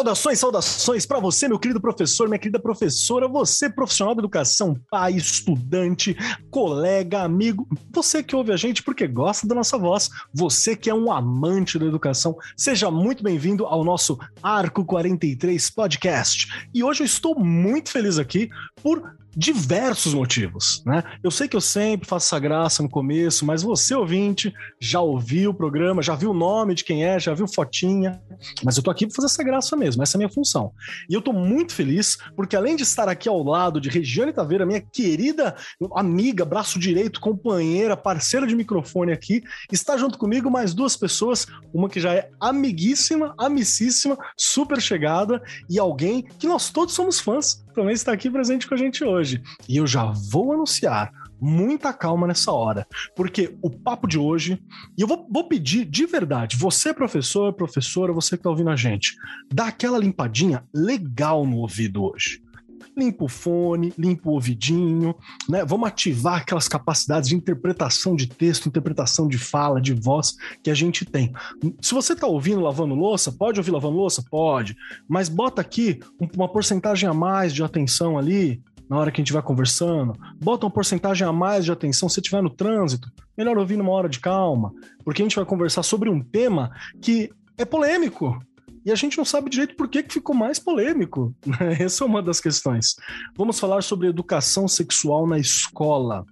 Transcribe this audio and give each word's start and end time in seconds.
Saudações, 0.00 0.38
saudações 0.38 1.04
para 1.04 1.20
você, 1.20 1.46
meu 1.46 1.58
querido 1.58 1.78
professor, 1.78 2.26
minha 2.26 2.38
querida 2.38 2.58
professora, 2.58 3.28
você 3.28 3.68
profissional 3.68 4.14
da 4.14 4.22
educação, 4.22 4.74
pai, 4.90 5.12
estudante, 5.12 6.16
colega, 6.50 7.20
amigo, 7.20 7.68
você 7.92 8.22
que 8.22 8.34
ouve 8.34 8.50
a 8.50 8.56
gente 8.56 8.82
porque 8.82 9.06
gosta 9.06 9.46
da 9.46 9.54
nossa 9.54 9.76
voz, 9.76 10.08
você 10.32 10.74
que 10.74 10.88
é 10.88 10.94
um 10.94 11.12
amante 11.12 11.78
da 11.78 11.84
educação, 11.84 12.34
seja 12.56 12.90
muito 12.90 13.22
bem-vindo 13.22 13.66
ao 13.66 13.84
nosso 13.84 14.18
Arco 14.42 14.86
43 14.86 15.68
podcast. 15.68 16.48
E 16.72 16.82
hoje 16.82 17.02
eu 17.02 17.06
estou 17.06 17.38
muito 17.38 17.90
feliz 17.90 18.18
aqui 18.18 18.48
por 18.82 19.19
diversos 19.36 20.14
motivos, 20.14 20.82
né? 20.84 21.02
Eu 21.22 21.30
sei 21.30 21.46
que 21.46 21.56
eu 21.56 21.60
sempre 21.60 22.08
faço 22.08 22.26
essa 22.26 22.38
graça 22.38 22.82
no 22.82 22.88
começo, 22.88 23.44
mas 23.44 23.62
você, 23.62 23.94
ouvinte, 23.94 24.52
já 24.80 25.00
ouviu 25.00 25.50
o 25.50 25.54
programa, 25.54 26.02
já 26.02 26.14
viu 26.14 26.30
o 26.30 26.34
nome 26.34 26.74
de 26.74 26.84
quem 26.84 27.04
é, 27.04 27.18
já 27.18 27.32
viu 27.32 27.46
fotinha, 27.46 28.20
mas 28.64 28.76
eu 28.76 28.82
tô 28.82 28.90
aqui 28.90 29.06
para 29.06 29.14
fazer 29.14 29.26
essa 29.26 29.42
graça 29.42 29.76
mesmo, 29.76 30.02
essa 30.02 30.16
é 30.16 30.18
a 30.18 30.20
minha 30.20 30.28
função. 30.28 30.72
E 31.08 31.14
eu 31.14 31.22
tô 31.22 31.32
muito 31.32 31.74
feliz, 31.74 32.18
porque 32.34 32.56
além 32.56 32.76
de 32.76 32.82
estar 32.82 33.08
aqui 33.08 33.28
ao 33.28 33.42
lado 33.42 33.80
de 33.80 33.88
Regiane 33.88 34.32
Taveira, 34.32 34.66
minha 34.66 34.80
querida 34.80 35.54
amiga, 35.94 36.44
braço 36.44 36.78
direito, 36.78 37.20
companheira, 37.20 37.96
parceira 37.96 38.46
de 38.46 38.56
microfone 38.56 39.12
aqui, 39.12 39.42
está 39.70 39.96
junto 39.96 40.18
comigo 40.18 40.50
mais 40.50 40.74
duas 40.74 40.96
pessoas, 40.96 41.46
uma 41.72 41.88
que 41.88 42.00
já 42.00 42.14
é 42.14 42.30
amiguíssima, 42.40 43.34
amicíssima, 43.38 44.18
super 44.36 44.80
chegada, 44.80 45.42
e 45.68 45.78
alguém 45.78 46.22
que 46.22 46.46
nós 46.46 46.70
todos 46.70 46.94
somos 46.94 47.20
fãs, 47.20 47.64
também 47.72 47.94
está 47.94 48.12
aqui 48.12 48.30
presente 48.30 48.66
com 48.66 48.74
a 48.74 48.76
gente 48.76 49.04
hoje. 49.04 49.42
E 49.68 49.76
eu 49.76 49.86
já 49.86 50.04
vou 50.04 50.52
anunciar 50.52 51.12
muita 51.40 51.92
calma 51.92 52.26
nessa 52.26 52.52
hora, 52.52 52.86
porque 53.16 53.56
o 53.62 53.70
papo 53.70 54.06
de 54.06 54.18
hoje, 54.18 54.62
e 54.96 55.00
eu 55.00 55.08
vou, 55.08 55.26
vou 55.30 55.48
pedir 55.48 55.86
de 55.86 56.04
verdade, 56.04 56.56
você 56.56 56.92
professor, 56.92 57.52
professora, 57.52 58.12
você 58.12 58.36
que 58.36 58.40
está 58.40 58.50
ouvindo 58.50 58.70
a 58.70 58.76
gente, 58.76 59.14
dá 59.52 59.68
aquela 59.68 59.98
limpadinha 59.98 60.64
legal 60.74 61.46
no 61.46 61.58
ouvido 61.58 62.04
hoje. 62.04 62.42
Limpa 63.00 63.24
o 63.24 63.28
fone, 63.28 63.94
limpa 63.96 64.28
o 64.28 64.32
ouvidinho, 64.32 65.14
né? 65.48 65.64
Vamos 65.64 65.88
ativar 65.88 66.42
aquelas 66.42 66.68
capacidades 66.68 67.30
de 67.30 67.34
interpretação 67.34 68.14
de 68.14 68.26
texto, 68.26 68.68
interpretação 68.68 69.26
de 69.26 69.38
fala, 69.38 69.80
de 69.80 69.94
voz 69.94 70.36
que 70.62 70.70
a 70.70 70.74
gente 70.74 71.06
tem. 71.06 71.32
Se 71.80 71.94
você 71.94 72.12
está 72.12 72.26
ouvindo 72.26 72.60
lavando 72.60 72.94
louça, 72.94 73.32
pode 73.32 73.58
ouvir 73.58 73.70
lavando 73.70 73.96
louça? 73.96 74.22
Pode. 74.30 74.76
Mas 75.08 75.30
bota 75.30 75.62
aqui 75.62 75.98
uma 76.36 76.46
porcentagem 76.46 77.08
a 77.08 77.14
mais 77.14 77.54
de 77.54 77.64
atenção 77.64 78.18
ali, 78.18 78.62
na 78.86 78.98
hora 78.98 79.10
que 79.10 79.20
a 79.20 79.22
gente 79.24 79.32
vai 79.32 79.40
conversando, 79.40 80.14
bota 80.42 80.66
uma 80.66 80.72
porcentagem 80.72 81.26
a 81.26 81.32
mais 81.32 81.64
de 81.64 81.72
atenção 81.72 82.08
se 82.08 82.20
estiver 82.20 82.42
no 82.42 82.50
trânsito, 82.50 83.10
melhor 83.38 83.56
ouvir 83.56 83.78
numa 83.78 83.92
hora 83.92 84.08
de 84.08 84.18
calma, 84.18 84.74
porque 85.04 85.22
a 85.22 85.24
gente 85.24 85.36
vai 85.36 85.44
conversar 85.46 85.84
sobre 85.84 86.10
um 86.10 86.20
tema 86.20 86.70
que 87.00 87.30
é 87.56 87.64
polêmico. 87.64 88.42
E 88.84 88.90
a 88.90 88.94
gente 88.94 89.18
não 89.18 89.24
sabe 89.24 89.50
direito 89.50 89.76
por 89.76 89.88
que, 89.88 90.02
que 90.02 90.14
ficou 90.14 90.34
mais 90.34 90.58
polêmico. 90.58 91.34
Né? 91.44 91.76
Essa 91.80 92.04
é 92.04 92.06
uma 92.06 92.22
das 92.22 92.40
questões. 92.40 92.96
Vamos 93.36 93.58
falar 93.60 93.82
sobre 93.82 94.08
educação 94.08 94.66
sexual 94.66 95.26
na 95.26 95.38
escola. 95.38 96.24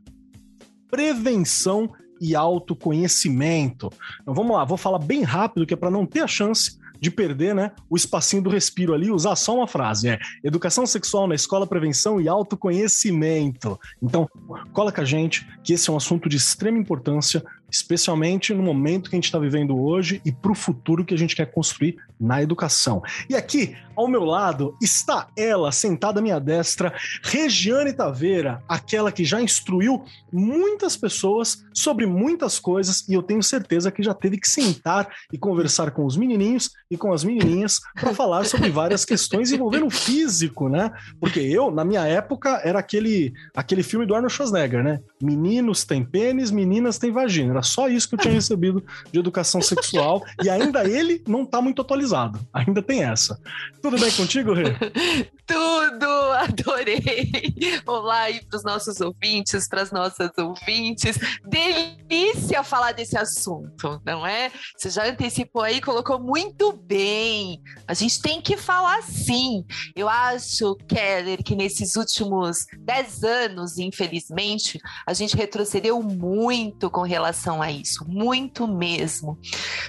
Prevenção 0.90 1.90
e 2.20 2.34
autoconhecimento. 2.34 3.90
Então 4.22 4.34
vamos 4.34 4.56
lá, 4.56 4.64
vou 4.64 4.78
falar 4.78 4.98
bem 4.98 5.22
rápido, 5.22 5.66
que 5.66 5.74
é 5.74 5.77
para 5.77 5.90
não 5.90 6.05
ter 6.05 6.20
a 6.20 6.27
chance 6.27 6.78
de 7.00 7.10
perder 7.10 7.55
né, 7.55 7.70
o 7.88 7.96
espacinho 7.96 8.42
do 8.42 8.50
respiro 8.50 8.92
ali, 8.92 9.10
usar 9.10 9.36
só 9.36 9.56
uma 9.56 9.68
frase. 9.68 10.08
É 10.08 10.18
educação 10.42 10.86
sexual 10.86 11.28
na 11.28 11.34
escola, 11.34 11.66
prevenção 11.66 12.20
e 12.20 12.28
autoconhecimento. 12.28 13.78
Então, 14.02 14.28
cola 14.73 14.90
com 14.90 15.00
a 15.00 15.05
gente 15.05 15.46
que 15.62 15.73
esse 15.73 15.89
é 15.89 15.92
um 15.92 15.96
assunto 15.96 16.28
de 16.28 16.36
extrema 16.36 16.78
importância 16.78 17.44
especialmente 17.70 18.55
no 18.55 18.62
momento 18.62 19.11
que 19.11 19.17
a 19.17 19.18
gente 19.18 19.27
está 19.27 19.39
vivendo 19.39 19.79
hoje 19.79 20.20
e 20.24 20.33
para 20.33 20.52
o 20.52 20.55
futuro 20.55 21.05
que 21.05 21.14
a 21.14 21.18
gente 21.18 21.36
quer 21.36 21.46
construir 21.46 21.96
na 22.18 22.42
educação. 22.42 23.02
E 23.29 23.36
aqui, 23.36 23.77
ao 23.95 24.08
meu 24.08 24.24
lado, 24.24 24.77
está 24.83 25.29
ela, 25.36 25.70
sentada 25.70 26.18
à 26.18 26.23
minha 26.23 26.40
destra, 26.40 26.92
Regiane 27.23 27.92
Taveira, 27.92 28.62
aquela 28.68 29.12
que 29.12 29.24
já 29.24 29.40
instruiu 29.40 30.02
muitas 30.33 30.96
pessoas 30.96 31.64
sobre 31.73 32.06
muitas 32.06 32.58
coisas 32.58 33.06
e 33.08 33.14
eu 33.14 33.23
tenho 33.23 33.42
certeza 33.42 33.92
que 33.92 34.02
já 34.02 34.14
teve 34.14 34.39
que 34.39 34.48
sentar 34.48 35.08
e 35.33 35.39
conversar 35.39 35.90
com 35.90 36.05
os 36.05 36.17
menininhos 36.17 36.70
e 36.90 36.96
com 36.96 37.12
as 37.12 37.23
menininhas 37.23 37.80
para 37.95 38.14
falar 38.14 38.45
sobre 38.46 38.70
várias 38.70 39.05
questões 39.05 39.52
envolvendo 39.52 39.86
o 39.86 39.90
físico, 39.90 40.68
né? 40.68 40.90
Porque 41.20 41.40
eu, 41.40 41.70
na 41.70 41.85
minha 41.85 42.05
época, 42.06 42.61
era 42.64 42.79
aquele, 42.79 43.33
aquele 43.55 43.83
filme 43.83 44.06
do 44.06 44.14
Arnold 44.14 44.35
Schwarzenegger, 44.35 44.83
né? 44.83 45.00
Meninos 45.23 45.85
têm 45.85 46.05
pênis, 46.05 46.50
meninas 46.50 46.98
têm 46.98 47.12
vagina 47.12 47.58
era 47.58 47.63
só 47.63 47.89
isso 47.89 48.08
que 48.08 48.14
eu 48.14 48.19
tinha 48.19 48.35
recebido 48.35 48.83
de 49.13 49.19
educação 49.19 49.61
sexual. 49.61 50.24
e 50.42 50.48
ainda 50.48 50.89
ele 50.89 51.23
não 51.27 51.45
tá 51.45 51.61
muito 51.61 51.83
atualizado. 51.83 52.39
Ainda 52.52 52.83
tem 52.83 53.02
essa. 53.02 53.41
Tudo 53.83 53.98
bem 53.98 54.11
contigo, 54.13 54.52
Rê? 54.52 54.64
Tudo! 55.48 56.07
Adorei! 56.39 57.55
Olá 57.86 58.20
aí 58.20 58.45
para 58.45 58.59
os 58.59 58.63
nossos 58.63 59.01
ouvintes, 59.01 59.67
para 59.67 59.81
as 59.81 59.91
nossas 59.91 60.31
ouvintes. 60.36 61.19
Delícia 61.42 62.63
falar 62.63 62.92
desse 62.92 63.17
assunto, 63.17 64.01
não 64.05 64.27
é? 64.27 64.53
Você 64.77 64.91
já 64.91 65.07
antecipou 65.07 65.63
aí, 65.63 65.81
colocou 65.81 66.20
muito 66.20 66.73
bem. 66.73 67.63
A 67.86 67.95
gente 67.95 68.20
tem 68.20 68.42
que 68.42 68.59
falar 68.59 69.03
sim. 69.03 69.64
Eu 69.97 70.07
acho, 70.07 70.77
Keller, 70.86 71.42
que 71.42 71.57
nesses 71.57 71.97
últimos 71.97 72.67
dez 72.79 73.25
anos, 73.25 73.79
infelizmente, 73.79 74.79
a 75.07 75.15
gente 75.15 75.35
retrocedeu 75.35 76.03
muito 76.03 76.91
com 76.91 77.03
relação 77.03 77.63
a 77.63 77.73
isso, 77.73 78.05
muito 78.07 78.69
mesmo. 78.69 79.39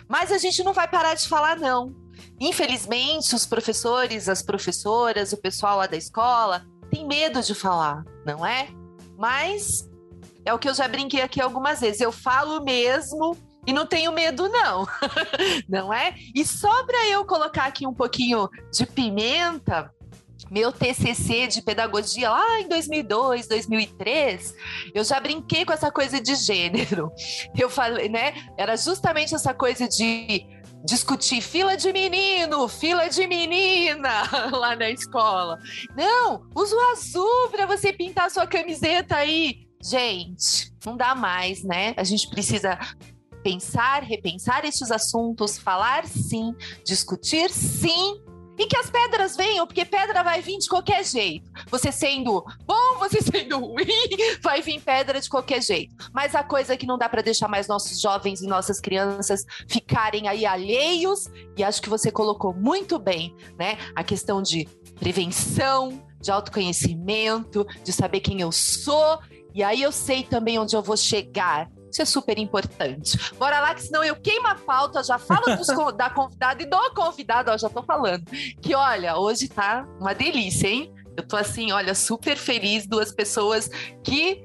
Mas 0.07 0.31
a 0.31 0.37
gente 0.37 0.63
não 0.63 0.73
vai 0.73 0.87
parar 0.87 1.15
de 1.15 1.27
falar, 1.27 1.57
não. 1.57 2.08
Infelizmente, 2.39 3.35
os 3.35 3.45
professores, 3.45 4.29
as 4.29 4.41
professoras, 4.41 5.33
o 5.33 5.37
pessoal 5.37 5.77
lá 5.77 5.87
da 5.87 5.97
escola 5.97 6.65
tem 6.89 7.05
medo 7.05 7.41
de 7.41 7.53
falar, 7.53 8.03
não 8.25 8.45
é? 8.45 8.67
Mas 9.17 9.87
é 10.45 10.53
o 10.53 10.59
que 10.59 10.69
eu 10.69 10.73
já 10.73 10.87
brinquei 10.87 11.21
aqui 11.21 11.41
algumas 11.41 11.81
vezes. 11.81 12.01
Eu 12.01 12.11
falo 12.11 12.63
mesmo 12.63 13.37
e 13.67 13.73
não 13.73 13.85
tenho 13.85 14.11
medo, 14.11 14.49
não. 14.49 14.87
não 15.69 15.93
é? 15.93 16.15
E 16.33 16.45
só 16.45 16.83
para 16.85 17.07
eu 17.07 17.25
colocar 17.25 17.65
aqui 17.65 17.85
um 17.85 17.93
pouquinho 17.93 18.49
de 18.71 18.85
pimenta, 18.85 19.93
meu 20.49 20.71
TCC 20.71 21.47
de 21.47 21.61
pedagogia 21.61 22.29
lá 22.29 22.59
em 22.59 22.67
2002, 22.67 23.47
2003, 23.47 24.55
eu 24.93 25.03
já 25.03 25.19
brinquei 25.19 25.65
com 25.65 25.73
essa 25.73 25.91
coisa 25.91 26.19
de 26.19 26.35
gênero. 26.35 27.11
Eu 27.57 27.69
falei, 27.69 28.09
né? 28.09 28.33
Era 28.57 28.75
justamente 28.75 29.35
essa 29.35 29.53
coisa 29.53 29.87
de 29.87 30.45
discutir 30.83 31.41
fila 31.41 31.75
de 31.75 31.91
menino, 31.91 32.67
fila 32.67 33.07
de 33.09 33.27
menina 33.27 34.23
lá 34.51 34.75
na 34.75 34.89
escola. 34.89 35.57
Não, 35.95 36.47
usa 36.55 36.75
o 36.75 36.91
azul 36.91 37.49
para 37.49 37.65
você 37.65 37.91
pintar 37.91 38.31
sua 38.31 38.47
camiseta 38.47 39.15
aí. 39.15 39.67
Gente, 39.81 40.73
não 40.85 40.97
dá 40.97 41.15
mais, 41.15 41.63
né? 41.63 41.93
A 41.95 42.03
gente 42.03 42.29
precisa 42.29 42.77
pensar, 43.43 44.03
repensar 44.03 44.65
esses 44.65 44.91
assuntos, 44.91 45.57
falar 45.57 46.05
sim, 46.05 46.53
discutir 46.83 47.49
sim 47.49 48.21
e 48.59 48.67
que 48.67 48.75
as 48.75 48.89
pedras 48.89 49.37
venham, 49.37 49.65
porque 49.65 49.85
pedra 49.85 50.21
vai 50.21 50.41
vir 50.41 50.57
de 50.57 50.67
qualquer 50.67 51.05
jeito. 51.05 51.49
Você 51.71 51.93
sendo 51.93 52.43
bom, 52.65 52.97
você 52.99 53.21
sendo 53.21 53.57
ruim, 53.57 53.85
vai 54.43 54.61
vir 54.61 54.81
pedra 54.81 55.21
de 55.21 55.29
qualquer 55.29 55.63
jeito. 55.63 55.95
Mas 56.13 56.35
a 56.35 56.43
coisa 56.43 56.73
é 56.73 56.77
que 56.77 56.85
não 56.85 56.97
dá 56.97 57.07
para 57.07 57.21
deixar 57.21 57.47
mais 57.47 57.69
nossos 57.69 58.01
jovens 58.01 58.41
e 58.41 58.47
nossas 58.47 58.81
crianças 58.81 59.45
ficarem 59.65 60.27
aí 60.27 60.45
alheios, 60.45 61.29
e 61.55 61.63
acho 61.63 61.81
que 61.81 61.89
você 61.89 62.11
colocou 62.11 62.53
muito 62.53 62.99
bem, 62.99 63.33
né? 63.57 63.77
A 63.95 64.03
questão 64.03 64.41
de 64.41 64.67
prevenção, 64.99 66.03
de 66.19 66.29
autoconhecimento, 66.29 67.65
de 67.81 67.93
saber 67.93 68.19
quem 68.19 68.41
eu 68.41 68.51
sou, 68.51 69.19
e 69.53 69.63
aí 69.63 69.81
eu 69.81 69.91
sei 69.91 70.23
também 70.23 70.59
onde 70.59 70.75
eu 70.75 70.81
vou 70.81 70.97
chegar. 70.97 71.69
Isso 71.91 72.01
é 72.01 72.05
super 72.05 72.37
importante. 72.37 73.17
Bora 73.37 73.59
lá, 73.59 73.73
que 73.73 73.83
senão 73.83 74.03
eu 74.03 74.15
queimo 74.15 74.47
a 74.47 74.55
pauta, 74.55 75.03
já 75.03 75.17
falo 75.17 75.45
da 75.95 76.09
convidada 76.09 76.61
e 76.61 76.65
do 76.65 76.93
convidado, 76.93 77.51
ó, 77.51 77.57
já 77.57 77.69
tô 77.69 77.83
falando. 77.83 78.23
Que 78.61 78.75
olha, 78.75 79.17
hoje 79.17 79.47
tá 79.47 79.87
uma 79.99 80.13
delícia, 80.13 80.67
hein? 80.67 80.93
Eu 81.19 81.27
tô 81.27 81.35
assim, 81.35 81.71
olha, 81.73 81.93
super 81.93 82.37
feliz, 82.37 82.87
duas 82.87 83.11
pessoas 83.11 83.69
que 84.01 84.41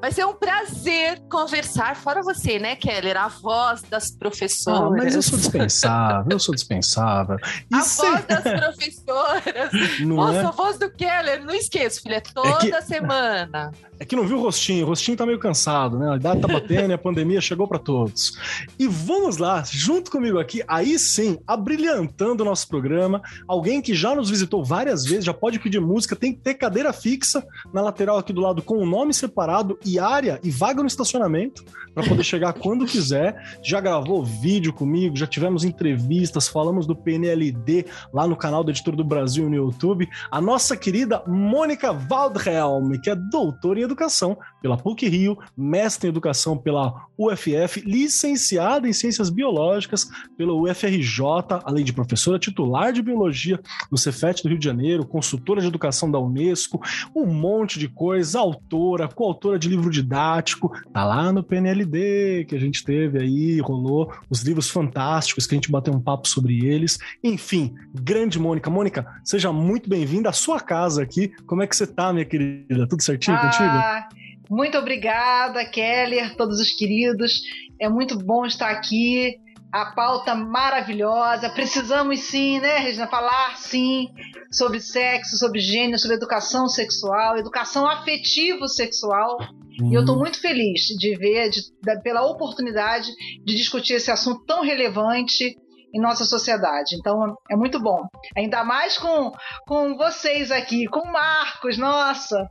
vai 0.00 0.10
ser 0.10 0.24
um 0.24 0.32
prazer 0.32 1.20
conversar, 1.30 1.94
fora 1.96 2.22
você, 2.22 2.58
né, 2.58 2.76
Keller? 2.76 3.16
A 3.16 3.28
voz 3.28 3.82
das 3.82 4.10
professoras. 4.10 4.80
Ah, 4.80 4.90
mas 4.90 5.14
eu 5.14 5.22
sou 5.22 5.38
dispensável, 5.38 6.26
eu 6.30 6.38
sou 6.38 6.54
dispensável. 6.54 7.36
E 7.70 7.74
a 7.74 7.80
se... 7.82 8.00
voz 8.00 8.24
das 8.24 8.42
professoras. 8.42 9.70
Não 10.00 10.16
Nossa, 10.16 10.38
é? 10.38 10.44
a 10.46 10.50
voz 10.50 10.78
do 10.78 10.90
Keller, 10.90 11.44
não 11.44 11.54
esqueço, 11.54 12.00
filha, 12.02 12.16
é 12.16 12.20
toda 12.20 12.66
é 12.66 12.70
que... 12.70 12.82
semana. 12.82 13.70
É 13.98 14.04
que 14.04 14.16
não 14.16 14.26
viu 14.26 14.38
o 14.38 14.42
rostinho, 14.42 14.84
o 14.84 14.88
rostinho 14.88 15.16
tá 15.16 15.24
meio 15.24 15.38
cansado, 15.38 15.98
né? 15.98 16.10
A 16.10 16.16
idade 16.16 16.40
tá 16.40 16.48
batendo 16.48 16.90
e 16.90 16.92
a 16.92 16.98
pandemia 16.98 17.40
chegou 17.40 17.68
para 17.68 17.78
todos. 17.78 18.36
E 18.76 18.88
vamos 18.88 19.36
lá, 19.36 19.62
junto 19.70 20.10
comigo 20.10 20.38
aqui, 20.38 20.64
aí 20.66 20.98
sim, 20.98 21.38
abrilhantando 21.46 22.42
o 22.42 22.44
nosso 22.44 22.66
programa, 22.66 23.22
alguém 23.46 23.80
que 23.80 23.94
já 23.94 24.14
nos 24.14 24.28
visitou 24.28 24.64
várias 24.64 25.04
vezes, 25.04 25.24
já 25.24 25.32
pode 25.32 25.60
pedir 25.60 25.80
música, 25.80 26.13
tem 26.16 26.32
que 26.32 26.40
ter 26.40 26.54
cadeira 26.54 26.92
fixa 26.92 27.44
na 27.72 27.80
lateral 27.80 28.18
aqui 28.18 28.32
do 28.32 28.40
lado 28.40 28.62
com 28.62 28.78
o 28.78 28.86
nome 28.86 29.12
separado 29.12 29.78
e 29.84 29.98
área 29.98 30.40
e 30.42 30.50
vaga 30.50 30.80
no 30.80 30.86
estacionamento 30.86 31.64
para 31.94 32.04
poder 32.04 32.24
chegar 32.24 32.52
quando 32.58 32.86
quiser. 32.86 33.58
Já 33.62 33.80
gravou 33.80 34.24
vídeo 34.24 34.72
comigo, 34.72 35.16
já 35.16 35.26
tivemos 35.26 35.64
entrevistas, 35.64 36.48
falamos 36.48 36.86
do 36.86 36.96
PNLD 36.96 37.86
lá 38.12 38.26
no 38.26 38.36
canal 38.36 38.64
do 38.64 38.70
Editor 38.70 38.96
do 38.96 39.04
Brasil 39.04 39.48
no 39.48 39.56
YouTube. 39.56 40.08
A 40.30 40.40
nossa 40.40 40.76
querida 40.76 41.22
Mônica 41.26 41.92
Waldhelm, 41.92 42.92
que 43.02 43.10
é 43.10 43.14
doutora 43.14 43.80
em 43.80 43.82
educação 43.82 44.36
pela 44.60 44.76
PUC 44.76 45.08
Rio, 45.08 45.38
mestre 45.56 46.08
em 46.08 46.10
educação 46.10 46.56
pela 46.56 47.06
UFF, 47.16 47.80
licenciada 47.80 48.88
em 48.88 48.92
ciências 48.92 49.30
biológicas 49.30 50.08
pela 50.36 50.52
UFRJ, 50.52 51.20
além 51.64 51.84
de 51.84 51.92
professora 51.92 52.38
titular 52.38 52.92
de 52.92 53.02
biologia 53.02 53.60
no 53.90 53.98
Cefet 53.98 54.42
do 54.42 54.48
Rio 54.48 54.58
de 54.58 54.64
Janeiro, 54.64 55.06
consultora 55.06 55.60
de 55.60 55.66
educação 55.66 56.03
da 56.10 56.18
Unesco, 56.18 56.80
um 57.14 57.26
monte 57.26 57.78
de 57.78 57.88
coisa, 57.88 58.38
autora, 58.38 59.08
coautora 59.08 59.58
de 59.58 59.68
livro 59.68 59.90
didático, 59.90 60.72
tá 60.92 61.04
lá 61.04 61.32
no 61.32 61.42
PNLD 61.42 62.44
que 62.48 62.54
a 62.54 62.60
gente 62.60 62.84
teve 62.84 63.18
aí, 63.18 63.60
rolou 63.60 64.12
os 64.28 64.42
livros 64.42 64.70
fantásticos 64.70 65.46
que 65.46 65.54
a 65.54 65.56
gente 65.56 65.70
bateu 65.70 65.92
um 65.92 66.00
papo 66.00 66.28
sobre 66.28 66.66
eles. 66.66 66.98
Enfim, 67.22 67.74
grande 67.94 68.38
Mônica. 68.38 68.70
Mônica, 68.70 69.06
seja 69.24 69.52
muito 69.52 69.88
bem-vinda 69.88 70.28
à 70.28 70.32
sua 70.32 70.60
casa 70.60 71.02
aqui. 71.02 71.32
Como 71.46 71.62
é 71.62 71.66
que 71.66 71.76
você 71.76 71.86
tá, 71.86 72.12
minha 72.12 72.24
querida? 72.24 72.86
Tudo 72.86 73.02
certinho 73.02 73.36
ah, 73.36 73.40
contigo? 73.40 74.24
Muito 74.50 74.76
obrigada, 74.76 75.64
Keller, 75.64 76.36
todos 76.36 76.60
os 76.60 76.70
queridos. 76.70 77.42
É 77.78 77.88
muito 77.88 78.18
bom 78.18 78.44
estar 78.44 78.70
aqui. 78.70 79.38
A 79.74 79.86
pauta 79.86 80.36
maravilhosa. 80.36 81.50
Precisamos 81.50 82.20
sim, 82.20 82.60
né, 82.60 82.78
Regina? 82.78 83.08
Falar 83.08 83.56
sim 83.56 84.08
sobre 84.48 84.78
sexo, 84.78 85.36
sobre 85.36 85.58
gênero, 85.58 85.98
sobre 85.98 86.16
educação 86.16 86.68
sexual, 86.68 87.36
educação 87.36 87.84
afetivo-sexual. 87.88 89.36
Uhum. 89.80 89.90
E 89.90 89.94
eu 89.94 90.02
estou 90.02 90.16
muito 90.16 90.40
feliz 90.40 90.82
de 90.96 91.16
ver, 91.16 91.50
de, 91.50 91.60
de, 91.60 92.02
pela 92.02 92.24
oportunidade 92.24 93.10
de 93.44 93.56
discutir 93.56 93.94
esse 93.94 94.12
assunto 94.12 94.44
tão 94.44 94.62
relevante 94.62 95.56
em 95.92 96.00
nossa 96.00 96.24
sociedade. 96.24 96.94
Então 96.94 97.36
é 97.50 97.56
muito 97.56 97.80
bom. 97.80 98.06
Ainda 98.36 98.62
mais 98.62 98.96
com, 98.96 99.32
com 99.66 99.96
vocês 99.96 100.52
aqui, 100.52 100.86
com 100.86 101.00
o 101.00 101.12
Marcos, 101.12 101.76
nossa, 101.76 102.48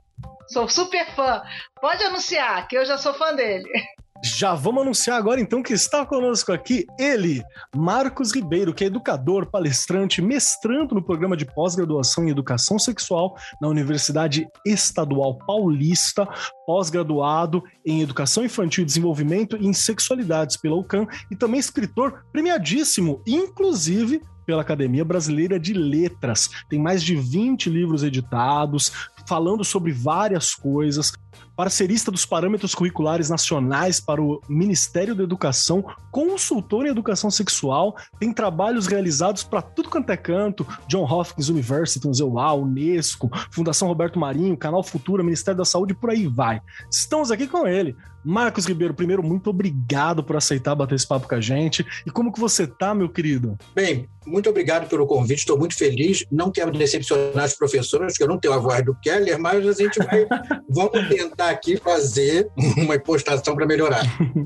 Sou 0.48 0.68
super 0.68 1.06
fã. 1.16 1.42
Pode 1.80 2.04
anunciar, 2.04 2.68
que 2.68 2.78
eu 2.78 2.86
já 2.86 2.98
sou 2.98 3.14
fã 3.14 3.34
dele. 3.34 3.70
Já 4.26 4.56
vamos 4.56 4.84
anunciar 4.84 5.18
agora 5.18 5.42
então 5.42 5.62
que 5.62 5.74
está 5.74 6.06
conosco 6.06 6.54
aqui 6.54 6.86
ele, 6.98 7.44
Marcos 7.76 8.34
Ribeiro, 8.34 8.74
que 8.74 8.86
é 8.86 8.88
educador, 8.88 9.48
palestrante, 9.52 10.22
mestrando 10.22 10.96
no 10.96 11.04
programa 11.04 11.36
de 11.36 11.46
pós-graduação 11.46 12.24
em 12.24 12.30
educação 12.30 12.80
sexual 12.80 13.36
na 13.62 13.68
Universidade 13.68 14.48
Estadual 14.66 15.38
Paulista, 15.40 16.26
pós-graduado 16.66 17.62
em 17.86 18.02
educação 18.02 18.46
infantil 18.46 18.84
e 18.84 18.86
desenvolvimento 18.86 19.58
em 19.58 19.74
sexualidades 19.74 20.56
pela 20.56 20.78
UCAM 20.78 21.06
e 21.30 21.36
também 21.36 21.60
escritor 21.60 22.24
premiadíssimo, 22.32 23.22
inclusive 23.28 24.22
pela 24.46 24.62
Academia 24.62 25.04
Brasileira 25.04 25.60
de 25.60 25.74
Letras. 25.74 26.50
Tem 26.70 26.80
mais 26.80 27.04
de 27.04 27.16
20 27.16 27.70
livros 27.70 28.04
editados, 28.04 28.92
falando 29.28 29.64
sobre 29.64 29.92
várias 29.92 30.54
coisas. 30.54 31.12
Parcerista 31.56 32.12
dos 32.12 32.26
parâmetros 32.26 32.74
curriculares 32.74 33.30
nacionais 33.30 34.00
para 34.00 34.22
o 34.22 34.42
Ministério 34.50 35.16
da 35.16 35.24
Educação, 35.24 35.84
consultor 36.12 36.86
em 36.86 36.90
educação 36.90 37.30
sexual, 37.30 37.96
tem 38.20 38.34
trabalhos 38.34 38.88
realizados 38.88 39.44
para 39.44 39.62
tudo 39.62 39.90
quanto 39.90 40.10
é 40.10 40.18
canto: 40.18 40.66
John 40.88 41.04
Hopkins 41.04 41.50
University, 41.50 42.08
Museu 42.08 42.32
UA, 42.32 42.54
Unesco, 42.54 43.30
Fundação 43.52 43.88
Roberto 43.88 44.20
Marinho, 44.20 44.58
Canal 44.58 44.84
Futura, 44.84 45.24
Ministério 45.24 45.58
da 45.58 45.66
Saúde, 45.66 45.94
por 45.94 46.10
aí 46.10 46.28
vai. 46.28 46.62
Estamos 46.92 47.32
aqui 47.32 47.48
com 47.48 47.68
ele, 47.68 47.96
Marcos 48.24 48.66
Ribeiro, 48.66 48.94
primeiro, 48.94 49.22
muito 49.22 49.50
obrigado 49.50 50.24
por 50.24 50.38
aceitar 50.38 50.74
bater 50.76 50.96
esse 50.96 51.06
papo 51.06 51.28
com 51.28 51.36
a 51.36 51.42
gente. 51.42 51.86
E 52.06 52.10
como 52.10 52.32
que 52.32 52.40
você 52.40 52.66
tá, 52.66 52.96
meu 52.96 53.10
querido? 53.10 53.58
Bem, 53.76 54.08
muito 54.26 54.50
obrigado 54.50 54.88
pelo 54.88 55.06
convite, 55.06 55.40
estou 55.40 55.58
muito 55.58 55.76
feliz. 55.76 56.26
Não 56.32 56.50
quero 56.50 56.72
decepcionar 56.72 57.46
os 57.46 57.54
professores, 57.54 58.18
que 58.18 58.24
eu 58.24 58.28
não 58.28 58.40
tenho 58.40 58.54
a 58.54 58.58
voz 58.58 58.84
do 58.86 58.96
Keller, 58.96 59.38
mas 59.40 59.68
a 59.68 59.74
gente 59.74 60.00
vai 60.00 60.26
vamos 60.70 60.92
tentar 61.30 61.50
aqui 61.50 61.78
fazer 61.78 62.50
uma 62.78 62.98
postação 63.00 63.56
para 63.56 63.66
melhorar. 63.66 64.04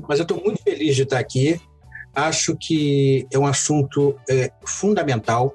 Mas 0.08 0.18
eu 0.18 0.22
estou 0.22 0.42
muito 0.42 0.62
feliz 0.62 0.94
de 0.96 1.02
estar 1.02 1.18
aqui. 1.18 1.60
Acho 2.14 2.56
que 2.56 3.26
é 3.32 3.38
um 3.38 3.46
assunto 3.46 4.18
é, 4.28 4.50
fundamental 4.64 5.54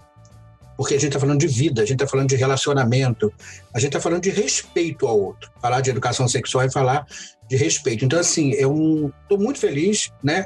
porque 0.75 0.95
a 0.95 0.97
gente 0.97 1.09
está 1.09 1.19
falando 1.19 1.39
de 1.39 1.47
vida, 1.47 1.81
a 1.81 1.85
gente 1.85 1.95
está 1.95 2.07
falando 2.07 2.29
de 2.29 2.35
relacionamento, 2.35 3.31
a 3.73 3.79
gente 3.79 3.89
está 3.89 4.01
falando 4.01 4.23
de 4.23 4.31
respeito 4.31 5.07
ao 5.07 5.19
outro. 5.19 5.51
Falar 5.61 5.81
de 5.81 5.89
educação 5.89 6.27
sexual 6.27 6.65
é 6.65 6.71
falar 6.71 7.05
de 7.47 7.55
respeito. 7.55 8.03
Então, 8.03 8.19
assim, 8.19 8.51
eu 8.53 9.13
estou 9.21 9.37
muito 9.37 9.59
feliz 9.59 10.11
né, 10.23 10.45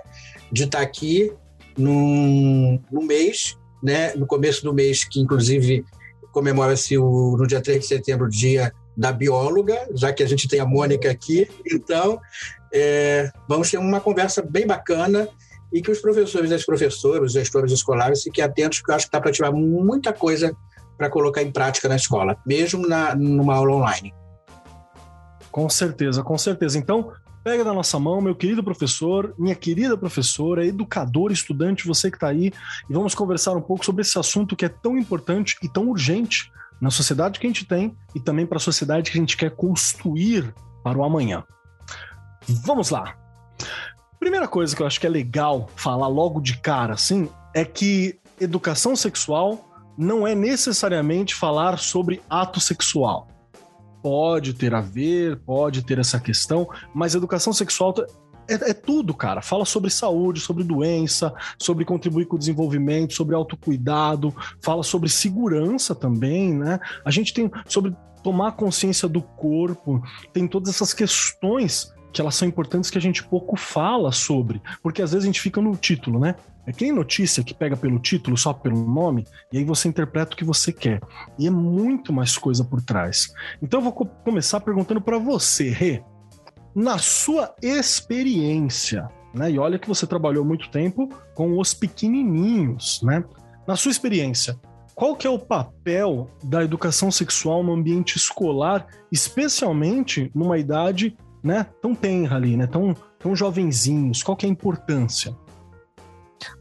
de 0.51 0.63
estar 0.63 0.81
aqui 0.81 1.31
num 1.77 2.79
mês, 2.91 3.55
né, 3.81 4.13
no 4.15 4.27
começo 4.27 4.63
do 4.63 4.73
mês, 4.73 5.03
que 5.03 5.19
inclusive 5.19 5.85
comemora-se 6.31 6.97
no 6.97 7.45
dia 7.47 7.61
3 7.61 7.79
de 7.79 7.87
setembro, 7.87 8.29
dia 8.29 8.73
da 8.97 9.11
bióloga, 9.11 9.77
já 9.93 10.11
que 10.11 10.23
a 10.23 10.27
gente 10.27 10.47
tem 10.47 10.59
a 10.59 10.65
Mônica 10.65 11.09
aqui. 11.09 11.47
Então, 11.71 12.19
é, 12.73 13.31
vamos 13.47 13.69
ter 13.69 13.77
uma 13.77 14.01
conversa 14.01 14.41
bem 14.41 14.65
bacana 14.65 15.29
e 15.71 15.81
que 15.81 15.91
os 15.91 15.99
professores 15.99 16.49
e 16.49 16.53
as 16.55 16.65
professoras, 16.65 17.27
os 17.27 17.33
gestores 17.33 17.71
escolares 17.71 18.23
fiquem 18.23 18.43
atentos, 18.43 18.79
porque 18.79 18.91
eu 18.91 18.95
acho 18.95 19.05
que 19.05 19.09
está 19.09 19.21
para 19.21 19.31
tirar 19.31 19.51
muita 19.51 20.11
coisa 20.11 20.55
para 20.97 21.09
colocar 21.09 21.43
em 21.43 21.51
prática 21.51 21.87
na 21.87 21.95
escola, 21.95 22.35
mesmo 22.43 22.87
na, 22.87 23.13
numa 23.13 23.55
aula 23.55 23.75
online. 23.75 24.13
Com 25.51 25.69
certeza, 25.69 26.23
com 26.23 26.37
certeza. 26.37 26.79
Então, 26.79 27.11
pega 27.43 27.63
na 27.63 27.73
nossa 27.73 27.99
mão, 27.99 28.19
meu 28.19 28.35
querido 28.35 28.63
professor, 28.63 29.35
minha 29.37 29.55
querida 29.55 29.95
professora, 29.95 30.65
educador, 30.65 31.31
estudante, 31.31 31.85
você 31.85 32.09
que 32.09 32.17
está 32.17 32.29
aí, 32.29 32.51
e 32.89 32.93
vamos 32.93 33.13
conversar 33.13 33.53
um 33.53 33.61
pouco 33.61 33.85
sobre 33.85 34.01
esse 34.01 34.17
assunto 34.17 34.55
que 34.55 34.65
é 34.65 34.69
tão 34.69 34.97
importante 34.97 35.55
e 35.61 35.69
tão 35.69 35.87
urgente 35.87 36.51
na 36.81 36.91
sociedade 36.91 37.39
que 37.39 37.47
a 37.47 37.49
gente 37.49 37.65
tem 37.65 37.95
e 38.15 38.19
também 38.19 38.45
para 38.45 38.57
a 38.57 38.61
sociedade 38.61 39.11
que 39.11 39.17
a 39.17 39.21
gente 39.21 39.37
quer 39.37 39.51
construir 39.51 40.53
para 40.83 40.97
o 40.97 41.03
amanhã. 41.03 41.43
Vamos 42.65 42.89
lá! 42.89 43.15
Primeira 44.19 44.47
coisa 44.47 44.75
que 44.75 44.81
eu 44.81 44.87
acho 44.87 44.99
que 44.99 45.07
é 45.07 45.09
legal 45.09 45.69
falar 45.75 46.07
logo 46.07 46.41
de 46.41 46.57
cara, 46.59 46.93
assim, 46.93 47.29
é 47.53 47.63
que 47.63 48.19
educação 48.39 48.95
sexual 48.95 49.67
não 49.97 50.27
é 50.27 50.35
necessariamente 50.35 51.33
falar 51.33 51.77
sobre 51.77 52.21
ato 52.29 52.59
sexual. 52.59 53.27
Pode 54.01 54.53
ter 54.53 54.73
a 54.73 54.81
ver, 54.81 55.37
pode 55.39 55.83
ter 55.83 55.99
essa 55.99 56.19
questão, 56.19 56.69
mas 56.93 57.15
educação 57.15 57.51
sexual 57.51 57.93
é, 58.47 58.71
é, 58.71 58.73
tudo, 58.73 59.13
cara. 59.13 59.41
Fala 59.41 59.65
sobre 59.65 59.89
saúde, 59.89 60.39
sobre 60.39 60.63
doença, 60.63 61.33
sobre 61.57 61.85
contribuir 61.85 62.25
com 62.25 62.35
o 62.35 62.39
desenvolvimento, 62.39 63.13
sobre 63.13 63.35
autocuidado, 63.35 64.33
fala 64.61 64.83
sobre 64.83 65.09
segurança 65.09 65.93
também, 65.93 66.53
né? 66.53 66.79
A 67.05 67.11
gente 67.11 67.33
tem 67.33 67.49
sobre 67.67 67.95
tomar 68.23 68.53
consciência 68.53 69.07
do 69.07 69.21
corpo, 69.21 70.01
tem 70.33 70.47
todas 70.47 70.69
essas 70.69 70.93
questões 70.93 71.93
que 72.11 72.21
elas 72.21 72.35
são 72.35 72.47
importantes 72.47 72.89
que 72.89 72.97
a 72.97 73.01
gente 73.01 73.23
pouco 73.23 73.55
fala 73.55 74.11
sobre, 74.11 74.61
porque 74.81 75.01
às 75.01 75.11
vezes 75.11 75.23
a 75.23 75.27
gente 75.27 75.41
fica 75.41 75.61
no 75.61 75.75
título, 75.75 76.19
né? 76.19 76.35
É 76.65 76.73
que 76.73 76.83
nem 76.83 76.93
notícia 76.93 77.43
que 77.43 77.53
pega 77.53 77.77
pelo 77.77 77.99
título, 77.99 78.35
só 78.35 78.51
pelo 78.51 78.85
nome, 78.85 79.25
e 79.53 79.57
aí 79.57 79.63
você 79.63 79.87
interpreta 79.87 80.33
o 80.33 80.37
que 80.37 80.43
você 80.43 80.73
quer. 80.73 80.99
E 81.39 81.47
é 81.47 81.49
muito 81.49 82.11
mais 82.11 82.37
coisa 82.37 82.63
por 82.63 82.81
trás. 82.81 83.33
Então 83.61 83.79
eu 83.79 83.83
vou 83.85 83.93
começar 83.93 84.59
perguntando 84.59 84.99
para 84.99 85.17
você, 85.17 85.69
Rê, 85.69 86.03
na 86.77 86.99
sua 86.99 87.55
experiência, 87.59 89.09
né? 89.33 89.49
E 89.49 89.57
olha 89.57 89.79
que 89.79 89.87
você 89.87 90.05
trabalhou 90.05 90.45
muito 90.45 90.69
tempo 90.69 91.09
com 91.33 91.57
os 91.57 91.73
pequenininhos, 91.73 93.01
né? 93.01 93.23
Na 93.65 93.75
sua 93.75 93.89
experiência, 93.89 94.59
qual 94.93 95.15
que 95.15 95.25
é 95.25 95.29
o 95.29 95.39
papel 95.39 96.29
da 96.43 96.63
educação 96.63 97.09
sexual 97.09 97.63
no 97.63 97.73
ambiente 97.73 98.15
escolar, 98.15 98.85
especialmente 99.11 100.31
numa 100.35 100.59
idade 100.59 101.17
né, 101.43 101.65
tão 101.81 101.95
tenra 101.95 102.35
ali, 102.35 102.55
né, 102.55 102.67
tão, 102.67 102.95
tão 103.17 103.35
jovenzinhos? 103.35 104.21
Qual 104.21 104.37
que 104.37 104.45
é 104.45 104.49
a 104.49 104.51
importância? 104.51 105.35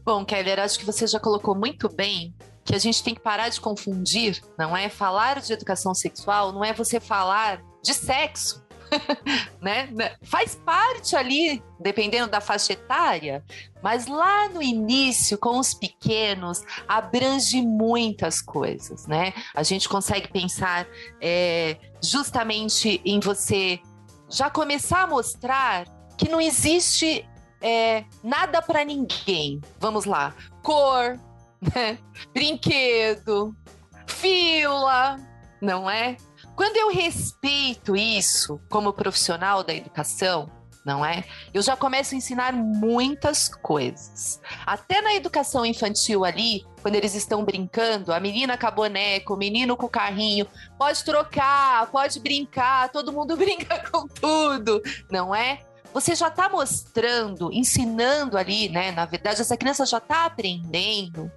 Bom, 0.03 0.25
Keller, 0.25 0.59
acho 0.59 0.79
que 0.79 0.85
você 0.85 1.05
já 1.05 1.19
colocou 1.19 1.55
muito 1.55 1.87
bem 1.93 2.33
que 2.65 2.73
a 2.73 2.79
gente 2.79 3.03
tem 3.03 3.13
que 3.13 3.21
parar 3.21 3.49
de 3.49 3.61
confundir, 3.61 4.41
não 4.57 4.75
é? 4.75 4.89
Falar 4.89 5.41
de 5.41 5.53
educação 5.53 5.93
sexual 5.93 6.51
não 6.51 6.65
é 6.65 6.73
você 6.73 6.99
falar 6.99 7.61
de 7.83 7.93
sexo. 7.93 8.66
né? 9.61 9.89
Faz 10.21 10.55
parte 10.55 11.15
ali, 11.15 11.63
dependendo 11.79 12.29
da 12.29 12.41
faixa 12.41 12.73
etária, 12.73 13.43
mas 13.81 14.07
lá 14.07 14.49
no 14.49 14.61
início, 14.61 15.37
com 15.37 15.59
os 15.59 15.73
pequenos, 15.73 16.63
abrange 16.87 17.61
muitas 17.61 18.41
coisas, 18.41 19.07
né? 19.07 19.33
A 19.55 19.63
gente 19.63 19.87
consegue 19.87 20.27
pensar 20.27 20.87
é, 21.21 21.77
justamente 22.03 23.01
em 23.05 23.19
você 23.19 23.79
já 24.29 24.49
começar 24.49 25.03
a 25.03 25.07
mostrar 25.07 25.85
que 26.17 26.29
não 26.29 26.41
existe 26.41 27.27
é, 27.61 28.03
nada 28.23 28.61
para 28.61 28.83
ninguém. 28.83 29.61
Vamos 29.79 30.05
lá, 30.05 30.33
cor, 30.63 31.19
né? 31.73 31.97
brinquedo, 32.33 33.55
fila, 34.05 35.17
não 35.61 35.89
é? 35.89 36.17
Quando 36.57 36.75
eu 36.75 36.89
respeito 36.89 37.95
isso 37.95 38.59
como 38.67 38.91
profissional 38.91 39.63
da 39.63 39.75
educação, 39.75 40.49
não 40.83 41.05
é? 41.05 41.23
Eu 41.53 41.61
já 41.61 41.77
começo 41.77 42.15
a 42.15 42.17
ensinar 42.17 42.51
muitas 42.51 43.47
coisas. 43.47 44.41
Até 44.65 44.99
na 44.99 45.13
educação 45.13 45.63
infantil 45.63 46.25
ali, 46.25 46.65
quando 46.81 46.95
eles 46.95 47.13
estão 47.13 47.45
brincando, 47.45 48.11
a 48.11 48.19
menina 48.19 48.57
com 48.57 48.65
a 48.65 48.71
boneca, 48.71 49.31
o 49.31 49.37
menino 49.37 49.77
com 49.77 49.85
o 49.85 49.89
carrinho, 49.89 50.47
pode 50.79 51.03
trocar, 51.03 51.91
pode 51.91 52.19
brincar, 52.19 52.89
todo 52.89 53.13
mundo 53.13 53.37
brinca 53.37 53.87
com 53.91 54.07
tudo, 54.07 54.81
não 55.11 55.35
é? 55.35 55.59
Você 55.93 56.15
já 56.15 56.27
está 56.27 56.49
mostrando, 56.49 57.53
ensinando 57.53 58.35
ali, 58.35 58.67
né? 58.67 58.91
Na 58.91 59.05
verdade, 59.05 59.41
essa 59.41 59.55
criança 59.55 59.85
já 59.85 59.99
está 59.99 60.25
aprendendo 60.25 61.31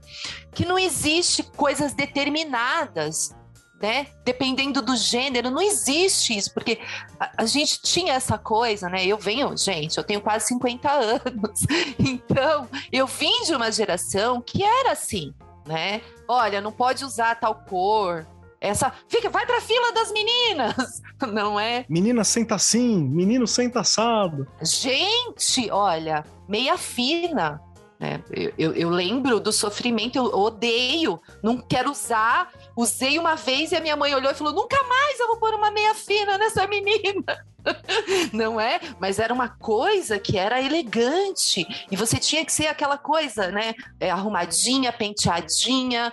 que 0.55 0.65
não 0.65 0.79
existe 0.79 1.43
coisas 1.43 1.93
determinadas 1.93 3.39
né? 3.81 4.09
Dependendo 4.25 4.83
do 4.83 4.95
gênero, 4.95 5.51
não 5.51 5.63
existe 5.63 6.37
isso, 6.37 6.53
porque 6.53 6.79
a, 7.19 7.31
a, 7.39 7.47
gente 7.47 7.81
tinha 7.81 8.13
essa 8.13 8.37
coisa, 8.37 8.91
né? 8.91 9.07
Eu 9.07 9.17
venho, 9.17 9.57
gente, 9.57 9.97
eu 9.97 10.05
tenho 10.05 10.21
quase 10.21 10.49
50 10.49 10.91
anos, 10.91 11.67
então 11.99 12.69
eu 12.93 13.07
vim 13.07 13.43
de 13.45 13.55
uma 13.55 13.73
geração 13.73 14.43
que 14.43 14.63
era 14.63 14.93
assim, 14.93 15.33
né? 15.67 16.03
Olha, 16.29 16.61
não 16.61 16.71
pode 16.71 17.05
usar 17.05 17.37
tal 17.37 17.55
cor. 17.55 18.27
Essa, 18.61 18.93
fica, 19.09 19.31
vai 19.31 19.47
pra 19.47 19.63
fila 19.63 19.91
das 19.93 20.13
meninas, 20.13 21.01
não 21.33 21.59
é? 21.59 21.87
Menina 21.89 22.23
senta 22.23 22.57
assim, 22.57 23.03
menino 23.03 23.47
senta 23.47 23.81
assado. 23.81 24.47
Gente, 24.61 25.71
olha, 25.71 26.23
meia 26.47 26.77
fina, 26.77 27.59
né? 28.01 28.25
Eu, 28.31 28.53
eu, 28.57 28.73
eu, 28.73 28.89
lembro 28.89 29.39
do 29.39 29.53
sofrimento, 29.53 30.17
eu 30.17 30.25
odeio, 30.25 31.21
não 31.43 31.59
quero 31.59 31.91
usar. 31.91 32.51
Usei 32.75 33.19
uma 33.19 33.37
vez 33.37 33.73
e 33.73 33.77
a 33.77 33.81
minha 33.81 33.95
mãe 33.95 34.15
olhou 34.15 34.33
e 34.33 34.35
falou: 34.35 34.55
nunca 34.55 34.83
mais 34.89 35.21
eu 35.21 35.27
vou 35.27 35.37
pôr 35.37 35.55
uma 35.55 35.71
meia 35.71 35.95
fina 35.95 36.39
nessa 36.39 36.67
menina. 36.67 37.45
Não 38.33 38.59
é? 38.59 38.81
Mas 38.99 39.19
era 39.19 39.35
uma 39.35 39.51
coisa 39.51 40.19
que 40.19 40.39
era 40.39 40.63
elegante. 40.63 41.67
E 41.91 41.97
você 41.97 42.17
tinha 42.17 42.43
que 42.43 42.53
ser 42.53 42.69
aquela 42.69 42.97
coisa, 42.97 43.51
né? 43.51 43.75
É, 43.99 44.11
arrumadinha, 44.11 44.91
penteadinha. 44.91 46.11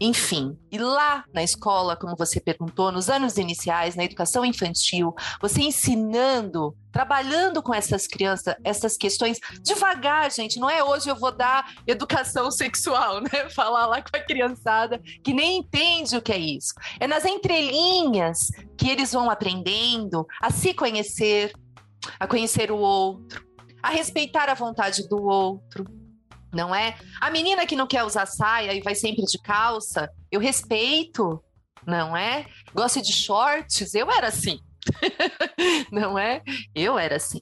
Enfim, 0.00 0.56
e 0.72 0.78
lá 0.78 1.24
na 1.30 1.42
escola, 1.42 1.94
como 1.94 2.16
você 2.16 2.40
perguntou, 2.40 2.90
nos 2.90 3.10
anos 3.10 3.36
iniciais, 3.36 3.94
na 3.94 4.04
educação 4.04 4.46
infantil, 4.46 5.14
você 5.42 5.60
ensinando, 5.60 6.74
trabalhando 6.90 7.62
com 7.62 7.74
essas 7.74 8.06
crianças, 8.06 8.54
essas 8.64 8.96
questões, 8.96 9.38
devagar, 9.62 10.32
gente, 10.32 10.58
não 10.58 10.70
é 10.70 10.82
hoje 10.82 11.10
eu 11.10 11.16
vou 11.16 11.30
dar 11.30 11.74
educação 11.86 12.48
sexual, 12.50 13.20
né? 13.20 13.50
Falar 13.50 13.84
lá 13.86 14.00
com 14.00 14.16
a 14.16 14.20
criançada 14.20 14.98
que 15.22 15.34
nem 15.34 15.58
entende 15.58 16.16
o 16.16 16.22
que 16.22 16.32
é 16.32 16.38
isso. 16.38 16.72
É 16.98 17.06
nas 17.06 17.26
entrelinhas 17.26 18.48
que 18.78 18.88
eles 18.88 19.12
vão 19.12 19.28
aprendendo 19.28 20.26
a 20.40 20.50
se 20.50 20.72
conhecer, 20.72 21.52
a 22.18 22.26
conhecer 22.26 22.72
o 22.72 22.78
outro, 22.78 23.44
a 23.82 23.90
respeitar 23.90 24.48
a 24.48 24.54
vontade 24.54 25.06
do 25.08 25.22
outro, 25.22 25.84
não 26.52 26.74
é? 26.74 26.96
A 27.20 27.30
menina 27.30 27.66
que 27.66 27.76
não 27.76 27.86
quer 27.86 28.04
usar 28.04 28.26
saia 28.26 28.74
e 28.74 28.80
vai 28.80 28.94
sempre 28.94 29.24
de 29.24 29.38
calça, 29.38 30.10
eu 30.30 30.40
respeito, 30.40 31.42
não 31.86 32.16
é? 32.16 32.46
Gosta 32.74 33.00
de 33.00 33.12
shorts, 33.12 33.94
eu 33.94 34.10
era 34.10 34.28
assim. 34.28 34.60
não 35.92 36.18
é? 36.18 36.42
Eu 36.74 36.98
era 36.98 37.16
assim. 37.16 37.40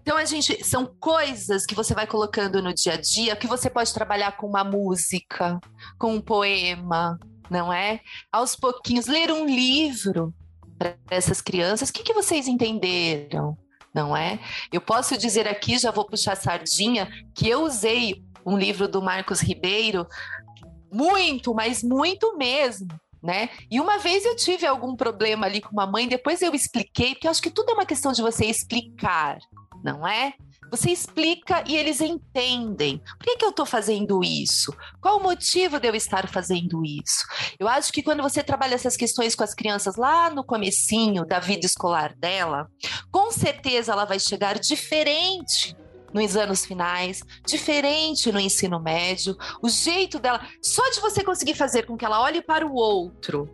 Então 0.00 0.16
a 0.16 0.24
gente 0.24 0.62
são 0.64 0.86
coisas 1.00 1.64
que 1.64 1.74
você 1.74 1.94
vai 1.94 2.06
colocando 2.06 2.62
no 2.62 2.74
dia 2.74 2.94
a 2.94 3.00
dia 3.00 3.36
que 3.36 3.46
você 3.46 3.70
pode 3.70 3.92
trabalhar 3.92 4.36
com 4.36 4.46
uma 4.46 4.62
música, 4.62 5.58
com 5.98 6.14
um 6.14 6.20
poema, 6.20 7.18
não 7.50 7.72
é? 7.72 8.00
Aos 8.30 8.54
pouquinhos 8.54 9.06
ler 9.06 9.30
um 9.30 9.46
livro 9.46 10.34
para 10.78 10.96
essas 11.10 11.40
crianças. 11.40 11.88
O 11.88 11.92
que, 11.92 12.02
que 12.02 12.12
vocês 12.12 12.46
entenderam? 12.46 13.56
Não 13.94 14.16
é? 14.16 14.40
Eu 14.72 14.80
posso 14.80 15.16
dizer 15.16 15.46
aqui, 15.46 15.78
já 15.78 15.90
vou 15.92 16.04
puxar 16.04 16.36
sardinha, 16.36 17.08
que 17.34 17.48
eu 17.48 17.62
usei 17.62 18.22
um 18.44 18.56
livro 18.56 18.88
do 18.88 19.02
Marcos 19.02 19.40
Ribeiro, 19.40 20.06
muito, 20.92 21.54
mas 21.54 21.82
muito 21.82 22.36
mesmo. 22.36 22.88
Né? 23.22 23.48
E 23.70 23.80
uma 23.80 23.96
vez 23.96 24.22
eu 24.26 24.36
tive 24.36 24.66
algum 24.66 24.94
problema 24.94 25.46
ali 25.46 25.62
com 25.62 25.70
uma 25.70 25.86
mãe, 25.86 26.06
depois 26.06 26.42
eu 26.42 26.54
expliquei, 26.54 27.14
porque 27.14 27.26
eu 27.26 27.30
acho 27.30 27.40
que 27.40 27.50
tudo 27.50 27.70
é 27.70 27.74
uma 27.74 27.86
questão 27.86 28.12
de 28.12 28.20
você 28.20 28.44
explicar, 28.44 29.38
não 29.82 30.06
é? 30.06 30.34
Você 30.70 30.90
explica 30.90 31.64
e 31.66 31.76
eles 31.76 32.00
entendem. 32.00 32.98
Por 32.98 33.24
que, 33.24 33.36
que 33.36 33.44
eu 33.44 33.50
estou 33.50 33.64
fazendo 33.64 34.22
isso? 34.22 34.76
Qual 35.00 35.18
o 35.18 35.22
motivo 35.22 35.78
de 35.78 35.88
eu 35.88 35.94
estar 35.94 36.28
fazendo 36.28 36.84
isso? 36.84 37.24
Eu 37.58 37.68
acho 37.68 37.92
que 37.92 38.02
quando 38.02 38.22
você 38.22 38.42
trabalha 38.42 38.74
essas 38.74 38.96
questões 38.96 39.34
com 39.34 39.44
as 39.44 39.54
crianças 39.54 39.96
lá 39.96 40.28
no 40.28 40.44
comecinho 40.44 41.24
da 41.24 41.38
vida 41.38 41.64
escolar 41.64 42.14
dela, 42.16 42.68
com 43.10 43.30
certeza 43.30 43.92
ela 43.92 44.04
vai 44.04 44.18
chegar 44.18 44.58
diferente 44.58 45.76
nos 46.14 46.36
anos 46.36 46.64
finais, 46.64 47.22
diferente 47.44 48.30
no 48.30 48.38
ensino 48.38 48.80
médio, 48.80 49.36
o 49.60 49.68
jeito 49.68 50.20
dela, 50.20 50.40
só 50.62 50.88
de 50.90 51.00
você 51.00 51.24
conseguir 51.24 51.54
fazer 51.54 51.84
com 51.84 51.96
que 51.96 52.04
ela 52.04 52.22
olhe 52.22 52.40
para 52.40 52.64
o 52.64 52.74
outro, 52.74 53.50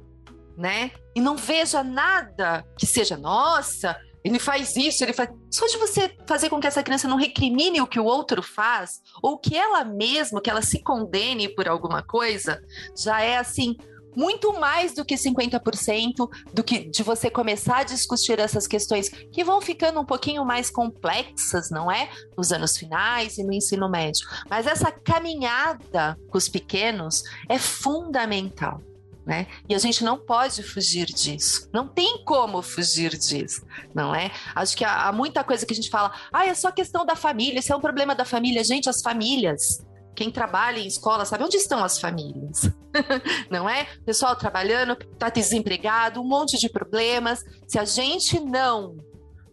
né? 0.56 0.90
E 1.16 1.20
não 1.20 1.36
veja 1.36 1.82
nada 1.82 2.64
que 2.78 2.86
seja, 2.86 3.16
nossa, 3.16 3.98
ele 4.22 4.38
faz 4.38 4.76
isso, 4.76 5.02
ele 5.02 5.14
faz. 5.14 5.30
Só 5.50 5.66
de 5.66 5.78
você 5.78 6.14
fazer 6.26 6.50
com 6.50 6.60
que 6.60 6.66
essa 6.66 6.82
criança 6.82 7.08
não 7.08 7.16
recrimine 7.16 7.80
o 7.80 7.86
que 7.86 7.98
o 7.98 8.04
outro 8.04 8.42
faz, 8.42 9.00
ou 9.22 9.38
que 9.38 9.56
ela 9.56 9.82
mesma, 9.82 10.40
que 10.40 10.50
ela 10.50 10.62
se 10.62 10.82
condene 10.82 11.48
por 11.48 11.66
alguma 11.66 12.02
coisa, 12.02 12.60
já 12.96 13.22
é 13.22 13.38
assim 13.38 13.76
muito 14.16 14.52
mais 14.58 14.94
do 14.94 15.04
que 15.04 15.14
50% 15.14 16.28
do 16.52 16.64
que 16.64 16.80
de 16.80 17.02
você 17.02 17.30
começar 17.30 17.78
a 17.78 17.84
discutir 17.84 18.38
essas 18.38 18.66
questões 18.66 19.08
que 19.08 19.44
vão 19.44 19.60
ficando 19.60 20.00
um 20.00 20.04
pouquinho 20.04 20.44
mais 20.44 20.70
complexas, 20.70 21.70
não 21.70 21.90
é? 21.90 22.08
Nos 22.36 22.52
anos 22.52 22.76
finais 22.76 23.38
e 23.38 23.44
no 23.44 23.52
ensino 23.52 23.88
médio. 23.88 24.26
Mas 24.48 24.66
essa 24.66 24.90
caminhada 24.90 26.18
com 26.28 26.38
os 26.38 26.48
pequenos 26.48 27.22
é 27.48 27.58
fundamental. 27.58 28.80
Né? 29.24 29.46
E 29.68 29.74
a 29.74 29.78
gente 29.78 30.02
não 30.02 30.18
pode 30.18 30.62
fugir 30.62 31.06
disso. 31.06 31.68
Não 31.72 31.86
tem 31.86 32.24
como 32.24 32.62
fugir 32.62 33.16
disso, 33.16 33.64
não 33.94 34.14
é? 34.14 34.30
Acho 34.56 34.76
que 34.76 34.84
há, 34.84 35.12
muita 35.12 35.44
coisa 35.44 35.64
que 35.64 35.72
a 35.72 35.76
gente 35.76 35.90
fala, 35.90 36.12
ah, 36.32 36.46
é 36.46 36.54
só 36.54 36.72
questão 36.72 37.04
da 37.04 37.14
família, 37.14 37.60
isso 37.60 37.72
é 37.72 37.76
um 37.76 37.80
problema 37.80 38.14
da 38.14 38.24
família. 38.24 38.64
Gente, 38.64 38.88
as 38.88 39.02
famílias 39.02 39.84
quem 40.20 40.30
trabalha 40.30 40.78
em 40.78 40.86
escola 40.86 41.24
sabe 41.24 41.44
onde 41.44 41.56
estão 41.56 41.82
as 41.82 41.98
famílias, 41.98 42.70
não 43.50 43.66
é? 43.66 43.86
Pessoal 44.04 44.36
trabalhando, 44.36 44.92
está 44.92 45.30
desempregado, 45.30 46.20
um 46.20 46.28
monte 46.28 46.58
de 46.58 46.68
problemas. 46.68 47.42
Se 47.66 47.78
a 47.78 47.86
gente 47.86 48.38
não 48.38 48.98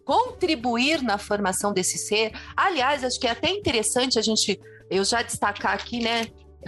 contribuir 0.04 1.00
na 1.00 1.16
formação 1.16 1.72
desse 1.72 1.96
ser, 1.96 2.32
aliás, 2.54 3.02
acho 3.02 3.18
que 3.18 3.26
é 3.26 3.30
até 3.30 3.48
interessante 3.48 4.18
a 4.18 4.22
gente, 4.22 4.60
eu 4.90 5.02
já 5.06 5.22
destacar 5.22 5.72
aqui, 5.72 6.00
né? 6.00 6.26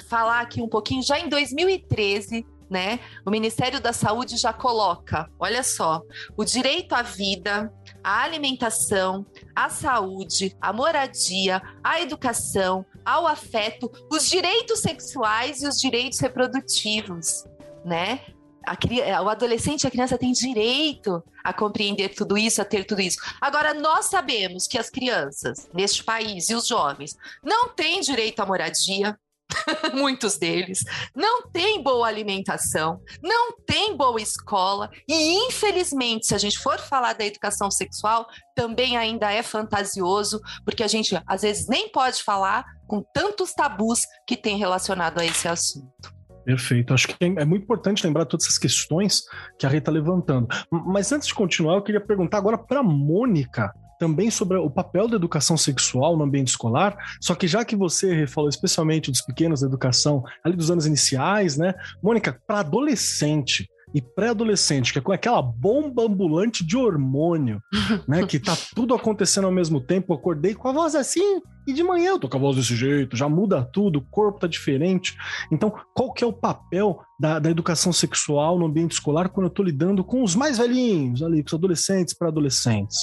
Falar 0.09 0.40
aqui 0.40 0.62
um 0.62 0.69
pouquinho, 0.69 1.02
já 1.02 1.19
em 1.19 1.28
2013, 1.28 2.47
né? 2.71 3.00
O 3.26 3.30
Ministério 3.30 3.83
da 3.83 3.92
Saúde 3.92 4.38
já 4.38 4.50
coloca, 4.50 5.28
olha 5.38 5.62
só, 5.62 6.00
o 6.38 6.42
direito 6.42 6.95
à 6.95 7.02
vida, 7.02 7.71
à 8.02 8.23
alimentação, 8.23 9.26
à 9.54 9.69
saúde, 9.69 10.57
à 10.59 10.73
moradia, 10.73 11.61
à 11.85 12.00
educação, 12.00 12.87
ao 13.04 13.26
afeto, 13.26 13.90
os 14.11 14.28
direitos 14.28 14.80
sexuais 14.80 15.62
e 15.62 15.66
os 15.66 15.80
direitos 15.80 16.19
reprodutivos, 16.19 17.45
né? 17.85 18.21
A, 18.66 19.23
o 19.23 19.28
adolescente, 19.28 19.87
a 19.87 19.90
criança 19.90 20.19
tem 20.19 20.33
direito 20.33 21.23
a 21.42 21.52
compreender 21.52 22.11
tudo 22.11 22.37
isso, 22.37 22.61
a 22.61 22.64
ter 22.64 22.85
tudo 22.85 23.00
isso. 23.00 23.19
Agora, 23.40 23.73
nós 23.73 24.07
sabemos 24.07 24.66
que 24.66 24.78
as 24.78 24.90
crianças 24.90 25.69
neste 25.73 26.04
país 26.04 26.50
e 26.50 26.54
os 26.54 26.66
jovens 26.66 27.16
não 27.42 27.71
têm 27.71 28.00
direito 28.00 28.40
à 28.40 28.47
moradia, 28.47 29.19
muitos 29.95 30.38
deles, 30.38 30.80
não 31.14 31.49
têm 31.50 31.83
boa 31.83 32.07
alimentação, 32.07 33.00
não 33.23 33.52
têm 33.66 33.97
boa 33.97 34.21
escola 34.21 34.90
e, 35.09 35.47
infelizmente, 35.47 36.26
se 36.26 36.35
a 36.35 36.38
gente 36.38 36.59
for 36.59 36.78
falar 36.78 37.14
da 37.14 37.25
educação 37.25 37.71
sexual, 37.71 38.26
também 38.54 38.97
ainda 38.97 39.33
é 39.33 39.42
fantasioso, 39.42 40.40
porque 40.64 40.83
a 40.83 40.88
gente 40.88 41.21
às 41.26 41.42
vezes 41.42 41.66
nem 41.69 41.88
pode 41.90 42.23
falar 42.23 42.64
com 42.87 43.02
tantos 43.14 43.52
tabus 43.52 44.00
que 44.26 44.37
tem 44.37 44.59
relacionado 44.59 45.19
a 45.19 45.25
esse 45.25 45.47
assunto. 45.47 46.21
Perfeito. 46.45 46.92
Acho 46.92 47.09
que 47.09 47.16
é 47.21 47.45
muito 47.45 47.62
importante 47.62 48.04
lembrar 48.04 48.25
todas 48.25 48.47
essas 48.47 48.59
questões 48.59 49.23
que 49.59 49.66
a 49.66 49.69
Rei 49.69 49.78
está 49.78 49.92
levantando. 49.92 50.49
Mas 50.71 51.12
antes 51.12 51.28
de 51.28 51.35
continuar, 51.35 51.75
eu 51.75 51.83
queria 51.83 52.00
perguntar 52.00 52.38
agora 52.38 52.59
para 52.59 52.83
Mônica 52.83 53.73
também 54.00 54.30
sobre 54.30 54.57
o 54.57 54.71
papel 54.71 55.07
da 55.07 55.16
educação 55.16 55.59
sexual 55.59 56.16
no 56.16 56.25
ambiente 56.25 56.49
escolar, 56.49 56.97
só 57.21 57.35
que 57.35 57.47
já 57.47 57.64
que 57.66 57.76
você 57.76 58.26
falou 58.26 58.49
especialmente 58.49 59.11
dos 59.11 59.21
pequenos 59.21 59.61
da 59.61 59.66
educação 59.66 60.25
ali 60.42 60.57
dos 60.57 60.71
anos 60.71 60.87
iniciais, 60.87 61.59
né? 61.59 61.75
Mônica, 62.02 62.40
para 62.47 62.61
adolescente, 62.61 63.69
e 63.95 64.00
pré-adolescente, 64.00 64.92
que 64.92 64.99
é 64.99 65.02
com 65.02 65.12
aquela 65.12 65.42
bomba 65.42 66.04
ambulante 66.04 66.64
de 66.64 66.76
hormônio, 66.76 67.61
né? 68.07 68.25
Que 68.26 68.38
tá 68.38 68.57
tudo 68.75 68.95
acontecendo 68.95 69.47
ao 69.47 69.52
mesmo 69.52 69.80
tempo. 69.80 70.12
Eu 70.12 70.16
acordei 70.16 70.54
com 70.54 70.69
a 70.69 70.73
voz 70.73 70.95
assim, 70.95 71.40
e 71.66 71.73
de 71.73 71.83
manhã 71.83 72.11
eu 72.11 72.19
tô 72.19 72.28
com 72.28 72.37
a 72.37 72.40
voz 72.40 72.57
desse 72.57 72.76
jeito, 72.76 73.16
já 73.16 73.28
muda 73.28 73.62
tudo, 73.64 73.99
o 73.99 74.07
corpo 74.11 74.40
tá 74.40 74.47
diferente. 74.47 75.16
Então, 75.50 75.73
qual 75.95 76.12
que 76.12 76.25
é 76.25 76.26
o 76.26 76.33
papel 76.33 77.00
da, 77.19 77.38
da 77.38 77.50
educação 77.50 77.92
sexual 77.92 78.59
no 78.59 78.66
ambiente 78.66 78.92
escolar 78.92 79.28
quando 79.28 79.47
eu 79.47 79.50
tô 79.50 79.62
lidando 79.62 80.04
com 80.04 80.23
os 80.23 80.35
mais 80.35 80.59
velhinhos 80.59 81.23
ali, 81.23 81.42
com 81.42 81.49
os 81.49 81.54
adolescentes 81.54 82.14
para 82.14 82.28
adolescentes? 82.28 82.99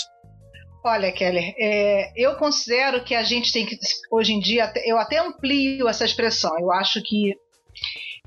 Olha, 0.87 1.11
Keller, 1.11 1.53
é, 1.59 2.13
eu 2.15 2.35
considero 2.35 3.03
que 3.03 3.13
a 3.13 3.21
gente 3.21 3.51
tem 3.51 3.65
que, 3.65 3.77
hoje 4.09 4.31
em 4.31 4.39
dia, 4.39 4.71
eu 4.85 4.97
até 4.97 5.17
amplio 5.17 5.89
essa 5.89 6.05
expressão. 6.05 6.57
Eu 6.57 6.71
acho 6.71 7.01
que 7.03 7.35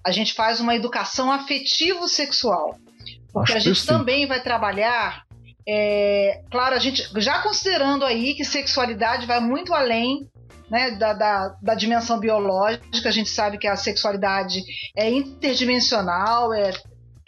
a 0.05 0.11
gente 0.11 0.35
faz 0.35 0.61
uma 0.61 0.77
educação 0.77 1.33
afetivo-sexual. 1.33 2.79
Porque 3.33 3.53
Acho 3.53 3.69
a 3.71 3.73
gente 3.73 3.87
também 3.87 4.27
vai 4.27 4.43
trabalhar. 4.43 5.23
É, 5.67 6.43
claro, 6.51 6.75
a 6.75 6.79
gente 6.79 7.09
já 7.17 7.41
considerando 7.41 8.05
aí 8.05 8.35
que 8.35 8.45
sexualidade 8.45 9.27
vai 9.27 9.41
muito 9.41 9.73
além 9.73 10.29
né, 10.71 10.91
da, 10.93 11.15
da, 11.15 11.57
da, 11.63 11.75
dimensão 11.75 12.21
biológica, 12.21 13.09
a 13.09 13.13
gente 13.13 13.31
sabe 13.31 13.57
que 13.57 13.67
a 13.67 13.77
sexualidade 13.77 14.63
é 14.95 15.09
interdimensional, 15.09 16.53
é 16.53 16.73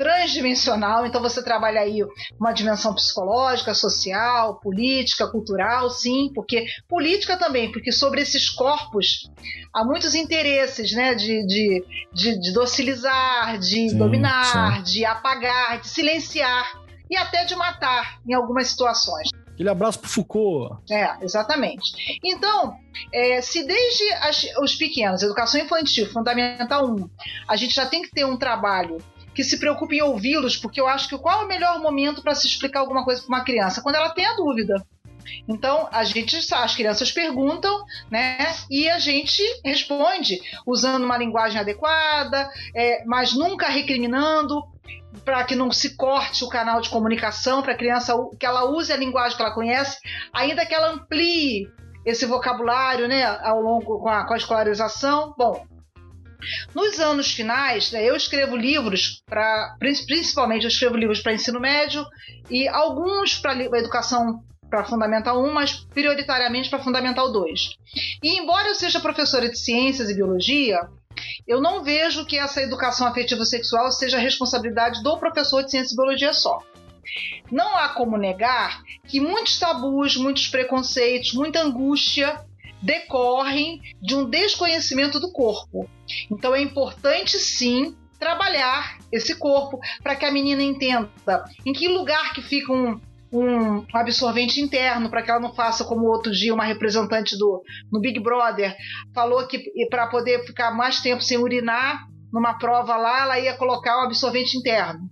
transdimensional, 0.02 1.06
então 1.06 1.22
você 1.22 1.40
trabalha 1.40 1.80
aí 1.80 2.00
uma 2.38 2.50
dimensão 2.50 2.92
psicológica, 2.92 3.72
social, 3.72 4.58
política, 4.58 5.30
cultural, 5.30 5.90
sim, 5.90 6.32
porque 6.34 6.66
política 6.88 7.36
também, 7.36 7.70
porque 7.70 7.92
sobre 7.92 8.20
esses 8.20 8.50
corpos 8.50 9.30
há 9.72 9.84
muitos 9.84 10.16
interesses, 10.16 10.90
né, 10.90 11.14
de, 11.14 11.46
de, 11.46 11.84
de, 12.12 12.40
de 12.40 12.52
docilizar, 12.52 13.56
de 13.58 13.90
sim, 13.90 13.96
dominar, 13.96 14.78
sim. 14.78 14.82
de 14.82 15.04
apagar, 15.04 15.80
de 15.80 15.88
silenciar 15.88 16.82
e 17.08 17.16
até 17.16 17.44
de 17.44 17.54
matar 17.54 18.18
em 18.26 18.34
algumas 18.34 18.66
situações. 18.66 19.28
Aquele 19.52 19.68
abraço 19.68 20.00
pro 20.00 20.08
Foucault. 20.08 20.82
É, 20.90 21.16
exatamente. 21.20 21.92
Então, 22.24 22.74
é, 23.12 23.40
se 23.40 23.64
desde 23.64 24.12
as, 24.14 24.46
os 24.60 24.74
pequenos, 24.74 25.22
educação 25.22 25.60
infantil, 25.60 26.10
fundamental 26.10 26.86
1, 26.86 27.08
a 27.46 27.54
gente 27.54 27.72
já 27.72 27.86
tem 27.86 28.02
que 28.02 28.10
ter 28.10 28.24
um 28.24 28.36
trabalho 28.36 28.98
que 29.34 29.44
se 29.44 29.58
preocupe 29.58 29.96
em 29.96 30.02
ouvi-los, 30.02 30.56
porque 30.56 30.80
eu 30.80 30.86
acho 30.86 31.08
que 31.08 31.18
qual 31.18 31.42
é 31.42 31.44
o 31.44 31.48
melhor 31.48 31.80
momento 31.80 32.22
para 32.22 32.34
se 32.34 32.46
explicar 32.46 32.80
alguma 32.80 33.04
coisa 33.04 33.22
para 33.22 33.28
uma 33.28 33.44
criança? 33.44 33.82
Quando 33.82 33.96
ela 33.96 34.10
tem 34.10 34.26
a 34.26 34.34
dúvida. 34.34 34.84
Então, 35.48 35.88
a 35.92 36.04
gente, 36.04 36.36
as 36.54 36.74
crianças 36.74 37.10
perguntam, 37.10 37.84
né? 38.10 38.38
E 38.70 38.88
a 38.88 38.98
gente 38.98 39.42
responde 39.64 40.40
usando 40.66 41.04
uma 41.04 41.16
linguagem 41.16 41.60
adequada, 41.60 42.50
é, 42.74 43.04
mas 43.06 43.32
nunca 43.32 43.68
recriminando, 43.68 44.62
para 45.24 45.44
que 45.44 45.54
não 45.54 45.70
se 45.70 45.96
corte 45.96 46.44
o 46.44 46.48
canal 46.48 46.80
de 46.80 46.90
comunicação, 46.90 47.62
para 47.62 47.72
a 47.72 47.76
criança 47.76 48.14
que 48.38 48.46
ela 48.46 48.64
use 48.64 48.92
a 48.92 48.96
linguagem 48.96 49.36
que 49.36 49.42
ela 49.42 49.54
conhece, 49.54 49.98
ainda 50.32 50.66
que 50.66 50.74
ela 50.74 50.92
amplie 50.92 51.68
esse 52.04 52.26
vocabulário, 52.26 53.06
né, 53.06 53.24
ao 53.24 53.60
longo 53.60 54.00
com 54.00 54.08
a, 54.08 54.26
com 54.26 54.34
a 54.34 54.36
escolarização. 54.36 55.34
Bom, 55.38 55.64
nos 56.74 56.98
anos 56.98 57.32
finais, 57.32 57.90
né, 57.92 58.04
eu 58.04 58.16
escrevo 58.16 58.56
livros 58.56 59.22
para, 59.26 59.76
principalmente 59.78 60.64
eu 60.64 60.68
escrevo 60.68 60.96
livros 60.96 61.20
para 61.20 61.34
ensino 61.34 61.60
médio 61.60 62.04
e 62.50 62.68
alguns 62.68 63.36
para 63.38 63.54
educação 63.78 64.42
para 64.68 64.84
Fundamental 64.84 65.42
1, 65.44 65.52
mas 65.52 65.74
prioritariamente 65.92 66.70
para 66.70 66.82
Fundamental 66.82 67.30
2. 67.30 67.76
E 68.22 68.38
embora 68.38 68.68
eu 68.68 68.74
seja 68.74 69.00
professora 69.00 69.48
de 69.50 69.58
ciências 69.58 70.08
e 70.08 70.14
biologia, 70.14 70.80
eu 71.46 71.60
não 71.60 71.84
vejo 71.84 72.24
que 72.24 72.38
essa 72.38 72.62
educação 72.62 73.06
afetiva 73.06 73.44
sexual 73.44 73.92
seja 73.92 74.18
responsabilidade 74.18 75.02
do 75.02 75.18
professor 75.18 75.62
de 75.62 75.70
ciências 75.70 75.92
e 75.92 75.96
biologia 75.96 76.32
só. 76.32 76.58
Não 77.50 77.76
há 77.76 77.90
como 77.90 78.16
negar 78.16 78.82
que 79.06 79.20
muitos 79.20 79.58
tabus, 79.58 80.16
muitos 80.16 80.48
preconceitos, 80.48 81.34
muita 81.34 81.60
angústia 81.60 82.40
decorrem 82.82 83.80
de 84.00 84.14
um 84.14 84.28
desconhecimento 84.28 85.20
do 85.20 85.32
corpo. 85.32 85.88
Então 86.30 86.54
é 86.54 86.60
importante 86.60 87.38
sim 87.38 87.96
trabalhar 88.18 88.98
esse 89.10 89.34
corpo 89.34 89.80
para 90.02 90.14
que 90.14 90.24
a 90.24 90.30
menina 90.30 90.62
entenda 90.62 91.10
em 91.64 91.72
que 91.72 91.88
lugar 91.88 92.32
que 92.32 92.42
fica 92.42 92.72
um, 92.72 93.00
um 93.32 93.84
absorvente 93.92 94.60
interno 94.60 95.10
para 95.10 95.22
que 95.22 95.30
ela 95.30 95.40
não 95.40 95.52
faça 95.54 95.84
como 95.84 96.06
outro 96.06 96.30
dia 96.30 96.54
uma 96.54 96.64
representante 96.64 97.36
do 97.36 97.62
no 97.90 98.00
Big 98.00 98.20
Brother 98.20 98.76
falou 99.12 99.46
que 99.48 99.64
para 99.90 100.06
poder 100.06 100.44
ficar 100.46 100.70
mais 100.70 101.00
tempo 101.00 101.22
sem 101.22 101.36
urinar 101.36 102.06
numa 102.32 102.54
prova 102.54 102.96
lá 102.96 103.22
ela 103.22 103.40
ia 103.40 103.56
colocar 103.56 103.98
um 103.98 104.04
absorvente 104.04 104.56
interno. 104.56 105.10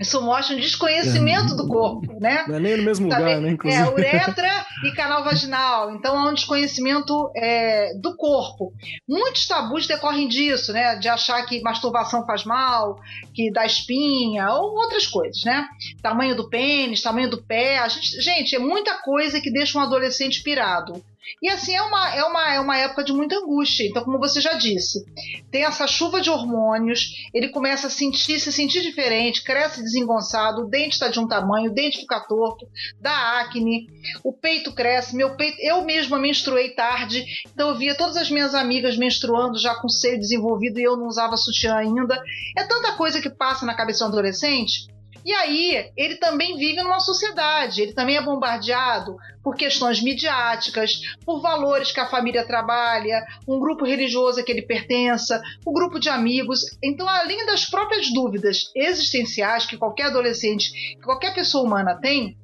Isso 0.00 0.22
mostra 0.22 0.56
um 0.56 0.60
desconhecimento 0.60 1.54
do 1.54 1.68
corpo, 1.68 2.18
né? 2.18 2.44
Não 2.48 2.56
é 2.56 2.60
nem 2.60 2.76
no 2.78 2.84
mesmo 2.84 3.06
tá 3.10 3.18
lugar, 3.18 3.38
né? 3.38 3.50
Inclusive. 3.50 3.82
É, 3.82 3.86
uretra 3.86 4.66
e 4.82 4.92
canal 4.92 5.22
vaginal. 5.22 5.94
Então 5.94 6.18
há 6.18 6.30
um 6.30 6.32
desconhecimento 6.32 7.30
é, 7.36 7.92
do 8.00 8.16
corpo. 8.16 8.72
Muitos 9.06 9.46
tabus 9.46 9.86
decorrem 9.86 10.26
disso, 10.26 10.72
né? 10.72 10.96
De 10.96 11.06
achar 11.06 11.44
que 11.44 11.60
masturbação 11.60 12.24
faz 12.24 12.44
mal, 12.44 12.98
que 13.34 13.52
dá 13.52 13.66
espinha, 13.66 14.50
ou 14.54 14.74
outras 14.74 15.06
coisas, 15.06 15.44
né? 15.44 15.68
Tamanho 16.02 16.34
do 16.34 16.48
pênis, 16.48 17.02
tamanho 17.02 17.28
do 17.28 17.42
pé. 17.42 17.86
Gente, 17.90 18.22
gente, 18.22 18.56
é 18.56 18.58
muita 18.58 19.02
coisa 19.02 19.38
que 19.38 19.52
deixa 19.52 19.78
um 19.78 19.82
adolescente 19.82 20.42
pirado. 20.42 21.04
E 21.42 21.48
assim 21.48 21.74
é 21.74 21.82
uma, 21.82 22.14
é, 22.14 22.24
uma, 22.24 22.54
é 22.54 22.60
uma 22.60 22.76
época 22.76 23.04
de 23.04 23.12
muita 23.12 23.36
angústia. 23.36 23.86
Então, 23.86 24.04
como 24.04 24.18
você 24.18 24.40
já 24.40 24.54
disse, 24.54 25.04
tem 25.50 25.64
essa 25.64 25.86
chuva 25.86 26.20
de 26.20 26.30
hormônios, 26.30 27.14
ele 27.32 27.48
começa 27.48 27.86
a 27.86 27.90
sentir, 27.90 28.40
se 28.40 28.52
sentir 28.52 28.82
diferente, 28.82 29.42
cresce 29.42 29.82
desengonçado, 29.82 30.62
o 30.62 30.68
dente 30.68 30.94
está 30.94 31.08
de 31.08 31.20
um 31.20 31.28
tamanho, 31.28 31.70
o 31.70 31.74
dente 31.74 32.00
fica 32.00 32.20
torto, 32.20 32.66
dá 33.00 33.40
acne, 33.40 33.86
o 34.24 34.32
peito 34.32 34.72
cresce, 34.72 35.16
meu 35.16 35.36
peito, 35.36 35.56
eu 35.60 35.84
mesma 35.84 36.18
menstruei 36.18 36.70
tarde, 36.70 37.24
então 37.52 37.70
eu 37.70 37.76
via 37.76 37.94
todas 37.94 38.16
as 38.16 38.30
minhas 38.30 38.54
amigas 38.54 38.96
menstruando 38.96 39.58
já 39.58 39.74
com 39.74 39.88
seio 39.88 40.18
desenvolvido 40.18 40.78
e 40.78 40.84
eu 40.84 40.96
não 40.96 41.06
usava 41.06 41.36
sutiã 41.36 41.76
ainda. 41.76 42.20
É 42.56 42.64
tanta 42.64 42.92
coisa 42.92 43.20
que 43.20 43.30
passa 43.30 43.64
na 43.66 43.74
cabeça 43.74 44.04
do 44.04 44.12
adolescente 44.12 44.90
e 45.24 45.32
aí, 45.32 45.90
ele 45.96 46.16
também 46.16 46.56
vive 46.56 46.82
numa 46.82 47.00
sociedade, 47.00 47.82
ele 47.82 47.92
também 47.92 48.16
é 48.16 48.22
bombardeado 48.22 49.16
por 49.42 49.54
questões 49.54 50.02
midiáticas, 50.02 50.92
por 51.24 51.40
valores 51.40 51.92
que 51.92 52.00
a 52.00 52.08
família 52.08 52.46
trabalha, 52.46 53.24
um 53.46 53.58
grupo 53.58 53.84
religioso 53.84 54.40
a 54.40 54.42
que 54.42 54.52
ele 54.52 54.62
pertença, 54.62 55.40
um 55.66 55.72
grupo 55.72 55.98
de 55.98 56.08
amigos. 56.08 56.60
Então, 56.82 57.08
além 57.08 57.44
das 57.46 57.64
próprias 57.64 58.12
dúvidas 58.12 58.70
existenciais 58.74 59.66
que 59.66 59.76
qualquer 59.76 60.06
adolescente, 60.06 60.70
que 60.96 61.02
qualquer 61.02 61.34
pessoa 61.34 61.64
humana 61.64 61.98
tem, 62.00 62.36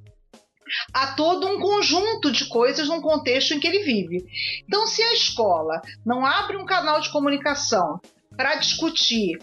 há 0.93 1.09
todo 1.15 1.47
um 1.47 1.61
conjunto 1.61 2.31
de 2.31 2.47
coisas 2.47 2.89
num 2.89 3.01
contexto 3.01 3.55
em 3.55 3.61
que 3.61 3.67
ele 3.67 3.85
vive. 3.85 4.25
Então, 4.67 4.87
se 4.87 5.03
a 5.03 5.15
escola 5.15 5.81
não 6.05 6.25
abre 6.27 6.57
um 6.57 6.67
canal 6.67 7.01
de 7.01 7.11
comunicação 7.11 8.01
para 8.37 8.57
discutir 8.57 9.39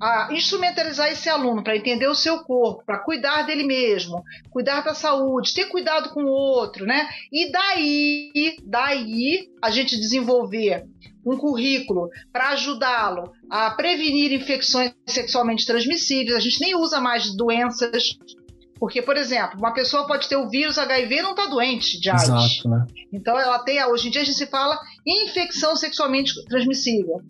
a 0.00 0.28
instrumentalizar 0.32 1.10
esse 1.10 1.28
aluno 1.28 1.62
para 1.62 1.76
entender 1.76 2.06
o 2.06 2.14
seu 2.14 2.40
corpo, 2.40 2.84
para 2.84 2.98
cuidar 2.98 3.42
dele 3.42 3.64
mesmo, 3.64 4.22
cuidar 4.50 4.82
da 4.82 4.94
saúde, 4.94 5.54
ter 5.54 5.66
cuidado 5.66 6.10
com 6.10 6.24
o 6.24 6.28
outro, 6.28 6.84
né? 6.84 7.08
E 7.32 7.50
daí, 7.50 8.56
daí 8.64 9.48
a 9.62 9.70
gente 9.70 9.98
desenvolver 9.98 10.84
um 11.24 11.36
currículo 11.36 12.10
para 12.32 12.50
ajudá-lo 12.50 13.32
a 13.48 13.70
prevenir 13.70 14.32
infecções 14.32 14.92
sexualmente 15.06 15.64
transmissíveis. 15.66 16.36
A 16.36 16.40
gente 16.40 16.60
nem 16.60 16.76
usa 16.76 17.00
mais 17.00 17.34
doenças 17.34 18.18
porque, 18.78 19.00
por 19.00 19.16
exemplo, 19.16 19.58
uma 19.58 19.72
pessoa 19.72 20.06
pode 20.06 20.28
ter 20.28 20.36
o 20.36 20.48
vírus 20.48 20.76
HIV 20.76 21.14
e 21.14 21.22
não 21.22 21.30
está 21.30 21.46
doente 21.46 21.98
de 21.98 22.10
AIDS. 22.10 22.28
Exato, 22.28 22.68
né? 22.68 22.86
Então, 23.12 23.38
ela 23.38 23.58
tem, 23.60 23.82
hoje 23.86 24.08
em 24.08 24.10
dia 24.10 24.20
a 24.20 24.24
gente 24.24 24.36
se 24.36 24.46
fala 24.46 24.78
infecção 25.06 25.76
sexualmente 25.76 26.32
transmissível. 26.46 27.20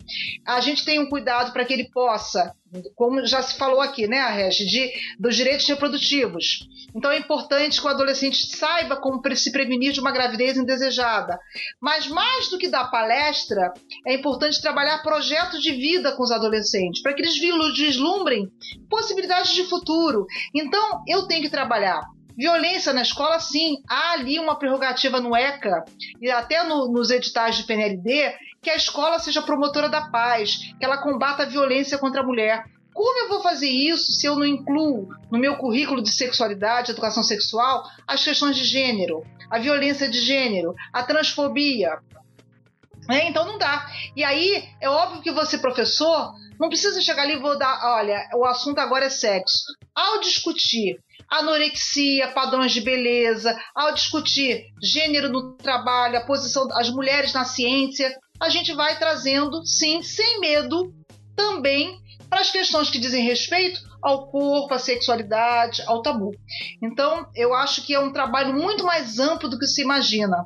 A 0.45 0.61
gente 0.61 0.85
tem 0.85 0.99
um 0.99 1.09
cuidado 1.09 1.51
para 1.51 1.65
que 1.65 1.73
ele 1.73 1.89
possa 1.91 2.53
como 2.95 3.25
já 3.25 3.41
se 3.41 3.57
falou 3.57 3.79
aqui, 3.79 4.07
né, 4.07 4.27
Regi, 4.29 4.65
de, 4.65 4.91
dos 5.19 5.35
direitos 5.35 5.67
reprodutivos. 5.67 6.67
Então 6.95 7.11
é 7.11 7.17
importante 7.17 7.79
que 7.79 7.87
o 7.87 7.89
adolescente 7.89 8.47
saiba 8.47 8.95
como 8.97 9.21
se 9.35 9.51
prevenir 9.51 9.91
de 9.91 9.99
uma 9.99 10.11
gravidez 10.11 10.57
indesejada. 10.57 11.39
Mas 11.81 12.07
mais 12.07 12.49
do 12.49 12.57
que 12.57 12.69
dar 12.69 12.89
palestra, 12.89 13.73
é 14.05 14.13
importante 14.13 14.61
trabalhar 14.61 15.03
projetos 15.03 15.61
de 15.61 15.71
vida 15.71 16.13
com 16.13 16.23
os 16.23 16.31
adolescentes, 16.31 17.01
para 17.01 17.13
que 17.13 17.21
eles 17.21 17.37
vislumbrem 17.37 18.47
possibilidades 18.89 19.53
de 19.53 19.63
futuro. 19.63 20.25
Então 20.53 21.01
eu 21.07 21.27
tenho 21.27 21.41
que 21.41 21.49
trabalhar 21.49 22.01
Violência 22.37 22.93
na 22.93 23.01
escola, 23.01 23.39
sim. 23.39 23.81
Há 23.87 24.11
ali 24.11 24.39
uma 24.39 24.57
prerrogativa 24.57 25.19
no 25.19 25.35
ECA 25.35 25.85
e 26.21 26.29
até 26.29 26.63
no, 26.63 26.91
nos 26.91 27.09
editais 27.09 27.55
de 27.55 27.63
PNLD 27.63 28.33
que 28.61 28.69
a 28.69 28.75
escola 28.75 29.19
seja 29.19 29.41
promotora 29.41 29.87
da 29.87 30.09
paz, 30.09 30.73
que 30.77 30.83
ela 30.83 30.97
combata 30.97 31.43
a 31.43 31.45
violência 31.45 31.97
contra 31.97 32.21
a 32.21 32.25
mulher. 32.25 32.65
Como 32.93 33.19
eu 33.19 33.29
vou 33.29 33.41
fazer 33.41 33.69
isso 33.69 34.11
se 34.13 34.25
eu 34.25 34.35
não 34.35 34.45
incluo 34.45 35.09
no 35.29 35.37
meu 35.37 35.57
currículo 35.57 36.01
de 36.01 36.11
sexualidade, 36.11 36.91
educação 36.91 37.23
sexual, 37.23 37.83
as 38.07 38.23
questões 38.23 38.55
de 38.55 38.63
gênero, 38.63 39.23
a 39.49 39.59
violência 39.59 40.09
de 40.09 40.19
gênero, 40.19 40.73
a 40.91 41.03
transfobia? 41.03 41.99
É, 43.09 43.27
então 43.27 43.45
não 43.45 43.57
dá. 43.57 43.85
E 44.15 44.23
aí 44.23 44.67
é 44.81 44.89
óbvio 44.89 45.21
que 45.21 45.31
você, 45.31 45.57
professor, 45.57 46.33
não 46.59 46.69
precisa 46.69 47.01
chegar 47.01 47.23
ali 47.23 47.33
e 47.33 47.39
vou 47.39 47.57
dar, 47.57 47.79
olha, 47.97 48.29
o 48.33 48.45
assunto 48.45 48.79
agora 48.79 49.05
é 49.05 49.09
sexo. 49.09 49.63
Ao 49.93 50.19
discutir 50.19 50.99
anorexia, 51.29 52.29
padrões 52.29 52.71
de 52.71 52.81
beleza, 52.81 53.57
ao 53.75 53.93
discutir 53.93 54.65
gênero 54.81 55.29
no 55.29 55.53
trabalho, 55.57 56.17
a 56.17 56.25
posição 56.25 56.67
das 56.67 56.89
mulheres 56.89 57.33
na 57.33 57.45
ciência, 57.45 58.15
a 58.39 58.49
gente 58.49 58.73
vai 58.73 58.97
trazendo, 58.97 59.65
sim, 59.65 60.01
sem 60.01 60.39
medo, 60.39 60.93
também 61.35 61.99
para 62.29 62.41
as 62.41 62.51
questões 62.51 62.89
que 62.89 62.99
dizem 62.99 63.23
respeito 63.23 63.79
ao 64.01 64.27
corpo, 64.27 64.73
à 64.73 64.79
sexualidade, 64.79 65.81
ao 65.85 66.01
tabu. 66.01 66.31
Então, 66.81 67.27
eu 67.35 67.53
acho 67.53 67.85
que 67.85 67.93
é 67.93 67.99
um 67.99 68.11
trabalho 68.11 68.53
muito 68.53 68.83
mais 68.83 69.19
amplo 69.19 69.49
do 69.49 69.57
que 69.57 69.67
se 69.67 69.81
imagina. 69.81 70.43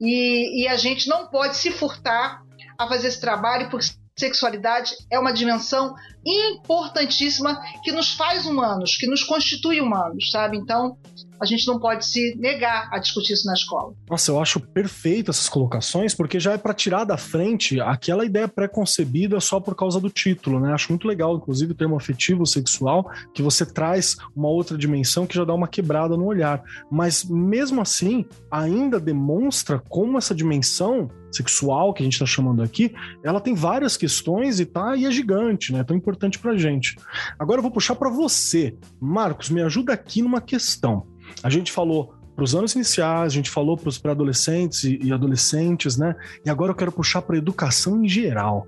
E, 0.00 0.62
e 0.62 0.68
a 0.68 0.76
gente 0.76 1.08
não 1.08 1.28
pode 1.28 1.56
se 1.56 1.70
furtar 1.70 2.42
a 2.78 2.86
fazer 2.86 3.08
esse 3.08 3.20
trabalho, 3.20 3.68
porque 3.70 3.86
sexualidade 4.18 4.94
é 5.10 5.18
uma 5.18 5.32
dimensão 5.32 5.94
importantíssima 6.26 7.60
que 7.82 7.92
nos 7.92 8.14
faz 8.14 8.46
humanos, 8.46 8.96
que 8.96 9.06
nos 9.06 9.22
constitui 9.22 9.80
humanos, 9.80 10.30
sabe? 10.30 10.56
Então, 10.56 10.96
a 11.40 11.46
gente 11.46 11.66
não 11.66 11.78
pode 11.78 12.04
se 12.04 12.34
negar 12.36 12.88
a 12.92 12.98
discutir 12.98 13.32
isso 13.32 13.46
na 13.46 13.54
escola. 13.54 13.92
Nossa, 14.10 14.30
eu 14.30 14.40
acho 14.40 14.60
perfeito 14.60 15.30
essas 15.30 15.48
colocações, 15.48 16.14
porque 16.14 16.40
já 16.40 16.52
é 16.52 16.58
para 16.58 16.74
tirar 16.74 17.04
da 17.04 17.16
frente 17.16 17.80
aquela 17.80 18.24
ideia 18.24 18.48
pré-concebida 18.48 19.38
só 19.40 19.60
por 19.60 19.74
causa 19.74 20.00
do 20.00 20.10
título, 20.10 20.58
né? 20.58 20.72
Acho 20.72 20.90
muito 20.90 21.06
legal, 21.06 21.36
inclusive, 21.36 21.72
o 21.72 21.76
termo 21.76 21.96
afetivo 21.96 22.44
sexual, 22.44 23.08
que 23.32 23.42
você 23.42 23.64
traz 23.64 24.16
uma 24.34 24.48
outra 24.48 24.76
dimensão 24.76 25.26
que 25.26 25.36
já 25.36 25.44
dá 25.44 25.54
uma 25.54 25.68
quebrada 25.68 26.16
no 26.16 26.24
olhar. 26.24 26.62
Mas 26.90 27.24
mesmo 27.24 27.80
assim, 27.80 28.26
ainda 28.50 28.98
demonstra 28.98 29.80
como 29.88 30.18
essa 30.18 30.34
dimensão 30.34 31.08
sexual 31.30 31.92
que 31.92 32.02
a 32.02 32.04
gente 32.04 32.14
está 32.14 32.26
chamando 32.26 32.62
aqui, 32.62 32.94
ela 33.22 33.40
tem 33.40 33.54
várias 33.54 33.96
questões 33.96 34.60
e 34.60 34.66
tá 34.66 34.96
e 34.96 35.04
é 35.04 35.10
gigante, 35.10 35.72
né? 35.72 35.84
Tão 35.84 35.96
importante 36.08 36.38
para 36.38 36.56
gente. 36.56 36.96
Agora 37.38 37.58
eu 37.58 37.62
vou 37.62 37.70
puxar 37.70 37.94
para 37.94 38.08
você, 38.08 38.76
Marcos, 38.98 39.50
me 39.50 39.60
ajuda 39.60 39.92
aqui 39.92 40.22
numa 40.22 40.40
questão. 40.40 41.06
A 41.42 41.50
gente 41.50 41.70
falou 41.70 42.14
para 42.34 42.44
os 42.44 42.54
anos 42.54 42.74
iniciais, 42.74 43.32
a 43.32 43.34
gente 43.34 43.50
falou 43.50 43.76
para 43.76 43.88
os 43.88 43.98
pré-adolescentes 43.98 44.84
e 44.84 45.12
adolescentes, 45.12 45.98
né? 45.98 46.14
E 46.46 46.48
agora 46.48 46.70
eu 46.70 46.76
quero 46.76 46.92
puxar 46.92 47.20
para 47.20 47.34
a 47.34 47.38
educação 47.38 48.02
em 48.02 48.08
geral. 48.08 48.66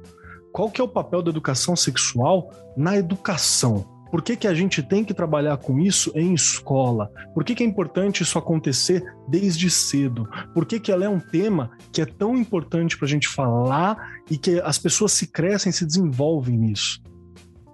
Qual 0.52 0.70
que 0.70 0.80
é 0.80 0.84
o 0.84 0.88
papel 0.88 1.22
da 1.22 1.30
educação 1.30 1.76
sexual 1.76 2.50
na 2.76 2.96
educação? 2.96 3.86
Por 4.10 4.22
que, 4.22 4.36
que 4.36 4.48
a 4.48 4.54
gente 4.54 4.82
tem 4.82 5.04
que 5.04 5.14
trabalhar 5.14 5.56
com 5.58 5.78
isso 5.78 6.10
em 6.16 6.34
escola? 6.34 7.08
Por 7.32 7.44
que, 7.44 7.54
que 7.54 7.62
é 7.62 7.66
importante 7.66 8.24
isso 8.24 8.38
acontecer 8.38 9.04
desde 9.28 9.70
cedo? 9.70 10.28
Por 10.52 10.66
que, 10.66 10.80
que 10.80 10.90
ela 10.90 11.04
é 11.04 11.08
um 11.08 11.20
tema 11.20 11.70
que 11.92 12.02
é 12.02 12.06
tão 12.06 12.36
importante 12.36 12.98
para 12.98 13.06
a 13.06 13.08
gente 13.08 13.28
falar 13.28 13.96
e 14.28 14.36
que 14.36 14.60
as 14.60 14.78
pessoas 14.78 15.12
se 15.12 15.28
crescem, 15.28 15.70
se 15.70 15.86
desenvolvem 15.86 16.58
nisso? 16.58 17.00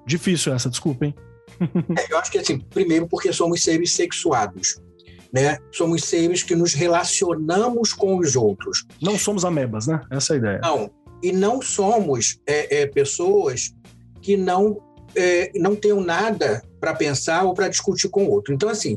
Difícil 0.07 0.55
essa, 0.55 0.71
desculpa, 0.71 1.07
hein? 1.07 1.14
É, 1.99 2.12
eu 2.12 2.19
acho 2.19 2.31
que 2.31 2.38
assim, 2.38 2.59
primeiro 2.59 3.07
porque 3.09 3.33
somos 3.33 3.62
seres 3.62 3.92
sexuados. 3.92 4.81
Né? 5.33 5.59
Somos 5.73 6.05
seres 6.05 6.42
que 6.42 6.55
nos 6.55 6.73
relacionamos 6.73 7.92
com 7.92 8.16
os 8.19 8.37
outros. 8.37 8.85
Não 9.03 9.19
somos 9.19 9.45
amebas, 9.45 9.87
né? 9.87 10.01
Essa 10.11 10.33
é 10.33 10.37
a 10.37 10.38
ideia. 10.38 10.61
Não. 10.62 10.90
E 11.23 11.33
não 11.33 11.61
somos 11.61 12.38
é, 12.47 12.83
é, 12.83 12.87
pessoas 12.87 13.75
que 14.23 14.37
não, 14.37 14.81
é, 15.14 15.51
não 15.57 15.75
tenham 15.75 16.01
nada 16.01 16.62
para 16.81 16.95
pensar 16.95 17.45
ou 17.45 17.53
para 17.53 17.69
discutir 17.69 18.09
com 18.09 18.25
o 18.25 18.31
outro. 18.31 18.55
Então, 18.55 18.69
assim, 18.69 18.97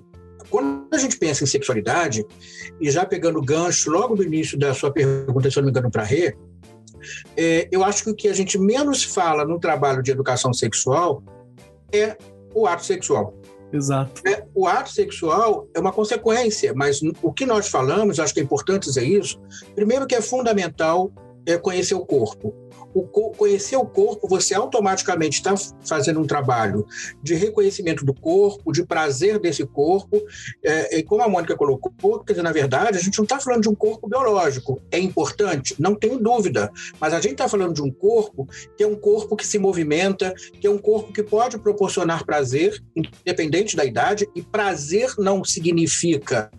quando 0.49 0.87
a 0.93 0.97
gente 0.97 1.17
pensa 1.17 1.43
em 1.43 1.47
sexualidade, 1.47 2.25
e 2.79 2.89
já 2.89 3.05
pegando 3.05 3.41
gancho 3.41 3.89
logo 3.89 4.15
no 4.15 4.23
início 4.23 4.57
da 4.57 4.73
sua 4.73 4.91
pergunta, 4.91 5.49
se 5.49 5.57
eu 5.57 5.61
não 5.61 5.67
me 5.67 5.71
engano, 5.71 5.91
para 5.91 6.03
Rê, 6.03 6.35
é, 7.35 7.67
eu 7.71 7.83
acho 7.83 8.03
que 8.03 8.09
o 8.09 8.15
que 8.15 8.27
a 8.27 8.33
gente 8.33 8.57
menos 8.57 9.03
fala 9.03 9.45
no 9.45 9.59
trabalho 9.59 10.01
de 10.01 10.11
educação 10.11 10.53
sexual 10.53 11.23
é 11.91 12.17
o 12.53 12.67
ato 12.67 12.85
sexual. 12.85 13.33
Exato. 13.71 14.21
É, 14.27 14.45
o 14.53 14.67
ato 14.67 14.91
sexual 14.91 15.67
é 15.75 15.79
uma 15.79 15.91
consequência, 15.91 16.73
mas 16.75 17.01
o 17.21 17.31
que 17.31 17.45
nós 17.45 17.67
falamos, 17.67 18.19
acho 18.19 18.33
que 18.33 18.39
é 18.39 18.43
importante 18.43 18.85
dizer 18.85 19.03
isso, 19.03 19.39
primeiro 19.75 20.07
que 20.07 20.15
é 20.15 20.21
fundamental 20.21 21.11
é 21.45 21.57
conhecer 21.57 21.95
o 21.95 22.05
corpo 22.05 22.53
o 22.93 23.03
conhecer 23.03 23.75
o 23.75 23.85
corpo, 23.85 24.27
você 24.27 24.53
automaticamente 24.53 25.37
está 25.37 25.53
fazendo 25.85 26.19
um 26.19 26.25
trabalho 26.25 26.85
de 27.21 27.35
reconhecimento 27.35 28.05
do 28.05 28.13
corpo, 28.13 28.71
de 28.71 28.83
prazer 28.85 29.39
desse 29.39 29.65
corpo. 29.65 30.21
É, 30.63 30.97
e 30.97 31.03
como 31.03 31.21
a 31.21 31.29
Mônica 31.29 31.55
colocou, 31.55 32.19
quer 32.19 32.33
dizer, 32.33 32.43
na 32.43 32.51
verdade, 32.51 32.97
a 32.97 33.01
gente 33.01 33.17
não 33.17 33.23
está 33.23 33.39
falando 33.39 33.63
de 33.63 33.69
um 33.69 33.75
corpo 33.75 34.07
biológico. 34.07 34.81
É 34.91 34.99
importante, 34.99 35.75
não 35.79 35.95
tenho 35.95 36.17
dúvida, 36.19 36.71
mas 36.99 37.13
a 37.13 37.21
gente 37.21 37.33
está 37.33 37.47
falando 37.47 37.73
de 37.73 37.81
um 37.81 37.91
corpo 37.91 38.47
que 38.77 38.83
é 38.83 38.87
um 38.87 38.95
corpo 38.95 39.35
que 39.35 39.45
se 39.45 39.59
movimenta, 39.59 40.33
que 40.59 40.67
é 40.67 40.69
um 40.69 40.77
corpo 40.77 41.13
que 41.13 41.23
pode 41.23 41.57
proporcionar 41.57 42.25
prazer, 42.25 42.81
independente 42.95 43.75
da 43.75 43.85
idade, 43.85 44.27
e 44.35 44.41
prazer 44.41 45.13
não 45.17 45.43
significa 45.43 46.51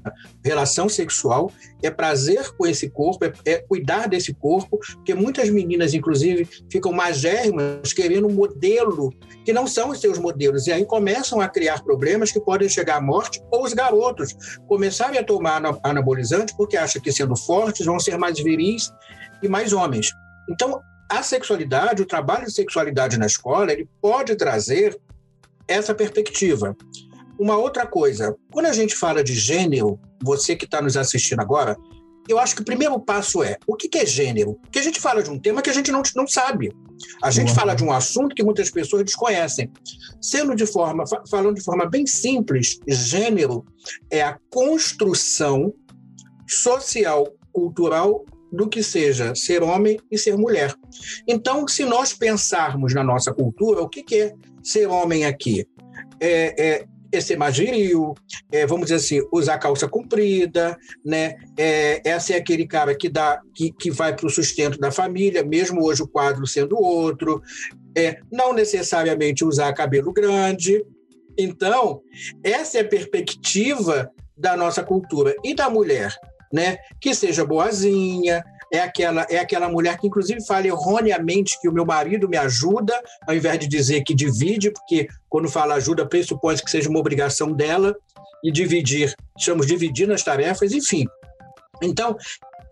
relação 0.45 0.89
sexual, 0.89 1.53
é 1.83 1.91
prazer 1.91 2.53
com 2.57 2.67
esse 2.67 2.89
corpo, 2.89 3.25
é, 3.25 3.33
é 3.45 3.59
cuidar 3.59 4.09
desse 4.09 4.33
corpo, 4.35 4.79
porque 4.79 5.15
muitas 5.15 5.49
meninas, 5.51 5.95
inclusive, 5.95 6.20
inclusive, 6.23 6.49
ficam 6.71 6.93
magérrimas 6.93 7.93
querendo 7.93 8.27
um 8.27 8.33
modelo 8.33 9.13
que 9.45 9.53
não 9.53 9.67
são 9.67 9.91
os 9.91 10.01
seus 10.01 10.19
modelos. 10.19 10.67
E 10.67 10.73
aí 10.73 10.85
começam 10.85 11.41
a 11.41 11.49
criar 11.49 11.83
problemas 11.83 12.31
que 12.31 12.41
podem 12.41 12.69
chegar 12.69 12.97
à 12.97 13.01
morte, 13.01 13.43
ou 13.51 13.65
os 13.65 13.73
garotos 13.73 14.35
começarem 14.69 15.19
a 15.19 15.25
tomar 15.25 15.63
anabolizante 15.83 16.55
porque 16.57 16.77
acham 16.77 17.01
que, 17.01 17.13
sendo 17.13 17.37
fortes, 17.37 17.87
vão 17.87 17.99
ser 17.99 18.19
mais 18.19 18.39
viris 18.39 18.93
e 19.43 19.49
mais 19.49 19.73
homens. 19.73 20.11
Então, 20.49 20.81
a 21.09 21.23
sexualidade, 21.23 22.03
o 22.03 22.07
trabalho 22.07 22.47
de 22.47 22.53
sexualidade 22.53 23.19
na 23.19 23.27
escola, 23.27 23.73
ele 23.73 23.89
pode 24.01 24.37
trazer 24.37 24.99
essa 25.67 25.95
perspectiva. 25.95 26.77
Uma 27.39 27.57
outra 27.57 27.87
coisa, 27.87 28.37
quando 28.53 28.67
a 28.67 28.73
gente 28.73 28.95
fala 28.95 29.25
de 29.25 29.35
gênero, 29.35 29.99
você 30.23 30.55
que 30.55 30.67
está 30.67 30.83
nos 30.83 30.97
assistindo 30.97 31.41
agora, 31.41 31.77
eu 32.31 32.39
acho 32.39 32.55
que 32.55 32.63
o 32.63 32.65
primeiro 32.65 32.99
passo 33.01 33.43
é 33.43 33.57
o 33.67 33.75
que 33.77 33.99
é 33.99 34.07
gênero? 34.07 34.55
Porque 34.63 34.79
a 34.79 34.83
gente 34.83 35.01
fala 35.01 35.23
de 35.23 35.31
um 35.31 35.39
tema 35.39 35.63
que 35.63 35.71
a 35.71 35.73
gente 35.73 35.91
não, 35.91 36.03
não 36.15 36.27
sabe. 36.27 36.73
A 37.23 37.31
gente 37.31 37.53
fala 37.55 37.75
de 37.75 37.83
um 37.83 37.93
assunto 37.93 38.35
que 38.35 38.43
muitas 38.43 38.71
pessoas 38.71 39.05
desconhecem. 39.05 39.71
Sendo 40.21 40.55
de 40.55 40.67
forma, 40.67 41.05
falando 41.31 41.57
de 41.57 41.65
forma 41.65 41.89
bem 41.89 42.07
simples, 42.07 42.79
gênero 42.87 43.65
é 44.11 44.23
a 44.23 44.39
construção 44.51 45.73
social, 46.47 47.27
cultural 47.53 48.25
do 48.53 48.69
que 48.69 48.83
seja 48.83 49.35
ser 49.35 49.63
homem 49.63 49.99
e 50.11 50.19
ser 50.19 50.37
mulher. 50.37 50.75
Então, 51.27 51.67
se 51.69 51.85
nós 51.85 52.13
pensarmos 52.13 52.95
na 52.95 53.03
nossa 53.03 53.33
cultura, 53.33 53.81
o 53.81 53.89
que 53.89 54.05
é 54.15 54.35
ser 54.63 54.87
homem 54.87 55.25
aqui? 55.25 55.67
É, 56.21 56.69
é 56.69 56.85
é 57.13 57.21
ser 57.21 57.37
mais 57.37 57.57
viril, 57.57 58.15
é, 58.53 58.67
vamos 58.67 58.87
dizer 58.87 58.97
assim, 58.97 59.27
usar 59.33 59.59
calça 59.59 59.89
comprida, 59.89 60.77
né? 61.05 61.37
É, 61.57 62.01
essa 62.09 62.35
é 62.35 62.37
aquele 62.37 62.67
cara 62.67 62.95
que 62.95 63.09
dá, 63.09 63.41
que, 63.55 63.73
que 63.73 63.91
vai 63.91 64.15
para 64.15 64.27
o 64.27 64.31
sustento 64.31 64.79
da 64.79 64.91
família, 64.91 65.45
mesmo 65.45 65.85
hoje 65.85 66.03
o 66.03 66.09
quadro 66.09 66.47
sendo 66.47 66.81
outro, 66.81 67.43
é, 67.97 68.19
não 68.31 68.53
necessariamente 68.53 69.45
usar 69.45 69.73
cabelo 69.73 70.13
grande. 70.13 70.85
Então, 71.37 72.03
essa 72.45 72.79
é 72.79 72.81
a 72.83 72.89
perspectiva 72.89 74.11
da 74.37 74.57
nossa 74.57 74.83
cultura 74.83 75.35
e 75.45 75.55
da 75.55 75.69
mulher, 75.69 76.15
né? 76.53 76.79
Que 77.01 77.15
seja 77.15 77.45
boazinha, 77.45 78.45
é 78.73 78.81
aquela, 78.81 79.27
é 79.29 79.39
aquela 79.39 79.69
mulher 79.69 79.99
que, 79.99 80.07
inclusive, 80.07 80.45
fala 80.47 80.67
erroneamente 80.67 81.61
que 81.61 81.69
o 81.69 81.73
meu 81.73 81.85
marido 81.85 82.29
me 82.29 82.37
ajuda, 82.37 83.01
ao 83.27 83.35
invés 83.35 83.59
de 83.59 83.67
dizer 83.67 84.03
que 84.03 84.15
divide, 84.15 84.71
porque 84.71 85.09
quando 85.29 85.49
fala 85.49 85.75
ajuda, 85.75 86.07
pressupõe 86.07 86.57
que 86.57 86.71
seja 86.71 86.89
uma 86.89 87.01
obrigação 87.01 87.53
dela, 87.53 87.95
e 88.43 88.51
dividir, 88.51 89.15
chamamos 89.39 89.67
dividir 89.67 90.09
nas 90.09 90.23
tarefas, 90.23 90.73
enfim. 90.73 91.05
Então, 91.83 92.17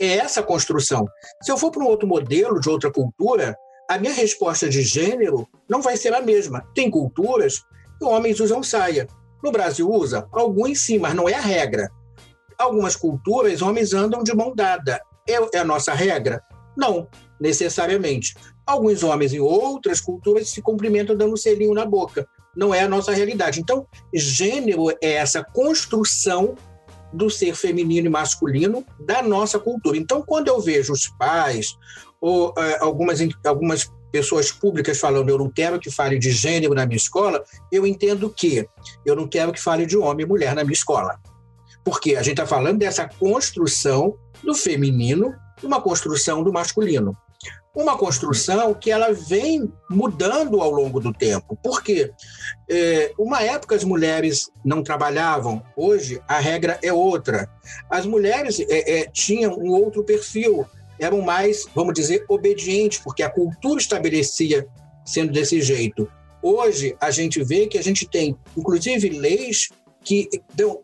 é 0.00 0.16
essa 0.16 0.42
construção. 0.42 1.06
Se 1.42 1.50
eu 1.50 1.58
for 1.58 1.70
para 1.70 1.82
um 1.82 1.86
outro 1.86 2.08
modelo, 2.08 2.60
de 2.60 2.68
outra 2.68 2.90
cultura, 2.90 3.56
a 3.88 3.98
minha 3.98 4.12
resposta 4.12 4.68
de 4.68 4.82
gênero 4.82 5.48
não 5.68 5.82
vai 5.82 5.96
ser 5.96 6.14
a 6.14 6.20
mesma. 6.20 6.62
Tem 6.74 6.90
culturas 6.90 7.62
que 7.98 8.04
homens 8.04 8.40
usam 8.40 8.62
saia. 8.62 9.06
No 9.42 9.50
Brasil 9.50 9.88
usa? 9.90 10.26
Alguns 10.32 10.80
sim, 10.80 10.98
mas 10.98 11.14
não 11.14 11.28
é 11.28 11.34
a 11.34 11.40
regra. 11.40 11.90
Algumas 12.58 12.96
culturas, 12.96 13.62
homens 13.62 13.92
andam 13.92 14.22
de 14.22 14.34
mão 14.34 14.54
dada. 14.54 15.00
É, 15.28 15.56
é 15.56 15.60
a 15.60 15.64
nossa 15.64 15.92
regra? 15.92 16.42
Não, 16.76 17.08
necessariamente. 17.40 18.34
Alguns 18.66 19.02
homens 19.02 19.32
em 19.32 19.40
outras 19.40 20.00
culturas 20.00 20.48
se 20.48 20.62
cumprimentam 20.62 21.16
dando 21.16 21.34
um 21.34 21.36
selinho 21.36 21.74
na 21.74 21.84
boca. 21.84 22.26
não 22.56 22.74
é 22.74 22.80
a 22.82 22.88
nossa 22.88 23.12
realidade. 23.12 23.60
Então, 23.60 23.86
gênero 24.12 24.90
é 24.90 25.12
essa 25.12 25.44
construção 25.44 26.56
do 27.12 27.30
ser 27.30 27.54
feminino 27.54 28.06
e 28.06 28.10
masculino 28.10 28.84
da 28.98 29.22
nossa 29.22 29.58
cultura. 29.58 29.96
Então, 29.96 30.22
quando 30.22 30.48
eu 30.48 30.60
vejo 30.60 30.92
os 30.92 31.06
pais 31.06 31.76
ou 32.20 32.50
uh, 32.50 32.54
algumas, 32.80 33.20
algumas 33.44 33.90
pessoas 34.10 34.50
públicas 34.50 34.98
falando 34.98 35.28
eu 35.28 35.38
não 35.38 35.50
quero 35.50 35.78
que 35.78 35.90
fale 35.90 36.18
de 36.18 36.30
gênero 36.30 36.74
na 36.74 36.86
minha 36.86 36.96
escola, 36.96 37.42
eu 37.70 37.86
entendo 37.86 38.28
que 38.30 38.66
eu 39.04 39.14
não 39.14 39.28
quero 39.28 39.52
que 39.52 39.60
fale 39.60 39.86
de 39.86 39.96
homem 39.96 40.24
e 40.24 40.28
mulher 40.28 40.54
na 40.54 40.64
minha 40.64 40.74
escola. 40.74 41.18
Porque 41.88 42.16
a 42.16 42.22
gente 42.22 42.34
está 42.34 42.46
falando 42.46 42.80
dessa 42.80 43.08
construção 43.08 44.14
do 44.44 44.54
feminino 44.54 45.34
uma 45.62 45.80
construção 45.80 46.42
do 46.42 46.52
masculino. 46.52 47.16
Uma 47.74 47.96
construção 47.96 48.74
que 48.74 48.90
ela 48.90 49.10
vem 49.14 49.72
mudando 49.88 50.60
ao 50.60 50.70
longo 50.70 51.00
do 51.00 51.14
tempo. 51.14 51.58
Porque 51.62 52.10
é, 52.68 53.14
uma 53.18 53.42
época 53.42 53.74
as 53.74 53.84
mulheres 53.84 54.50
não 54.62 54.82
trabalhavam, 54.82 55.62
hoje 55.74 56.20
a 56.28 56.38
regra 56.38 56.78
é 56.82 56.92
outra. 56.92 57.48
As 57.88 58.04
mulheres 58.04 58.60
é, 58.60 58.98
é, 58.98 59.06
tinham 59.10 59.54
um 59.54 59.70
outro 59.70 60.04
perfil, 60.04 60.66
eram 60.98 61.22
mais, 61.22 61.64
vamos 61.74 61.94
dizer, 61.94 62.22
obedientes, 62.28 62.98
porque 62.98 63.22
a 63.22 63.30
cultura 63.30 63.80
estabelecia 63.80 64.68
sendo 65.06 65.32
desse 65.32 65.62
jeito. 65.62 66.06
Hoje 66.42 66.94
a 67.00 67.10
gente 67.10 67.42
vê 67.42 67.66
que 67.66 67.78
a 67.78 67.82
gente 67.82 68.06
tem, 68.06 68.36
inclusive, 68.54 69.08
leis 69.08 69.70
que, 70.08 70.26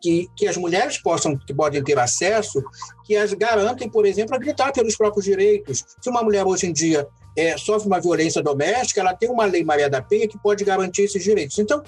que, 0.03 0.29
que 0.37 0.47
as 0.47 0.59
mulheres 0.59 0.99
possam 0.99 1.35
que 1.35 1.55
podem 1.55 1.83
ter 1.83 1.99
acesso, 1.99 2.63
que 3.07 3.17
as 3.17 3.33
garantem, 3.33 3.89
por 3.89 4.05
exemplo, 4.05 4.35
a 4.35 4.39
gritar 4.39 4.71
pelos 4.71 4.95
próprios 4.97 5.25
direitos. 5.25 5.83
Se 6.03 6.11
uma 6.11 6.23
mulher 6.23 6.45
hoje 6.45 6.67
em 6.67 6.73
dia 6.75 7.09
é, 7.35 7.57
sofre 7.57 7.87
uma 7.87 7.99
violência 7.99 8.43
doméstica, 8.43 9.01
ela 9.01 9.15
tem 9.15 9.31
uma 9.31 9.47
lei 9.47 9.65
Maria 9.65 9.89
da 9.89 10.03
Penha 10.03 10.29
que 10.29 10.39
pode 10.39 10.63
garantir 10.63 11.05
esses 11.05 11.25
direitos. 11.25 11.59
Então, 11.59 11.83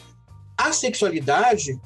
a 0.57 0.72
sexualidade 0.72 1.79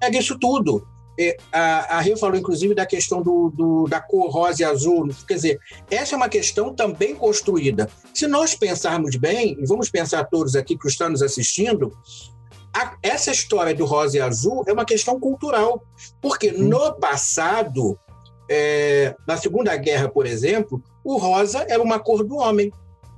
pega 0.00 0.18
isso 0.18 0.36
tudo. 0.40 0.84
É, 1.18 1.36
a, 1.52 1.98
a 1.98 2.00
Rio 2.00 2.16
falou, 2.16 2.36
inclusive, 2.36 2.74
da 2.74 2.84
questão 2.84 3.22
do, 3.22 3.50
do, 3.50 3.84
da 3.84 4.00
cor 4.00 4.28
rosa 4.28 4.62
e 4.62 4.64
azul. 4.64 5.08
Quer 5.26 5.34
dizer, 5.34 5.60
essa 5.88 6.14
é 6.14 6.16
uma 6.16 6.28
questão 6.28 6.74
também 6.74 7.14
construída. 7.14 7.88
Se 8.12 8.26
nós 8.26 8.56
pensarmos 8.56 9.14
bem, 9.14 9.56
e 9.58 9.66
vamos 9.66 9.88
pensar 9.88 10.24
todos 10.24 10.56
aqui 10.56 10.76
que 10.76 10.88
estão 10.88 11.08
nos 11.08 11.22
assistindo, 11.22 11.96
a, 12.76 12.94
essa 13.02 13.30
história 13.30 13.74
do 13.74 13.86
rosa 13.86 14.18
e 14.18 14.20
azul 14.20 14.62
é 14.66 14.72
uma 14.72 14.84
questão 14.84 15.18
cultural. 15.18 15.82
Porque 16.20 16.50
hum. 16.50 16.68
no 16.68 16.92
passado, 16.94 17.98
é, 18.50 19.16
na 19.26 19.38
Segunda 19.38 19.74
Guerra, 19.76 20.08
por 20.08 20.26
exemplo, 20.26 20.82
o 21.02 21.16
rosa 21.16 21.64
era 21.68 21.82
uma 21.82 21.98
cor 21.98 22.22
do 22.22 22.36
homem. 22.36 22.70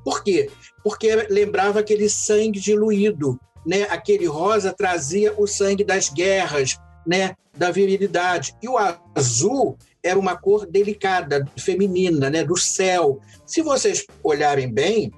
Por 0.05 0.23
quê? 0.23 0.49
Porque 0.85 1.27
lembrava 1.29 1.81
aquele 1.81 2.09
sangue 2.09 2.61
diluído. 2.61 3.39
Né? 3.67 3.83
Aquele 3.91 4.27
rosa 4.27 4.73
trazia 4.73 5.35
o 5.37 5.47
sangue 5.47 5.83
das 5.83 6.09
guerras, 6.09 6.77
né? 7.05 7.35
da 7.57 7.73
virilidade. 7.73 8.55
E 8.63 8.69
o 8.69 8.77
azul 9.17 9.77
era 10.05 10.17
uma 10.17 10.37
cor 10.37 10.65
delicada, 10.65 11.45
feminina, 11.59 12.31
né? 12.31 12.45
do 12.45 12.57
céu. 12.57 13.19
Se 13.45 13.61
vocês 13.61 14.07
olharem 14.23 14.73
bem, 14.73 15.11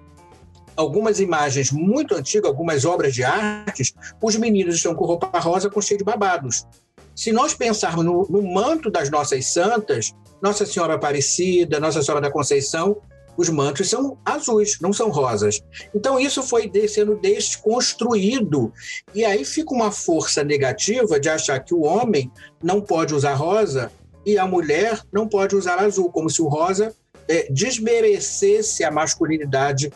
algumas 0.80 1.20
imagens 1.20 1.70
muito 1.70 2.14
antigas, 2.14 2.48
algumas 2.50 2.84
obras 2.84 3.14
de 3.14 3.22
artes, 3.22 3.92
os 4.20 4.36
meninos 4.36 4.76
estão 4.76 4.94
com 4.94 5.04
roupa 5.04 5.38
rosa 5.38 5.68
com 5.68 5.80
cheio 5.80 5.98
de 5.98 6.04
babados. 6.04 6.66
Se 7.14 7.32
nós 7.32 7.52
pensarmos 7.52 8.04
no, 8.04 8.26
no 8.30 8.42
manto 8.42 8.90
das 8.90 9.10
nossas 9.10 9.52
santas, 9.52 10.14
Nossa 10.40 10.64
Senhora 10.64 10.94
Aparecida, 10.94 11.78
Nossa 11.78 12.02
Senhora 12.02 12.22
da 12.22 12.30
Conceição, 12.30 12.96
os 13.36 13.48
mantos 13.50 13.88
são 13.90 14.16
azuis, 14.24 14.78
não 14.80 14.92
são 14.92 15.10
rosas. 15.10 15.62
Então 15.94 16.18
isso 16.18 16.42
foi 16.42 16.70
sendo 16.88 17.16
desconstruído. 17.16 18.72
E 19.14 19.24
aí 19.24 19.44
fica 19.44 19.74
uma 19.74 19.90
força 19.90 20.42
negativa 20.42 21.20
de 21.20 21.28
achar 21.28 21.60
que 21.60 21.74
o 21.74 21.82
homem 21.82 22.30
não 22.62 22.80
pode 22.80 23.14
usar 23.14 23.34
rosa 23.34 23.92
e 24.24 24.38
a 24.38 24.46
mulher 24.46 25.00
não 25.12 25.28
pode 25.28 25.54
usar 25.54 25.78
azul, 25.78 26.10
como 26.10 26.30
se 26.30 26.40
o 26.40 26.48
rosa 26.48 26.94
é, 27.28 27.50
desmerecesse 27.50 28.82
a 28.82 28.90
masculinidade 28.90 29.92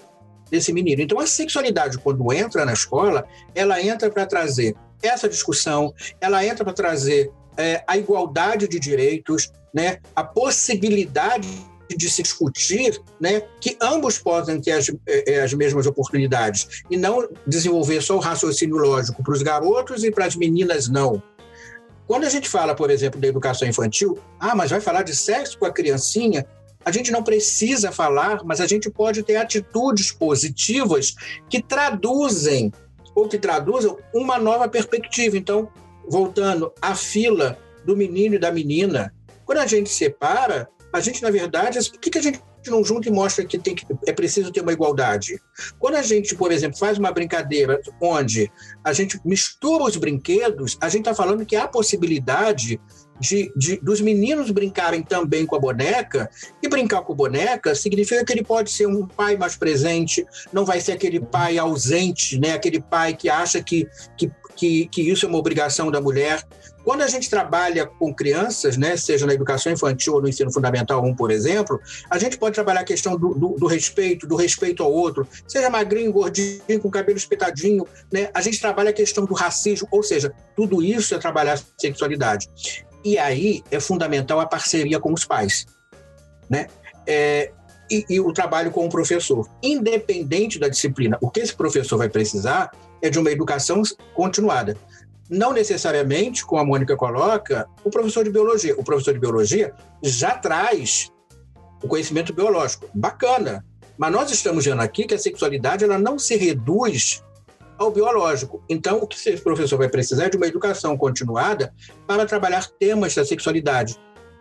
desse 0.54 0.72
menino. 0.72 1.02
Então, 1.02 1.18
a 1.18 1.26
sexualidade, 1.26 1.98
quando 1.98 2.32
entra 2.32 2.64
na 2.64 2.72
escola, 2.72 3.26
ela 3.54 3.82
entra 3.82 4.08
para 4.08 4.24
trazer 4.24 4.76
essa 5.02 5.28
discussão, 5.28 5.92
ela 6.20 6.44
entra 6.46 6.64
para 6.64 6.72
trazer 6.72 7.30
é, 7.56 7.82
a 7.86 7.98
igualdade 7.98 8.68
de 8.68 8.78
direitos, 8.78 9.52
né, 9.74 9.98
a 10.14 10.22
possibilidade 10.22 11.48
de 11.94 12.08
se 12.08 12.22
discutir 12.22 12.98
né, 13.20 13.42
que 13.60 13.76
ambos 13.80 14.18
possam 14.18 14.60
ter 14.60 14.72
as, 14.72 14.88
é, 15.06 15.34
é, 15.34 15.42
as 15.42 15.52
mesmas 15.52 15.86
oportunidades 15.86 16.82
e 16.88 16.96
não 16.96 17.28
desenvolver 17.46 18.00
só 18.00 18.16
o 18.16 18.20
raciocínio 18.20 18.76
lógico 18.76 19.22
para 19.22 19.34
os 19.34 19.42
garotos 19.42 20.04
e 20.04 20.10
para 20.10 20.24
as 20.24 20.36
meninas 20.36 20.88
não. 20.88 21.22
Quando 22.06 22.24
a 22.24 22.30
gente 22.30 22.48
fala, 22.48 22.74
por 22.74 22.90
exemplo, 22.90 23.20
da 23.20 23.26
educação 23.26 23.66
infantil, 23.66 24.18
ah, 24.38 24.54
mas 24.54 24.70
vai 24.70 24.80
falar 24.80 25.02
de 25.02 25.14
sexo 25.16 25.58
com 25.58 25.66
a 25.66 25.72
criancinha? 25.72 26.46
A 26.85 26.90
gente 26.90 27.11
não 27.11 27.23
precisa 27.23 27.90
falar, 27.90 28.44
mas 28.44 28.61
a 28.61 28.66
gente 28.66 28.90
pode 28.90 29.23
ter 29.23 29.37
atitudes 29.37 30.12
positivas 30.12 31.14
que 31.49 31.62
traduzem 31.62 32.73
ou 33.14 33.29
que 33.29 33.38
traduzam 33.38 33.99
uma 34.12 34.38
nova 34.38 34.68
perspectiva. 34.68 35.37
Então, 35.37 35.68
voltando 36.09 36.73
à 36.83 36.94
fila 36.94 37.59
do 37.85 37.97
menino 37.97 38.35
e 38.35 38.38
da 38.38 38.51
menina, 38.51 39.14
quando 39.44 39.59
a 39.59 39.66
gente 39.66 39.88
separa, 39.88 40.68
a 40.92 41.01
gente, 41.01 41.23
na 41.23 41.31
verdade, 41.31 41.79
por 41.90 42.01
que, 42.01 42.11
que 42.11 42.18
a 42.18 42.23
gente 42.23 42.40
não 42.66 42.85
junta 42.85 43.09
e 43.09 43.12
mostra 43.12 43.44
que, 43.44 43.59
tem 43.59 43.75
que 43.75 43.85
é 44.07 44.12
preciso 44.12 44.51
ter 44.53 44.61
uma 44.61 44.73
igualdade? 44.73 45.38
Quando 45.79 45.97
a 45.97 46.03
gente, 46.03 46.35
por 46.35 46.51
exemplo, 46.53 46.79
faz 46.79 46.99
uma 46.99 47.12
brincadeira 47.12 47.81
onde 48.01 48.51
a 48.83 48.92
gente 48.92 49.20
mistura 49.25 49.85
os 49.85 49.97
brinquedos, 49.97 50.79
a 50.81 50.88
gente 50.88 51.03
está 51.03 51.14
falando 51.14 51.44
que 51.44 51.57
há 51.57 51.68
possibilidade 51.68 52.81
de, 53.20 53.53
de, 53.57 53.77
dos 53.77 54.00
meninos 54.00 54.50
brincarem 54.50 55.03
também 55.03 55.46
com 55.46 55.57
a 55.57 55.61
boneca, 55.61 56.31
e 56.62 56.68
brincar 56.68 57.03
com 57.03 57.12
a 57.12 57.16
boneca 57.16 57.74
significa 57.74 58.24
que 58.24 58.33
ele 58.33 58.44
pode 58.44 58.70
ser 58.70 58.87
um 58.87 59.07
pai 59.07 59.37
mais 59.37 59.57
presente, 59.57 60.27
não 60.53 60.64
vai 60.64 60.81
ser 60.81 60.92
aquele 60.92 61.20
pai 61.20 61.59
ausente, 61.59 62.38
né? 62.38 62.53
aquele 62.53 62.81
pai 62.81 63.14
que 63.14 63.29
acha 63.29 63.62
que, 63.62 63.87
que, 64.16 64.31
que, 64.57 64.87
que 64.87 65.03
isso 65.03 65.27
é 65.27 65.29
uma 65.29 65.38
obrigação 65.38 65.90
da 65.90 66.00
mulher. 66.00 66.44
Quando 66.85 67.00
a 67.00 67.09
gente 67.09 67.31
trabalha 67.31 67.87
com 67.87 68.14
crianças, 68.14 68.77
né, 68.77 68.94
seja 68.94 69.24
na 69.24 69.33
educação 69.33 69.72
infantil 69.72 70.14
ou 70.14 70.20
no 70.20 70.29
ensino 70.29 70.53
fundamental 70.53 71.03
1, 71.03 71.16
por 71.16 71.31
exemplo, 71.31 71.81
a 72.11 72.18
gente 72.18 72.37
pode 72.37 72.55
trabalhar 72.55 72.81
a 72.81 72.85
questão 72.85 73.16
do, 73.16 73.33
do, 73.33 73.48
do 73.59 73.66
respeito, 73.66 74.27
do 74.27 74.37
respeito 74.37 74.83
ao 74.83 74.92
outro, 74.92 75.27
seja 75.48 75.70
magrinho, 75.70 76.12
gordinho, 76.12 76.61
com 76.83 76.90
cabelo 76.90 77.16
espetadinho, 77.16 77.87
né? 78.12 78.29
A 78.35 78.42
gente 78.42 78.61
trabalha 78.61 78.90
a 78.90 78.92
questão 78.92 79.24
do 79.24 79.33
racismo, 79.33 79.88
ou 79.90 80.03
seja, 80.03 80.31
tudo 80.55 80.83
isso 80.83 81.14
é 81.14 81.18
trabalhar 81.18 81.59
sexualidade. 81.79 82.50
E 83.04 83.18
aí 83.18 83.62
é 83.70 83.78
fundamental 83.78 84.40
a 84.40 84.46
parceria 84.46 84.98
com 84.98 85.12
os 85.12 85.24
pais, 85.24 85.66
né? 86.48 86.68
É, 87.06 87.52
e, 87.90 88.04
e, 88.08 88.20
o 88.20 88.32
trabalho 88.32 88.70
com 88.70 88.86
o 88.86 88.88
professor. 88.88 89.46
Independente 89.62 90.58
da 90.58 90.68
disciplina, 90.68 91.18
o 91.20 91.30
que 91.30 91.40
esse 91.40 91.54
professor 91.54 91.98
vai 91.98 92.08
precisar 92.08 92.70
é 93.02 93.10
de 93.10 93.18
uma 93.18 93.30
educação 93.30 93.82
continuada. 94.14 94.76
Não 95.28 95.52
necessariamente, 95.52 96.44
como 96.44 96.60
a 96.60 96.64
Mônica 96.64 96.96
coloca, 96.96 97.66
o 97.84 97.90
professor 97.90 98.24
de 98.24 98.30
biologia. 98.30 98.74
O 98.78 98.84
professor 98.84 99.12
de 99.12 99.20
biologia 99.20 99.74
já 100.02 100.36
traz 100.36 101.12
o 101.82 101.88
conhecimento 101.88 102.32
biológico. 102.32 102.88
Bacana. 102.94 103.64
Mas 103.98 104.12
nós 104.12 104.30
estamos 104.30 104.64
vendo 104.64 104.80
aqui 104.80 105.04
que 105.04 105.14
a 105.14 105.18
sexualidade 105.18 105.84
ela 105.84 105.98
não 105.98 106.18
se 106.18 106.36
reduz 106.36 107.22
ao 107.78 107.90
biológico. 107.90 108.62
Então, 108.68 108.98
o 108.98 109.06
que 109.06 109.16
esse 109.16 109.42
professor 109.42 109.76
vai 109.76 109.88
precisar 109.88 110.26
é 110.26 110.28
de 110.30 110.37
uma 110.37 110.46
educação 110.46 110.96
continuada 110.96 111.72
para 112.06 112.26
trabalhar 112.26 112.68
temas 112.78 113.14
da 113.14 113.24
sexualidade. 113.24 113.96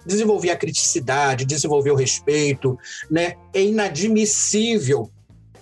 Desenvolver 0.06 0.52
a 0.52 0.56
criticidade, 0.56 1.46
desenvolver 1.46 1.92
o 1.92 1.96
respeito. 1.96 2.78
Né? 3.10 3.36
É 3.54 3.62
inadmissível, 3.62 5.10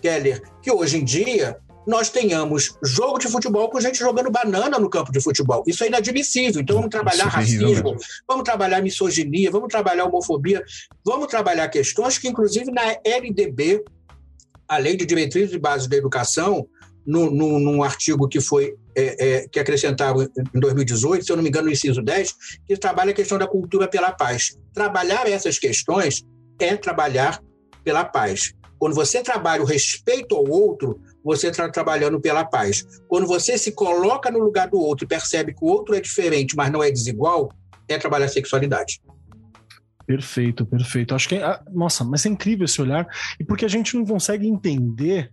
Keller, 0.02 0.42
que 0.62 0.72
hoje 0.72 0.98
em 0.98 1.04
dia 1.04 1.58
nós 1.86 2.10
tenhamos 2.10 2.76
jogo 2.84 3.18
de 3.18 3.28
futebol 3.28 3.70
com 3.70 3.80
gente 3.80 3.98
jogando 3.98 4.30
banana 4.30 4.78
no 4.78 4.90
campo 4.90 5.12
de 5.12 5.20
futebol. 5.20 5.64
Isso 5.66 5.84
é 5.84 5.88
inadmissível. 5.88 6.62
Então 6.62 6.76
vamos 6.76 6.92
trabalhar 6.92 7.26
racismo, 7.26 7.96
vamos 8.28 8.44
trabalhar 8.44 8.82
misoginia, 8.82 9.50
vamos 9.52 9.68
trabalhar 9.68 10.06
homofobia, 10.06 10.64
vamos 11.04 11.28
trabalhar 11.28 11.68
questões 11.70 12.18
que, 12.18 12.28
inclusive, 12.28 12.72
na 12.72 12.98
LDB, 13.04 13.84
a 14.68 14.78
Lei 14.78 14.96
de 14.96 15.06
Diretrizes 15.06 15.52
de 15.52 15.60
Base 15.60 15.90
da 15.90 15.98
Educação, 15.98 16.68
no, 17.06 17.32
no, 17.32 17.60
num 17.60 17.84
artigo 17.84 18.28
que 18.28 18.40
foi 18.40 18.76
é, 18.96 19.28
é, 19.28 19.48
que 19.48 19.60
acrescentaram 19.60 20.22
em 20.22 20.60
2018, 20.60 21.26
se 21.26 21.32
eu 21.32 21.36
não 21.36 21.44
me 21.44 21.50
engano, 21.50 21.66
no 21.66 21.72
inciso 21.72 22.02
10, 22.02 22.36
que 22.68 22.78
trabalha 22.78 23.12
a 23.12 23.14
questão 23.14 23.38
da 23.38 23.48
cultura 23.48 23.88
pela 23.88 24.12
paz. 24.12 24.58
Trabalhar 24.74 25.28
essas 25.28 25.58
questões 25.58 26.24
é 26.60 26.76
trabalhar 26.76 27.42
pela 27.84 28.06
paz. 28.06 28.54
Quando 28.78 28.96
você 28.96 29.22
trabalha 29.22 29.62
o 29.62 29.66
respeito 29.66 30.36
ao 30.36 30.48
outro, 30.48 31.00
você 31.24 31.48
está 31.48 31.70
trabalhando 31.70 32.20
pela 32.20 32.44
paz. 32.44 32.84
Quando 33.08 33.28
você 33.28 33.58
se 33.58 33.72
coloca 33.72 34.32
no 34.32 34.40
lugar 34.40 34.70
do 34.70 34.80
outro 34.80 35.06
e 35.06 35.08
percebe 35.08 35.54
que 35.54 35.64
o 35.64 35.68
outro 35.68 35.96
é 35.96 36.02
diferente, 36.02 36.56
mas 36.56 36.72
não 36.72 36.84
é 36.84 36.90
desigual, 36.90 37.52
é 37.88 37.98
trabalhar 37.98 38.26
a 38.26 38.30
sexualidade. 38.30 39.02
Perfeito, 40.06 40.66
perfeito. 40.66 41.16
Acho 41.16 41.30
que, 41.30 41.36
é, 41.36 41.60
nossa, 41.72 42.04
mas 42.04 42.26
é 42.26 42.30
incrível 42.30 42.66
esse 42.66 42.82
olhar. 42.82 43.08
E 43.40 43.44
porque 43.44 43.66
a 43.66 43.70
gente 43.70 43.96
não 43.96 44.06
consegue 44.06 44.48
entender 44.48 45.32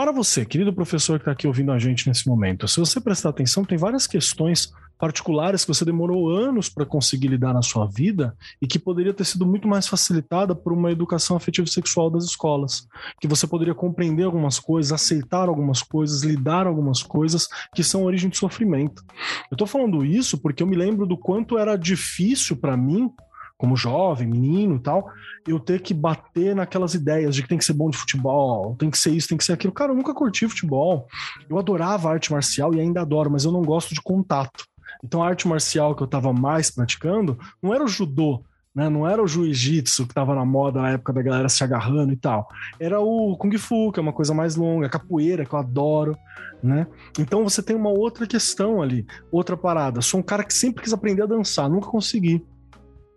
Para 0.00 0.12
você, 0.12 0.46
querido 0.46 0.72
professor 0.72 1.18
que 1.18 1.24
está 1.24 1.32
aqui 1.32 1.46
ouvindo 1.46 1.70
a 1.70 1.78
gente 1.78 2.08
nesse 2.08 2.26
momento, 2.26 2.66
se 2.66 2.80
você 2.80 2.98
prestar 2.98 3.28
atenção, 3.28 3.66
tem 3.66 3.76
várias 3.76 4.06
questões 4.06 4.72
particulares 4.98 5.62
que 5.62 5.68
você 5.68 5.84
demorou 5.84 6.30
anos 6.30 6.70
para 6.70 6.86
conseguir 6.86 7.28
lidar 7.28 7.52
na 7.52 7.60
sua 7.60 7.86
vida 7.86 8.34
e 8.62 8.66
que 8.66 8.78
poderia 8.78 9.12
ter 9.12 9.26
sido 9.26 9.44
muito 9.44 9.68
mais 9.68 9.86
facilitada 9.86 10.54
por 10.54 10.72
uma 10.72 10.90
educação 10.90 11.36
afetiva 11.36 11.66
sexual 11.66 12.08
das 12.08 12.24
escolas. 12.24 12.88
Que 13.20 13.28
você 13.28 13.46
poderia 13.46 13.74
compreender 13.74 14.24
algumas 14.24 14.58
coisas, 14.58 14.90
aceitar 14.90 15.50
algumas 15.50 15.82
coisas, 15.82 16.22
lidar 16.22 16.66
algumas 16.66 17.02
coisas 17.02 17.46
que 17.74 17.84
são 17.84 18.04
origem 18.04 18.30
de 18.30 18.38
sofrimento. 18.38 19.04
Eu 19.50 19.54
estou 19.54 19.66
falando 19.66 20.02
isso 20.02 20.38
porque 20.38 20.62
eu 20.62 20.66
me 20.66 20.76
lembro 20.76 21.06
do 21.06 21.18
quanto 21.18 21.58
era 21.58 21.76
difícil 21.76 22.56
para 22.56 22.74
mim 22.74 23.12
como 23.60 23.76
jovem, 23.76 24.26
menino 24.26 24.76
e 24.76 24.78
tal, 24.80 25.10
eu 25.46 25.60
ter 25.60 25.82
que 25.82 25.92
bater 25.92 26.56
naquelas 26.56 26.94
ideias 26.94 27.34
de 27.34 27.42
que 27.42 27.48
tem 27.48 27.58
que 27.58 27.64
ser 27.64 27.74
bom 27.74 27.90
de 27.90 27.98
futebol, 27.98 28.74
tem 28.76 28.90
que 28.90 28.96
ser 28.96 29.10
isso, 29.10 29.28
tem 29.28 29.36
que 29.36 29.44
ser 29.44 29.52
aquilo. 29.52 29.72
Cara, 29.72 29.92
eu 29.92 29.96
nunca 29.96 30.14
curti 30.14 30.48
futebol. 30.48 31.06
Eu 31.48 31.58
adorava 31.58 32.10
arte 32.10 32.32
marcial 32.32 32.74
e 32.74 32.80
ainda 32.80 33.02
adoro, 33.02 33.30
mas 33.30 33.44
eu 33.44 33.52
não 33.52 33.60
gosto 33.60 33.92
de 33.92 34.00
contato. 34.00 34.64
Então 35.04 35.22
a 35.22 35.28
arte 35.28 35.46
marcial 35.46 35.94
que 35.94 36.02
eu 36.02 36.06
estava 36.06 36.32
mais 36.32 36.70
praticando 36.70 37.38
não 37.62 37.74
era 37.74 37.84
o 37.84 37.88
judô, 37.88 38.42
né? 38.74 38.88
Não 38.88 39.06
era 39.06 39.22
o 39.22 39.28
jiu-jitsu 39.28 40.04
que 40.04 40.12
estava 40.12 40.34
na 40.34 40.44
moda 40.44 40.80
na 40.80 40.92
época 40.92 41.12
da 41.12 41.20
galera 41.20 41.48
se 41.50 41.62
agarrando 41.62 42.14
e 42.14 42.16
tal. 42.16 42.48
Era 42.78 42.98
o 42.98 43.36
kung 43.36 43.56
fu, 43.58 43.92
que 43.92 44.00
é 44.00 44.02
uma 44.02 44.12
coisa 44.12 44.32
mais 44.32 44.56
longa, 44.56 44.86
a 44.86 44.90
capoeira 44.90 45.44
que 45.44 45.52
eu 45.52 45.58
adoro, 45.58 46.16
né? 46.62 46.86
Então 47.18 47.44
você 47.44 47.62
tem 47.62 47.76
uma 47.76 47.90
outra 47.90 48.26
questão 48.26 48.80
ali, 48.80 49.06
outra 49.30 49.54
parada. 49.54 50.00
Sou 50.00 50.20
um 50.20 50.22
cara 50.22 50.44
que 50.44 50.54
sempre 50.54 50.82
quis 50.82 50.94
aprender 50.94 51.22
a 51.22 51.26
dançar, 51.26 51.68
nunca 51.68 51.90
consegui. 51.90 52.42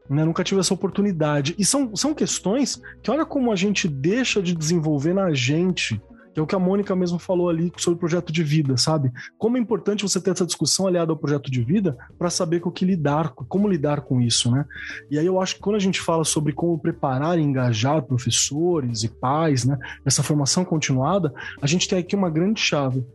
Né, 0.09 0.25
nunca 0.25 0.43
tive 0.43 0.59
essa 0.59 0.73
oportunidade. 0.73 1.55
E 1.57 1.63
são, 1.63 1.95
são 1.95 2.13
questões 2.13 2.81
que 3.01 3.09
olha 3.09 3.25
como 3.25 3.51
a 3.51 3.55
gente 3.55 3.87
deixa 3.87 4.41
de 4.41 4.53
desenvolver 4.53 5.13
na 5.13 5.33
gente, 5.33 6.01
que 6.33 6.39
é 6.39 6.43
o 6.43 6.47
que 6.47 6.55
a 6.55 6.59
Mônica 6.59 6.95
mesmo 6.95 7.19
falou 7.19 7.47
ali 7.47 7.71
sobre 7.77 7.95
o 7.95 7.99
projeto 7.99 8.33
de 8.33 8.43
vida, 8.43 8.75
sabe? 8.75 9.11
Como 9.37 9.55
é 9.55 9.59
importante 9.59 10.03
você 10.03 10.19
ter 10.19 10.31
essa 10.31 10.45
discussão 10.45 10.87
aliada 10.87 11.11
ao 11.11 11.17
projeto 11.17 11.49
de 11.49 11.61
vida 11.63 11.95
para 12.17 12.29
saber 12.29 12.59
com 12.59 12.69
o 12.69 12.71
que 12.71 12.83
lidar, 12.83 13.29
como 13.29 13.67
lidar 13.67 14.01
com 14.01 14.19
isso, 14.19 14.51
né? 14.51 14.65
E 15.11 15.19
aí 15.19 15.25
eu 15.25 15.39
acho 15.39 15.55
que 15.55 15.61
quando 15.61 15.75
a 15.75 15.79
gente 15.79 16.01
fala 16.01 16.25
sobre 16.25 16.51
como 16.51 16.77
preparar 16.79 17.37
e 17.37 17.41
engajar 17.41 18.01
professores 18.01 19.03
e 19.03 19.09
pais, 19.09 19.63
né, 19.63 19.77
nessa 20.03 20.23
formação 20.23 20.65
continuada, 20.65 21.33
a 21.61 21.67
gente 21.67 21.87
tem 21.87 21.99
aqui 21.99 22.15
uma 22.15 22.29
grande 22.29 22.59
chave 22.59 23.05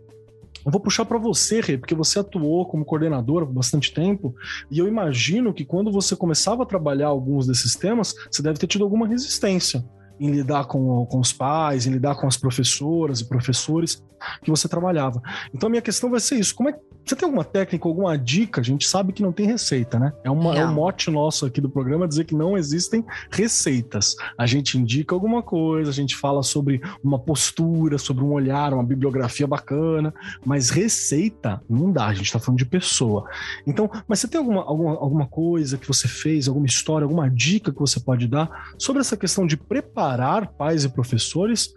eu 0.69 0.71
vou 0.71 0.83
puxar 0.83 1.07
para 1.07 1.17
você, 1.17 1.63
Rê, 1.63 1.79
porque 1.79 1.95
você 1.95 2.19
atuou 2.19 2.67
como 2.67 2.85
coordenadora 2.85 3.47
por 3.47 3.55
bastante 3.55 3.91
tempo, 3.91 4.35
e 4.71 4.79
eu 4.79 4.87
imagino 4.87 5.55
que 5.55 5.65
quando 5.65 5.91
você 5.91 6.15
começava 6.15 6.63
a 6.63 6.67
trabalhar 6.67 7.07
alguns 7.07 7.47
desses 7.47 7.75
temas, 7.75 8.15
você 8.31 8.43
deve 8.43 8.59
ter 8.59 8.67
tido 8.67 8.85
alguma 8.85 9.09
resistência 9.09 9.83
em 10.21 10.31
lidar 10.31 10.67
com, 10.67 11.07
com 11.07 11.21
os 11.21 11.33
pais, 11.33 11.87
em 11.87 11.91
lidar 11.93 12.17
com 12.17 12.27
as 12.27 12.37
professoras 12.37 13.21
e 13.21 13.29
professores 13.29 14.05
que 14.43 14.51
você 14.51 14.69
trabalhava. 14.69 15.23
Então, 15.53 15.67
a 15.67 15.71
minha 15.71 15.83
questão 15.83 16.11
vai 16.11 16.21
ser 16.21 16.37
isso: 16.37 16.55
como 16.55 16.69
é, 16.69 16.79
você 17.05 17.17
tem 17.17 17.27
alguma 17.27 17.45
técnica, 17.45 17.89
alguma 17.89 18.17
dica? 18.19 18.61
A 18.61 18.65
gente 18.65 18.87
sabe 18.87 19.13
que 19.13 19.23
não 19.23 19.33
tem 19.33 19.47
receita, 19.47 19.99
né? 19.99 20.13
É, 20.23 20.31
uma, 20.31 20.57
é 20.57 20.65
um 20.65 20.73
mote 20.73 21.11
nosso 21.11 21.47
aqui 21.47 21.61
do 21.61 21.69
programa 21.69 22.07
dizer 22.07 22.25
que 22.25 22.35
não 22.35 22.57
existem 22.57 23.05
receitas. 23.31 24.15
A 24.37 24.47
gente 24.47 24.77
indica 24.77 25.15
alguma 25.15 25.43
coisa, 25.43 25.91
a 25.91 25.95
gente 25.95 26.15
fala 26.15 26.43
sobre 26.43 26.81
uma 27.03 27.19
postura, 27.19 27.97
sobre 27.97 28.23
um 28.23 28.33
olhar, 28.33 28.75
uma 28.75 28.85
bibliografia 28.85 29.47
bacana, 29.47 30.13
mas 30.45 30.71
receita 30.71 31.63
não 31.69 31.91
dá, 31.91 32.07
a 32.07 32.15
gente 32.15 32.27
está 32.27 32.39
falando 32.39 32.59
de 32.59 32.67
pessoa. 32.67 33.25
Então, 33.67 33.91
mas 34.07 34.21
você 34.21 34.29
tem 34.29 34.39
alguma, 34.39 34.63
alguma, 34.63 34.91
alguma 34.93 35.27
coisa 35.27 35.79
que 35.79 35.89
você 35.89 36.07
fez, 36.07 36.47
alguma 36.47 36.67
história, 36.67 37.05
alguma 37.05 37.31
dica 37.31 37.73
que 37.73 37.79
você 37.79 38.01
pode 38.01 38.27
dar 38.27 38.75
sobre 38.79 39.01
essa 39.01 39.17
questão 39.17 39.47
de 39.47 39.57
preparar 39.57 40.49
pais 40.49 40.85
e 40.85 40.89
professores 40.89 41.73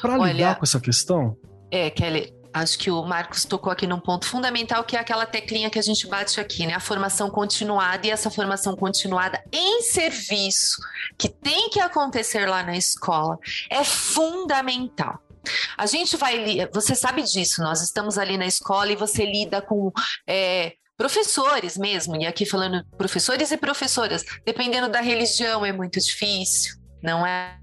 para 0.00 0.16
lidar 0.18 0.56
com 0.56 0.64
essa 0.64 0.80
questão? 0.80 1.36
É, 1.70 1.90
Kelly, 1.90 2.32
Acho 2.52 2.78
que 2.78 2.90
o 2.90 3.04
Marcos 3.04 3.44
tocou 3.44 3.72
aqui 3.72 3.86
num 3.86 4.00
ponto 4.00 4.26
fundamental, 4.26 4.82
que 4.82 4.96
é 4.96 5.00
aquela 5.00 5.24
teclinha 5.24 5.70
que 5.70 5.78
a 5.78 5.82
gente 5.82 6.08
bate 6.08 6.40
aqui, 6.40 6.66
né? 6.66 6.74
A 6.74 6.80
formação 6.80 7.30
continuada 7.30 8.06
e 8.06 8.10
essa 8.10 8.30
formação 8.30 8.74
continuada 8.74 9.42
em 9.52 9.82
serviço, 9.82 10.82
que 11.16 11.28
tem 11.28 11.70
que 11.70 11.78
acontecer 11.78 12.46
lá 12.46 12.62
na 12.62 12.76
escola, 12.76 13.38
é 13.70 13.84
fundamental. 13.84 15.20
A 15.78 15.86
gente 15.86 16.16
vai, 16.16 16.68
você 16.72 16.94
sabe 16.94 17.22
disso, 17.22 17.62
nós 17.62 17.80
estamos 17.82 18.18
ali 18.18 18.36
na 18.36 18.46
escola 18.46 18.90
e 18.90 18.96
você 18.96 19.24
lida 19.24 19.62
com 19.62 19.92
é, 20.26 20.74
professores 20.96 21.78
mesmo, 21.78 22.16
e 22.20 22.26
aqui 22.26 22.44
falando 22.44 22.84
professores 22.98 23.50
e 23.52 23.56
professoras, 23.56 24.24
dependendo 24.44 24.88
da 24.88 25.00
religião 25.00 25.64
é 25.64 25.72
muito 25.72 26.00
difícil, 26.00 26.74
não 27.02 27.24
é? 27.24 27.56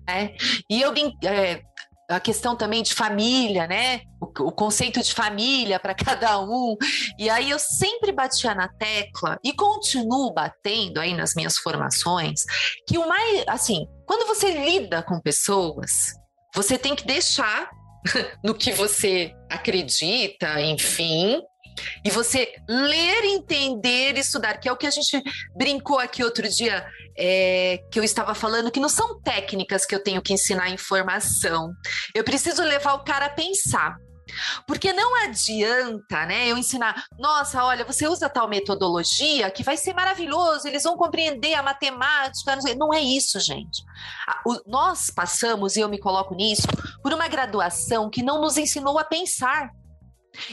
E 0.69 0.81
eu 0.81 0.93
é, 1.23 1.61
a 2.09 2.19
questão 2.19 2.55
também 2.55 2.81
de 2.81 2.93
família, 2.93 3.67
né? 3.67 4.01
O, 4.21 4.47
o 4.47 4.51
conceito 4.51 5.01
de 5.01 5.13
família 5.13 5.79
para 5.79 5.93
cada 5.93 6.39
um. 6.39 6.75
E 7.17 7.29
aí 7.29 7.49
eu 7.49 7.59
sempre 7.59 8.11
batia 8.11 8.55
na 8.55 8.67
tecla 8.67 9.37
e 9.43 9.53
continuo 9.53 10.33
batendo 10.33 10.99
aí 10.99 11.13
nas 11.13 11.35
minhas 11.35 11.57
formações 11.57 12.43
que 12.87 12.97
o 12.97 13.07
mais, 13.07 13.43
assim, 13.47 13.85
quando 14.05 14.25
você 14.27 14.51
lida 14.51 15.03
com 15.03 15.19
pessoas, 15.19 16.13
você 16.55 16.77
tem 16.77 16.95
que 16.95 17.05
deixar 17.05 17.69
no 18.43 18.55
que 18.55 18.71
você 18.71 19.33
acredita, 19.49 20.61
enfim, 20.61 21.41
e 22.03 22.09
você 22.09 22.53
ler, 22.67 23.25
entender, 23.25 24.17
estudar, 24.17 24.57
que 24.57 24.67
é 24.67 24.71
o 24.71 24.77
que 24.77 24.87
a 24.87 24.91
gente 24.91 25.21
brincou 25.55 25.99
aqui 25.99 26.23
outro 26.23 26.47
dia, 26.49 26.85
é, 27.17 27.79
que 27.91 27.99
eu 27.99 28.03
estava 28.03 28.35
falando, 28.35 28.71
que 28.71 28.79
não 28.79 28.89
são 28.89 29.19
técnicas 29.21 29.85
que 29.85 29.95
eu 29.95 30.03
tenho 30.03 30.21
que 30.21 30.33
ensinar 30.33 30.69
informação. 30.69 31.71
Eu 32.13 32.23
preciso 32.23 32.61
levar 32.63 32.93
o 32.93 33.03
cara 33.03 33.25
a 33.25 33.29
pensar. 33.29 33.97
Porque 34.67 34.91
não 34.91 35.15
adianta, 35.23 36.25
né, 36.25 36.47
eu 36.47 36.57
ensinar, 36.57 37.05
nossa, 37.17 37.63
olha, 37.63 37.85
você 37.85 38.07
usa 38.07 38.29
tal 38.29 38.47
metodologia 38.47 39.49
que 39.49 39.63
vai 39.63 39.77
ser 39.77 39.93
maravilhoso, 39.93 40.67
eles 40.67 40.83
vão 40.83 40.97
compreender 40.97 41.53
a 41.53 41.63
matemática, 41.63 42.55
não, 42.55 42.75
não 42.75 42.93
é 42.93 43.01
isso, 43.01 43.39
gente. 43.39 43.83
nós 44.65 45.09
passamos, 45.09 45.77
e 45.77 45.79
eu 45.79 45.87
me 45.87 45.97
coloco 45.97 46.35
nisso, 46.35 46.67
por 47.01 47.13
uma 47.13 47.27
graduação 47.27 48.09
que 48.09 48.21
não 48.21 48.41
nos 48.41 48.57
ensinou 48.57 48.99
a 48.99 49.05
pensar. 49.05 49.69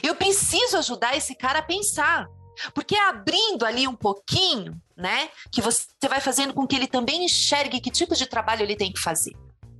Eu 0.03 0.15
preciso 0.15 0.79
ajudar 0.79 1.17
esse 1.17 1.35
cara 1.35 1.59
a 1.59 1.63
pensar. 1.63 2.27
Porque 2.73 2.97
abrindo 2.97 3.67
ali 3.67 3.87
um 3.87 3.97
pouquinho, 3.97 4.81
né, 4.97 5.29
que 5.51 5.61
você 5.61 5.87
vai 6.09 6.21
fazendo 6.21 6.55
com 6.55 6.67
que 6.67 6.77
ele 6.77 6.87
também 6.87 7.25
enxergue 7.25 7.81
que 7.81 7.91
tipo 7.91 8.15
de 8.15 8.27
trabalho 8.27 8.63
ele 8.63 8.77
tem 8.77 8.93
que 8.93 9.01
fazer. 9.01 9.33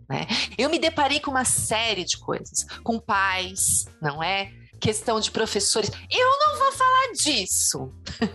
Né? 0.09 0.27
Eu 0.59 0.69
me 0.69 0.79
deparei 0.79 1.21
com 1.21 1.31
uma 1.31 1.45
série 1.45 2.05
de 2.05 2.19
coisas, 2.19 2.67
com 2.83 2.99
pais, 2.99 3.87
não 4.03 4.23
é? 4.23 4.53
questão 4.85 5.19
de 5.19 5.31
professores. 5.31 5.91
Eu 6.11 6.31
não 6.41 6.59
vou 6.59 6.73
falar 6.73 7.13
disso, 7.13 7.91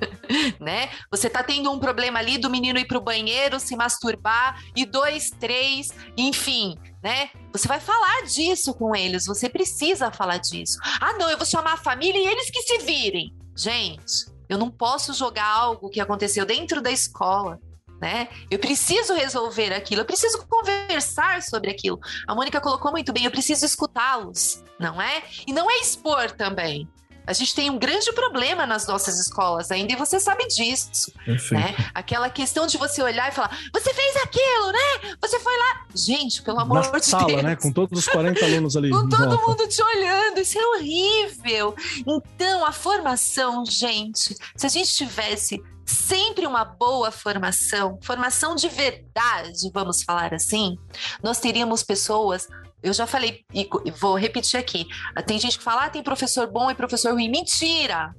né? 0.59 0.89
Você 1.11 1.29
tá 1.29 1.43
tendo 1.43 1.71
um 1.71 1.77
problema 1.77 2.17
ali 2.17 2.39
do 2.39 2.49
menino 2.49 2.79
ir 2.79 2.87
pro 2.87 2.99
banheiro, 2.99 3.59
se 3.59 3.75
masturbar 3.75 4.59
e 4.75 4.83
dois, 4.83 5.29
três, 5.29 5.89
enfim, 6.17 6.75
né? 7.03 7.29
Você 7.51 7.67
vai 7.67 7.79
falar 7.79 8.23
disso 8.23 8.73
com 8.73 8.95
eles, 8.95 9.27
você 9.27 9.47
precisa 9.47 10.11
falar 10.11 10.37
disso. 10.37 10.79
Ah, 10.99 11.13
não, 11.13 11.29
eu 11.29 11.37
vou 11.37 11.45
chamar 11.45 11.73
a 11.73 11.77
família 11.77 12.19
e 12.19 12.27
eles 12.27 12.49
que 12.49 12.63
se 12.63 12.79
virem. 12.79 13.31
Gente, 13.55 14.25
eu 14.49 14.57
não 14.57 14.69
posso 14.69 15.13
jogar 15.13 15.45
algo 15.45 15.89
que 15.89 16.01
aconteceu 16.01 16.45
dentro 16.45 16.81
da 16.81 16.91
escola 16.91 17.59
né? 17.99 18.29
Eu 18.49 18.57
preciso 18.59 19.13
resolver 19.13 19.73
aquilo, 19.73 20.01
eu 20.01 20.05
preciso 20.05 20.45
conversar 20.47 21.41
sobre 21.43 21.69
aquilo. 21.69 21.99
A 22.27 22.33
Mônica 22.33 22.61
colocou 22.61 22.91
muito 22.91 23.11
bem, 23.11 23.25
eu 23.25 23.31
preciso 23.31 23.65
escutá-los, 23.65 24.63
não 24.79 25.01
é? 25.01 25.23
E 25.45 25.53
não 25.53 25.69
é 25.69 25.79
expor 25.79 26.31
também. 26.31 26.87
A 27.29 27.33
gente 27.33 27.53
tem 27.53 27.69
um 27.69 27.77
grande 27.77 28.11
problema 28.11 28.65
nas 28.65 28.87
nossas 28.87 29.19
escolas 29.19 29.69
ainda, 29.69 29.93
e 29.93 29.95
você 29.95 30.19
sabe 30.19 30.47
disso. 30.47 31.13
Né? 31.51 31.75
Aquela 31.93 32.27
questão 32.27 32.65
de 32.65 32.75
você 32.75 33.03
olhar 33.03 33.29
e 33.29 33.31
falar: 33.31 33.55
você 33.71 33.93
fez 33.93 34.15
aquilo, 34.15 34.71
né? 34.71 35.15
Você 35.21 35.39
foi 35.39 35.55
lá. 35.55 35.85
Gente, 35.93 36.41
pelo 36.41 36.59
amor 36.59 36.83
Na 36.91 36.97
de 36.97 37.05
sala, 37.05 37.27
Deus. 37.27 37.43
né? 37.43 37.55
Com 37.55 37.71
todos 37.71 37.99
os 37.99 38.07
40 38.07 38.43
alunos 38.43 38.75
ali. 38.75 38.89
Com 38.89 39.07
todo 39.07 39.37
volta. 39.37 39.45
mundo 39.45 39.67
te 39.67 39.79
olhando, 39.79 40.39
isso 40.39 40.57
é 40.57 40.65
horrível. 40.65 41.75
Então, 42.07 42.65
a 42.65 42.71
formação, 42.71 43.63
gente, 43.63 44.35
se 44.55 44.65
a 44.65 44.69
gente 44.69 44.91
tivesse 44.91 45.61
sempre 45.85 46.47
uma 46.47 46.65
boa 46.65 47.11
formação, 47.11 47.99
formação 48.01 48.55
de 48.55 48.69
verdade, 48.69 49.69
vamos 49.71 50.01
falar 50.01 50.33
assim, 50.33 50.77
nós 51.21 51.39
teríamos 51.39 51.83
pessoas. 51.83 52.47
Eu 52.81 52.93
já 52.93 53.05
falei 53.05 53.43
e 53.53 53.67
vou 53.99 54.15
repetir 54.17 54.59
aqui. 54.59 54.87
Tem 55.25 55.39
gente 55.39 55.57
que 55.57 55.63
fala, 55.63 55.85
ah, 55.85 55.89
tem 55.89 56.01
professor 56.03 56.47
bom 56.47 56.71
e 56.71 56.75
professor 56.75 57.13
ruim. 57.13 57.29
Mentira! 57.29 58.15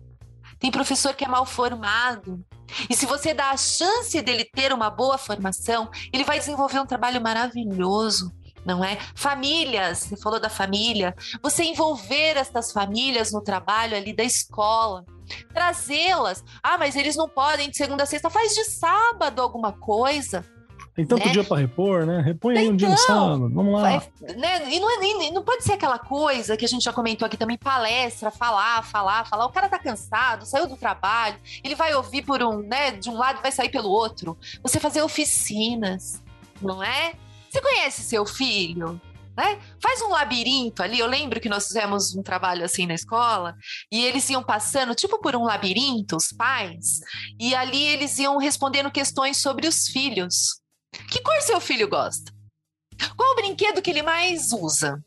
Tem 0.59 0.70
professor 0.70 1.14
que 1.14 1.25
é 1.25 1.29
mal 1.29 1.46
formado. 1.46 2.44
E 2.88 2.94
se 2.94 3.07
você 3.07 3.33
dá 3.33 3.51
a 3.51 3.57
chance 3.57 4.20
dele 4.20 4.44
ter 4.44 4.73
uma 4.73 4.90
boa 4.90 5.16
formação, 5.16 5.90
ele 6.12 6.25
vai 6.25 6.38
desenvolver 6.38 6.79
um 6.79 6.87
trabalho 6.87 7.20
maravilhoso 7.20 8.31
não 8.64 8.85
é? 8.85 8.99
Famílias, 9.14 9.99
você 10.01 10.16
falou 10.16 10.38
da 10.38 10.49
família, 10.49 11.14
você 11.42 11.64
envolver 11.64 12.37
essas 12.37 12.73
famílias 12.73 13.33
no 13.33 13.40
trabalho 13.40 13.96
ali 13.96 14.12
da 14.12 14.23
escola, 14.23 15.05
trazê-las. 15.53 16.44
Ah, 16.62 16.77
mas 16.77 16.96
eles 16.96 17.16
não 17.16 17.29
podem 17.29 17.70
de 17.70 17.77
segunda 17.77 18.03
a 18.03 18.07
sexta, 18.07 18.31
faz 18.31 18.55
de 18.55 18.64
sábado 18.64 19.40
alguma 19.40 19.73
coisa. 19.73 20.44
Tem 21.01 21.07
tanto 21.07 21.27
né? 21.27 21.33
dia 21.33 21.44
para 21.44 21.57
repor, 21.59 22.05
né? 22.05 22.21
Repõe 22.21 22.59
aí 22.59 22.69
um 22.69 22.77
dia 22.77 22.88
no 22.88 22.94
Então, 22.94 23.07
sábado, 23.07 23.51
vamos 23.53 23.73
lá. 23.81 23.92
É, 23.92 24.35
né? 24.37 24.71
E 24.73 24.79
não, 24.81 24.90
é, 24.90 24.98
nem- 24.98 25.33
não 25.33 25.42
pode 25.42 25.65
ser 25.65 25.73
aquela 25.73 25.98
coisa 25.98 26.57
que 26.57 26.65
a 26.65 26.69
gente 26.69 26.83
já 26.83 26.92
comentou 26.92 27.27
aqui 27.27 27.37
também, 27.37 27.57
palestra, 27.57 28.31
falar, 28.31 28.83
falar, 28.85 29.27
falar. 29.27 29.46
O 29.46 29.53
cara 29.53 29.69
tá 29.69 29.79
cansado, 29.79 30.44
saiu 30.44 30.67
do 30.67 30.77
trabalho, 30.77 31.37
ele 31.65 31.75
vai 31.75 31.94
ouvir 31.94 32.23
por 32.23 32.42
um, 32.42 32.59
né, 32.59 32.90
de 32.92 33.09
um 33.09 33.15
lado 33.17 33.38
e 33.38 33.42
vai 33.42 33.53
sair 33.53 33.71
pelo 33.71 33.88
outro. 33.88 34.37
Você 34.63 34.79
fazer 34.79 35.03
oficinas, 35.03 36.23
não 36.61 36.83
é? 36.83 37.15
Você 37.51 37.61
conhece 37.61 38.03
seu 38.03 38.25
filho? 38.27 39.01
Né? 39.37 39.59
Faz 39.81 40.03
um 40.03 40.09
labirinto 40.09 40.83
ali. 40.83 40.98
Eu 40.98 41.07
lembro 41.07 41.40
que 41.40 41.48
nós 41.48 41.67
fizemos 41.67 42.15
um 42.15 42.23
trabalho 42.23 42.65
assim 42.65 42.85
na 42.85 42.94
escola 42.94 43.57
e 43.90 44.05
eles 44.05 44.29
iam 44.29 44.42
passando, 44.42 44.94
tipo 44.94 45.19
por 45.19 45.35
um 45.35 45.44
labirinto, 45.44 46.17
os 46.17 46.31
pais, 46.33 47.01
e 47.38 47.55
ali 47.55 47.83
eles 47.83 48.19
iam 48.19 48.37
respondendo 48.37 48.90
questões 48.90 49.38
sobre 49.38 49.67
os 49.67 49.87
filhos. 49.87 50.60
Que 51.10 51.20
cor 51.22 51.40
seu 51.42 51.60
filho 51.60 51.88
gosta? 51.88 52.32
Qual 53.16 53.32
o 53.32 53.36
brinquedo 53.36 53.80
que 53.82 53.90
ele 53.90 54.02
mais 54.02 54.52
usa? 54.52 55.02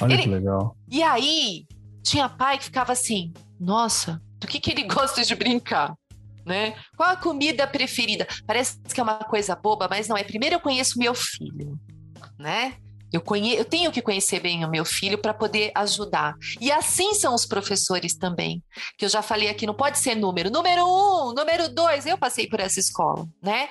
Olha 0.00 0.14
ele- 0.14 0.22
que 0.22 0.28
legal. 0.28 0.76
E 0.90 1.02
aí, 1.02 1.66
tinha 2.02 2.28
pai 2.28 2.58
que 2.58 2.64
ficava 2.64 2.92
assim: 2.92 3.32
nossa, 3.60 4.20
do 4.38 4.46
que, 4.46 4.60
que 4.60 4.70
ele 4.70 4.84
gosta 4.88 5.22
de 5.22 5.34
brincar? 5.34 5.94
Né? 6.44 6.74
Qual 6.96 7.10
a 7.10 7.16
comida 7.16 7.66
preferida? 7.66 8.26
Parece 8.46 8.80
que 8.80 8.98
é 8.98 9.02
uma 9.02 9.18
coisa 9.18 9.54
boba, 9.54 9.86
mas 9.90 10.08
não 10.08 10.16
é. 10.16 10.24
Primeiro 10.24 10.54
eu 10.56 10.60
conheço 10.60 10.98
meu 10.98 11.14
filho, 11.14 11.78
né? 12.38 12.74
Eu, 13.12 13.20
conhe... 13.20 13.54
eu 13.54 13.64
tenho 13.66 13.92
que 13.92 14.00
conhecer 14.00 14.40
bem 14.40 14.64
o 14.64 14.70
meu 14.70 14.84
filho 14.84 15.18
para 15.18 15.34
poder 15.34 15.72
ajudar. 15.74 16.34
E 16.58 16.72
assim 16.72 17.12
são 17.12 17.34
os 17.34 17.44
professores 17.44 18.16
também. 18.16 18.62
Que 18.96 19.04
eu 19.04 19.08
já 19.10 19.20
falei 19.20 19.50
aqui, 19.50 19.66
não 19.66 19.74
pode 19.74 19.98
ser 19.98 20.14
número. 20.14 20.50
Número 20.50 20.84
um, 20.86 21.34
número 21.34 21.68
dois. 21.68 22.06
Eu 22.06 22.16
passei 22.16 22.46
por 22.48 22.60
essa 22.60 22.80
escola, 22.80 23.26
né? 23.42 23.68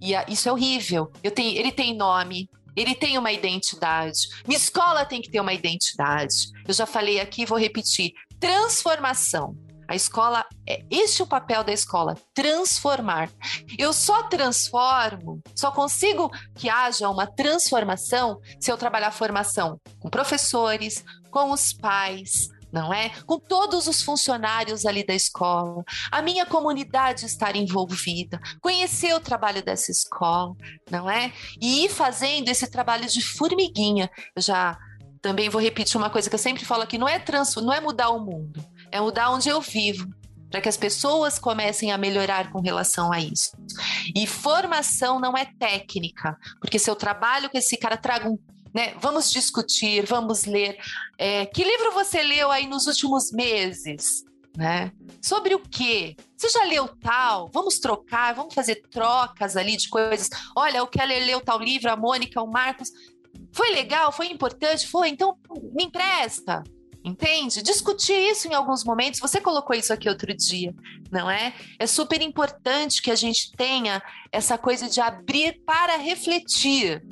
E 0.00 0.14
a- 0.14 0.24
isso 0.28 0.48
é 0.48 0.52
horrível. 0.52 1.10
Tenho... 1.34 1.58
Ele 1.58 1.72
tem 1.72 1.96
nome, 1.96 2.48
ele 2.76 2.94
tem 2.94 3.16
uma 3.18 3.32
identidade. 3.32 4.28
Minha 4.46 4.58
escola 4.58 5.04
tem 5.04 5.22
que 5.22 5.30
ter 5.30 5.40
uma 5.40 5.52
identidade. 5.54 6.50
Eu 6.66 6.74
já 6.74 6.86
falei 6.86 7.20
aqui, 7.20 7.46
vou 7.46 7.58
repetir: 7.58 8.12
transformação. 8.38 9.56
A 9.88 9.94
escola 9.94 10.44
é 10.68 10.82
este 10.90 11.20
é 11.22 11.24
o 11.24 11.28
papel 11.28 11.62
da 11.62 11.72
escola, 11.72 12.16
transformar. 12.34 13.30
Eu 13.78 13.92
só 13.92 14.24
transformo, 14.24 15.40
só 15.54 15.70
consigo 15.70 16.28
que 16.56 16.68
haja 16.68 17.08
uma 17.08 17.24
transformação 17.24 18.40
se 18.58 18.70
eu 18.70 18.76
trabalhar 18.76 19.12
formação 19.12 19.80
com 20.00 20.10
professores, 20.10 21.04
com 21.30 21.52
os 21.52 21.72
pais, 21.72 22.48
não 22.76 22.92
é? 22.92 23.10
Com 23.24 23.38
todos 23.38 23.86
os 23.86 24.02
funcionários 24.02 24.84
ali 24.84 25.04
da 25.04 25.14
escola, 25.14 25.82
a 26.10 26.20
minha 26.20 26.44
comunidade 26.44 27.24
estar 27.24 27.56
envolvida, 27.56 28.38
conhecer 28.60 29.14
o 29.14 29.20
trabalho 29.20 29.64
dessa 29.64 29.90
escola, 29.90 30.54
não 30.90 31.08
é? 31.08 31.32
E 31.60 31.86
ir 31.86 31.88
fazendo 31.88 32.50
esse 32.50 32.70
trabalho 32.70 33.08
de 33.08 33.24
formiguinha. 33.24 34.10
Eu 34.34 34.42
já 34.42 34.78
também 35.22 35.48
vou 35.48 35.60
repetir 35.60 35.96
uma 35.96 36.10
coisa 36.10 36.28
que 36.28 36.34
eu 36.34 36.38
sempre 36.38 36.66
falo 36.66 36.82
aqui: 36.82 36.98
não 36.98 37.08
é, 37.08 37.18
trans, 37.18 37.56
não 37.56 37.72
é 37.72 37.80
mudar 37.80 38.10
o 38.10 38.20
mundo, 38.20 38.62
é 38.92 39.00
mudar 39.00 39.30
onde 39.30 39.48
eu 39.48 39.60
vivo. 39.60 40.06
Para 40.48 40.60
que 40.60 40.68
as 40.68 40.76
pessoas 40.76 41.40
comecem 41.40 41.90
a 41.90 41.98
melhorar 41.98 42.52
com 42.52 42.60
relação 42.60 43.12
a 43.12 43.20
isso. 43.20 43.50
E 44.14 44.28
formação 44.28 45.18
não 45.18 45.36
é 45.36 45.44
técnica, 45.44 46.38
porque 46.60 46.78
se 46.78 46.88
eu 46.88 46.94
trabalho 46.94 47.50
com 47.50 47.58
esse 47.58 47.76
cara, 47.76 47.96
trago 47.96 48.30
um. 48.30 48.38
Né, 48.76 48.92
vamos 49.00 49.30
discutir, 49.30 50.04
vamos 50.04 50.44
ler. 50.44 50.76
É, 51.16 51.46
que 51.46 51.64
livro 51.64 51.92
você 51.92 52.22
leu 52.22 52.50
aí 52.50 52.66
nos 52.66 52.86
últimos 52.86 53.32
meses? 53.32 54.22
Né? 54.54 54.92
Sobre 55.22 55.54
o 55.54 55.60
quê? 55.60 56.14
Você 56.36 56.50
já 56.50 56.62
leu 56.64 56.86
tal? 56.86 57.48
Vamos 57.54 57.78
trocar, 57.78 58.34
vamos 58.34 58.52
fazer 58.52 58.82
trocas 58.90 59.56
ali 59.56 59.78
de 59.78 59.88
coisas. 59.88 60.28
Olha, 60.54 60.82
o 60.82 60.86
Keller 60.86 61.24
leu 61.24 61.40
tal 61.40 61.58
livro, 61.58 61.90
a 61.90 61.96
Mônica, 61.96 62.42
o 62.42 62.46
Marcos. 62.46 62.90
Foi 63.50 63.70
legal? 63.70 64.12
Foi 64.12 64.26
importante? 64.26 64.86
Foi? 64.86 65.08
Então 65.08 65.38
me 65.74 65.84
empresta. 65.84 66.62
Entende? 67.02 67.62
Discutir 67.62 68.30
isso 68.30 68.46
em 68.46 68.52
alguns 68.52 68.84
momentos. 68.84 69.20
Você 69.20 69.40
colocou 69.40 69.74
isso 69.74 69.90
aqui 69.90 70.06
outro 70.06 70.36
dia, 70.36 70.74
não 71.10 71.30
é? 71.30 71.54
É 71.78 71.86
super 71.86 72.20
importante 72.20 73.00
que 73.00 73.10
a 73.10 73.16
gente 73.16 73.52
tenha 73.56 74.02
essa 74.30 74.58
coisa 74.58 74.86
de 74.86 75.00
abrir 75.00 75.62
para 75.64 75.96
refletir, 75.96 77.02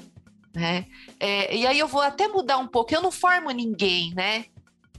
né? 0.55 0.87
É, 1.19 1.55
e 1.55 1.67
aí 1.67 1.79
eu 1.79 1.89
vou 1.89 2.01
até 2.01 2.29
mudar 2.29 2.59
um 2.59 2.67
pouco. 2.67 2.95
Eu 2.95 3.03
não 3.03 3.11
formo 3.11 3.51
ninguém, 3.51 4.15
né? 4.15 4.47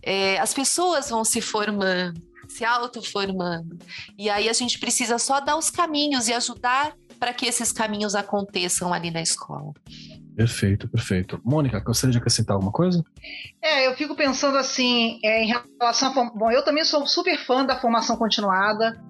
É, 0.02 0.38
as 0.40 0.54
pessoas 0.54 1.10
vão 1.10 1.24
se 1.24 1.42
formando, 1.42 2.22
se 2.48 2.64
autoformando. 2.64 3.78
E 4.18 4.30
aí 4.30 4.48
a 4.50 4.54
gente 4.54 4.80
precisa 4.80 5.18
só 5.18 5.40
dar 5.40 5.58
os 5.58 5.70
caminhos 5.70 6.28
e 6.28 6.34
ajudar 6.34 6.96
para 7.20 7.34
que 7.34 7.46
esses 7.46 7.72
caminhos 7.72 8.14
aconteçam 8.14 8.94
ali 8.94 9.10
na 9.10 9.22
escola. 9.22 9.74
Perfeito, 10.36 10.88
perfeito. 10.90 11.40
Mônica, 11.46 11.80
gostaria 11.80 12.12
de 12.12 12.18
acrescentar 12.18 12.56
alguma 12.56 12.72
coisa? 12.72 13.02
É, 13.62 13.88
eu 13.88 13.96
fico 13.96 14.16
pensando 14.16 14.58
assim, 14.58 15.18
é, 15.24 15.44
em 15.44 15.54
relação 15.80 16.12
a. 16.12 16.30
Bom, 16.30 16.52
eu 16.52 16.64
também 16.64 16.84
sou 16.84 17.08
super 17.08 17.38
fã 17.46 17.66
da 17.66 17.80
formação 17.80 18.18
continuada, 18.18 19.02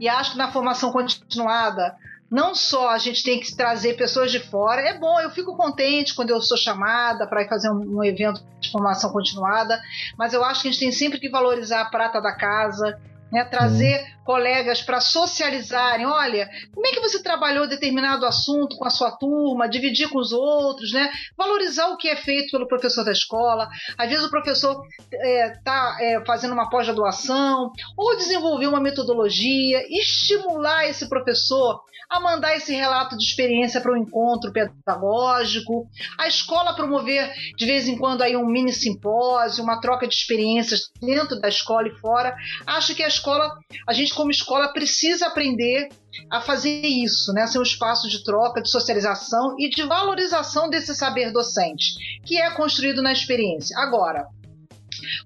e 0.00 0.08
acho 0.08 0.32
que 0.32 0.38
na 0.38 0.50
formação 0.50 0.90
continuada, 0.90 1.94
não 2.30 2.54
só 2.54 2.90
a 2.90 2.98
gente 2.98 3.24
tem 3.24 3.40
que 3.40 3.54
trazer 3.54 3.94
pessoas 3.94 4.30
de 4.30 4.38
fora, 4.38 4.80
é 4.82 4.96
bom, 4.96 5.18
eu 5.20 5.30
fico 5.30 5.56
contente 5.56 6.14
quando 6.14 6.30
eu 6.30 6.40
sou 6.40 6.56
chamada 6.56 7.26
para 7.26 7.42
ir 7.42 7.48
fazer 7.48 7.70
um, 7.70 7.98
um 7.98 8.04
evento 8.04 8.40
de 8.60 8.70
formação 8.70 9.10
continuada, 9.10 9.80
mas 10.16 10.32
eu 10.32 10.44
acho 10.44 10.62
que 10.62 10.68
a 10.68 10.70
gente 10.70 10.80
tem 10.80 10.92
sempre 10.92 11.18
que 11.18 11.28
valorizar 11.28 11.80
a 11.80 11.86
prata 11.86 12.20
da 12.20 12.32
casa. 12.32 12.98
Né, 13.32 13.44
trazer 13.44 14.04
colegas 14.24 14.82
para 14.82 15.00
socializarem. 15.00 16.06
Olha, 16.06 16.48
como 16.72 16.86
é 16.86 16.90
que 16.90 17.00
você 17.00 17.22
trabalhou 17.22 17.68
determinado 17.68 18.24
assunto 18.26 18.76
com 18.76 18.86
a 18.86 18.90
sua 18.90 19.10
turma, 19.12 19.68
dividir 19.68 20.08
com 20.08 20.18
os 20.18 20.32
outros, 20.32 20.92
né? 20.92 21.10
Valorizar 21.36 21.88
o 21.88 21.96
que 21.96 22.08
é 22.08 22.16
feito 22.16 22.52
pelo 22.52 22.68
professor 22.68 23.04
da 23.04 23.12
escola. 23.12 23.68
Às 23.98 24.08
vezes 24.08 24.24
o 24.24 24.30
professor 24.30 24.82
está 25.12 25.96
fazendo 26.26 26.52
uma 26.52 26.70
pós-graduação 26.70 27.72
ou 27.96 28.16
desenvolver 28.16 28.66
uma 28.66 28.80
metodologia, 28.80 29.82
estimular 29.90 30.86
esse 30.86 31.08
professor 31.08 31.82
a 32.08 32.18
mandar 32.18 32.56
esse 32.56 32.74
relato 32.74 33.16
de 33.16 33.22
experiência 33.22 33.80
para 33.80 33.92
um 33.92 33.96
encontro 33.96 34.52
pedagógico, 34.52 35.88
a 36.18 36.26
escola 36.26 36.74
promover 36.74 37.32
de 37.56 37.64
vez 37.64 37.86
em 37.86 37.96
quando 37.96 38.22
aí 38.22 38.36
um 38.36 38.46
mini 38.46 38.72
simpósio, 38.72 39.62
uma 39.62 39.80
troca 39.80 40.08
de 40.08 40.14
experiências 40.16 40.90
dentro 41.00 41.40
da 41.40 41.48
escola 41.48 41.86
e 41.86 41.96
fora. 42.00 42.34
Acho 42.66 42.96
que 42.96 43.04
a 43.04 43.08
escola, 43.08 43.56
a 43.86 43.92
gente 43.92 44.09
como 44.12 44.30
escola 44.30 44.72
precisa 44.72 45.26
aprender 45.26 45.88
a 46.30 46.40
fazer 46.40 46.84
isso, 46.84 47.32
né? 47.32 47.46
Ser 47.46 47.58
um 47.58 47.62
espaço 47.62 48.08
de 48.08 48.22
troca, 48.24 48.62
de 48.62 48.70
socialização 48.70 49.56
e 49.58 49.68
de 49.68 49.82
valorização 49.82 50.68
desse 50.68 50.94
saber 50.94 51.32
docente, 51.32 51.94
que 52.24 52.36
é 52.36 52.50
construído 52.50 53.02
na 53.02 53.12
experiência. 53.12 53.78
Agora, 53.78 54.26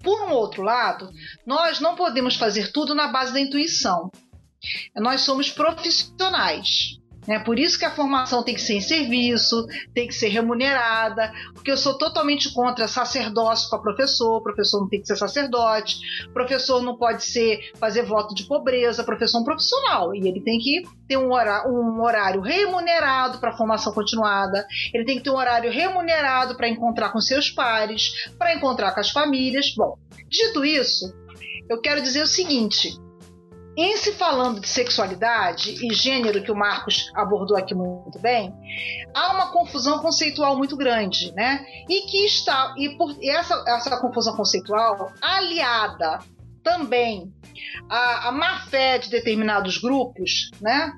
por 0.02 0.22
um 0.22 0.32
outro 0.32 0.62
lado, 0.62 1.10
nós 1.46 1.80
não 1.80 1.94
podemos 1.94 2.36
fazer 2.36 2.72
tudo 2.72 2.94
na 2.94 3.08
base 3.08 3.32
da 3.32 3.40
intuição. 3.40 4.10
Nós 4.96 5.22
somos 5.22 5.50
profissionais. 5.50 6.98
Né? 7.26 7.38
Por 7.38 7.58
isso 7.58 7.78
que 7.78 7.84
a 7.84 7.90
formação 7.90 8.42
tem 8.42 8.54
que 8.54 8.60
ser 8.60 8.74
em 8.74 8.80
serviço, 8.80 9.66
tem 9.94 10.06
que 10.06 10.14
ser 10.14 10.28
remunerada, 10.28 11.32
porque 11.54 11.70
eu 11.70 11.76
sou 11.76 11.96
totalmente 11.96 12.52
contra 12.52 12.86
sacerdócio 12.86 13.68
para 13.70 13.78
professor, 13.78 14.42
professor 14.42 14.80
não 14.80 14.88
tem 14.88 15.00
que 15.00 15.06
ser 15.06 15.16
sacerdote, 15.16 15.98
professor 16.32 16.82
não 16.82 16.96
pode 16.96 17.24
ser 17.24 17.72
fazer 17.78 18.02
voto 18.02 18.34
de 18.34 18.44
pobreza, 18.44 19.04
professor 19.04 19.38
é 19.38 19.40
um 19.40 19.44
profissional 19.44 20.14
e 20.14 20.28
ele 20.28 20.40
tem 20.40 20.58
que 20.58 20.82
ter 21.08 21.16
um 21.16 21.32
horário, 21.32 21.70
um 21.70 22.02
horário 22.02 22.40
remunerado 22.40 23.38
para 23.38 23.56
formação 23.56 23.92
continuada, 23.92 24.66
ele 24.92 25.04
tem 25.04 25.16
que 25.16 25.24
ter 25.24 25.30
um 25.30 25.36
horário 25.36 25.70
remunerado 25.70 26.56
para 26.56 26.68
encontrar 26.68 27.10
com 27.10 27.20
seus 27.20 27.50
pares, 27.50 28.28
para 28.38 28.54
encontrar 28.54 28.92
com 28.92 29.00
as 29.00 29.10
famílias. 29.10 29.74
Bom, 29.76 29.98
dito 30.28 30.64
isso, 30.64 31.12
eu 31.68 31.80
quero 31.80 32.02
dizer 32.02 32.22
o 32.22 32.26
seguinte: 32.26 32.96
em 33.76 33.96
se 33.96 34.12
falando 34.12 34.60
de 34.60 34.68
sexualidade 34.68 35.84
e 35.84 35.92
gênero, 35.92 36.42
que 36.42 36.52
o 36.52 36.56
Marcos 36.56 37.10
abordou 37.14 37.56
aqui 37.56 37.74
muito 37.74 38.18
bem, 38.20 38.54
há 39.12 39.32
uma 39.32 39.52
confusão 39.52 39.98
conceitual 39.98 40.56
muito 40.56 40.76
grande, 40.76 41.32
né? 41.32 41.66
E 41.88 42.02
que 42.02 42.24
está, 42.24 42.74
e 42.78 42.96
por 42.96 43.16
e 43.20 43.28
essa, 43.28 43.64
essa 43.66 44.00
confusão 44.00 44.36
conceitual, 44.36 45.12
aliada 45.20 46.20
também 46.62 47.32
à, 47.88 48.28
à 48.28 48.32
má 48.32 48.60
fé 48.66 48.98
de 48.98 49.10
determinados 49.10 49.78
grupos, 49.78 50.50
né? 50.60 50.92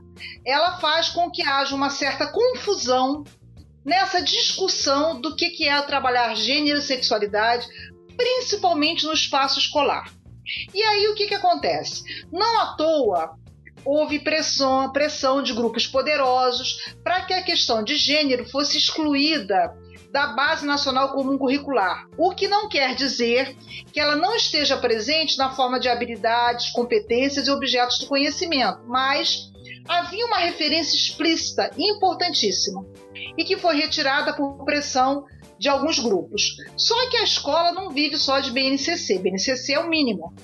Ela 0.44 0.78
faz 0.78 1.08
com 1.08 1.30
que 1.30 1.42
haja 1.42 1.74
uma 1.74 1.90
certa 1.90 2.26
confusão 2.26 3.24
nessa 3.84 4.20
discussão 4.20 5.20
do 5.20 5.34
que, 5.34 5.50
que 5.50 5.68
é 5.68 5.80
trabalhar 5.82 6.34
gênero 6.34 6.78
e 6.78 6.82
sexualidade, 6.82 7.66
principalmente 8.16 9.06
no 9.06 9.12
espaço 9.12 9.58
escolar. 9.58 10.10
E 10.74 10.82
aí 10.82 11.08
o 11.08 11.14
que, 11.14 11.26
que 11.26 11.34
acontece? 11.34 12.02
Não 12.32 12.60
à 12.60 12.76
toa 12.76 13.36
houve 13.84 14.18
pressão, 14.18 14.90
pressão 14.90 15.42
de 15.42 15.52
grupos 15.52 15.86
poderosos 15.86 16.94
para 17.04 17.22
que 17.22 17.32
a 17.32 17.42
questão 17.42 17.82
de 17.84 17.96
gênero 17.96 18.44
fosse 18.48 18.76
excluída 18.76 19.72
da 20.10 20.28
Base 20.28 20.66
Nacional 20.66 21.12
Comum 21.12 21.38
Curricular, 21.38 22.06
o 22.16 22.34
que 22.34 22.48
não 22.48 22.68
quer 22.68 22.94
dizer 22.94 23.56
que 23.92 24.00
ela 24.00 24.16
não 24.16 24.34
esteja 24.34 24.76
presente 24.76 25.36
na 25.36 25.50
forma 25.50 25.78
de 25.78 25.88
habilidades, 25.88 26.70
competências 26.70 27.46
e 27.46 27.50
objetos 27.50 27.98
do 27.98 28.06
conhecimento, 28.06 28.80
mas 28.86 29.52
havia 29.88 30.26
uma 30.26 30.38
referência 30.38 30.96
explícita 30.96 31.70
importantíssima 31.76 32.84
e 33.36 33.44
que 33.44 33.56
foi 33.56 33.76
retirada 33.76 34.34
por 34.34 34.64
pressão 34.64 35.24
de 35.58 35.68
alguns 35.68 35.98
grupos. 35.98 36.56
Só 36.76 37.10
que 37.10 37.16
a 37.16 37.24
escola 37.24 37.72
não 37.72 37.90
vive 37.90 38.16
só 38.16 38.40
de 38.40 38.50
BNCC, 38.50 39.18
BNCC 39.18 39.74
é 39.74 39.80
o 39.80 39.88
mínimo. 39.88 40.34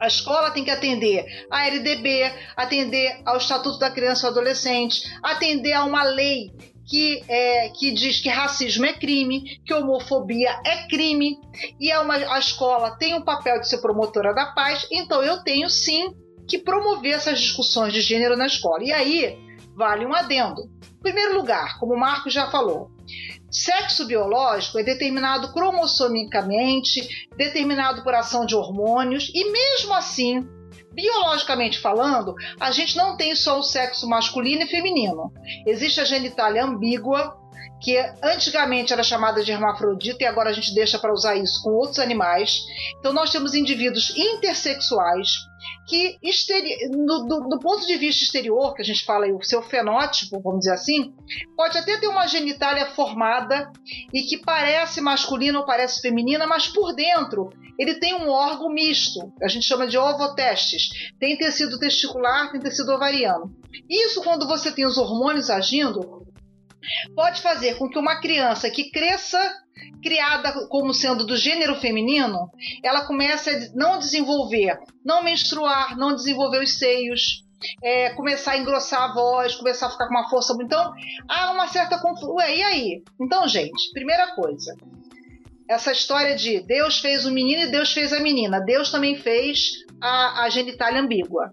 A 0.00 0.06
escola 0.06 0.50
tem 0.50 0.64
que 0.64 0.70
atender 0.70 1.46
a 1.50 1.66
LDB, 1.66 2.30
atender 2.56 3.20
ao 3.24 3.38
Estatuto 3.38 3.78
da 3.78 3.90
Criança 3.90 4.26
e 4.26 4.30
do 4.30 4.38
Adolescente, 4.38 5.02
atender 5.22 5.72
a 5.72 5.84
uma 5.84 6.02
lei 6.02 6.52
que, 6.86 7.22
é, 7.28 7.70
que 7.70 7.92
diz 7.92 8.20
que 8.20 8.28
racismo 8.28 8.84
é 8.86 8.92
crime, 8.92 9.60
que 9.64 9.74
homofobia 9.74 10.50
é 10.64 10.86
crime, 10.86 11.38
e 11.80 11.90
é 11.90 11.98
uma, 11.98 12.14
a 12.14 12.38
escola 12.38 12.96
tem 12.96 13.14
um 13.14 13.22
papel 13.22 13.60
de 13.60 13.68
ser 13.68 13.78
promotora 13.78 14.32
da 14.32 14.46
paz, 14.46 14.86
então 14.90 15.22
eu 15.22 15.42
tenho 15.42 15.68
sim 15.68 16.14
que 16.46 16.58
promover 16.58 17.14
essas 17.14 17.40
discussões 17.40 17.92
de 17.92 18.00
gênero 18.00 18.36
na 18.36 18.46
escola. 18.46 18.84
E 18.84 18.92
aí, 18.92 19.36
vale 19.74 20.06
um 20.06 20.14
adendo. 20.14 20.62
Em 20.98 21.02
primeiro 21.02 21.36
lugar, 21.36 21.78
como 21.80 21.94
o 21.94 21.98
Marco 21.98 22.30
já 22.30 22.50
falou, 22.50 22.90
sexo 23.50 24.06
biológico 24.06 24.78
é 24.78 24.82
determinado 24.82 25.52
cromossomicamente, 25.52 27.28
determinado 27.36 28.02
por 28.02 28.14
ação 28.14 28.44
de 28.44 28.54
hormônios, 28.54 29.30
e 29.34 29.50
mesmo 29.50 29.94
assim, 29.94 30.46
biologicamente 30.92 31.78
falando, 31.78 32.34
a 32.58 32.70
gente 32.70 32.96
não 32.96 33.16
tem 33.16 33.34
só 33.36 33.58
o 33.58 33.62
sexo 33.62 34.08
masculino 34.08 34.62
e 34.62 34.66
feminino. 34.66 35.32
Existe 35.66 36.00
a 36.00 36.04
genitália 36.04 36.64
ambígua, 36.64 37.36
que 37.82 37.96
antigamente 38.22 38.92
era 38.92 39.02
chamada 39.02 39.44
de 39.44 39.52
hermafrodita 39.52 40.24
e 40.24 40.26
agora 40.26 40.50
a 40.50 40.52
gente 40.52 40.74
deixa 40.74 40.98
para 40.98 41.12
usar 41.12 41.36
isso 41.36 41.62
com 41.62 41.70
outros 41.70 41.98
animais. 41.98 42.62
Então 42.98 43.12
nós 43.12 43.30
temos 43.30 43.54
indivíduos 43.54 44.16
intersexuais 44.16 45.28
que 45.86 46.18
do, 46.90 47.26
do, 47.26 47.48
do, 47.48 47.58
ponto 47.60 47.86
de 47.86 47.96
vista 47.96 48.24
exterior, 48.24 48.74
que 48.74 48.82
a 48.82 48.84
gente 48.84 49.04
fala 49.04 49.26
aí, 49.26 49.32
o 49.32 49.42
seu 49.42 49.62
fenótipo, 49.62 50.40
vamos 50.40 50.60
dizer 50.60 50.72
assim, 50.72 51.14
pode 51.56 51.78
até 51.78 51.98
ter 51.98 52.08
uma 52.08 52.26
genitália 52.26 52.90
formada 52.90 53.70
e 54.12 54.22
que 54.22 54.38
parece 54.38 55.00
masculina 55.00 55.60
ou 55.60 55.66
parece 55.66 56.00
feminina, 56.00 56.46
mas 56.46 56.66
por 56.66 56.94
dentro 56.94 57.50
ele 57.78 57.94
tem 57.94 58.14
um 58.14 58.28
órgão 58.28 58.70
misto, 58.70 59.32
a 59.40 59.48
gente 59.48 59.66
chama 59.66 59.86
de 59.86 59.98
ovotestes. 59.98 61.12
Tem 61.20 61.36
tecido 61.36 61.78
testicular, 61.78 62.50
tem 62.50 62.60
tecido 62.60 62.92
ovariano. 62.92 63.54
Isso, 63.88 64.22
quando 64.22 64.46
você 64.46 64.72
tem 64.72 64.86
os 64.86 64.96
hormônios 64.96 65.50
agindo, 65.50 66.15
pode 67.14 67.40
fazer 67.40 67.76
com 67.76 67.88
que 67.88 67.98
uma 67.98 68.20
criança 68.20 68.70
que 68.70 68.90
cresça 68.90 69.38
criada 70.02 70.66
como 70.68 70.94
sendo 70.94 71.26
do 71.26 71.36
gênero 71.36 71.76
feminino, 71.76 72.50
ela 72.82 73.06
comece 73.06 73.50
a 73.50 73.70
não 73.74 73.98
desenvolver, 73.98 74.78
não 75.04 75.22
menstruar, 75.22 75.96
não 75.96 76.14
desenvolver 76.14 76.62
os 76.62 76.78
seios, 76.78 77.44
é, 77.82 78.10
começar 78.10 78.52
a 78.52 78.58
engrossar 78.58 79.02
a 79.02 79.14
voz, 79.14 79.54
começar 79.54 79.86
a 79.86 79.90
ficar 79.90 80.06
com 80.06 80.14
uma 80.14 80.28
força. 80.28 80.56
Então, 80.60 80.92
há 81.28 81.52
uma 81.52 81.68
certa 81.68 81.98
confusão. 81.98 82.38
E 82.40 82.62
aí? 82.62 83.02
Então, 83.20 83.46
gente, 83.48 83.90
primeira 83.92 84.34
coisa. 84.34 84.74
Essa 85.68 85.90
história 85.90 86.36
de 86.36 86.60
Deus 86.60 87.00
fez 87.00 87.26
o 87.26 87.32
menino 87.32 87.62
e 87.62 87.70
Deus 87.70 87.92
fez 87.92 88.12
a 88.12 88.20
menina. 88.20 88.60
Deus 88.60 88.90
também 88.90 89.16
fez 89.16 89.84
a, 90.00 90.44
a 90.44 90.50
genitália 90.50 91.00
ambígua. 91.00 91.50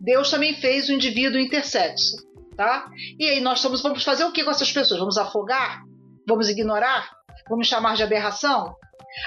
Deus 0.00 0.30
também 0.30 0.54
fez 0.54 0.88
o 0.88 0.92
indivíduo 0.92 1.40
intersexo, 1.40 2.24
tá? 2.58 2.90
E 3.16 3.30
aí 3.30 3.40
nós 3.40 3.60
estamos, 3.60 3.80
vamos 3.80 4.02
fazer 4.02 4.24
o 4.24 4.32
que 4.32 4.42
com 4.42 4.50
essas 4.50 4.72
pessoas? 4.72 4.98
Vamos 4.98 5.16
afogar? 5.16 5.80
Vamos 6.26 6.48
ignorar? 6.48 7.08
Vamos 7.48 7.68
chamar 7.68 7.94
de 7.94 8.02
aberração? 8.02 8.74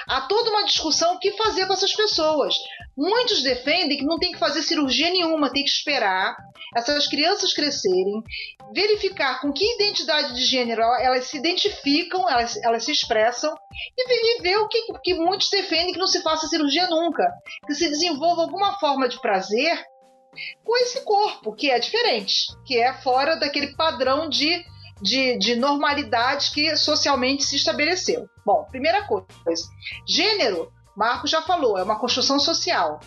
Há 0.06 0.20
toda 0.22 0.50
uma 0.50 0.66
discussão 0.66 1.14
o 1.14 1.18
que 1.18 1.32
fazer 1.32 1.66
com 1.66 1.72
essas 1.72 1.94
pessoas. 1.94 2.54
Muitos 2.94 3.42
defendem 3.42 3.96
que 3.96 4.04
não 4.04 4.18
tem 4.18 4.32
que 4.32 4.38
fazer 4.38 4.62
cirurgia 4.62 5.08
nenhuma, 5.10 5.50
tem 5.50 5.64
que 5.64 5.70
esperar 5.70 6.36
essas 6.76 7.06
crianças 7.06 7.54
crescerem, 7.54 8.22
verificar 8.74 9.40
com 9.40 9.52
que 9.52 9.74
identidade 9.74 10.34
de 10.34 10.44
gênero 10.44 10.82
elas 11.00 11.26
se 11.26 11.38
identificam, 11.38 12.28
elas, 12.28 12.56
elas 12.62 12.84
se 12.84 12.92
expressam, 12.92 13.54
e 13.96 14.42
ver 14.42 14.58
o 14.58 14.68
que, 14.68 14.92
que 15.02 15.14
muitos 15.14 15.48
defendem 15.50 15.92
que 15.92 15.98
não 15.98 16.06
se 16.06 16.22
faça 16.22 16.46
cirurgia 16.46 16.86
nunca, 16.88 17.26
que 17.66 17.74
se 17.74 17.88
desenvolva 17.88 18.42
alguma 18.42 18.78
forma 18.78 19.08
de 19.08 19.20
prazer 19.20 19.82
com 20.64 20.76
esse 20.78 21.02
corpo, 21.02 21.54
que 21.54 21.70
é 21.70 21.78
diferente, 21.78 22.46
que 22.64 22.78
é 22.78 22.92
fora 22.94 23.36
daquele 23.36 23.74
padrão 23.74 24.28
de 24.28 24.64
de, 25.02 25.36
de 25.36 25.56
normalidade 25.56 26.52
que 26.52 26.76
socialmente 26.76 27.42
se 27.42 27.56
estabeleceu. 27.56 28.28
Bom, 28.46 28.64
primeira 28.70 29.04
coisa, 29.04 29.26
gênero, 30.06 30.72
Marco 30.96 31.26
já 31.26 31.42
falou, 31.42 31.76
é 31.76 31.82
uma 31.82 31.98
construção 31.98 32.38
social. 32.38 33.00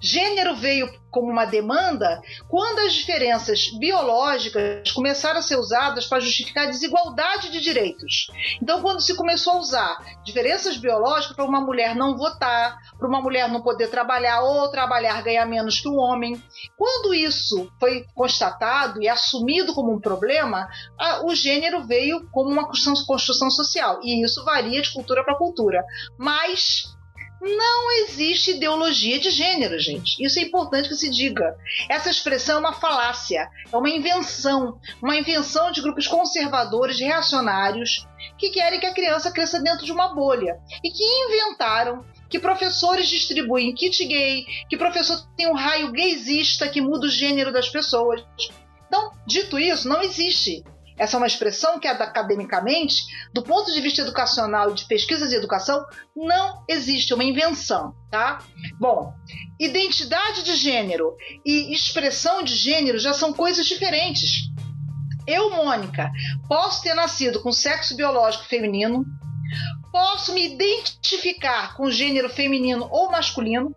Gênero 0.00 0.56
veio 0.56 0.90
como 1.10 1.30
uma 1.30 1.44
demanda 1.44 2.20
quando 2.48 2.80
as 2.80 2.94
diferenças 2.94 3.70
biológicas 3.78 4.90
começaram 4.92 5.38
a 5.38 5.42
ser 5.42 5.56
usadas 5.56 6.06
para 6.06 6.20
justificar 6.20 6.66
a 6.66 6.70
desigualdade 6.70 7.50
de 7.50 7.60
direitos. 7.60 8.28
Então, 8.60 8.80
quando 8.80 9.02
se 9.02 9.14
começou 9.14 9.54
a 9.54 9.58
usar 9.58 9.98
diferenças 10.24 10.76
biológicas 10.76 11.36
para 11.36 11.44
uma 11.44 11.60
mulher 11.60 11.94
não 11.94 12.16
votar, 12.16 12.76
para 12.98 13.06
uma 13.06 13.20
mulher 13.20 13.48
não 13.48 13.62
poder 13.62 13.88
trabalhar 13.88 14.40
ou 14.40 14.70
trabalhar 14.70 15.22
ganhar 15.22 15.46
menos 15.46 15.80
que 15.80 15.88
o 15.88 15.92
um 15.92 15.98
homem, 15.98 16.42
quando 16.76 17.14
isso 17.14 17.70
foi 17.78 18.04
constatado 18.14 19.02
e 19.02 19.08
assumido 19.08 19.74
como 19.74 19.92
um 19.92 20.00
problema, 20.00 20.66
a, 20.98 21.26
o 21.26 21.34
gênero 21.34 21.84
veio 21.86 22.26
como 22.30 22.48
uma 22.48 22.66
construção, 22.66 23.06
construção 23.06 23.50
social. 23.50 24.00
E 24.02 24.24
isso 24.24 24.42
varia 24.44 24.80
de 24.80 24.92
cultura 24.92 25.22
para 25.22 25.36
cultura. 25.36 25.84
Mas 26.18 26.84
não 27.42 27.90
existe 28.02 28.52
ideologia 28.52 29.18
de 29.18 29.30
gênero, 29.30 29.76
gente. 29.78 30.24
Isso 30.24 30.38
é 30.38 30.42
importante 30.42 30.88
que 30.88 30.94
se 30.94 31.10
diga. 31.10 31.56
Essa 31.88 32.08
expressão 32.08 32.56
é 32.56 32.60
uma 32.60 32.72
falácia, 32.72 33.50
é 33.70 33.76
uma 33.76 33.90
invenção, 33.90 34.78
uma 35.02 35.16
invenção 35.16 35.72
de 35.72 35.82
grupos 35.82 36.06
conservadores, 36.06 37.00
reacionários, 37.00 38.06
que 38.38 38.50
querem 38.50 38.78
que 38.78 38.86
a 38.86 38.94
criança 38.94 39.32
cresça 39.32 39.60
dentro 39.60 39.84
de 39.84 39.90
uma 39.90 40.14
bolha 40.14 40.56
e 40.84 40.90
que 40.90 41.02
inventaram 41.02 42.04
que 42.30 42.38
professores 42.38 43.08
distribuem 43.08 43.74
kit 43.74 44.04
gay, 44.06 44.46
que 44.70 44.76
professor 44.76 45.20
tem 45.36 45.48
um 45.48 45.54
raio 45.54 45.90
gaysista 45.90 46.68
que 46.68 46.80
muda 46.80 47.06
o 47.06 47.10
gênero 47.10 47.52
das 47.52 47.68
pessoas. 47.68 48.24
Então, 48.86 49.10
dito 49.26 49.58
isso, 49.58 49.88
não 49.88 50.00
existe 50.00 50.62
essa 50.98 51.16
é 51.16 51.18
uma 51.18 51.26
expressão 51.26 51.78
que, 51.78 51.88
academicamente, 51.88 53.04
do 53.32 53.42
ponto 53.42 53.72
de 53.72 53.80
vista 53.80 54.02
educacional 54.02 54.70
e 54.70 54.74
de 54.74 54.84
pesquisas 54.84 55.30
de 55.30 55.36
educação, 55.36 55.84
não 56.14 56.64
existe, 56.68 57.12
é 57.12 57.14
uma 57.14 57.24
invenção, 57.24 57.94
tá? 58.10 58.38
Bom, 58.78 59.12
identidade 59.58 60.42
de 60.42 60.54
gênero 60.56 61.16
e 61.44 61.72
expressão 61.72 62.42
de 62.42 62.54
gênero 62.54 62.98
já 62.98 63.12
são 63.14 63.32
coisas 63.32 63.66
diferentes. 63.66 64.50
Eu, 65.26 65.50
Mônica, 65.50 66.10
posso 66.48 66.82
ter 66.82 66.94
nascido 66.94 67.40
com 67.40 67.52
sexo 67.52 67.96
biológico 67.96 68.44
feminino, 68.44 69.04
posso 69.90 70.32
me 70.32 70.54
identificar 70.54 71.76
com 71.76 71.90
gênero 71.90 72.28
feminino 72.28 72.88
ou 72.90 73.10
masculino 73.10 73.74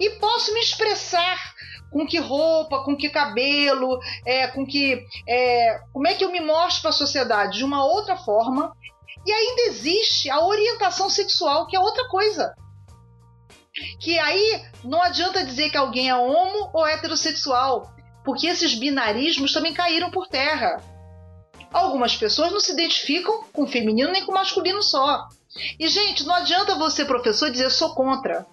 e 0.00 0.10
posso 0.10 0.54
me 0.54 0.60
expressar 0.60 1.53
com 1.90 2.06
que 2.06 2.18
roupa, 2.18 2.84
com 2.84 2.96
que 2.96 3.08
cabelo, 3.08 3.98
é, 4.24 4.46
com 4.48 4.66
que. 4.66 5.04
É, 5.28 5.80
como 5.92 6.06
é 6.06 6.14
que 6.14 6.24
eu 6.24 6.30
me 6.30 6.40
mostro 6.40 6.82
para 6.82 6.90
a 6.90 6.94
sociedade 6.94 7.58
de 7.58 7.64
uma 7.64 7.84
outra 7.84 8.16
forma. 8.16 8.74
E 9.26 9.32
ainda 9.32 9.62
existe 9.62 10.28
a 10.28 10.44
orientação 10.44 11.08
sexual, 11.08 11.66
que 11.66 11.76
é 11.76 11.80
outra 11.80 12.06
coisa. 12.08 12.54
Que 13.98 14.18
aí 14.18 14.62
não 14.84 15.02
adianta 15.02 15.44
dizer 15.44 15.70
que 15.70 15.76
alguém 15.76 16.10
é 16.10 16.16
homo 16.16 16.70
ou 16.74 16.86
heterossexual, 16.86 17.90
porque 18.24 18.46
esses 18.46 18.74
binarismos 18.74 19.52
também 19.52 19.72
caíram 19.72 20.10
por 20.10 20.28
terra. 20.28 20.82
Algumas 21.72 22.16
pessoas 22.16 22.52
não 22.52 22.60
se 22.60 22.72
identificam 22.72 23.44
com 23.52 23.66
feminino 23.66 24.12
nem 24.12 24.24
com 24.24 24.32
masculino 24.32 24.82
só. 24.82 25.26
E, 25.78 25.88
gente, 25.88 26.24
não 26.24 26.34
adianta 26.34 26.74
você, 26.74 27.04
professor, 27.04 27.50
dizer 27.50 27.70
sou 27.70 27.94
contra. 27.94 28.46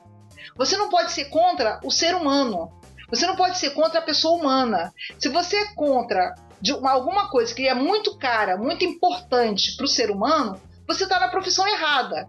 Você 0.56 0.78
não 0.78 0.90
pode 0.90 1.12
ser 1.12 1.26
contra 1.26 1.80
o 1.84 1.92
ser 1.92 2.16
humano. 2.16 2.81
Você 3.12 3.28
não 3.28 3.36
pode 3.36 3.58
ser 3.58 3.72
contra 3.72 4.00
a 4.00 4.04
pessoa 4.04 4.40
humana. 4.40 4.94
Se 5.20 5.30
você 5.30 5.58
é 5.58 5.74
contra 5.76 6.34
uma, 6.78 6.92
alguma 6.92 7.30
coisa 7.30 7.54
que 7.54 7.68
é 7.68 7.74
muito 7.74 8.18
cara, 8.18 8.58
muito 8.58 8.86
importante 8.86 9.76
para 9.76 9.86
o 9.86 9.90
ser 9.90 10.10
humano, 10.10 10.62
você 10.88 11.04
está 11.04 11.20
na 11.20 11.28
profissão 11.28 11.68
errada. 11.68 12.28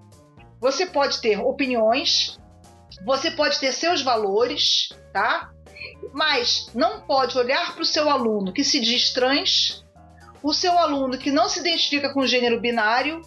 Você 0.60 0.86
pode 0.86 1.20
ter 1.20 1.38
opiniões, 1.38 2.38
você 3.04 3.30
pode 3.30 3.58
ter 3.58 3.72
seus 3.72 4.02
valores, 4.02 4.90
tá? 5.12 5.50
Mas 6.12 6.70
não 6.74 7.00
pode 7.00 7.38
olhar 7.38 7.74
para 7.74 7.82
o 7.82 7.86
seu 7.86 8.08
aluno 8.10 8.52
que 8.52 8.64
se 8.64 8.80
diz 8.80 9.12
trans, 9.12 9.84
o 10.42 10.52
seu 10.52 10.76
aluno 10.78 11.18
que 11.18 11.30
não 11.30 11.48
se 11.48 11.60
identifica 11.60 12.12
com 12.12 12.20
o 12.20 12.26
gênero 12.26 12.60
binário 12.60 13.22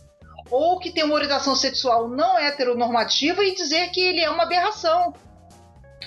ou 0.49 0.79
que 0.79 0.91
tem 0.91 1.03
uma 1.03 1.15
orientação 1.15 1.55
sexual 1.55 2.09
não 2.09 2.37
heteronormativa 2.37 3.43
e 3.43 3.55
dizer 3.55 3.89
que 3.91 3.99
ele 3.99 4.21
é 4.21 4.29
uma 4.29 4.43
aberração. 4.43 5.13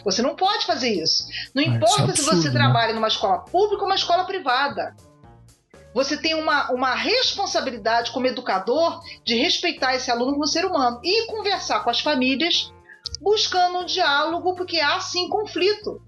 Você 0.08 0.22
não 0.22 0.34
pode 0.34 0.64
fazer 0.64 0.88
isso. 0.88 1.26
Não 1.54 1.62
ah, 1.62 1.66
importa 1.66 2.00
é 2.00 2.04
absurdo, 2.04 2.16
se 2.16 2.42
você 2.42 2.48
né? 2.48 2.54
trabalha 2.54 2.94
numa 2.94 3.08
escola 3.08 3.40
pública 3.40 3.82
ou 3.82 3.86
uma 3.86 3.94
escola 3.94 4.24
privada. 4.24 4.96
Você 5.92 6.16
tem 6.16 6.34
uma, 6.34 6.70
uma 6.72 6.94
responsabilidade 6.94 8.10
como 8.10 8.26
educador 8.26 9.02
de 9.22 9.34
respeitar 9.34 9.94
esse 9.94 10.10
aluno 10.10 10.32
como 10.32 10.46
ser 10.46 10.64
humano 10.64 10.98
e 11.04 11.26
conversar 11.26 11.84
com 11.84 11.90
as 11.90 12.00
famílias 12.00 12.72
buscando 13.20 13.78
um 13.78 13.84
diálogo, 13.84 14.54
porque 14.54 14.80
há 14.80 14.98
sim 15.00 15.28
conflito. 15.28 16.00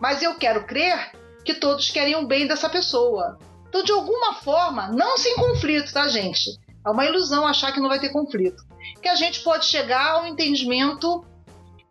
Mas 0.00 0.20
eu 0.20 0.34
quero 0.36 0.66
crer 0.66 1.12
que 1.44 1.54
todos 1.54 1.90
querem 1.90 2.16
o 2.16 2.26
bem 2.26 2.46
dessa 2.46 2.68
pessoa. 2.68 3.38
Então, 3.68 3.84
de 3.84 3.92
alguma 3.92 4.34
forma, 4.34 4.88
não 4.88 5.16
sem 5.16 5.36
conflito, 5.36 5.92
tá, 5.92 6.08
gente? 6.08 6.58
É 6.84 6.90
uma 6.90 7.04
ilusão 7.04 7.46
achar 7.46 7.72
que 7.72 7.80
não 7.80 7.88
vai 7.88 8.00
ter 8.00 8.10
conflito. 8.10 8.64
Que 9.00 9.08
a 9.08 9.14
gente 9.14 9.40
pode 9.40 9.66
chegar 9.66 10.12
a 10.12 10.22
um 10.22 10.26
entendimento 10.26 11.24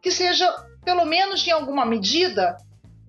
que 0.02 0.12
seja, 0.12 0.54
pelo 0.88 1.04
menos 1.04 1.46
em 1.46 1.52
alguma 1.52 1.86
medida, 1.86 2.56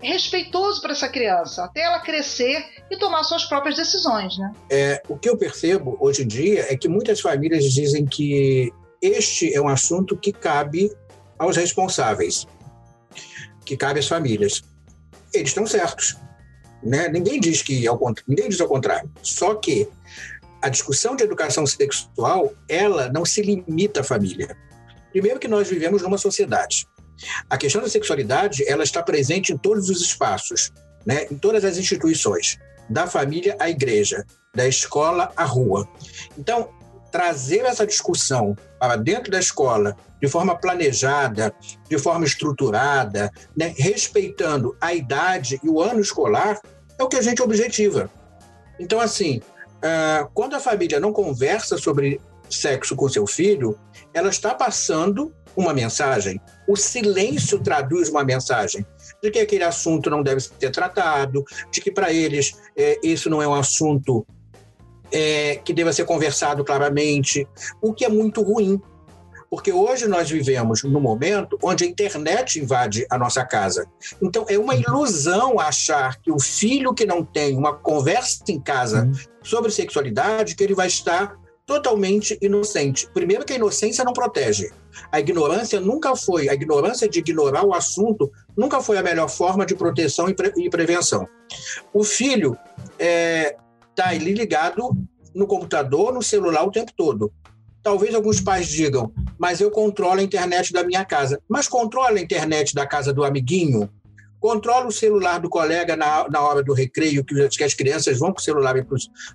respeitoso 0.01 0.83
para 0.83 0.91
essa 0.91 1.09
criança, 1.09 1.63
até 1.63 1.83
ela 1.83 2.01
crescer 2.01 2.65
e 2.91 2.99
tomar 2.99 3.23
suas 3.23 3.45
próprias 3.45 3.77
decisões, 3.77 4.37
né? 4.37 4.53
É, 4.69 5.01
o 5.09 5.17
que 5.17 5.29
eu 5.29 5.37
percebo 5.37 5.97
hoje 6.01 6.25
em 6.25 6.27
dia 6.27 6.67
é 6.73 6.77
que 6.77 6.89
muitas 6.89 7.21
famílias 7.21 7.63
dizem 7.73 8.05
que 8.05 8.73
este 9.01 9.55
é 9.55 9.61
um 9.61 9.69
assunto 9.69 10.17
que 10.17 10.33
cabe 10.33 10.91
aos 11.39 11.57
responsáveis, 11.57 12.49
que 13.65 13.77
cabe 13.77 14.01
às 14.01 14.09
famílias. 14.09 14.61
Eles 15.33 15.51
estão 15.51 15.65
certos. 15.65 16.17
Né? 16.83 17.09
Ninguém 17.09 17.39
diz 17.39 17.63
que 17.63 17.87
ao, 17.87 17.97
ninguém 18.27 18.49
diz 18.49 18.61
ao 18.61 18.67
contrário. 18.67 19.09
Só 19.23 19.55
que 19.55 19.89
a 20.61 20.69
discussão 20.69 21.15
de 21.15 21.23
educação 21.23 21.65
sexual, 21.65 22.53
ela 22.69 23.09
não 23.09 23.25
se 23.25 23.41
limita 23.41 24.01
à 24.01 24.05
família. 24.05 24.57
Primeiro 25.13 25.39
que 25.39 25.47
nós 25.47 25.69
vivemos 25.69 26.03
numa 26.03 26.19
sociedade. 26.19 26.89
A 27.49 27.57
questão 27.57 27.83
da 27.83 27.89
sexualidade, 27.89 28.65
ela 28.69 28.85
está 28.85 29.03
presente 29.03 29.53
em 29.53 29.57
todos 29.57 29.89
os 29.89 30.01
espaços, 30.01 30.73
né? 31.05 31.27
em 31.31 31.37
todas 31.37 31.65
as 31.65 31.77
instituições, 31.77 32.59
da 32.89 33.07
família 33.07 33.57
à 33.59 33.69
igreja, 33.69 34.25
da 34.55 34.67
escola 34.67 35.33
à 35.37 35.45
rua. 35.45 35.89
Então, 36.37 36.71
trazer 37.11 37.65
essa 37.65 37.87
discussão 37.87 38.57
para 38.79 38.97
dentro 38.97 39.31
da 39.31 39.39
escola 39.39 39.97
de 40.21 40.29
forma 40.29 40.57
planejada, 40.57 41.55
de 41.89 41.99
forma 41.99 42.25
estruturada, 42.25 43.31
né, 43.57 43.73
respeitando 43.77 44.77
a 44.81 44.93
idade 44.93 45.61
e 45.63 45.69
o 45.69 45.81
ano 45.81 46.01
escolar, 46.01 46.61
é 46.99 47.03
o 47.03 47.09
que 47.09 47.17
a 47.17 47.23
gente 47.23 47.41
objetiva. 47.41 48.11
Então, 48.79 49.01
assim, 49.01 49.41
uh, 49.77 50.29
quando 50.35 50.55
a 50.55 50.61
família 50.61 50.99
não 50.99 51.13
conversa 51.13 51.79
sobre 51.79 52.21
sexo 52.51 52.97
com 52.97 53.09
seu 53.09 53.27
filho, 53.27 53.79
ela 54.13 54.29
está 54.29 54.55
passando 54.55 55.33
uma 55.59 55.75
mensagem. 55.75 56.41
O 56.69 56.77
silêncio 56.77 57.59
traduz 57.59 58.09
uma 58.09 58.23
mensagem 58.23 58.87
de 59.21 59.31
que 59.31 59.41
aquele 59.41 59.65
assunto 59.65 60.09
não 60.09 60.23
deve 60.23 60.41
ser 60.41 60.71
tratado, 60.71 61.45
de 61.73 61.81
que 61.81 61.91
para 61.91 62.13
eles 62.13 62.53
é, 62.77 63.01
isso 63.03 63.29
não 63.29 63.43
é 63.43 63.49
um 63.49 63.55
assunto 63.55 64.25
é, 65.11 65.57
que 65.57 65.75
deva 65.75 65.93
ser 65.93 66.05
conversado 66.05 66.65
claramente, 66.65 67.45
o 67.83 67.93
que 67.93 68.05
é 68.05 68.09
muito 68.09 68.41
ruim, 68.41 68.81
porque 69.51 69.73
hoje 69.73 70.07
nós 70.07 70.31
vivemos 70.31 70.85
num 70.85 71.01
momento 71.01 71.59
onde 71.61 71.83
a 71.83 71.87
internet 71.89 72.61
invade 72.61 73.05
a 73.11 73.19
nossa 73.19 73.45
casa. 73.45 73.87
Então 74.23 74.47
é 74.49 74.57
uma 74.57 74.77
ilusão 74.77 75.59
achar 75.59 76.21
que 76.21 76.31
o 76.31 76.39
filho 76.39 76.95
que 76.95 77.05
não 77.05 77.25
tem 77.25 77.57
uma 77.57 77.75
conversa 77.75 78.45
em 78.49 78.61
casa 78.61 79.05
uhum. 79.05 79.13
sobre 79.43 79.73
sexualidade, 79.73 80.55
que 80.55 80.63
ele 80.63 80.75
vai 80.75 80.87
estar 80.87 81.35
totalmente 81.69 82.39
inocente. 82.41 83.07
Primeiro 83.13 83.45
que 83.45 83.53
a 83.53 83.57
inocência 83.57 84.03
não 84.03 84.15
protege. 84.15 84.71
A 85.13 85.21
ignorância 85.21 85.79
nunca 85.79 86.17
foi, 86.17 86.49
a 86.49 86.55
ignorância 86.55 87.07
de 87.07 87.19
ignorar 87.19 87.63
o 87.63 87.75
assunto 87.75 88.33
nunca 88.57 88.81
foi 88.81 88.97
a 88.97 89.03
melhor 89.03 89.29
forma 89.29 89.67
de 89.67 89.75
proteção 89.75 90.31
e, 90.31 90.35
pre, 90.35 90.51
e 90.57 90.71
prevenção. 90.71 91.29
O 91.93 92.03
filho 92.03 92.57
está 92.93 93.05
é, 93.05 93.57
tá 93.95 94.09
ali 94.09 94.33
ligado 94.33 94.91
no 95.35 95.47
computador, 95.47 96.11
no 96.11 96.23
celular 96.23 96.65
o 96.65 96.73
tempo 96.73 96.91
todo. 96.97 97.31
Talvez 97.83 98.15
alguns 98.15 98.41
pais 98.41 98.67
digam, 98.67 99.13
mas 99.39 99.61
eu 99.61 99.71
controlo 99.71 100.21
a 100.21 100.23
internet 100.23 100.73
da 100.73 100.83
minha 100.83 101.05
casa. 101.05 101.39
Mas 101.47 101.69
controla 101.69 102.19
a 102.19 102.23
internet 102.23 102.75
da 102.75 102.87
casa 102.87 103.13
do 103.13 103.25
amiguinho? 103.25 103.91
Controla 104.41 104.87
o 104.87 104.93
celular 104.93 105.39
do 105.39 105.51
colega 105.51 105.97
na, 105.97 106.27
na 106.31 106.41
hora 106.41 106.63
do 106.63 106.73
recreio, 106.73 107.23
que, 107.23 107.49
que 107.51 107.65
as 107.65 107.75
crianças 107.75 108.19
vão 108.19 108.33
com 108.33 108.39
o 108.39 108.43
celular 108.43 108.75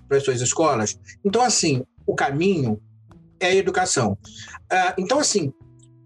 para 0.08 0.16
as 0.16 0.24
suas 0.24 0.40
escolas? 0.40 0.98
Então, 1.24 1.40
assim, 1.40 1.84
o 2.06 2.14
caminho 2.14 2.80
é 3.40 3.46
a 3.46 3.54
educação. 3.54 4.16
Ah, 4.70 4.94
então, 4.98 5.18
assim, 5.18 5.52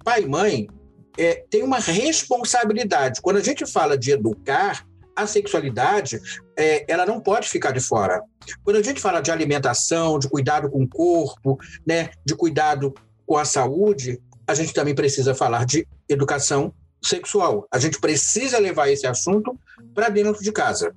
pai 0.04 0.22
e 0.22 0.28
mãe 0.28 0.68
é, 1.16 1.44
tem 1.50 1.62
uma 1.62 1.78
responsabilidade. 1.78 3.20
Quando 3.20 3.36
a 3.36 3.42
gente 3.42 3.66
fala 3.66 3.98
de 3.98 4.12
educar, 4.12 4.86
a 5.14 5.26
sexualidade 5.26 6.20
é, 6.56 6.84
ela 6.90 7.04
não 7.04 7.20
pode 7.20 7.48
ficar 7.48 7.72
de 7.72 7.80
fora. 7.80 8.22
Quando 8.62 8.76
a 8.76 8.82
gente 8.82 9.00
fala 9.00 9.20
de 9.20 9.30
alimentação, 9.30 10.18
de 10.18 10.28
cuidado 10.28 10.70
com 10.70 10.84
o 10.84 10.88
corpo, 10.88 11.58
né, 11.86 12.10
de 12.24 12.36
cuidado 12.36 12.94
com 13.26 13.36
a 13.36 13.44
saúde, 13.44 14.20
a 14.46 14.54
gente 14.54 14.72
também 14.72 14.94
precisa 14.94 15.34
falar 15.34 15.66
de 15.66 15.86
educação 16.08 16.72
sexual. 17.02 17.66
A 17.70 17.78
gente 17.78 18.00
precisa 18.00 18.58
levar 18.58 18.88
esse 18.88 19.06
assunto 19.06 19.58
para 19.92 20.08
dentro 20.08 20.42
de 20.42 20.52
casa. 20.52 20.94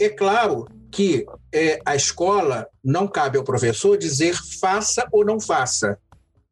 É 0.00 0.08
claro 0.08 0.66
que 0.94 1.26
é, 1.52 1.80
a 1.84 1.96
escola 1.96 2.68
não 2.82 3.08
cabe 3.08 3.36
ao 3.36 3.42
professor 3.42 3.98
dizer 3.98 4.36
faça 4.60 5.04
ou 5.10 5.24
não 5.24 5.40
faça, 5.40 5.98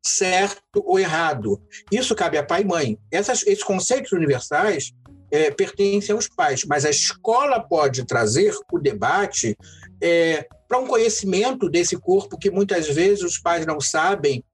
certo 0.05 0.83
ou 0.85 0.99
errado. 0.99 1.63
Isso 1.93 2.13
cabe 2.13 2.37
a 2.37 2.43
pai 2.43 2.63
e 2.63 2.65
mãe. 2.65 2.99
Essas, 3.09 3.47
esses 3.47 3.63
conceitos 3.63 4.11
universais 4.11 4.93
é, 5.31 5.53
pertencem 5.53 6.13
aos 6.13 6.27
pais, 6.27 6.65
mas 6.67 6.85
a 6.85 6.91
escola 6.91 7.61
pode 7.61 8.05
trazer 8.05 8.53
o 8.73 8.81
debate 8.81 9.57
é, 10.03 10.45
para 10.67 10.81
um 10.81 10.89
conhecimento 10.89 11.71
desse 11.71 11.97
corpo 11.97 12.37
que 12.37 12.51
muitas 12.51 12.89
vezes 12.89 13.23
os 13.23 13.39
pais 13.39 13.65
não 13.65 13.81
sabem 13.81 14.45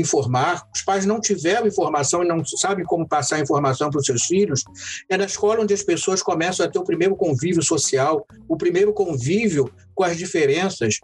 informar, 0.00 0.66
os 0.74 0.82
pais 0.82 1.04
não 1.04 1.20
tiveram 1.20 1.66
informação 1.66 2.22
e 2.22 2.28
não 2.28 2.44
sabem 2.44 2.84
como 2.84 3.08
passar 3.08 3.36
a 3.36 3.40
informação 3.40 3.90
para 3.90 4.00
os 4.00 4.06
seus 4.06 4.24
filhos, 4.24 4.62
é 5.08 5.16
na 5.16 5.24
escola 5.24 5.62
onde 5.62 5.74
as 5.74 5.82
pessoas 5.82 6.22
começam 6.22 6.64
a 6.64 6.68
ter 6.68 6.78
o 6.78 6.84
primeiro 6.84 7.16
convívio 7.16 7.62
social, 7.62 8.26
o 8.48 8.56
primeiro 8.56 8.92
convívio 8.92 9.70
com 9.94 10.04
as 10.04 10.16
diferenças. 10.16 10.98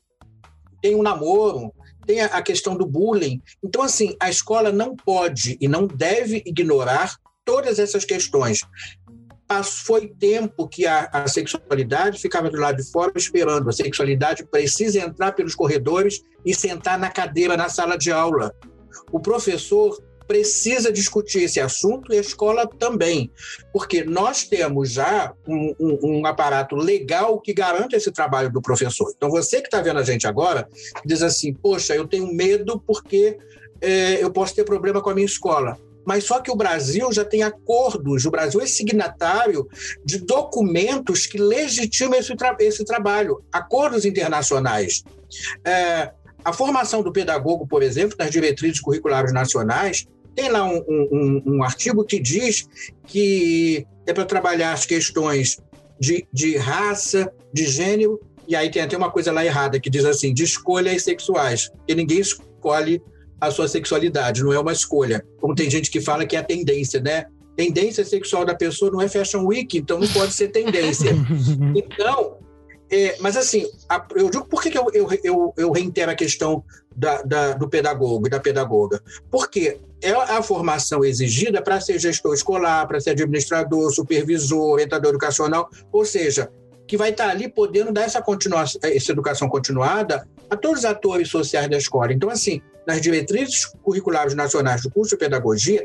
Tem 0.80 0.94
um 0.94 1.02
namoro, 1.02 1.72
tem 2.06 2.20
a 2.20 2.42
questão 2.42 2.76
do 2.76 2.86
bullying. 2.86 3.40
Então, 3.62 3.82
assim, 3.82 4.14
a 4.20 4.28
escola 4.28 4.70
não 4.70 4.94
pode 4.94 5.56
e 5.60 5.66
não 5.66 5.86
deve 5.86 6.42
ignorar 6.44 7.16
todas 7.44 7.78
essas 7.78 8.04
questões 8.04 8.60
foi 9.62 10.08
tempo 10.08 10.66
que 10.66 10.86
a, 10.86 11.08
a, 11.12 11.28
sexualidade 11.28 12.20
ficava 12.20 12.50
do 12.50 12.58
lado 12.58 12.76
de 12.76 12.90
fora 12.90 13.12
esperando. 13.14 13.68
A 13.68 13.72
sexualidade 13.72 14.44
precisa 14.44 14.98
entrar 14.98 15.32
pelos 15.32 15.54
corredores 15.54 16.22
e 16.44 16.54
sentar 16.54 16.98
na 16.98 17.10
cadeira 17.10 17.56
na 17.56 17.68
sala 17.68 17.96
de 17.96 18.10
aula. 18.10 18.54
O 19.10 19.20
professor 19.20 20.02
precisa 20.26 20.90
discutir 20.90 21.42
esse 21.42 21.60
assunto 21.60 22.12
e 22.12 22.16
a 22.16 22.20
escola 22.20 22.66
também, 22.66 23.30
porque 23.72 24.04
nós 24.04 24.44
temos 24.44 24.90
já 24.90 25.34
um, 25.46 25.74
um, 25.78 25.98
um 26.02 26.26
aparato 26.26 26.74
legal 26.76 27.38
que 27.40 27.52
garante 27.52 27.94
esse 27.94 28.10
trabalho 28.10 28.50
do 28.50 28.62
professor. 28.62 29.12
Então, 29.14 29.28
você 29.30 29.60
que 29.60 29.66
está 29.66 29.82
vendo 29.82 29.98
a 29.98 30.02
gente 30.02 30.26
agora, 30.26 30.68
diz 31.04 31.22
assim: 31.22 31.52
Poxa, 31.52 31.94
eu 31.94 32.08
tenho 32.08 32.32
medo 32.32 32.82
porque 32.86 33.36
é, 33.80 34.22
eu 34.22 34.30
posso 34.30 34.54
ter 34.54 34.64
problema 34.64 35.02
com 35.02 35.10
a 35.10 35.14
minha 35.14 35.26
escola 35.26 35.78
mas 36.04 36.24
só 36.24 36.40
que 36.40 36.50
o 36.50 36.56
Brasil 36.56 37.10
já 37.12 37.24
tem 37.24 37.42
acordos, 37.42 38.26
o 38.26 38.30
Brasil 38.30 38.60
é 38.60 38.66
signatário 38.66 39.66
de 40.04 40.18
documentos 40.18 41.26
que 41.26 41.38
legitimam 41.38 42.18
esse, 42.18 42.36
tra 42.36 42.54
esse 42.60 42.84
trabalho, 42.84 43.42
acordos 43.50 44.04
internacionais. 44.04 45.02
É, 45.64 46.12
a 46.44 46.52
formação 46.52 47.02
do 47.02 47.12
pedagogo, 47.12 47.66
por 47.66 47.82
exemplo, 47.82 48.16
nas 48.18 48.30
diretrizes 48.30 48.80
curriculares 48.80 49.32
nacionais, 49.32 50.06
tem 50.34 50.48
lá 50.50 50.64
um, 50.64 50.82
um, 50.88 51.42
um 51.46 51.62
artigo 51.62 52.04
que 52.04 52.20
diz 52.20 52.68
que 53.06 53.86
é 54.06 54.12
para 54.12 54.24
trabalhar 54.24 54.72
as 54.72 54.84
questões 54.84 55.58
de, 55.98 56.26
de 56.32 56.56
raça, 56.56 57.32
de 57.52 57.66
gênero, 57.66 58.20
e 58.46 58.54
aí 58.54 58.70
tem 58.70 58.82
até 58.82 58.96
uma 58.96 59.10
coisa 59.10 59.32
lá 59.32 59.44
errada 59.44 59.80
que 59.80 59.88
diz 59.88 60.04
assim, 60.04 60.34
de 60.34 60.42
escolhas 60.42 61.02
sexuais, 61.02 61.70
que 61.86 61.94
ninguém 61.94 62.20
escolhe 62.20 63.00
a 63.40 63.50
sua 63.50 63.68
sexualidade, 63.68 64.42
não 64.42 64.52
é 64.52 64.58
uma 64.58 64.72
escolha. 64.72 65.24
Como 65.40 65.54
tem 65.54 65.70
gente 65.70 65.90
que 65.90 66.00
fala 66.00 66.26
que 66.26 66.36
é 66.36 66.40
a 66.40 66.44
tendência, 66.44 67.00
né? 67.00 67.26
Tendência 67.56 68.04
sexual 68.04 68.44
da 68.44 68.54
pessoa 68.54 68.90
não 68.90 69.00
é 69.00 69.08
Fashion 69.08 69.46
Week, 69.46 69.78
então 69.78 69.98
não 69.98 70.08
pode 70.08 70.32
ser 70.32 70.48
tendência. 70.48 71.12
Então, 71.74 72.38
é, 72.96 73.16
mas 73.18 73.36
assim, 73.36 73.68
a, 73.88 74.06
eu 74.14 74.30
digo 74.30 74.44
por 74.44 74.62
que, 74.62 74.78
eu, 74.78 74.86
eu, 74.94 75.08
eu, 75.24 75.54
eu, 75.56 75.72
reitero 75.72 76.12
a 76.12 76.14
questão 76.14 76.62
da, 76.94 77.22
da, 77.22 77.52
do 77.54 77.68
pedagogo 77.68 78.28
e 78.28 78.30
da 78.30 78.38
pedagoga? 78.38 79.02
Porque 79.32 79.80
é 80.00 80.12
a 80.12 80.40
formação 80.40 81.04
exigida 81.04 81.60
para 81.60 81.80
ser 81.80 81.98
gestor 81.98 82.32
escolar, 82.34 82.86
para 82.86 83.00
ser 83.00 83.10
administrador, 83.10 83.92
supervisor, 83.92 84.74
orientador 84.74 85.10
educacional, 85.10 85.68
ou 85.90 86.04
seja, 86.04 86.52
que 86.86 86.96
vai 86.96 87.10
estar 87.10 87.30
ali 87.30 87.48
podendo 87.48 87.92
dar 87.92 88.02
essa, 88.02 88.22
continuação, 88.22 88.80
essa 88.84 89.10
educação 89.10 89.48
continuada 89.48 90.28
a 90.48 90.56
todos 90.56 90.80
os 90.80 90.84
atores 90.84 91.28
sociais 91.28 91.68
da 91.68 91.76
escola. 91.76 92.12
Então, 92.12 92.30
assim, 92.30 92.62
nas 92.86 93.00
diretrizes 93.00 93.66
curriculares 93.82 94.36
nacionais 94.36 94.82
do 94.82 94.90
curso 94.90 95.16
de 95.16 95.18
pedagogia, 95.18 95.84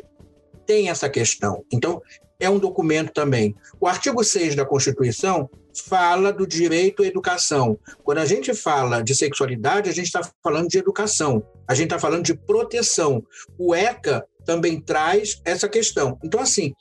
tem 0.64 0.92
essa 0.92 1.10
questão. 1.10 1.66
Então, 1.74 2.04
é 2.40 2.50
um 2.50 2.58
documento 2.58 3.12
também. 3.12 3.56
O 3.80 3.88
artigo 3.88 4.24
6 4.24 4.56
da 4.56 4.66
Constituição 4.66 5.50
fala 5.86 6.32
do 6.32 6.48
direito 6.48 7.04
à 7.04 7.06
educação. 7.06 7.78
Quando 8.04 8.20
a 8.20 8.26
gente 8.26 8.54
fala 8.54 9.04
de 9.04 9.14
sexualidade, 9.14 9.90
a 9.90 9.94
gente 9.94 10.06
está 10.06 10.22
falando 10.44 10.70
de 10.70 10.78
educação, 10.78 11.44
a 11.68 11.74
gente 11.74 11.88
está 11.88 12.00
falando 12.00 12.24
de 12.24 12.34
proteção. 12.34 13.24
O 13.58 13.76
ECA 13.76 14.26
também 14.46 14.80
traz 14.80 15.42
essa 15.46 15.68
questão. 15.68 16.18
Então, 16.24 16.40
assim, 16.40 16.74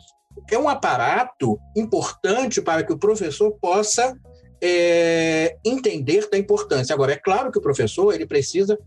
é 0.50 0.58
um 0.58 0.68
aparato 0.68 1.58
importante 1.76 2.62
para 2.62 2.82
que 2.82 2.92
o 2.92 2.98
professor 2.98 3.50
possa 3.60 4.16
é, 4.62 5.56
entender 5.64 6.28
da 6.30 6.38
importância. 6.38 6.94
Agora, 6.94 7.12
é 7.12 7.16
claro 7.16 7.50
que 7.50 7.58
o 7.58 7.62
professor 7.62 8.14
ele 8.14 8.26
precisa, 8.26 8.78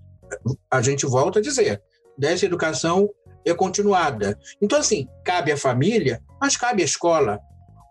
a 0.69 0.81
gente 0.81 1.05
volta 1.05 1.39
a 1.39 1.41
dizer, 1.41 1.81
dessa 2.17 2.45
educação 2.45 3.09
é 3.45 3.53
continuada. 3.53 4.37
Então, 4.61 4.79
assim, 4.79 5.07
cabe 5.23 5.51
à 5.51 5.57
família, 5.57 6.21
mas 6.39 6.57
cabe 6.57 6.81
à 6.81 6.85
escola. 6.85 7.39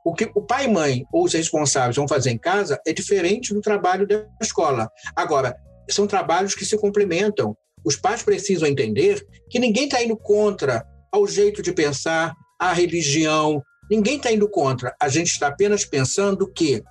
O 0.04 0.14
que 0.14 0.30
o 0.34 0.42
pai 0.42 0.64
e 0.64 0.68
mãe 0.68 1.04
ou 1.12 1.24
os 1.24 1.34
responsáveis 1.34 1.96
vão 1.96 2.08
fazer 2.08 2.30
em 2.30 2.38
casa 2.38 2.80
é 2.86 2.92
diferente 2.92 3.52
do 3.52 3.60
trabalho 3.60 4.06
da 4.06 4.24
escola. 4.40 4.90
Agora, 5.14 5.54
são 5.90 6.06
trabalhos 6.06 6.54
que 6.54 6.64
se 6.64 6.78
complementam. 6.78 7.56
Os 7.84 7.96
pais 7.96 8.22
precisam 8.22 8.68
entender 8.68 9.24
que 9.48 9.58
ninguém 9.58 9.84
está 9.84 10.02
indo 10.02 10.16
contra 10.16 10.84
ao 11.12 11.26
jeito 11.26 11.62
de 11.62 11.72
pensar, 11.72 12.34
a 12.58 12.72
religião, 12.72 13.62
ninguém 13.90 14.16
está 14.16 14.30
indo 14.30 14.48
contra. 14.48 14.94
A 15.00 15.08
gente 15.08 15.28
está 15.28 15.48
apenas 15.48 15.84
pensando 15.84 16.50
que 16.50 16.82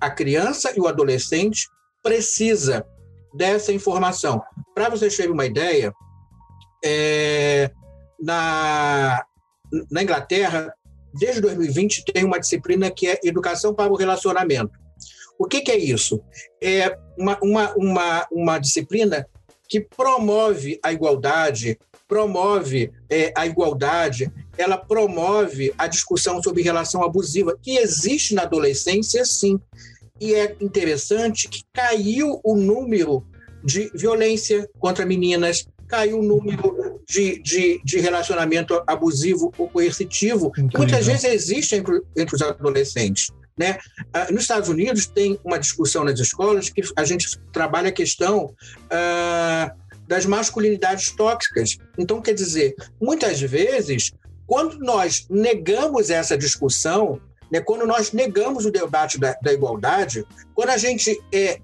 a 0.00 0.10
criança 0.10 0.72
e 0.76 0.80
o 0.80 0.86
adolescente 0.86 1.66
precisa 2.02 2.86
dessa 3.34 3.72
informação. 3.72 4.40
Para 4.74 4.88
vocês 4.88 5.16
terem 5.16 5.32
uma 5.32 5.46
ideia, 5.46 5.92
é, 6.84 7.70
na, 8.20 9.24
na 9.90 10.02
Inglaterra, 10.02 10.72
desde 11.14 11.40
2020, 11.40 12.04
tem 12.12 12.24
uma 12.24 12.38
disciplina 12.38 12.90
que 12.90 13.06
é 13.06 13.20
Educação 13.24 13.74
para 13.74 13.92
o 13.92 13.96
Relacionamento. 13.96 14.72
O 15.38 15.46
que, 15.46 15.60
que 15.60 15.70
é 15.70 15.78
isso? 15.78 16.20
É 16.60 16.98
uma, 17.16 17.38
uma, 17.40 17.74
uma, 17.76 18.26
uma 18.30 18.58
disciplina 18.58 19.26
que 19.68 19.80
promove 19.80 20.80
a 20.82 20.92
igualdade, 20.92 21.78
promove 22.08 22.90
é, 23.08 23.32
a 23.36 23.46
igualdade, 23.46 24.32
ela 24.56 24.76
promove 24.76 25.72
a 25.78 25.86
discussão 25.86 26.42
sobre 26.42 26.62
relação 26.62 27.04
abusiva, 27.04 27.56
que 27.62 27.76
existe 27.76 28.34
na 28.34 28.42
adolescência, 28.42 29.24
sim. 29.24 29.60
E 30.20 30.34
é 30.34 30.56
interessante 30.60 31.48
que 31.48 31.62
caiu 31.72 32.40
o 32.42 32.56
número 32.56 33.24
de 33.62 33.90
violência 33.94 34.68
contra 34.78 35.06
meninas, 35.06 35.68
caiu 35.88 36.20
o 36.20 36.22
número 36.22 37.00
de, 37.08 37.40
de, 37.40 37.80
de 37.82 37.98
relacionamento 37.98 38.82
abusivo 38.86 39.52
ou 39.56 39.68
coercitivo, 39.68 40.48
Incrível. 40.48 40.70
que 40.70 40.78
muitas 40.78 41.06
vezes 41.06 41.24
existe 41.24 41.74
entre, 41.74 42.02
entre 42.16 42.36
os 42.36 42.42
adolescentes. 42.42 43.30
Né? 43.58 43.78
Ah, 44.12 44.30
nos 44.30 44.42
Estados 44.42 44.68
Unidos 44.68 45.06
tem 45.06 45.38
uma 45.42 45.58
discussão 45.58 46.04
nas 46.04 46.20
escolas 46.20 46.68
que 46.68 46.82
a 46.94 47.04
gente 47.04 47.26
trabalha 47.52 47.88
a 47.88 47.92
questão 47.92 48.54
ah, 48.90 49.72
das 50.06 50.24
masculinidades 50.26 51.10
tóxicas. 51.10 51.76
Então, 51.98 52.22
quer 52.22 52.34
dizer, 52.34 52.76
muitas 53.00 53.40
vezes, 53.40 54.12
quando 54.46 54.78
nós 54.78 55.26
negamos 55.28 56.08
essa 56.08 56.38
discussão, 56.38 57.20
né, 57.50 57.60
quando 57.60 57.86
nós 57.86 58.12
negamos 58.12 58.64
o 58.64 58.70
debate 58.70 59.18
da, 59.18 59.36
da 59.42 59.52
igualdade, 59.52 60.24
quando 60.54 60.70
a 60.70 60.76
gente 60.76 61.20
é, 61.32 61.60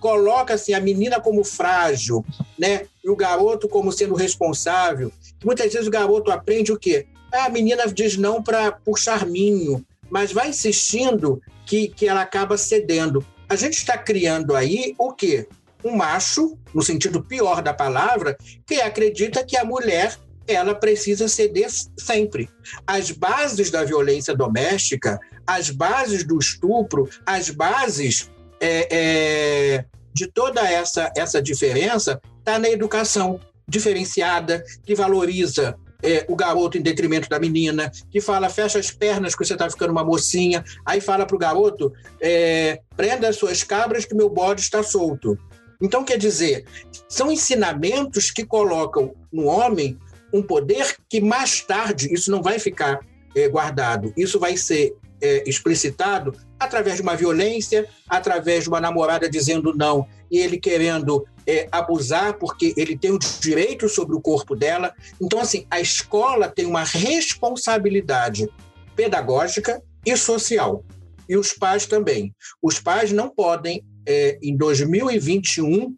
coloca 0.00 0.54
assim, 0.54 0.72
a 0.72 0.80
menina 0.80 1.20
como 1.20 1.44
frágil, 1.44 2.24
né, 2.58 2.86
e 3.02 3.10
o 3.10 3.16
garoto 3.16 3.68
como 3.68 3.92
sendo 3.92 4.14
responsável, 4.14 5.12
muitas 5.44 5.72
vezes 5.72 5.88
o 5.88 5.90
garoto 5.90 6.30
aprende 6.30 6.72
o 6.72 6.78
quê? 6.78 7.06
Ah, 7.32 7.44
a 7.44 7.50
menina 7.50 7.86
diz 7.86 8.16
não 8.16 8.42
para 8.42 8.72
por 8.72 8.98
charminho, 8.98 9.84
mas 10.10 10.32
vai 10.32 10.48
insistindo 10.48 11.42
que, 11.66 11.88
que 11.88 12.08
ela 12.08 12.22
acaba 12.22 12.56
cedendo. 12.56 13.24
A 13.48 13.56
gente 13.56 13.74
está 13.74 13.96
criando 13.98 14.56
aí 14.56 14.94
o 14.98 15.12
quê? 15.12 15.46
Um 15.84 15.94
macho, 15.94 16.58
no 16.74 16.82
sentido 16.82 17.22
pior 17.22 17.62
da 17.62 17.72
palavra, 17.72 18.36
que 18.66 18.80
acredita 18.80 19.44
que 19.44 19.56
a 19.56 19.64
mulher 19.64 20.18
ela 20.46 20.74
precisa 20.74 21.28
ceder 21.28 21.68
sempre. 21.98 22.48
As 22.86 23.10
bases 23.10 23.70
da 23.70 23.84
violência 23.84 24.34
doméstica, 24.34 25.20
as 25.46 25.70
bases 25.70 26.24
do 26.24 26.38
estupro, 26.38 27.08
as 27.26 27.50
bases 27.50 28.30
é, 28.60 28.88
é, 28.90 29.84
de 30.12 30.26
toda 30.26 30.60
essa, 30.60 31.12
essa 31.16 31.40
diferença 31.40 32.20
está 32.38 32.58
na 32.58 32.68
educação 32.68 33.40
diferenciada, 33.68 34.64
que 34.84 34.94
valoriza 34.94 35.76
é, 36.02 36.24
o 36.28 36.36
garoto 36.36 36.78
em 36.78 36.82
detrimento 36.82 37.28
da 37.28 37.38
menina, 37.38 37.90
que 38.10 38.20
fala 38.20 38.48
fecha 38.48 38.78
as 38.78 38.90
pernas 38.90 39.34
que 39.34 39.44
você 39.44 39.52
está 39.52 39.68
ficando 39.68 39.90
uma 39.90 40.04
mocinha, 40.04 40.64
aí 40.84 41.00
fala 41.00 41.26
para 41.26 41.36
o 41.36 41.38
garoto 41.38 41.92
é, 42.20 42.80
prenda 42.96 43.28
as 43.28 43.36
suas 43.36 43.62
cabras 43.62 44.04
que 44.04 44.14
meu 44.14 44.30
bode 44.30 44.60
está 44.60 44.82
solto. 44.82 45.38
Então, 45.80 46.04
quer 46.04 46.18
dizer, 46.18 46.64
são 47.08 47.30
ensinamentos 47.30 48.30
que 48.30 48.44
colocam 48.44 49.14
no 49.32 49.44
homem 49.44 49.98
um 50.32 50.42
poder 50.42 50.96
que 51.08 51.20
mais 51.20 51.60
tarde 51.60 52.12
isso 52.12 52.30
não 52.30 52.42
vai 52.42 52.58
ficar 52.58 53.00
é, 53.34 53.48
guardado, 53.48 54.12
isso 54.16 54.38
vai 54.38 54.56
ser 54.56 54.94
é, 55.20 55.48
explicitado 55.48 56.34
através 56.58 56.96
de 56.96 57.02
uma 57.02 57.16
violência, 57.16 57.88
através 58.08 58.64
de 58.64 58.68
uma 58.68 58.80
namorada 58.80 59.28
dizendo 59.28 59.74
não 59.74 60.06
e 60.30 60.38
ele 60.38 60.58
querendo 60.58 61.26
é, 61.46 61.68
abusar 61.72 62.34
porque 62.34 62.74
ele 62.76 62.96
tem 62.96 63.10
o 63.10 63.18
direito 63.18 63.88
sobre 63.88 64.14
o 64.14 64.20
corpo 64.20 64.54
dela. 64.54 64.92
Então, 65.20 65.40
assim, 65.40 65.66
a 65.70 65.80
escola 65.80 66.48
tem 66.48 66.66
uma 66.66 66.84
responsabilidade 66.84 68.48
pedagógica 68.94 69.82
e 70.04 70.16
social. 70.16 70.84
E 71.28 71.36
os 71.36 71.52
pais 71.52 71.86
também. 71.86 72.34
Os 72.62 72.80
pais 72.80 73.12
não 73.12 73.28
podem, 73.28 73.84
é, 74.06 74.38
em 74.42 74.56
2021, 74.56 75.94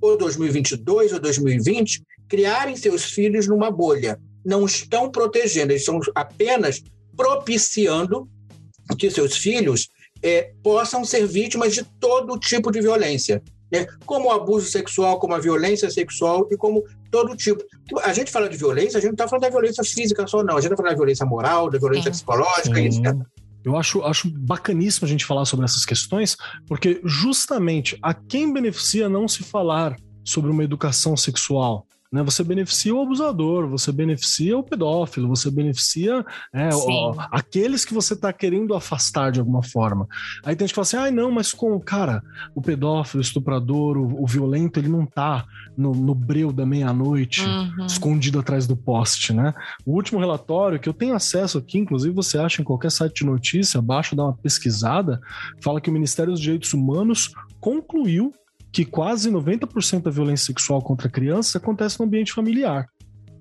ou 0.00 0.16
2022 0.16 1.12
ou 1.12 1.20
2020, 1.20 2.02
criarem 2.28 2.76
seus 2.76 3.04
filhos 3.04 3.46
numa 3.46 3.70
bolha. 3.70 4.20
Não 4.44 4.64
estão 4.64 5.10
protegendo, 5.10 5.72
eles 5.72 5.82
estão 5.82 6.00
apenas 6.14 6.82
propiciando 7.16 8.28
que 8.98 9.10
seus 9.10 9.36
filhos 9.36 9.88
é, 10.22 10.52
possam 10.62 11.04
ser 11.04 11.26
vítimas 11.26 11.74
de 11.74 11.84
todo 11.98 12.38
tipo 12.38 12.70
de 12.70 12.80
violência. 12.80 13.42
Né? 13.70 13.86
Como 14.04 14.28
o 14.28 14.32
abuso 14.32 14.68
sexual, 14.68 15.18
como 15.18 15.34
a 15.34 15.38
violência 15.38 15.90
sexual 15.90 16.46
e 16.50 16.56
como 16.56 16.84
todo 17.10 17.36
tipo. 17.36 17.64
A 18.02 18.12
gente 18.12 18.30
fala 18.30 18.48
de 18.48 18.56
violência, 18.56 18.98
a 18.98 19.00
gente 19.00 19.10
não 19.10 19.14
está 19.14 19.28
falando 19.28 19.42
da 19.42 19.50
violência 19.50 19.82
física 19.82 20.26
só, 20.26 20.42
não. 20.42 20.56
A 20.56 20.60
gente 20.60 20.72
está 20.72 20.76
falando 20.76 20.92
da 20.92 20.96
violência 20.96 21.26
moral, 21.26 21.70
da 21.70 21.78
violência 21.78 22.12
Sim. 22.12 22.18
psicológica 22.18 22.76
Sim. 22.76 22.86
etc. 22.86 23.16
Eu 23.64 23.76
acho, 23.76 24.02
acho 24.02 24.30
bacaníssimo 24.30 25.06
a 25.06 25.08
gente 25.08 25.24
falar 25.24 25.44
sobre 25.44 25.64
essas 25.64 25.84
questões, 25.84 26.36
porque 26.68 27.00
justamente 27.04 27.98
a 28.00 28.14
quem 28.14 28.52
beneficia 28.52 29.08
não 29.08 29.26
se 29.26 29.42
falar 29.42 29.96
sobre 30.24 30.50
uma 30.50 30.62
educação 30.62 31.16
sexual, 31.16 31.85
né? 32.12 32.22
Você 32.22 32.42
beneficia 32.42 32.94
o 32.94 33.02
abusador, 33.02 33.68
você 33.68 33.92
beneficia 33.92 34.56
o 34.56 34.62
pedófilo, 34.62 35.28
você 35.28 35.50
beneficia 35.50 36.24
é, 36.52 36.74
o, 36.74 37.14
aqueles 37.30 37.84
que 37.84 37.94
você 37.94 38.14
está 38.14 38.32
querendo 38.32 38.74
afastar 38.74 39.32
de 39.32 39.40
alguma 39.40 39.62
forma. 39.62 40.06
Aí 40.44 40.54
tem 40.54 40.66
gente 40.66 40.72
que 40.72 40.74
fala 40.74 40.82
assim: 40.84 40.96
ah, 40.96 41.10
não, 41.10 41.30
mas 41.30 41.52
com 41.52 41.78
cara, 41.80 42.22
o 42.54 42.62
pedófilo, 42.62 43.20
o 43.20 43.22
estuprador, 43.22 43.96
o, 43.96 44.22
o 44.22 44.26
violento, 44.26 44.78
ele 44.78 44.88
não 44.88 45.04
tá 45.06 45.44
no, 45.76 45.94
no 45.94 46.14
breu 46.14 46.52
da 46.52 46.64
meia-noite, 46.64 47.42
uhum. 47.42 47.86
escondido 47.86 48.38
atrás 48.38 48.66
do 48.66 48.76
poste, 48.76 49.32
né? 49.32 49.52
O 49.84 49.92
último 49.92 50.18
relatório 50.18 50.80
que 50.80 50.88
eu 50.88 50.94
tenho 50.94 51.14
acesso 51.14 51.58
aqui, 51.58 51.78
inclusive 51.78 52.14
você 52.14 52.38
acha 52.38 52.62
em 52.62 52.64
qualquer 52.64 52.90
site 52.90 53.16
de 53.16 53.26
notícia, 53.26 53.78
abaixo 53.78 54.16
dá 54.16 54.24
uma 54.24 54.36
pesquisada, 54.36 55.20
fala 55.60 55.80
que 55.80 55.90
o 55.90 55.92
Ministério 55.92 56.32
dos 56.32 56.40
Direitos 56.40 56.72
Humanos 56.72 57.32
concluiu 57.60 58.32
que 58.76 58.84
quase 58.84 59.30
90% 59.30 60.02
da 60.02 60.10
violência 60.10 60.48
sexual 60.48 60.82
contra 60.82 61.08
crianças 61.08 61.56
acontece 61.56 61.98
no 61.98 62.04
ambiente 62.04 62.30
familiar. 62.30 62.86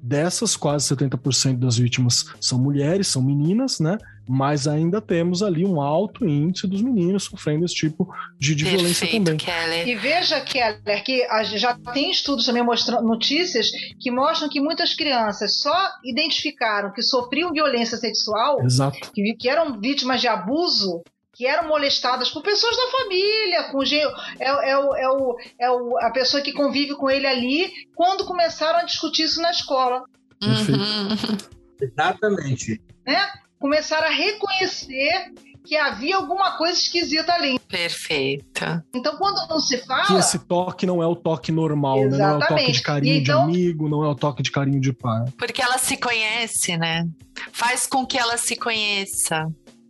Dessas, 0.02 0.56
quase 0.56 0.96
70% 0.96 1.60
das 1.60 1.78
vítimas 1.78 2.24
são 2.40 2.58
mulheres, 2.58 3.10
são 3.10 3.22
meninas, 3.22 3.82
né? 3.82 3.98
Mas 4.30 4.66
ainda 4.66 5.02
temos 5.02 5.44
ali 5.44 5.66
um 5.66 5.82
alto 5.82 6.26
índice 6.26 6.68
dos 6.68 6.82
meninos 6.82 7.26
sofrendo 7.26 7.66
esse 7.66 7.76
tipo 7.76 8.08
de, 8.40 8.56
de 8.56 8.64
violência 8.64 9.12
também. 9.12 9.36
Keller. 9.36 9.86
E 9.86 9.96
veja, 9.96 10.40
Keller, 10.40 11.04
que 11.04 11.28
já 11.58 11.78
tem 11.94 12.12
estudos 12.12 12.46
também 12.46 12.64
mostrando 12.64 13.06
notícias 13.06 13.68
que 14.00 14.10
mostram 14.10 14.48
que 14.48 14.62
muitas 14.62 14.94
crianças 14.94 15.60
só 15.60 15.90
identificaram 16.06 16.94
que 16.94 17.02
sofriam 17.02 17.52
violência 17.52 17.98
sexual, 17.98 18.64
Exato. 18.64 19.12
Que, 19.14 19.36
que 19.38 19.50
eram 19.50 19.82
vítimas 19.82 20.22
de 20.22 20.30
abuso 20.30 21.04
que 21.36 21.46
eram 21.46 21.68
molestadas 21.68 22.30
por 22.30 22.42
pessoas 22.42 22.76
da 22.78 22.98
família, 22.98 23.64
com 23.66 23.84
é, 23.84 24.70
é, 24.70 24.78
o, 24.78 24.96
é, 24.96 25.10
o, 25.10 25.38
é 25.60 25.72
o, 25.72 25.98
a 26.00 26.10
pessoa 26.10 26.42
que 26.42 26.54
convive 26.54 26.96
com 26.96 27.10
ele 27.10 27.28
ali, 27.28 27.72
quando 27.94 28.26
começaram 28.26 28.80
a 28.80 28.84
discutir 28.84 29.24
isso 29.24 29.42
na 29.42 29.52
escola. 29.52 30.04
Uhum. 30.42 31.38
Exatamente. 31.82 32.82
Né? 33.06 33.20
Começaram 33.60 34.08
a 34.08 34.12
reconhecer 34.12 35.34
que 35.66 35.76
havia 35.76 36.16
alguma 36.16 36.58
coisa 36.58 36.80
esquisita 36.80 37.34
ali. 37.34 37.60
Perfeita. 37.60 38.86
Então, 38.94 39.18
quando 39.18 39.46
não 39.50 39.60
se 39.60 39.80
fala. 39.80 40.06
Que 40.06 40.14
esse 40.14 40.40
toque 40.40 40.86
não 40.86 41.04
é 41.04 41.08
o 41.08 41.16
toque 41.16 41.52
normal, 41.52 42.02
né? 42.06 42.18
Não 42.18 42.26
é 42.26 42.38
o 42.38 42.40
toque 42.40 42.72
de 42.72 42.82
carinho 42.82 43.16
então... 43.16 43.50
de 43.50 43.58
amigo, 43.58 43.90
não 43.90 44.06
é 44.06 44.08
o 44.08 44.16
toque 44.16 44.42
de 44.42 44.52
carinho 44.52 44.80
de 44.80 44.94
pai. 44.94 45.26
Porque 45.38 45.62
ela 45.62 45.78
se 45.78 45.98
conhece, 45.98 46.78
né? 46.78 47.06
Faz 47.52 47.86
com 47.88 48.06
que 48.06 48.18
ela 48.18 48.38
se 48.38 48.56
conheça. 48.56 49.48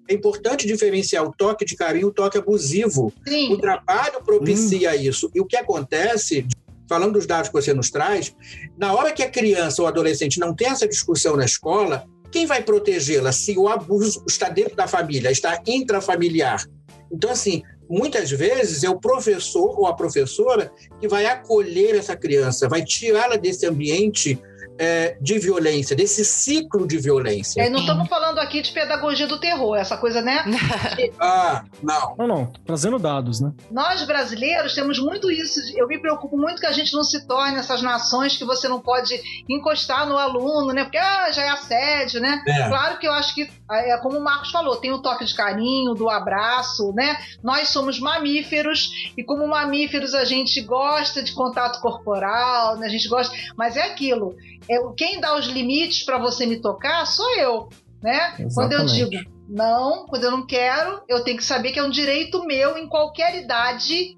É 0.07 0.13
importante 0.13 0.67
diferenciar 0.67 1.23
o 1.23 1.33
toque 1.33 1.65
de 1.65 1.75
carinho 1.75 2.03
e 2.03 2.09
o 2.09 2.13
toque 2.13 2.37
abusivo. 2.37 3.11
Sim. 3.27 3.53
O 3.53 3.57
trabalho 3.57 4.23
propicia 4.23 4.91
hum. 4.91 4.95
isso. 4.95 5.31
E 5.33 5.41
o 5.41 5.45
que 5.45 5.57
acontece, 5.57 6.45
falando 6.87 7.13
dos 7.13 7.25
dados 7.25 7.49
que 7.49 7.53
você 7.53 7.73
nos 7.73 7.89
traz, 7.89 8.35
na 8.77 8.93
hora 8.93 9.11
que 9.11 9.23
a 9.23 9.29
criança 9.29 9.81
ou 9.81 9.87
adolescente 9.87 10.39
não 10.39 10.53
tem 10.53 10.67
essa 10.67 10.87
discussão 10.87 11.35
na 11.35 11.45
escola, 11.45 12.05
quem 12.31 12.45
vai 12.45 12.61
protegê-la 12.61 13.31
se 13.31 13.57
o 13.57 13.67
abuso 13.67 14.23
está 14.27 14.49
dentro 14.49 14.75
da 14.75 14.87
família, 14.87 15.31
está 15.31 15.61
intrafamiliar? 15.65 16.65
Então, 17.11 17.31
assim, 17.31 17.63
muitas 17.89 18.29
vezes 18.29 18.83
é 18.83 18.89
o 18.89 18.99
professor 18.99 19.79
ou 19.79 19.87
a 19.87 19.95
professora 19.95 20.71
que 20.99 21.07
vai 21.07 21.25
acolher 21.25 21.95
essa 21.95 22.15
criança, 22.15 22.67
vai 22.67 22.83
tirá-la 22.83 23.37
desse 23.37 23.65
ambiente 23.65 24.39
é, 24.77 25.17
de 25.21 25.39
violência, 25.39 25.95
desse 25.95 26.23
ciclo 26.25 26.87
de 26.87 26.97
violência. 26.97 27.61
É, 27.61 27.69
não 27.69 27.79
estamos 27.79 28.07
falando 28.07 28.39
aqui 28.39 28.61
de 28.61 28.71
pedagogia 28.71 29.27
do 29.27 29.39
terror, 29.39 29.75
essa 29.75 29.97
coisa, 29.97 30.21
né? 30.21 30.43
ah, 31.19 31.63
não. 31.81 32.15
Não, 32.17 32.27
não, 32.27 32.53
trazendo 32.65 32.99
dados, 32.99 33.39
né? 33.39 33.53
Nós 33.71 34.03
brasileiros 34.03 34.73
temos 34.73 34.99
muito 34.99 35.31
isso. 35.31 35.59
Eu 35.75 35.87
me 35.87 35.99
preocupo 35.99 36.37
muito 36.37 36.59
que 36.59 36.65
a 36.65 36.71
gente 36.71 36.93
não 36.93 37.03
se 37.03 37.25
torne 37.27 37.57
essas 37.57 37.81
nações 37.81 38.37
que 38.37 38.45
você 38.45 38.67
não 38.67 38.79
pode 38.79 39.19
encostar 39.49 40.07
no 40.07 40.17
aluno, 40.17 40.73
né? 40.73 40.83
Porque 40.83 40.97
ah, 40.97 41.31
já 41.31 41.43
é 41.43 41.49
assédio, 41.49 42.19
né? 42.19 42.41
É. 42.47 42.67
Claro 42.67 42.99
que 42.99 43.07
eu 43.07 43.13
acho 43.13 43.33
que, 43.33 43.49
é 43.71 43.97
como 43.97 44.17
o 44.17 44.23
Marcos 44.23 44.51
falou, 44.51 44.75
tem 44.77 44.91
o 44.91 45.01
toque 45.01 45.25
de 45.25 45.35
carinho, 45.35 45.93
do 45.93 46.09
abraço, 46.09 46.91
né? 46.93 47.17
Nós 47.43 47.69
somos 47.69 47.99
mamíferos 47.99 49.11
e 49.17 49.23
como 49.23 49.47
mamíferos 49.47 50.13
a 50.13 50.25
gente 50.25 50.61
gosta 50.61 51.23
de 51.23 51.33
contato 51.33 51.79
corporal, 51.81 52.77
né? 52.77 52.87
A 52.87 52.89
gente 52.89 53.07
gosta, 53.07 53.35
mas 53.57 53.77
é 53.77 53.83
aquilo 53.83 54.35
é, 54.69 54.77
quem 54.97 55.19
dá 55.19 55.35
os 55.35 55.45
limites 55.45 56.03
para 56.03 56.17
você 56.17 56.45
me 56.45 56.61
tocar 56.61 57.05
sou 57.05 57.35
eu, 57.35 57.69
né? 58.01 58.35
Exatamente. 58.39 58.53
Quando 58.53 58.73
eu 58.73 58.85
digo 58.85 59.35
não, 59.47 60.07
quando 60.07 60.23
eu 60.23 60.31
não 60.31 60.45
quero, 60.45 61.03
eu 61.07 61.23
tenho 61.23 61.37
que 61.37 61.43
saber 61.43 61.71
que 61.71 61.79
é 61.79 61.83
um 61.83 61.89
direito 61.89 62.45
meu 62.45 62.77
em 62.77 62.87
qualquer 62.87 63.35
idade 63.35 64.17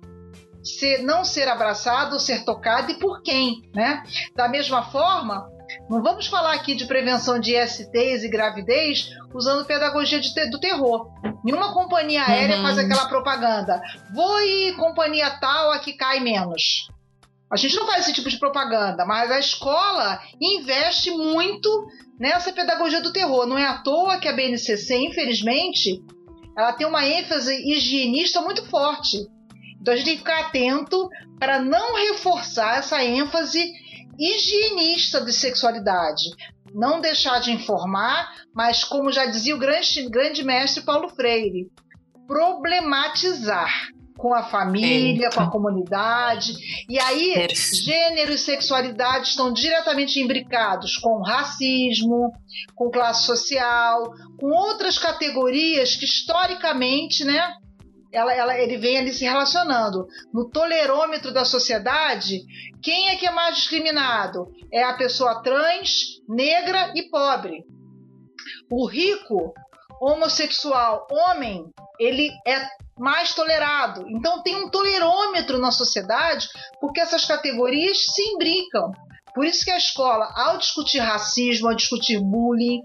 ser, 0.64 1.04
não 1.04 1.26
ser 1.26 1.48
abraçado 1.48 2.14
ou 2.14 2.20
ser 2.20 2.46
tocado 2.46 2.92
e 2.92 3.00
por 3.00 3.22
quem, 3.22 3.70
né? 3.74 4.04
Da 4.36 4.48
mesma 4.48 4.84
forma, 4.84 5.50
não 5.90 6.02
vamos 6.02 6.28
falar 6.28 6.54
aqui 6.54 6.76
de 6.76 6.86
prevenção 6.86 7.40
de 7.40 7.56
STs 7.56 8.24
e 8.24 8.30
gravidez 8.30 9.10
usando 9.34 9.66
pedagogia 9.66 10.20
te 10.20 10.50
do 10.50 10.60
terror. 10.60 11.10
Nenhuma 11.44 11.74
companhia 11.74 12.26
aérea 12.26 12.58
uhum. 12.58 12.64
faz 12.64 12.78
aquela 12.78 13.08
propaganda. 13.08 13.82
Vou 14.14 14.42
ir 14.42 14.76
companhia 14.76 15.30
tal 15.40 15.72
a 15.72 15.80
que 15.80 15.94
cai 15.94 16.20
menos. 16.20 16.88
A 17.50 17.56
gente 17.56 17.76
não 17.76 17.88
faz 17.88 18.02
esse 18.02 18.14
tipo 18.14 18.30
de 18.30 18.38
propaganda, 18.38 19.06
mas 19.06 19.32
a 19.32 19.40
escola 19.40 20.20
investe 20.40 21.12
muito 21.12 21.88
nessa 22.20 22.52
pedagogia 22.52 23.02
do 23.02 23.14
terror. 23.14 23.46
Não 23.46 23.58
é 23.58 23.66
à 23.66 23.78
toa 23.78 24.20
que 24.20 24.28
a 24.28 24.34
BNCC, 24.34 24.98
infelizmente, 24.98 26.04
ela 26.58 26.74
tem 26.74 26.86
uma 26.86 27.06
ênfase 27.06 27.54
higienista 27.72 28.42
muito 28.42 28.66
forte. 28.70 29.18
Então 29.80 29.94
a 29.94 29.98
gente 29.98 30.06
tem 30.06 30.16
que 30.16 30.24
ficar 30.24 30.40
atento 30.42 31.10
para 31.40 31.60
não 31.60 31.96
reforçar 31.96 32.80
essa 32.80 33.02
ênfase 33.04 33.72
higienista 34.20 35.22
de 35.22 35.32
sexualidade. 35.32 36.30
Não 36.74 37.00
deixar 37.00 37.40
de 37.40 37.52
informar, 37.52 38.30
mas 38.54 38.84
como 38.84 39.12
já 39.12 39.26
dizia 39.26 39.56
o 39.56 39.60
grande, 39.60 40.10
grande 40.10 40.44
mestre 40.44 40.84
Paulo 40.84 41.08
Freire, 41.10 41.72
problematizar 42.28 43.72
com 44.18 44.34
a 44.34 44.44
família, 44.44 45.26
Eita. 45.26 45.36
com 45.36 45.42
a 45.42 45.52
comunidade. 45.52 46.54
E 46.90 47.00
aí, 47.00 47.48
gênero 47.54 48.34
e 48.34 48.38
sexualidade 48.38 49.30
estão 49.30 49.54
diretamente 49.54 50.20
imbricados 50.20 50.98
com 50.98 51.22
racismo, 51.22 52.32
com 52.76 52.90
classe 52.90 53.26
social, 53.26 54.12
com 54.40 54.48
outras 54.48 54.98
categorias 54.98 55.96
que 55.96 56.06
historicamente, 56.06 57.24
né, 57.24 57.54
ela, 58.12 58.34
ela, 58.34 58.60
ele 58.60 58.78
vem 58.78 58.98
ali 58.98 59.14
se 59.14 59.24
relacionando. 59.24 60.08
No 60.34 60.50
tolerômetro 60.50 61.32
da 61.32 61.46
sociedade, 61.46 62.42
quem 62.82 63.10
é 63.10 63.16
que 63.16 63.28
é 63.28 63.32
mais 63.32 63.56
discriminado? 63.56 64.48
É 64.72 64.84
a 64.84 64.94
pessoa 64.94 65.42
trans, 65.42 66.22
negra 66.28 66.92
e 66.96 67.10
pobre. 67.10 67.64
O 68.72 68.86
rico, 68.88 69.54
homossexual, 70.00 71.08
homem, 71.10 71.66
ele 72.00 72.30
é 72.46 72.68
mais 72.98 73.34
tolerado. 73.34 74.06
Então 74.10 74.42
tem 74.42 74.56
um 74.56 74.70
tolerômetro 74.70 75.60
na 75.60 75.72
sociedade 75.72 76.50
porque 76.80 77.00
essas 77.00 77.26
categorias 77.26 77.98
se 78.14 78.22
imbricam. 78.22 78.92
Por 79.34 79.46
isso 79.46 79.64
que 79.64 79.72
a 79.72 79.78
escola, 79.78 80.32
ao 80.36 80.58
discutir 80.58 81.00
racismo, 81.00 81.68
ao 81.68 81.76
discutir 81.76 82.20
bullying, 82.20 82.82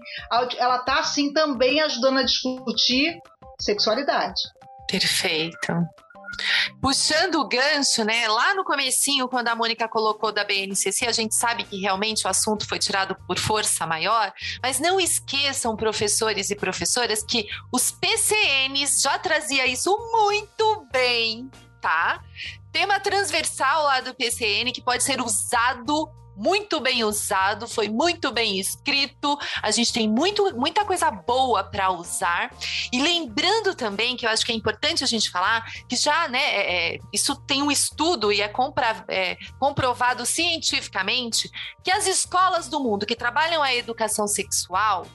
ela 0.57 0.77
está 0.77 0.99
assim 0.99 1.33
também 1.33 1.81
ajudando 1.81 2.19
a 2.19 2.23
discutir 2.23 3.17
sexualidade. 3.59 4.39
Perfeito. 4.87 5.73
Puxando 6.81 7.35
o 7.35 7.47
gancho, 7.47 8.03
né? 8.03 8.27
Lá 8.27 8.53
no 8.53 8.63
comecinho, 8.63 9.27
quando 9.27 9.47
a 9.47 9.55
Mônica 9.55 9.87
colocou 9.87 10.31
da 10.31 10.43
BNCC, 10.43 11.05
a 11.05 11.11
gente 11.11 11.35
sabe 11.35 11.63
que 11.63 11.79
realmente 11.79 12.25
o 12.25 12.29
assunto 12.29 12.67
foi 12.67 12.79
tirado 12.79 13.15
por 13.27 13.37
força 13.37 13.85
maior, 13.85 14.33
mas 14.61 14.79
não 14.79 14.99
esqueçam, 14.99 15.75
professores 15.75 16.49
e 16.49 16.55
professoras, 16.55 17.23
que 17.23 17.47
os 17.71 17.91
PCNs 17.91 19.01
já 19.01 19.17
trazia 19.17 19.65
isso 19.67 19.95
muito 20.11 20.87
bem, 20.91 21.49
tá? 21.81 22.21
Tema 22.71 22.99
transversal 22.99 23.83
lá 23.83 24.01
do 24.01 24.15
PCN 24.15 24.71
que 24.71 24.81
pode 24.81 25.03
ser 25.03 25.21
usado 25.21 26.09
muito 26.35 26.79
bem 26.79 27.03
usado, 27.03 27.67
foi 27.67 27.89
muito 27.89 28.31
bem 28.31 28.59
escrito. 28.59 29.37
A 29.61 29.71
gente 29.71 29.93
tem 29.93 30.09
muito, 30.09 30.55
muita 30.55 30.85
coisa 30.85 31.09
boa 31.11 31.63
para 31.63 31.91
usar. 31.91 32.51
E 32.91 33.01
lembrando 33.01 33.75
também 33.75 34.15
que 34.15 34.25
eu 34.25 34.29
acho 34.29 34.45
que 34.45 34.51
é 34.51 34.55
importante 34.55 35.03
a 35.03 35.07
gente 35.07 35.29
falar 35.29 35.63
que 35.87 35.95
já, 35.95 36.27
né, 36.27 36.39
é, 36.39 36.95
é 36.95 36.99
isso 37.11 37.35
tem 37.35 37.61
um 37.61 37.71
estudo 37.71 38.31
e 38.31 38.41
é, 38.41 38.47
compra, 38.47 39.05
é 39.07 39.37
comprovado 39.59 40.25
cientificamente 40.25 41.49
que 41.83 41.91
as 41.91 42.07
escolas 42.07 42.67
do 42.67 42.79
mundo 42.79 43.05
que 43.05 43.15
trabalham 43.15 43.61
a 43.61 43.73
educação 43.73 44.27
sexual, 44.27 45.05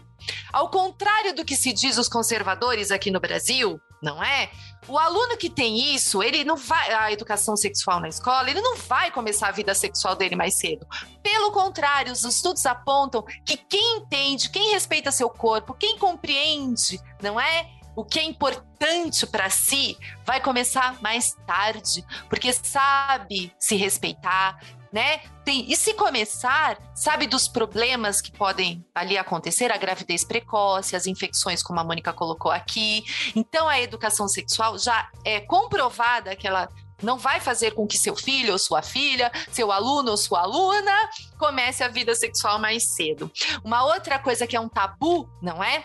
ao 0.53 0.71
contrário 0.71 1.35
do 1.35 1.45
que 1.45 1.57
se 1.57 1.73
diz 1.73 1.99
os 1.99 2.09
conservadores 2.09 2.91
aqui 2.91 3.11
no 3.11 3.21
Brasil, 3.21 3.81
não 4.03 4.23
é? 4.23 4.51
O 4.87 4.99
aluno 4.99 5.37
que 5.37 5.51
tem 5.51 5.95
isso, 5.95 6.23
ele 6.23 6.45
não 6.45 6.57
vai 6.57 6.93
a 6.93 7.13
educação 7.13 7.57
sexual 7.57 8.01
na 8.01 8.09
escola, 8.09 8.51
ele 8.51 8.61
não 8.61 8.77
vai 8.77 9.11
começar 9.11 9.49
a 9.49 9.53
vida 9.53 9.75
sexual 9.75 10.15
dele 10.15 10.37
mais 10.37 10.57
cedo. 10.57 10.87
Pelo 11.23 11.53
contrário, 11.53 12.13
os 12.13 12.25
estudos 12.25 12.65
apontam 12.65 13.23
que 13.45 13.57
quem 13.57 13.99
entende, 13.99 14.51
quem 14.51 14.73
respeita 14.73 15.11
seu 15.11 15.29
corpo, 15.29 15.75
quem 15.75 15.99
compreende, 15.99 17.01
não 17.23 17.39
é? 17.41 17.69
O 17.95 18.05
que 18.05 18.21
é 18.21 18.23
importante 18.23 19.27
para 19.27 19.51
si 19.51 19.99
vai 20.25 20.41
começar 20.41 21.03
mais 21.03 21.35
tarde, 21.47 22.05
porque 22.29 22.53
sabe 22.53 23.53
se 23.59 23.75
respeitar, 23.75 24.57
né? 24.93 25.19
Tem, 25.45 25.71
e 25.71 25.77
se 25.77 25.95
começar, 25.95 26.79
sabe 26.95 27.27
dos 27.27 27.49
problemas 27.49 28.21
que 28.21 28.31
podem 28.31 28.85
ali 28.95 29.17
acontecer, 29.17 29.73
a 29.73 29.77
gravidez 29.77 30.25
precoce, 30.25 30.97
as 30.97 31.07
infecções, 31.07 31.63
como 31.63 31.81
a 31.81 31.85
Mônica 31.85 32.13
colocou 32.13 32.51
aqui. 32.51 33.05
Então, 33.35 33.69
a 33.69 33.81
educação 33.81 34.29
sexual 34.29 34.79
já 34.79 35.09
é 35.25 35.41
comprovada 35.41 36.35
que 36.37 36.47
ela 36.47 36.69
não 37.03 37.17
vai 37.17 37.41
fazer 37.41 37.73
com 37.73 37.87
que 37.87 37.97
seu 37.97 38.17
filho 38.17 38.53
ou 38.53 38.59
sua 38.59 38.83
filha, 38.83 39.31
seu 39.53 39.71
aluno 39.71 40.11
ou 40.11 40.17
sua 40.17 40.41
aluna 40.41 40.93
comece 41.39 41.85
a 41.85 41.89
vida 41.89 42.15
sexual 42.15 42.59
mais 42.59 42.89
cedo. 42.95 43.31
Uma 43.65 43.85
outra 43.85 44.19
coisa 44.19 44.47
que 44.47 44.57
é 44.57 44.61
um 44.61 44.69
tabu, 44.69 45.29
não 45.41 45.63
é? 45.63 45.85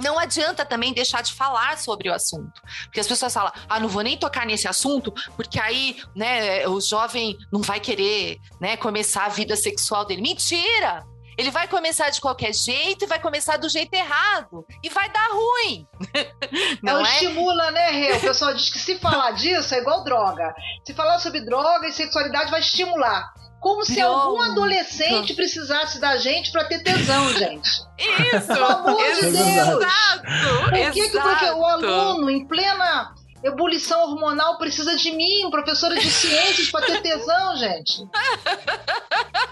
Não 0.00 0.18
adianta 0.18 0.64
também 0.64 0.92
deixar 0.92 1.22
de 1.22 1.32
falar 1.32 1.78
sobre 1.78 2.08
o 2.08 2.14
assunto. 2.14 2.60
Porque 2.84 3.00
as 3.00 3.08
pessoas 3.08 3.32
falam, 3.32 3.52
ah, 3.68 3.80
não 3.80 3.88
vou 3.88 4.02
nem 4.02 4.16
tocar 4.16 4.46
nesse 4.46 4.68
assunto, 4.68 5.12
porque 5.36 5.58
aí, 5.60 5.96
né, 6.14 6.66
o 6.68 6.80
jovem 6.80 7.36
não 7.52 7.60
vai 7.62 7.80
querer, 7.80 8.38
né, 8.60 8.76
começar 8.76 9.24
a 9.24 9.30
vida 9.30 9.56
sexual 9.56 10.04
dele. 10.04 10.22
Mentira! 10.22 11.04
Ele 11.38 11.50
vai 11.50 11.68
começar 11.68 12.08
de 12.08 12.20
qualquer 12.20 12.54
jeito 12.54 13.04
e 13.04 13.06
vai 13.06 13.20
começar 13.20 13.58
do 13.58 13.68
jeito 13.68 13.92
errado. 13.92 14.64
E 14.82 14.88
vai 14.88 15.10
dar 15.10 15.28
ruim. 15.30 15.86
Não, 16.82 16.98
é? 16.98 17.02
estimula, 17.02 17.70
né, 17.70 17.90
Rê? 17.90 18.12
O 18.14 18.20
pessoal 18.20 18.54
diz 18.54 18.70
que 18.72 18.78
se 18.78 18.98
falar 18.98 19.32
disso 19.32 19.74
é 19.74 19.78
igual 19.78 20.02
droga. 20.02 20.54
Se 20.84 20.94
falar 20.94 21.18
sobre 21.18 21.44
droga 21.44 21.86
e 21.86 21.92
sexualidade 21.92 22.50
vai 22.50 22.60
estimular. 22.60 23.34
Como 23.60 23.84
se 23.84 24.00
algum 24.00 24.40
adolescente 24.40 25.34
precisasse 25.34 25.98
da 26.00 26.16
gente 26.16 26.52
para 26.52 26.64
ter 26.64 26.82
tesão, 26.82 27.32
gente. 27.34 27.68
Isso! 27.98 28.46
Pelo 28.46 28.66
amor 28.66 29.14
de 29.14 29.22
Deus! 29.22 29.36
Exato! 29.36 30.22
Por 30.60 30.92
que, 30.92 31.08
que 31.08 31.18
porque 31.18 31.44
o 31.46 31.64
aluno, 31.64 32.30
em 32.30 32.46
plena 32.46 33.14
ebulição 33.42 34.00
hormonal, 34.02 34.58
precisa 34.58 34.96
de 34.96 35.12
mim, 35.12 35.48
professora 35.50 35.94
de 35.94 36.10
ciências, 36.10 36.70
para 36.70 36.86
ter 36.86 37.02
tesão, 37.02 37.56
gente? 37.56 38.06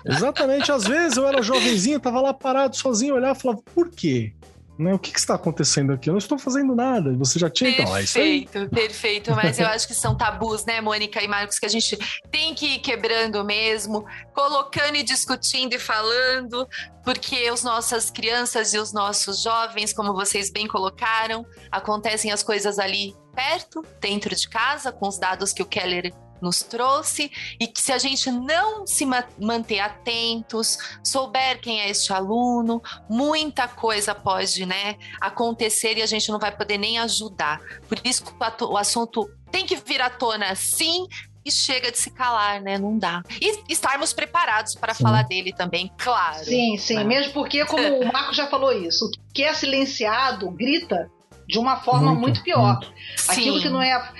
Exatamente. 0.04 0.70
Às 0.70 0.84
vezes 0.84 1.16
eu 1.16 1.26
era 1.26 1.42
jovenzinho, 1.42 2.00
tava 2.00 2.20
lá 2.20 2.34
parado 2.34 2.76
sozinho, 2.76 3.14
olhava 3.14 3.38
e 3.38 3.42
falava, 3.42 3.62
por 3.74 3.90
quê? 3.90 4.32
Né? 4.78 4.92
O 4.92 4.98
que, 4.98 5.12
que, 5.12 5.18
está 5.18 5.34
acontecendo 5.34 5.92
aqui? 5.92 6.08
Eu 6.08 6.12
não 6.12 6.18
estou 6.18 6.36
fazendo 6.36 6.74
nada. 6.74 7.16
Você 7.16 7.38
já 7.38 7.48
tinha 7.48 7.70
perfeito, 7.70 7.88
então. 7.88 7.96
É 7.96 8.02
isso 8.02 8.18
aí. 8.18 8.68
Perfeito. 8.68 9.30
Mas 9.32 9.58
eu 9.58 9.66
acho 9.66 9.86
que 9.86 9.94
são 9.94 10.16
tabus, 10.16 10.64
né, 10.64 10.80
Mônica 10.80 11.22
e 11.22 11.28
Marcos, 11.28 11.58
que 11.58 11.66
a 11.66 11.68
gente 11.68 11.96
tem 12.30 12.54
que 12.54 12.74
ir 12.74 12.78
quebrando 12.80 13.44
mesmo, 13.44 14.04
colocando 14.34 14.96
e 14.96 15.04
discutindo 15.04 15.74
e 15.74 15.78
falando, 15.78 16.66
porque 17.04 17.48
as 17.52 17.62
nossas 17.62 18.10
crianças 18.10 18.74
e 18.74 18.78
os 18.78 18.92
nossos 18.92 19.42
jovens, 19.42 19.92
como 19.92 20.12
vocês 20.12 20.50
bem 20.50 20.66
colocaram, 20.66 21.46
acontecem 21.70 22.32
as 22.32 22.42
coisas 22.42 22.78
ali 22.78 23.14
perto, 23.34 23.82
dentro 24.00 24.34
de 24.34 24.48
casa, 24.48 24.90
com 24.90 25.06
os 25.06 25.18
dados 25.18 25.52
que 25.52 25.62
o 25.62 25.66
Keller 25.66 26.12
nos 26.40 26.62
trouxe 26.62 27.30
e 27.58 27.66
que 27.66 27.80
se 27.80 27.92
a 27.92 27.98
gente 27.98 28.30
não 28.30 28.86
se 28.86 29.06
ma 29.06 29.24
manter 29.38 29.80
atentos, 29.80 30.78
souber 31.02 31.60
quem 31.60 31.80
é 31.80 31.88
este 31.88 32.12
aluno, 32.12 32.82
muita 33.08 33.66
coisa 33.66 34.14
pode, 34.14 34.66
né, 34.66 34.96
acontecer 35.20 35.96
e 35.96 36.02
a 36.02 36.06
gente 36.06 36.30
não 36.30 36.38
vai 36.38 36.54
poder 36.54 36.78
nem 36.78 36.98
ajudar. 36.98 37.60
Por 37.88 37.98
isso 38.04 38.24
que 38.24 38.64
o 38.64 38.76
assunto 38.76 39.28
tem 39.50 39.64
que 39.64 39.76
vir 39.76 40.00
à 40.00 40.10
tona 40.10 40.54
sim, 40.54 41.06
e 41.44 41.50
chega 41.50 41.92
de 41.92 41.98
se 41.98 42.10
calar, 42.10 42.60
né? 42.60 42.78
Não 42.78 42.98
dá. 42.98 43.22
E 43.40 43.62
estarmos 43.68 44.12
preparados 44.12 44.74
para 44.74 44.94
sim. 44.94 45.04
falar 45.04 45.22
dele 45.24 45.52
também, 45.52 45.92
claro. 45.98 46.44
Sim, 46.44 46.76
sim. 46.78 46.96
Né? 46.96 47.04
Mesmo 47.04 47.32
porque, 47.34 47.64
como 47.66 48.00
o 48.00 48.12
Marco 48.12 48.32
já 48.32 48.46
falou 48.46 48.72
isso, 48.72 49.04
o 49.04 49.32
que 49.32 49.42
é 49.42 49.52
silenciado 49.52 50.50
grita 50.50 51.10
de 51.46 51.58
uma 51.58 51.76
forma 51.76 52.08
muito, 52.08 52.20
muito 52.20 52.42
pior. 52.42 52.78
Muito. 52.78 52.92
Aquilo 53.28 53.56
Sim. 53.56 53.62
que 53.62 53.68
não 53.68 53.82
é 53.82 54.10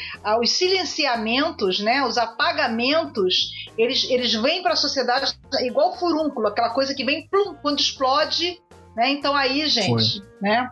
os 0.40 0.50
silenciamentos, 0.50 1.80
né, 1.80 2.04
os 2.04 2.18
apagamentos, 2.18 3.52
eles, 3.76 4.08
eles 4.10 4.34
vêm 4.34 4.62
para 4.62 4.72
a 4.72 4.76
sociedade 4.76 5.34
igual 5.60 5.96
furúnculo, 5.98 6.48
aquela 6.48 6.70
coisa 6.70 6.94
que 6.94 7.04
vem 7.04 7.26
plum, 7.28 7.54
quando 7.54 7.80
explode, 7.80 8.60
né? 8.96 9.10
Então 9.10 9.34
aí, 9.34 9.66
gente, 9.68 10.20
Foi. 10.20 10.28
né? 10.40 10.70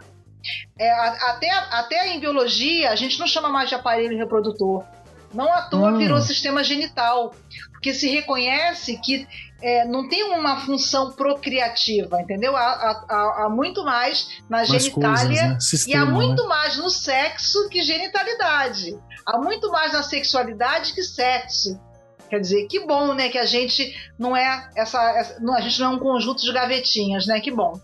É, 0.79 0.91
até, 0.91 1.51
até 1.51 2.09
em 2.09 2.21
biologia 2.21 2.91
a 2.91 2.97
gente 2.97 3.19
não 3.19 3.27
chama 3.27 3.49
mais 3.49 3.69
de 3.69 3.75
aparelho 3.75 4.17
reprodutor. 4.17 4.85
Não 5.33 5.51
à 5.51 5.63
toa 5.63 5.93
hum. 5.93 5.99
virou 5.99 6.21
sistema 6.21 6.63
genital, 6.63 7.35
porque 7.73 7.95
se 7.95 8.09
reconhece 8.09 8.99
que 8.99 9.27
é, 9.63 9.85
não 9.87 10.09
tem 10.09 10.25
uma 10.25 10.61
função 10.61 11.13
procriativa, 11.13 12.21
entendeu? 12.21 12.57
Há, 12.57 13.05
há, 13.09 13.45
há 13.45 13.49
muito 13.49 13.85
mais 13.85 14.29
na 14.51 14.59
mais 14.59 14.69
genitália 14.69 15.49
coisas, 15.55 15.87
né? 15.87 15.93
e 15.93 15.97
há 15.97 16.05
muito 16.05 16.43
né? 16.43 16.49
mais 16.49 16.77
no 16.77 16.91
sexo 16.91 17.69
que 17.69 17.81
genitalidade. 17.83 18.99
Há 19.25 19.39
muito 19.39 19.71
mais 19.71 19.93
na 19.93 20.03
sexualidade 20.03 20.93
que 20.93 21.03
sexo. 21.03 21.81
Quer 22.29 22.41
dizer, 22.41 22.67
que 22.67 22.85
bom, 22.87 23.15
né? 23.15 23.29
Que 23.29 23.39
a 23.39 23.45
gente 23.45 23.95
não 24.19 24.35
é 24.35 24.69
essa, 24.75 24.99
essa 25.19 25.39
a 25.55 25.61
gente 25.61 25.81
não 25.81 25.93
é 25.93 25.95
um 25.97 25.99
conjunto 25.99 26.43
de 26.43 26.53
gavetinhas, 26.53 27.27
né? 27.27 27.41
Que 27.41 27.51
bom. 27.51 27.79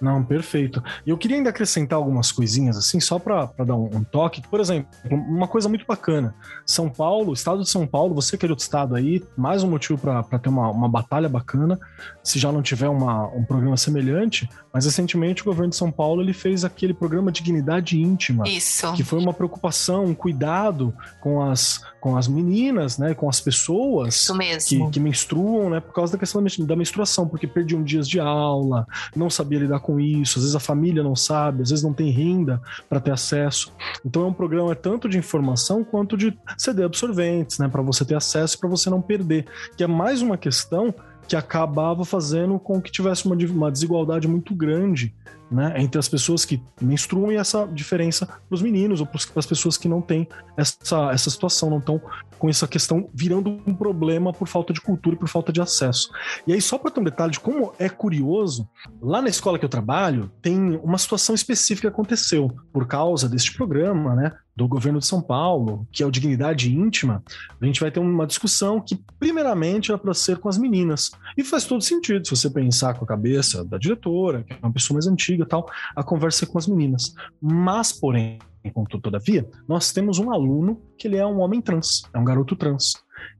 Não, 0.00 0.24
perfeito. 0.24 0.82
E 1.04 1.10
eu 1.10 1.18
queria 1.18 1.36
ainda 1.36 1.50
acrescentar 1.50 1.98
algumas 1.98 2.30
coisinhas, 2.32 2.76
assim, 2.76 3.00
só 3.00 3.18
para 3.18 3.50
dar 3.64 3.74
um, 3.74 3.96
um, 3.96 4.04
toque. 4.04 4.42
Por 4.48 4.60
exemplo, 4.60 4.88
uma 5.10 5.48
coisa 5.48 5.68
muito 5.68 5.86
bacana. 5.86 6.34
São 6.64 6.88
Paulo, 6.88 7.32
estado 7.32 7.62
de 7.62 7.70
São 7.70 7.86
Paulo, 7.86 8.14
você 8.14 8.36
que 8.36 8.44
é 8.44 8.48
de 8.48 8.52
outro 8.52 8.62
estado 8.62 8.94
aí, 8.94 9.24
mais 9.36 9.62
um 9.62 9.70
motivo 9.70 9.98
para 9.98 10.22
ter 10.38 10.48
uma, 10.48 10.70
uma 10.70 10.88
batalha 10.88 11.28
bacana, 11.28 11.78
se 12.22 12.38
já 12.38 12.52
não 12.52 12.62
tiver 12.62 12.88
uma, 12.88 13.26
um 13.28 13.44
programa 13.44 13.76
semelhante, 13.76 14.48
mas 14.76 14.84
recentemente 14.84 15.40
o 15.40 15.46
governo 15.46 15.70
de 15.70 15.76
São 15.76 15.90
Paulo 15.90 16.20
ele 16.20 16.34
fez 16.34 16.62
aquele 16.62 16.92
programa 16.92 17.32
Dignidade 17.32 17.98
Íntima. 17.98 18.46
Isso. 18.46 18.92
Que 18.92 19.02
foi 19.02 19.18
uma 19.18 19.32
preocupação, 19.32 20.04
um 20.04 20.14
cuidado 20.14 20.92
com 21.18 21.42
as, 21.42 21.80
com 21.98 22.14
as 22.14 22.28
meninas, 22.28 22.98
né? 22.98 23.14
Com 23.14 23.26
as 23.26 23.40
pessoas 23.40 24.30
que, 24.68 24.90
que 24.90 25.00
menstruam, 25.00 25.70
né? 25.70 25.80
Por 25.80 25.94
causa 25.94 26.12
da 26.12 26.18
questão 26.18 26.44
da 26.44 26.76
menstruação, 26.76 27.26
porque 27.26 27.46
perdiam 27.46 27.82
dias 27.82 28.06
de 28.06 28.20
aula, 28.20 28.86
não 29.16 29.30
sabia 29.30 29.60
lidar 29.60 29.80
com 29.80 29.98
isso, 29.98 30.38
às 30.38 30.44
vezes 30.44 30.54
a 30.54 30.60
família 30.60 31.02
não 31.02 31.16
sabe, 31.16 31.62
às 31.62 31.70
vezes 31.70 31.82
não 31.82 31.94
tem 31.94 32.10
renda 32.10 32.60
para 32.86 33.00
ter 33.00 33.12
acesso. 33.12 33.72
Então 34.04 34.24
é 34.24 34.26
um 34.26 34.34
programa 34.34 34.74
tanto 34.74 35.08
de 35.08 35.16
informação 35.16 35.82
quanto 35.82 36.18
de 36.18 36.38
CD 36.58 36.84
absorventes, 36.84 37.58
né, 37.58 37.66
para 37.66 37.80
você 37.80 38.04
ter 38.04 38.14
acesso 38.14 38.56
e 38.56 38.58
para 38.58 38.68
você 38.68 38.90
não 38.90 39.00
perder, 39.00 39.46
que 39.74 39.82
é 39.82 39.86
mais 39.86 40.20
uma 40.20 40.36
questão 40.36 40.94
que 41.26 41.36
acabava 41.36 42.04
fazendo 42.04 42.58
com 42.58 42.80
que 42.80 42.90
tivesse 42.90 43.26
uma, 43.26 43.36
uma 43.36 43.70
desigualdade 43.70 44.28
muito 44.28 44.54
grande 44.54 45.14
né, 45.50 45.74
entre 45.76 45.98
as 45.98 46.08
pessoas 46.08 46.44
que 46.44 46.60
menstruam 46.80 47.30
e 47.30 47.36
essa 47.36 47.66
diferença 47.66 48.26
para 48.26 48.40
os 48.50 48.62
meninos 48.62 49.00
ou 49.00 49.06
para 49.06 49.20
as 49.36 49.46
pessoas 49.46 49.76
que 49.76 49.88
não 49.88 50.00
têm 50.00 50.26
essa, 50.56 51.10
essa 51.12 51.30
situação, 51.30 51.70
não 51.70 51.78
estão 51.78 52.00
com 52.38 52.48
essa 52.48 52.66
questão 52.66 53.08
virando 53.12 53.60
um 53.66 53.74
problema 53.74 54.32
por 54.32 54.48
falta 54.48 54.72
de 54.72 54.80
cultura 54.80 55.16
e 55.16 55.18
por 55.18 55.28
falta 55.28 55.52
de 55.52 55.60
acesso. 55.60 56.10
E 56.46 56.52
aí, 56.52 56.60
só 56.60 56.78
para 56.78 56.90
ter 56.90 57.00
um 57.00 57.04
detalhe 57.04 57.32
de 57.32 57.40
como 57.40 57.72
é 57.78 57.88
curioso, 57.88 58.68
lá 59.00 59.20
na 59.20 59.28
escola 59.28 59.58
que 59.58 59.64
eu 59.64 59.68
trabalho, 59.68 60.30
tem 60.40 60.76
uma 60.82 60.98
situação 60.98 61.34
específica 61.34 61.88
que 61.88 61.94
aconteceu 61.94 62.50
por 62.72 62.86
causa 62.86 63.28
deste 63.28 63.54
programa, 63.54 64.14
né? 64.14 64.32
do 64.56 64.66
governo 64.66 64.98
de 64.98 65.06
São 65.06 65.20
Paulo, 65.20 65.86
que 65.92 66.02
é 66.02 66.06
o 66.06 66.10
Dignidade 66.10 66.74
Íntima, 66.74 67.22
a 67.60 67.66
gente 67.66 67.78
vai 67.78 67.90
ter 67.90 68.00
uma 68.00 68.26
discussão 68.26 68.80
que, 68.80 68.98
primeiramente, 69.18 69.92
é 69.92 69.96
para 69.98 70.14
ser 70.14 70.38
com 70.38 70.48
as 70.48 70.56
meninas. 70.56 71.10
E 71.36 71.44
faz 71.44 71.66
todo 71.66 71.82
sentido, 71.82 72.26
se 72.26 72.34
você 72.34 72.48
pensar 72.48 72.94
com 72.94 73.04
a 73.04 73.08
cabeça 73.08 73.62
da 73.62 73.76
diretora, 73.76 74.42
que 74.42 74.54
é 74.54 74.58
uma 74.62 74.72
pessoa 74.72 74.94
mais 74.94 75.06
antiga 75.06 75.44
tal, 75.44 75.70
a 75.94 76.02
conversa 76.02 76.46
é 76.46 76.48
com 76.48 76.56
as 76.56 76.66
meninas. 76.66 77.14
Mas, 77.40 77.92
porém, 77.92 78.38
contudo, 78.70 79.02
todavia, 79.02 79.48
nós 79.68 79.92
temos 79.92 80.18
um 80.18 80.30
aluno 80.30 80.80
que 80.98 81.08
ele 81.08 81.16
é 81.16 81.26
um 81.26 81.40
homem 81.40 81.60
trans, 81.60 82.02
é 82.12 82.18
um 82.18 82.24
garoto 82.24 82.56
trans. 82.56 82.94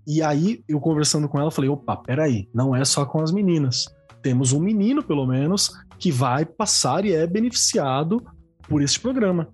E 0.07 0.23
aí, 0.23 0.63
eu 0.69 0.81
conversando 0.81 1.29
com 1.29 1.39
ela, 1.39 1.51
falei: 1.51 1.71
opa, 1.71 1.97
peraí, 1.97 2.49
não 2.55 2.75
é 2.75 2.85
só 2.85 3.05
com 3.05 3.21
as 3.21 3.33
meninas. 3.33 3.87
Temos 4.23 4.53
um 4.53 4.61
menino, 4.61 5.03
pelo 5.03 5.27
menos, 5.27 5.73
que 5.99 6.11
vai 6.11 6.45
passar 6.45 7.05
e 7.05 7.13
é 7.13 7.27
beneficiado 7.27 8.25
por 8.69 8.83
este 8.83 8.99
programa 8.99 9.49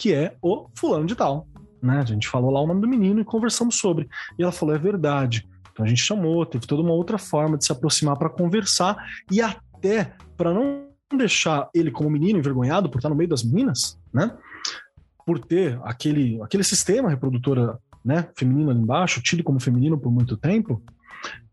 que 0.00 0.14
é 0.14 0.34
o 0.40 0.66
fulano 0.74 1.04
de 1.04 1.14
tal. 1.14 1.46
Né? 1.82 1.98
A 1.98 2.04
gente 2.04 2.26
falou 2.26 2.50
lá 2.50 2.62
o 2.62 2.66
nome 2.66 2.80
do 2.80 2.88
menino 2.88 3.20
e 3.20 3.24
conversamos 3.24 3.76
sobre. 3.76 4.08
E 4.38 4.42
ela 4.42 4.50
falou: 4.50 4.74
é 4.74 4.78
verdade. 4.78 5.46
Então 5.70 5.84
a 5.84 5.88
gente 5.88 6.00
chamou, 6.00 6.44
teve 6.46 6.66
toda 6.66 6.82
uma 6.82 6.92
outra 6.92 7.18
forma 7.18 7.58
de 7.58 7.66
se 7.66 7.70
aproximar 7.70 8.16
para 8.16 8.30
conversar 8.30 8.96
e 9.30 9.42
até 9.42 10.14
para 10.36 10.54
não 10.54 10.88
deixar 11.16 11.68
ele 11.74 11.90
como 11.90 12.08
menino 12.08 12.38
envergonhado 12.38 12.88
por 12.88 12.98
estar 12.98 13.10
no 13.10 13.14
meio 13.14 13.28
das 13.28 13.42
meninas, 13.42 13.98
né? 14.12 14.36
Por 15.30 15.38
ter 15.38 15.78
aquele, 15.84 16.42
aquele 16.42 16.64
sistema 16.64 17.08
reprodutor 17.08 17.78
né, 18.04 18.28
feminino 18.36 18.70
ali 18.70 18.80
embaixo, 18.80 19.22
tido 19.22 19.44
como 19.44 19.60
feminino 19.60 19.96
por 19.96 20.10
muito 20.10 20.36
tempo, 20.36 20.82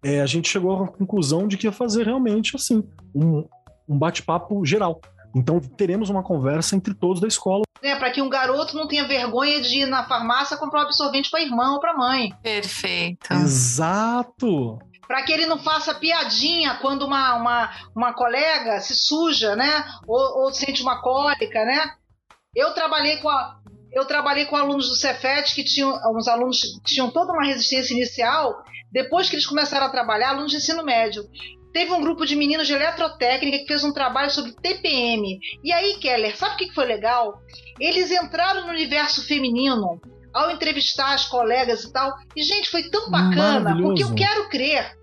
é, 0.03 0.19
a 0.19 0.25
gente 0.25 0.49
chegou 0.49 0.83
à 0.83 0.87
conclusão 0.87 1.47
de 1.47 1.57
que 1.57 1.67
ia 1.67 1.71
fazer 1.71 2.05
realmente 2.05 2.55
assim 2.55 2.83
um, 3.13 3.47
um 3.87 3.99
bate-papo 3.99 4.65
geral. 4.65 4.99
Então 5.35 5.59
teremos 5.59 6.09
uma 6.09 6.23
conversa 6.23 6.75
entre 6.75 6.95
todos 6.95 7.21
da 7.21 7.27
escola 7.27 7.67
né, 7.83 7.95
para 7.95 8.09
que 8.09 8.21
um 8.21 8.29
garoto 8.29 8.75
não 8.75 8.87
tenha 8.87 9.07
vergonha 9.07 9.61
de 9.61 9.83
ir 9.83 9.85
na 9.85 10.07
farmácia 10.07 10.57
comprar 10.57 10.79
um 10.79 10.83
absorvente 10.85 11.29
para 11.29 11.41
irmão 11.41 11.75
ou 11.75 11.79
para 11.79 11.95
mãe. 11.95 12.33
Perfeito. 12.41 13.31
Exato. 13.31 14.79
Para 15.07 15.21
que 15.21 15.31
ele 15.31 15.45
não 15.45 15.59
faça 15.59 15.93
piadinha 15.93 16.75
quando 16.81 17.05
uma, 17.05 17.35
uma, 17.35 17.71
uma 17.95 18.13
colega 18.13 18.79
se 18.81 18.95
suja, 18.95 19.55
né? 19.55 19.85
Ou, 20.07 20.43
ou 20.43 20.53
sente 20.53 20.81
uma 20.81 21.01
cólica, 21.01 21.63
né? 21.63 21.91
Eu 22.55 22.73
trabalhei 22.73 23.17
com 23.17 23.29
a, 23.29 23.59
eu 23.91 24.05
trabalhei 24.05 24.45
com 24.45 24.55
alunos 24.55 24.89
do 24.89 24.95
Cefet 24.95 25.53
que 25.53 25.63
tinham 25.63 25.93
alguns 26.03 26.27
alunos 26.27 26.61
que 26.61 26.93
tinham 26.93 27.09
toda 27.11 27.33
uma 27.33 27.45
resistência 27.45 27.93
inicial. 27.93 28.63
Depois 28.91 29.29
que 29.29 29.35
eles 29.35 29.45
começaram 29.45 29.85
a 29.85 29.89
trabalhar, 29.89 30.29
alunos 30.29 30.51
de 30.51 30.57
ensino 30.57 30.83
médio, 30.83 31.23
teve 31.73 31.91
um 31.91 32.01
grupo 32.01 32.25
de 32.25 32.35
meninos 32.35 32.67
de 32.67 32.73
eletrotécnica 32.73 33.59
que 33.59 33.67
fez 33.67 33.83
um 33.83 33.93
trabalho 33.93 34.31
sobre 34.31 34.53
TPM. 34.53 35.39
E 35.63 35.71
aí, 35.71 35.97
Keller, 35.99 36.37
sabe 36.37 36.55
o 36.55 36.57
que 36.57 36.73
foi 36.73 36.85
legal? 36.85 37.39
Eles 37.79 38.11
entraram 38.11 38.65
no 38.65 38.71
universo 38.71 39.25
feminino 39.25 39.99
ao 40.33 40.51
entrevistar 40.51 41.13
as 41.13 41.25
colegas 41.25 41.83
e 41.83 41.91
tal. 41.91 42.13
E, 42.35 42.43
gente, 42.43 42.69
foi 42.69 42.83
tão 42.89 43.09
bacana, 43.09 43.75
porque 43.81 44.03
eu 44.03 44.13
quero 44.15 44.49
crer 44.49 44.97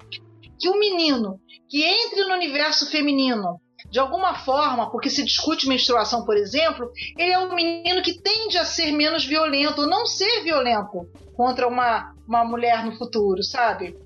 que 0.59 0.69
o 0.69 0.79
menino 0.79 1.41
que 1.69 1.83
entre 1.83 2.25
no 2.25 2.35
universo 2.35 2.91
feminino 2.91 3.61
de 3.91 3.99
alguma 3.99 4.39
forma, 4.45 4.91
porque 4.91 5.09
se 5.09 5.23
discute 5.23 5.69
menstruação, 5.69 6.25
por 6.25 6.37
exemplo, 6.37 6.91
ele 7.17 7.33
é 7.33 7.39
um 7.39 7.55
menino 7.55 8.03
que 8.03 8.21
tende 8.21 8.59
a 8.59 8.65
ser 8.65 8.91
menos 8.93 9.25
violento, 9.25 9.83
ou 9.83 9.87
não 9.87 10.07
ser 10.07 10.43
violento 10.43 11.09
contra 11.35 11.69
uma, 11.69 12.15
uma 12.27 12.45
mulher 12.45 12.85
no 12.85 12.97
futuro, 12.97 13.43
sabe? 13.43 13.97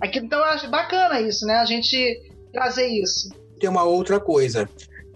Aqui, 0.00 0.18
então 0.18 0.38
eu 0.38 0.44
acho 0.46 0.68
bacana 0.68 1.20
isso, 1.20 1.46
né? 1.46 1.54
A 1.56 1.64
gente 1.64 2.22
trazer 2.52 2.86
isso. 2.86 3.30
Tem 3.58 3.68
uma 3.68 3.84
outra 3.84 4.20
coisa. 4.20 4.68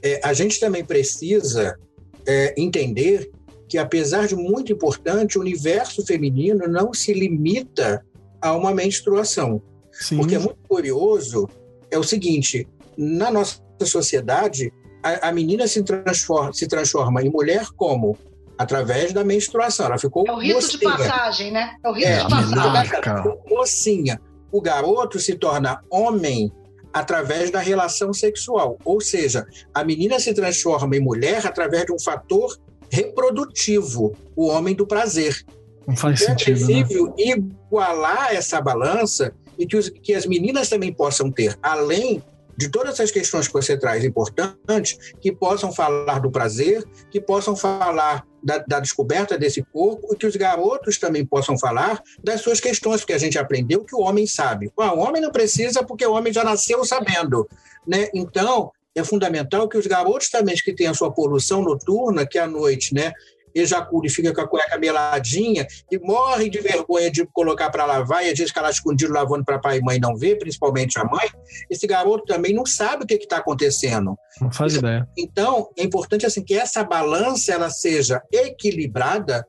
É, 0.03 0.21
a 0.25 0.33
gente 0.33 0.59
também 0.61 0.85
precisa 0.85 1.79
é, 2.27 2.55
entender 2.57 3.31
que, 3.69 3.79
apesar 3.79 4.27
de 4.27 4.37
muito 4.37 4.73
importante, 4.73 5.39
o 5.39 5.41
universo 5.41 6.05
feminino 6.07 6.69
não 6.69 6.93
se 6.93 7.13
limita 7.13 8.05
a 8.41 8.53
uma 8.53 8.73
menstruação. 8.73 9.61
Sim. 9.93 10.19
Porque 10.19 10.35
é 10.37 10.39
muito 10.39 10.59
curioso, 10.69 11.49
é 11.91 11.99
o 11.99 12.05
seguinte, 12.05 12.69
na 12.97 13.31
nossa 13.31 13.66
sociedade, 13.85 14.73
a, 15.03 15.29
a 15.29 15.33
menina 15.33 15.67
se 15.67 15.83
transforma, 15.83 16.53
se 16.53 16.67
transforma 16.67 17.23
em 17.23 17.31
mulher 17.31 17.67
como? 17.77 18.17
Através 18.57 19.13
da 19.13 19.23
menstruação. 19.23 19.87
Ela 19.87 19.99
ficou 19.99 20.25
É 20.27 20.33
o 20.33 20.39
rito 20.39 20.55
mocinha. 20.55 20.79
de 20.79 20.85
passagem, 20.85 21.51
né? 21.51 21.77
É 21.85 21.89
o 21.89 21.93
rito 21.93 22.09
é, 22.09 22.25
de 22.25 22.31
passagem. 22.31 23.39
Mocinha 23.49 24.21
o 24.57 24.61
garoto 24.61 25.19
se 25.19 25.35
torna 25.35 25.81
homem 25.91 26.51
através 26.93 27.51
da 27.51 27.59
relação 27.59 28.13
sexual. 28.13 28.79
Ou 28.85 29.01
seja, 29.01 29.47
a 29.75 29.85
menina 29.85 30.19
se 30.19 30.33
transforma 30.33 30.97
em 30.97 31.01
mulher 31.01 31.47
através 31.47 31.85
de 31.85 31.93
um 31.93 31.99
fator 31.99 32.59
reprodutivo, 32.91 34.17
o 34.35 34.47
homem 34.47 34.75
do 34.75 34.87
prazer. 34.87 35.45
Não 35.87 35.95
faz 35.95 36.23
então, 36.23 36.39
sentido. 36.39 36.57
É 36.57 36.83
possível 36.83 37.07
né? 37.09 37.15
igualar 37.19 38.35
essa 38.35 38.61
balança 38.61 39.35
e 39.59 39.67
que, 39.67 39.77
os, 39.77 39.91
que 39.91 40.15
as 40.15 40.25
meninas 40.25 40.69
também 40.69 40.93
possam 40.93 41.31
ter, 41.31 41.59
além 41.63 42.23
de 42.57 42.69
todas 42.69 42.95
essas 42.95 43.11
questões 43.11 43.47
que 43.47 43.53
você 43.53 43.77
traz 43.77 44.05
importantes, 44.05 45.15
que 45.21 45.33
possam 45.33 45.73
falar 45.73 46.21
do 46.21 46.31
prazer, 46.31 46.85
que 47.11 47.21
possam 47.21 47.55
falar 47.55 48.25
da, 48.43 48.59
da, 48.59 48.81
descoberta 48.81 49.37
desse 49.37 49.63
corpo 49.63 50.13
e 50.13 50.17
que 50.17 50.27
os 50.27 50.37
garotos 50.37 50.99
também 50.99 51.27
possam 51.27 51.59
falar 51.59 52.01
das 52.23 52.41
suas 52.41 52.61
questões, 52.61 53.01
porque 53.01 53.13
a 53.13 53.19
gente 53.19 53.39
aprendeu 53.39 53.85
que 53.85 53.95
o 53.95 54.01
homem 54.01 54.27
sabe. 54.27 54.71
Ah, 54.79 54.95
o 54.95 55.01
homem 55.01 55.21
não 55.21 55.33
precisa 55.33 55.83
porque 55.83 56.07
o 56.07 56.13
homem 56.13 56.33
já 56.33 56.45
nasceu 56.45 56.85
sabendo. 56.85 57.49
Né? 57.87 58.09
Então, 58.15 58.71
é 58.95 59.05
fundamental 59.05 59.69
que 59.69 59.77
os 59.77 59.87
garotos 59.87 60.31
também 60.31 60.55
que 60.57 60.73
têm 60.73 60.87
a 60.87 60.95
sua 60.95 61.13
poluição 61.13 61.61
noturna, 61.61 62.27
que 62.27 62.39
à 62.39 62.47
noite 62.47 62.95
né, 62.95 63.13
ejacula 63.59 64.07
e 64.07 64.11
fica 64.11 64.33
com 64.35 64.41
a 64.41 64.49
cueca 64.49 64.79
meladinha 64.79 65.67
e 65.91 65.99
morre 65.99 66.49
de 66.49 66.61
vergonha 66.61 67.11
de 67.11 67.27
colocar 67.27 67.71
para 67.71 67.85
lavar 67.85 68.25
e 68.25 68.31
às 68.31 68.39
vezes 68.39 68.49
fica 68.49 68.61
lá 68.61 68.71
escondido 68.71 69.13
lavando 69.13 69.45
para 69.45 69.59
pai 69.59 69.79
e 69.79 69.83
mãe 69.83 69.99
não 69.99 70.17
ver, 70.17 70.39
principalmente 70.39 70.99
a 70.99 71.05
mãe, 71.05 71.29
esse 71.71 71.87
garoto 71.87 72.25
também 72.25 72.55
não 72.55 72.67
sabe 72.67 73.05
o 73.05 73.07
que 73.07 73.15
está 73.15 73.39
acontecendo. 73.39 74.17
Não 74.41 74.51
faz 74.53 74.73
Isso, 74.73 74.81
ideia. 74.81 75.09
Então, 75.17 75.69
é 75.77 75.83
importante 75.83 76.27
assim 76.27 76.45
que 76.45 76.55
essa 76.55 76.85
balança 76.85 77.53
ela 77.53 77.71
seja 77.71 78.23
equilibrada 78.33 79.47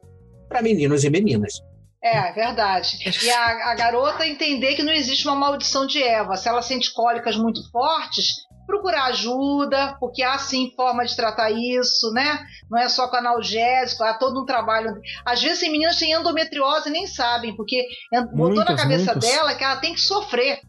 para 0.47 0.61
meninos 0.61 1.03
e 1.03 1.09
meninas. 1.09 1.61
É, 2.01 2.31
verdade. 2.31 2.97
E 3.03 3.29
a, 3.29 3.71
a, 3.71 3.75
garota 3.75 4.25
entender 4.25 4.75
que 4.75 4.83
não 4.83 4.93
existe 4.93 5.27
uma 5.27 5.35
maldição 5.35 5.85
de 5.85 6.01
Eva. 6.01 6.37
Se 6.37 6.47
ela 6.47 6.61
sente 6.61 6.93
cólicas 6.93 7.35
muito 7.35 7.69
fortes, 7.71 8.47
procurar 8.67 9.05
ajuda, 9.05 9.95
porque 9.99 10.21
há 10.21 10.37
sim 10.37 10.73
forma 10.75 11.05
de 11.05 11.15
tratar 11.15 11.49
isso, 11.49 12.11
né? 12.11 12.45
Não 12.69 12.77
é 12.77 12.89
só 12.89 13.07
com 13.07 13.15
analgésico, 13.15 14.03
há 14.03 14.13
todo 14.13 14.41
um 14.41 14.45
trabalho. 14.45 14.93
Às 15.25 15.41
vezes 15.41 15.63
meninas 15.63 15.97
têm 15.97 16.11
endometriose 16.11 16.89
e 16.89 16.91
nem 16.91 17.07
sabem, 17.07 17.55
porque 17.55 17.87
botou 18.33 18.55
muitas, 18.55 18.65
na 18.65 18.75
cabeça 18.75 19.13
muitas. 19.13 19.29
dela 19.31 19.55
que 19.55 19.63
ela 19.63 19.77
tem 19.77 19.93
que 19.93 20.01
sofrer. 20.01 20.59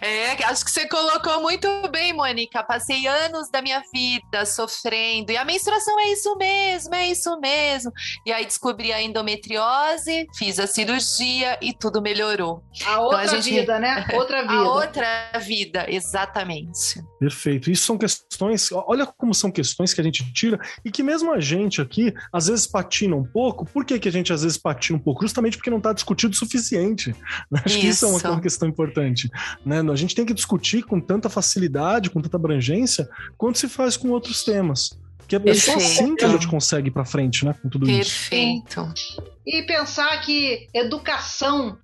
É, 0.00 0.42
acho 0.44 0.64
que 0.64 0.70
você 0.70 0.88
colocou 0.88 1.42
muito 1.42 1.68
bem, 1.90 2.12
Mônica. 2.12 2.62
Passei 2.62 3.06
anos 3.06 3.50
da 3.50 3.60
minha 3.60 3.82
vida 3.92 4.46
sofrendo. 4.46 5.32
E 5.32 5.36
a 5.36 5.44
menstruação 5.44 5.98
é 6.00 6.12
isso 6.12 6.34
mesmo, 6.36 6.94
é 6.94 7.08
isso 7.08 7.38
mesmo. 7.38 7.92
E 8.24 8.32
aí 8.32 8.46
descobri 8.46 8.92
a 8.92 9.02
endometriose, 9.02 10.26
fiz 10.36 10.58
a 10.58 10.66
cirurgia 10.66 11.58
e 11.60 11.74
tudo 11.74 12.00
melhorou. 12.00 12.62
A 12.86 13.00
outra 13.00 13.24
então, 13.24 13.38
a 13.38 13.40
gente... 13.40 13.60
vida, 13.60 13.78
né? 13.78 14.06
Outra 14.14 14.42
vida. 14.42 14.54
A 14.54 14.62
outra 14.62 15.38
vida, 15.40 15.86
exatamente. 15.88 17.02
Perfeito. 17.18 17.70
Isso 17.70 17.84
são 17.84 17.98
questões, 17.98 18.70
olha 18.72 19.06
como 19.06 19.34
são 19.34 19.50
questões 19.50 19.92
que 19.92 20.00
a 20.00 20.04
gente 20.04 20.32
tira 20.32 20.58
e 20.84 20.90
que 20.90 21.02
mesmo 21.02 21.32
a 21.32 21.40
gente 21.40 21.80
aqui, 21.80 22.12
às 22.32 22.46
vezes 22.46 22.66
patina 22.66 23.16
um 23.16 23.24
pouco. 23.24 23.64
Por 23.64 23.84
que, 23.84 23.98
que 23.98 24.08
a 24.08 24.12
gente 24.12 24.32
às 24.32 24.42
vezes 24.42 24.56
patina 24.56 24.98
um 24.98 25.00
pouco? 25.00 25.22
Justamente 25.22 25.56
porque 25.56 25.70
não 25.70 25.78
está 25.78 25.92
discutido 25.92 26.32
o 26.32 26.36
suficiente. 26.36 27.14
Acho 27.52 27.68
isso. 27.68 27.78
que 27.78 27.86
isso 27.86 28.06
é 28.06 28.08
uma, 28.08 28.18
uma 28.30 28.40
questão 28.40 28.68
importante. 28.68 29.30
Né? 29.64 29.80
A 29.80 29.96
gente 29.96 30.14
tem 30.14 30.24
que 30.24 30.34
discutir 30.34 30.82
com 30.82 31.00
tanta 31.00 31.28
facilidade, 31.28 32.10
com 32.10 32.20
tanta 32.20 32.36
abrangência, 32.36 33.08
quanto 33.36 33.58
se 33.58 33.68
faz 33.68 33.96
com 33.96 34.08
outros 34.10 34.44
temas. 34.44 34.98
Que 35.26 35.36
é 35.36 35.54
só 35.54 35.76
assim 35.76 36.16
que 36.16 36.24
a 36.24 36.28
gente 36.28 36.48
consegue 36.48 36.88
ir 36.88 36.90
para 36.90 37.04
frente, 37.04 37.44
né? 37.44 37.54
Com 37.62 37.68
tudo 37.68 37.86
Perfeito. 37.86 38.80
isso. 38.98 39.22
Perfeito. 39.22 39.32
E 39.46 39.62
pensar 39.62 40.20
que 40.22 40.66
educação 40.74 41.78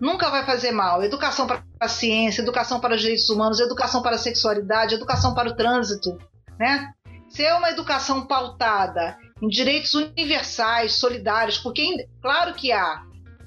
nunca 0.00 0.30
vai 0.30 0.46
fazer 0.46 0.70
mal. 0.70 1.02
Educação 1.02 1.46
para 1.46 1.64
a 1.80 1.88
ciência, 1.88 2.42
educação 2.42 2.78
para 2.78 2.94
os 2.94 3.00
direitos 3.00 3.28
humanos, 3.28 3.58
educação 3.58 4.02
para 4.02 4.14
a 4.14 4.18
sexualidade, 4.18 4.94
educação 4.94 5.34
para 5.34 5.48
o 5.48 5.56
trânsito, 5.56 6.16
né? 6.58 6.92
Se 7.28 7.42
é 7.42 7.54
uma 7.54 7.70
educação 7.70 8.26
pautada 8.26 9.16
em 9.40 9.48
direitos 9.48 9.94
universais, 9.94 10.94
solidários, 10.94 11.58
porque 11.58 12.06
claro 12.20 12.54
que 12.54 12.70
há 12.70 13.02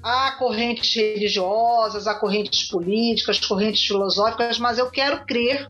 há 0.06 0.30
correntes 0.38 0.94
religiosas, 0.94 2.06
há 2.06 2.14
correntes 2.14 2.68
políticas, 2.68 3.44
correntes 3.44 3.84
filosóficas, 3.84 4.56
mas 4.56 4.78
eu 4.78 4.88
quero 4.88 5.26
crer 5.26 5.68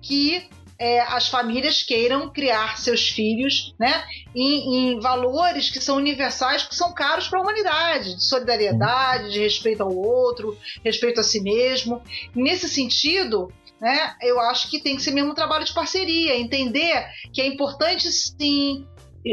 que 0.00 0.48
é, 0.78 1.00
as 1.00 1.28
famílias 1.28 1.82
queiram 1.82 2.32
criar 2.32 2.78
seus 2.78 3.08
filhos 3.08 3.74
né, 3.80 4.04
em, 4.32 4.94
em, 4.94 5.00
valores 5.00 5.70
que 5.70 5.80
são 5.80 5.96
universais, 5.96 6.62
que 6.62 6.74
são 6.74 6.94
caros 6.94 7.26
para 7.26 7.40
a 7.40 7.42
humanidade, 7.42 8.14
de 8.14 8.24
solidariedade, 8.24 9.32
de 9.32 9.40
respeito 9.40 9.82
ao 9.82 9.92
outro, 9.92 10.56
respeito 10.84 11.20
a 11.20 11.24
si 11.24 11.40
mesmo. 11.40 12.00
Nesse 12.34 12.68
sentido, 12.68 13.52
né, 13.80 14.14
eu 14.22 14.38
acho 14.38 14.70
que 14.70 14.80
tem 14.80 14.94
que 14.94 15.02
ser 15.02 15.10
mesmo 15.10 15.32
um 15.32 15.34
trabalho 15.34 15.64
de 15.64 15.74
parceria, 15.74 16.38
entender 16.38 17.06
que 17.32 17.40
é 17.40 17.46
importante 17.46 18.08
sim 18.12 18.86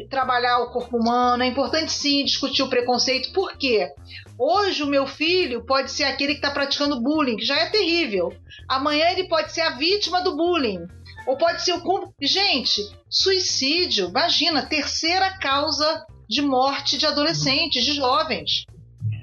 trabalhar 0.09 0.59
o 0.59 0.71
corpo 0.71 0.97
humano, 0.97 1.43
é 1.43 1.47
importante 1.47 1.91
sim 1.91 2.23
discutir 2.23 2.61
o 2.61 2.69
preconceito, 2.69 3.33
por 3.33 3.57
quê? 3.57 3.91
Hoje 4.37 4.83
o 4.83 4.87
meu 4.87 5.07
filho 5.07 5.65
pode 5.65 5.91
ser 5.91 6.03
aquele 6.03 6.33
que 6.33 6.39
está 6.39 6.51
praticando 6.51 7.01
bullying, 7.01 7.37
que 7.37 7.45
já 7.45 7.57
é 7.59 7.69
terrível. 7.69 8.33
Amanhã 8.67 9.09
ele 9.09 9.27
pode 9.27 9.51
ser 9.51 9.61
a 9.61 9.71
vítima 9.71 10.21
do 10.21 10.35
bullying. 10.35 10.87
Ou 11.27 11.37
pode 11.37 11.61
ser 11.63 11.73
o. 11.73 12.13
Gente, 12.21 12.81
suicídio, 13.09 14.09
imagina, 14.09 14.65
terceira 14.65 15.37
causa 15.37 16.05
de 16.27 16.41
morte 16.41 16.97
de 16.97 17.05
adolescentes, 17.05 17.83
de 17.83 17.93
jovens. 17.93 18.65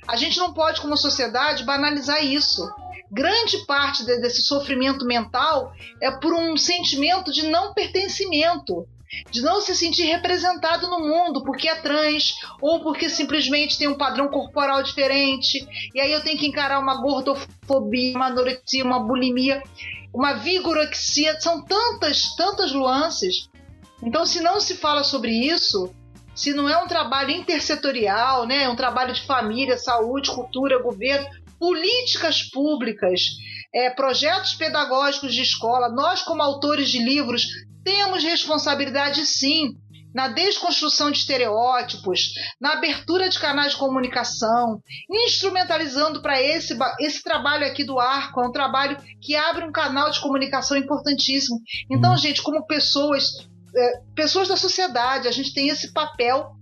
A 0.06 0.16
gente 0.16 0.38
não 0.38 0.52
pode, 0.52 0.80
como 0.80 0.96
sociedade, 0.96 1.64
banalizar 1.64 2.24
isso. 2.24 2.68
Grande 3.10 3.58
parte 3.66 4.04
desse 4.04 4.42
sofrimento 4.42 5.04
mental 5.04 5.72
é 6.00 6.10
por 6.10 6.34
um 6.34 6.56
sentimento 6.56 7.32
de 7.32 7.46
não 7.46 7.72
pertencimento 7.72 8.86
de 9.30 9.40
não 9.40 9.60
se 9.60 9.74
sentir 9.74 10.04
representado 10.04 10.88
no 10.88 11.00
mundo 11.00 11.42
porque 11.44 11.68
é 11.68 11.76
trans 11.76 12.34
ou 12.60 12.80
porque 12.80 13.08
simplesmente 13.08 13.78
tem 13.78 13.88
um 13.88 13.96
padrão 13.96 14.28
corporal 14.28 14.82
diferente 14.82 15.66
e 15.94 16.00
aí 16.00 16.12
eu 16.12 16.22
tenho 16.22 16.38
que 16.38 16.46
encarar 16.46 16.78
uma 16.78 17.00
gordofobia, 17.00 18.16
uma 18.16 18.26
anorexia, 18.26 18.84
uma 18.84 19.00
bulimia, 19.00 19.62
uma 20.12 20.34
vigorexia, 20.34 21.38
são 21.40 21.62
tantas, 21.62 22.34
tantas 22.36 22.72
nuances. 22.72 23.48
Então, 24.02 24.24
se 24.24 24.40
não 24.40 24.60
se 24.60 24.74
fala 24.74 25.04
sobre 25.04 25.30
isso, 25.30 25.94
se 26.34 26.52
não 26.52 26.68
é 26.68 26.76
um 26.76 26.86
trabalho 26.86 27.30
intersetorial, 27.30 28.46
né, 28.46 28.64
é 28.64 28.68
um 28.68 28.76
trabalho 28.76 29.12
de 29.12 29.26
família, 29.26 29.76
saúde, 29.76 30.30
cultura, 30.30 30.82
governo, 30.82 31.26
políticas 31.58 32.42
públicas, 32.42 33.22
é, 33.74 33.90
projetos 33.90 34.54
pedagógicos 34.54 35.34
de 35.34 35.42
escola, 35.42 35.88
nós 35.88 36.22
como 36.22 36.42
autores 36.42 36.90
de 36.90 36.98
livros 36.98 37.46
temos 37.86 38.24
responsabilidade 38.24 39.24
sim 39.24 39.76
na 40.12 40.28
desconstrução 40.28 41.10
de 41.10 41.18
estereótipos, 41.18 42.32
na 42.60 42.72
abertura 42.72 43.28
de 43.28 43.38
canais 43.38 43.72
de 43.72 43.78
comunicação, 43.78 44.82
instrumentalizando 45.08 46.20
para 46.20 46.42
esse, 46.42 46.76
esse 46.98 47.22
trabalho 47.22 47.66
aqui 47.66 47.84
do 47.84 48.00
arco, 48.00 48.40
é 48.40 48.48
um 48.48 48.50
trabalho 48.50 48.96
que 49.20 49.36
abre 49.36 49.64
um 49.64 49.70
canal 49.70 50.10
de 50.10 50.20
comunicação 50.20 50.76
importantíssimo. 50.76 51.60
Então, 51.90 52.14
hum. 52.14 52.16
gente, 52.16 52.42
como 52.42 52.66
pessoas, 52.66 53.46
é, 53.76 54.00
pessoas 54.14 54.48
da 54.48 54.56
sociedade, 54.56 55.28
a 55.28 55.32
gente 55.32 55.52
tem 55.54 55.68
esse 55.68 55.92
papel 55.92 56.56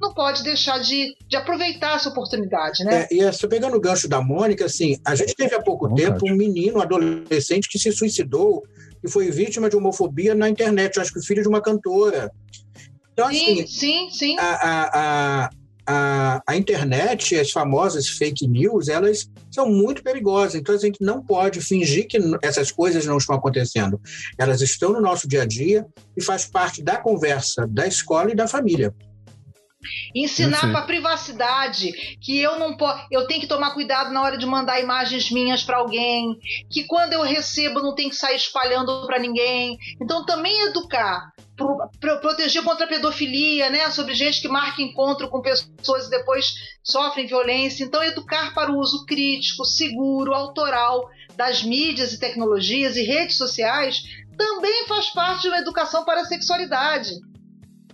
não 0.00 0.14
pode 0.14 0.42
deixar 0.42 0.78
de, 0.78 1.14
de 1.28 1.36
aproveitar 1.36 1.96
essa 1.96 2.08
oportunidade, 2.08 2.84
né? 2.84 3.06
É, 3.10 3.14
e 3.14 3.20
essa, 3.20 3.46
pegando 3.46 3.76
o 3.76 3.80
gancho 3.80 4.08
da 4.08 4.20
Mônica, 4.20 4.64
assim, 4.64 4.96
a 5.04 5.14
gente 5.14 5.34
teve 5.34 5.54
há 5.54 5.62
pouco 5.62 5.94
tempo 5.94 6.26
um 6.26 6.34
menino, 6.34 6.78
um 6.78 6.82
adolescente 6.82 7.68
que 7.68 7.78
se 7.78 7.92
suicidou 7.92 8.62
e 9.02 9.10
foi 9.10 9.30
vítima 9.30 9.68
de 9.68 9.76
homofobia 9.76 10.34
na 10.34 10.48
internet, 10.48 10.98
acho 10.98 11.12
que 11.12 11.24
filho 11.24 11.42
de 11.42 11.48
uma 11.48 11.60
cantora. 11.60 12.30
Então, 13.12 13.28
sim, 13.30 13.62
assim, 13.62 13.66
sim, 13.66 14.10
sim. 14.10 14.36
A, 14.38 14.54
a, 14.54 15.50
a, 15.86 16.42
a, 16.46 16.56
internet, 16.56 17.36
as 17.36 17.50
famosas 17.50 18.08
fake 18.08 18.46
news, 18.46 18.88
elas 18.88 19.28
são 19.50 19.68
muito 19.68 20.02
perigosas. 20.02 20.54
Então, 20.54 20.74
a 20.74 20.78
gente 20.78 20.98
não 21.00 21.22
pode 21.22 21.60
fingir 21.60 22.06
que 22.06 22.18
essas 22.42 22.70
coisas 22.70 23.04
não 23.04 23.18
estão 23.18 23.36
acontecendo. 23.36 24.00
Elas 24.38 24.60
estão 24.60 24.92
no 24.92 25.00
nosso 25.00 25.28
dia 25.28 25.42
a 25.42 25.46
dia 25.46 25.86
e 26.16 26.22
faz 26.22 26.46
parte 26.46 26.82
da 26.82 26.96
conversa 26.96 27.66
da 27.66 27.86
escola 27.86 28.30
e 28.30 28.34
da 28.34 28.48
família. 28.48 28.94
Ensinar 30.14 30.70
para 30.70 30.82
privacidade, 30.82 31.92
que 32.20 32.38
eu 32.38 32.58
não 32.58 32.76
posso, 32.76 33.04
eu 33.10 33.26
tenho 33.26 33.40
que 33.40 33.46
tomar 33.46 33.72
cuidado 33.72 34.12
na 34.12 34.22
hora 34.22 34.38
de 34.38 34.46
mandar 34.46 34.80
imagens 34.80 35.30
minhas 35.30 35.62
para 35.62 35.78
alguém, 35.78 36.38
que 36.70 36.84
quando 36.84 37.12
eu 37.12 37.22
recebo 37.22 37.80
não 37.80 37.94
tem 37.94 38.08
que 38.08 38.16
sair 38.16 38.36
espalhando 38.36 39.06
para 39.06 39.18
ninguém. 39.18 39.76
Então 40.00 40.24
também 40.24 40.68
educar, 40.68 41.32
pro, 41.56 41.76
pro, 42.00 42.20
proteger 42.20 42.62
contra 42.62 42.86
a 42.86 42.88
pedofilia, 42.88 43.70
né, 43.70 43.90
sobre 43.90 44.14
gente 44.14 44.40
que 44.40 44.48
marca 44.48 44.82
encontro 44.82 45.28
com 45.28 45.40
pessoas 45.40 46.06
e 46.06 46.10
depois 46.10 46.54
sofrem 46.82 47.26
violência. 47.26 47.84
Então 47.84 48.02
educar 48.02 48.54
para 48.54 48.70
o 48.70 48.78
uso 48.78 49.04
crítico, 49.06 49.64
seguro, 49.64 50.34
autoral 50.34 51.08
das 51.36 51.62
mídias 51.62 52.12
e 52.12 52.20
tecnologias 52.20 52.96
e 52.96 53.02
redes 53.02 53.36
sociais 53.36 54.02
também 54.36 54.86
faz 54.86 55.10
parte 55.10 55.42
de 55.42 55.48
uma 55.48 55.58
educação 55.58 56.04
para 56.04 56.22
a 56.22 56.24
sexualidade. 56.24 57.10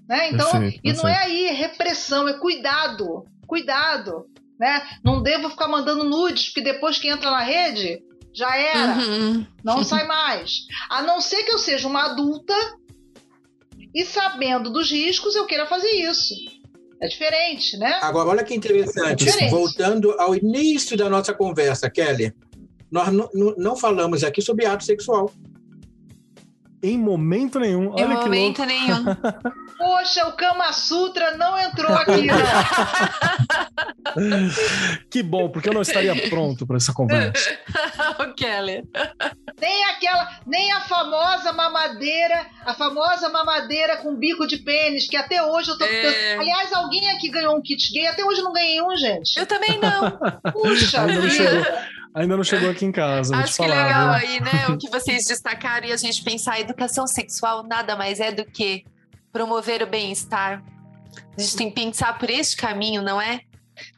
Né? 0.09 0.31
Então, 0.31 0.51
perfeito, 0.51 0.81
e 0.83 0.93
não 0.95 1.07
é 1.07 1.17
aí 1.19 1.45
é 1.45 1.53
repressão, 1.53 2.27
é 2.27 2.39
cuidado, 2.39 3.25
cuidado. 3.47 4.27
Né? 4.59 4.83
Não 5.05 5.23
devo 5.23 5.51
ficar 5.51 5.69
mandando 5.69 6.05
nudes, 6.05 6.47
porque 6.47 6.63
depois 6.63 6.99
que 6.99 7.09
entra 7.09 7.31
na 7.31 7.43
rede, 7.43 8.03
já 8.35 8.57
era. 8.57 8.97
Uhum. 8.97 9.47
Não 9.63 9.85
sai 9.85 10.07
mais. 10.07 10.67
A 10.91 11.03
não 11.03 11.21
ser 11.21 11.45
que 11.45 11.53
eu 11.53 11.59
seja 11.59 11.87
uma 11.87 12.07
adulta 12.07 12.55
e 13.95 14.05
sabendo 14.05 14.71
dos 14.71 14.91
riscos 14.91 15.37
eu 15.37 15.47
queira 15.47 15.67
fazer 15.67 15.91
isso. 15.91 16.35
É 17.01 17.07
diferente, 17.07 17.77
né? 17.77 18.01
Agora, 18.03 18.31
olha 18.31 18.45
que 18.45 18.55
interessante. 18.55 19.29
É. 19.29 19.49
Voltando 19.49 20.13
ao 20.19 20.35
início 20.35 20.97
da 20.97 21.09
nossa 21.09 21.33
conversa, 21.33 21.89
Kelly. 21.89 22.35
nós 22.91 23.13
não, 23.13 23.29
não 23.57 23.77
falamos 23.77 24.25
aqui 24.25 24.43
sobre 24.43 24.67
ato 24.67 24.85
sexual. 24.85 25.31
Em 26.83 26.99
momento 26.99 27.59
nenhum. 27.59 27.97
Em 27.99 28.05
Olha 28.05 28.17
que 28.19 28.25
momento 28.25 28.59
louco. 28.59 28.73
nenhum. 28.73 29.05
Poxa, 29.79 30.27
o 30.27 30.33
Kama 30.33 30.73
Sutra 30.73 31.37
não 31.37 31.57
entrou 31.59 31.93
aqui, 31.95 32.27
né? 32.27 32.35
Que 35.11 35.23
bom, 35.23 35.49
porque 35.51 35.69
eu 35.69 35.73
não 35.73 35.83
estaria 35.83 36.15
pronto 36.29 36.67
para 36.67 36.77
essa 36.77 36.93
conversa. 36.93 37.59
o 38.21 38.35
Keller. 38.35 38.85
Nem 39.61 39.85
aquela, 39.85 40.29
nem 40.47 40.73
a 40.73 40.81
famosa 40.81 41.53
mamadeira, 41.53 42.47
a 42.65 42.75
famosa 42.75 43.29
mamadeira 43.29 43.97
com 43.99 44.17
bico 44.17 44.47
de 44.47 44.59
pênis, 44.59 45.09
que 45.09 45.17
até 45.17 45.43
hoje 45.43 45.71
eu 45.71 45.79
tô 45.79 45.85
É. 45.85 45.89
ficando. 45.89 46.41
Aliás, 46.41 46.73
alguém 46.73 47.11
aqui 47.11 47.29
ganhou 47.31 47.57
um 47.57 47.63
kit 47.63 47.93
gay, 47.93 48.07
até 48.07 48.25
hoje 48.25 48.41
eu 48.41 48.45
não 48.45 48.53
ganhei 48.53 48.81
um, 48.83 48.97
gente. 48.97 49.39
Eu 49.39 49.47
também 49.47 49.79
não. 49.81 50.19
Puxa 50.53 51.03
Ainda 51.03 51.21
não 51.21 51.31
chegou, 51.31 51.65
ainda 52.19 52.37
não 52.37 52.45
chegou 52.45 52.69
aqui 52.71 52.85
em 52.85 52.93
casa. 52.93 53.37
Acho 53.37 53.53
que 53.53 53.57
falar, 53.57 53.87
legal 53.87 54.19
viu? 54.19 54.29
aí, 54.29 54.41
né? 54.41 54.67
O 54.69 54.77
que 54.77 54.89
vocês 54.91 55.25
destacaram 55.25 55.87
e 55.87 55.93
a 55.93 55.97
gente 55.97 56.23
pensar, 56.23 56.55
a 56.55 56.61
educação 56.61 57.07
sexual 57.07 57.63
nada 57.63 57.97
mais 57.97 58.21
é 58.21 58.33
do 58.33 58.45
que 58.45 58.85
promover 59.33 59.83
o 59.83 59.87
bem-estar. 59.87 60.63
A 61.37 61.41
gente 61.41 61.57
tem 61.57 61.69
que 61.71 61.75
pensar 61.81 62.19
por 62.19 62.29
este 62.29 62.57
caminho, 62.57 63.03
não 63.03 63.21
é? 63.21 63.41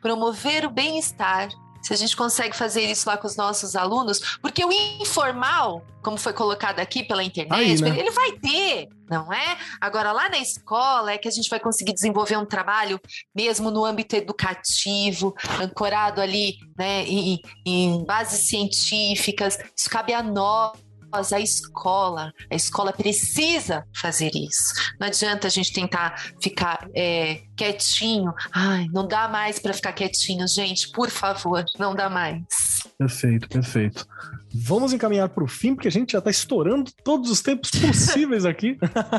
Promover 0.01 0.67
o 0.67 0.71
bem-estar. 0.71 1.49
Se 1.91 1.95
a 1.95 1.97
gente 1.97 2.17
consegue 2.17 2.57
fazer 2.57 2.83
isso 2.83 3.09
lá 3.09 3.17
com 3.17 3.27
os 3.27 3.35
nossos 3.35 3.75
alunos, 3.75 4.39
porque 4.41 4.65
o 4.65 4.71
informal, 4.71 5.85
como 6.01 6.17
foi 6.17 6.33
colocado 6.33 6.79
aqui 6.79 7.03
pela 7.03 7.21
internet, 7.21 7.53
Aí, 7.53 7.81
né? 7.81 7.99
ele 7.99 8.13
vai 8.13 8.31
ter, 8.39 8.89
não 9.11 9.33
é? 9.33 9.59
Agora, 9.81 10.13
lá 10.13 10.29
na 10.29 10.39
escola 10.39 11.11
é 11.11 11.19
que 11.19 11.27
a 11.27 11.33
gente 11.33 11.51
vai 11.51 11.59
conseguir 11.59 11.93
desenvolver 11.93 12.37
um 12.37 12.47
trabalho 12.47 13.01
mesmo 13.35 13.73
no 13.73 13.85
âmbito 13.85 14.15
educativo, 14.15 15.35
ancorado 15.61 16.21
ali 16.21 16.59
né, 16.79 17.03
em, 17.09 17.41
em 17.67 18.05
bases 18.05 18.49
científicas. 18.49 19.59
Isso 19.77 19.91
cabe 19.91 20.15
a 20.15 20.23
nós. 20.23 20.79
A 21.13 21.41
escola, 21.41 22.33
a 22.51 22.55
escola 22.55 22.93
precisa 22.93 23.85
fazer 23.95 24.31
isso. 24.35 24.75
Não 24.99 25.07
adianta 25.07 25.47
a 25.47 25.51
gente 25.51 25.73
tentar 25.73 26.33
ficar 26.41 26.89
é, 26.95 27.43
quietinho. 27.57 28.33
Ai, 28.53 28.87
não 28.93 29.07
dá 29.07 29.29
mais 29.29 29.59
para 29.59 29.73
ficar 29.73 29.93
quietinho, 29.93 30.47
gente. 30.49 30.91
Por 30.91 31.11
favor, 31.11 31.65
não 31.79 31.95
dá 31.95 32.09
mais. 32.09 32.45
Perfeito, 32.99 33.49
perfeito. 33.49 34.07
Vamos 34.53 34.93
encaminhar 34.93 35.29
para 35.29 35.45
o 35.45 35.49
fim, 35.49 35.75
porque 35.75 35.89
a 35.89 35.93
gente 35.93 36.13
já 36.13 36.19
está 36.19 36.31
estourando 36.31 36.91
todos 37.05 37.31
os 37.31 37.41
tempos 37.41 37.71
possíveis 37.71 38.45
aqui. 38.45 38.77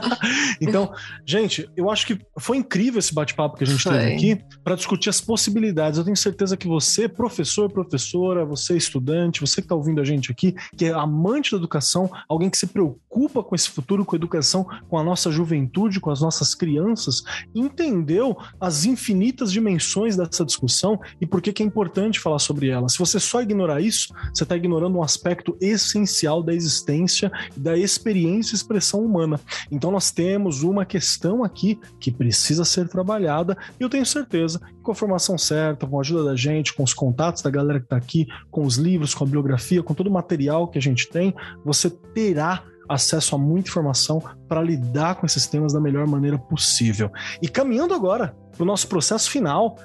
então, 0.59 0.93
gente, 1.25 1.69
eu 1.75 1.89
acho 1.89 2.05
que 2.05 2.19
foi 2.37 2.57
incrível 2.57 2.99
esse 2.99 3.13
bate-papo 3.13 3.57
que 3.57 3.63
a 3.63 3.67
gente 3.67 3.83
teve 3.83 3.97
Foi. 3.97 4.13
aqui 4.13 4.43
para 4.63 4.75
discutir 4.75 5.09
as 5.09 5.21
possibilidades. 5.21 5.97
Eu 5.97 6.03
tenho 6.03 6.17
certeza 6.17 6.57
que 6.57 6.67
você, 6.67 7.07
professor, 7.07 7.71
professora, 7.71 8.43
você, 8.43 8.75
estudante, 8.75 9.39
você 9.39 9.61
que 9.61 9.65
está 9.65 9.75
ouvindo 9.75 10.01
a 10.01 10.03
gente 10.03 10.31
aqui, 10.31 10.53
que 10.75 10.85
é 10.85 10.91
amante 10.91 11.51
da 11.51 11.57
educação, 11.57 12.11
alguém 12.27 12.49
que 12.49 12.57
se 12.57 12.67
preocupa 12.67 13.41
com 13.41 13.55
esse 13.55 13.69
futuro, 13.69 14.03
com 14.03 14.15
a 14.15 14.19
educação, 14.19 14.65
com 14.89 14.97
a 14.97 15.03
nossa 15.03 15.31
juventude, 15.31 15.99
com 15.99 16.09
as 16.09 16.19
nossas 16.19 16.53
crianças, 16.53 17.23
entendeu 17.55 18.37
as 18.59 18.83
infinitas 18.83 19.51
dimensões 19.51 20.17
dessa 20.17 20.43
discussão 20.43 20.99
e 21.21 21.25
por 21.25 21.41
que 21.41 21.53
que 21.53 21.63
é 21.63 21.65
importante 21.65 22.19
falar 22.19 22.39
sobre 22.39 22.67
ela. 22.67 22.89
Se 22.89 22.99
você 22.99 23.19
só 23.19 23.41
ignorar 23.41 23.79
isso, 23.79 24.13
você 24.33 24.43
está 24.43 24.57
ignorando 24.57 24.97
um 24.97 25.03
aspecto 25.03 25.20
essencial 25.60 26.43
da 26.43 26.53
existência 26.53 27.31
e 27.56 27.60
da 27.60 27.77
experiência 27.77 28.53
e 28.53 28.57
expressão 28.57 29.03
humana. 29.03 29.39
Então 29.72 29.91
nós 29.91 30.11
temos 30.11 30.64
uma 30.64 30.85
questão 30.85 31.43
aqui 31.43 31.80
que 31.99 32.11
precisa 32.11 32.65
ser 32.65 32.88
trabalhada 32.88 33.57
e 33.80 33.84
eu 33.84 33.89
tenho 33.89 34.06
certeza 34.06 34.60
que 34.60 34.81
com 34.81 34.91
a 34.91 34.95
formação 34.95 35.38
certa, 35.38 35.88
com 35.88 35.98
a 35.98 36.02
ajuda 36.02 36.26
da 36.26 36.35
gente, 36.35 36.73
com 36.73 36.84
os 36.84 36.93
contatos 36.93 37.41
da 37.41 37.49
galera 37.49 37.80
que 37.80 37.85
está 37.85 37.98
aqui, 37.98 38.27
com 38.49 38.64
os 38.64 38.76
livros, 38.76 39.14
com 39.14 39.23
a 39.23 39.27
bibliografia, 39.27 39.84
com 39.84 39.93
todo 39.93 40.07
o 40.07 40.11
material 40.11 40.68
que 40.68 40.77
a 40.77 40.81
gente 40.81 41.07
tem, 41.07 41.34
você 41.64 41.89
terá 41.89 42.64
acesso 42.89 43.35
a 43.35 43.38
muita 43.38 43.69
informação 43.69 44.22
para 44.48 44.61
lidar 44.61 45.15
com 45.15 45.26
esses 45.26 45.48
temas 45.48 45.73
da 45.73 45.80
melhor 45.80 46.06
maneira 46.07 46.38
possível. 46.38 47.10
E 47.41 47.48
caminhando 47.48 47.93
agora 47.93 48.35
para 48.52 48.64
o 48.64 48.65
nosso 48.65 48.88
processo 48.88 49.30
final, 49.30 49.77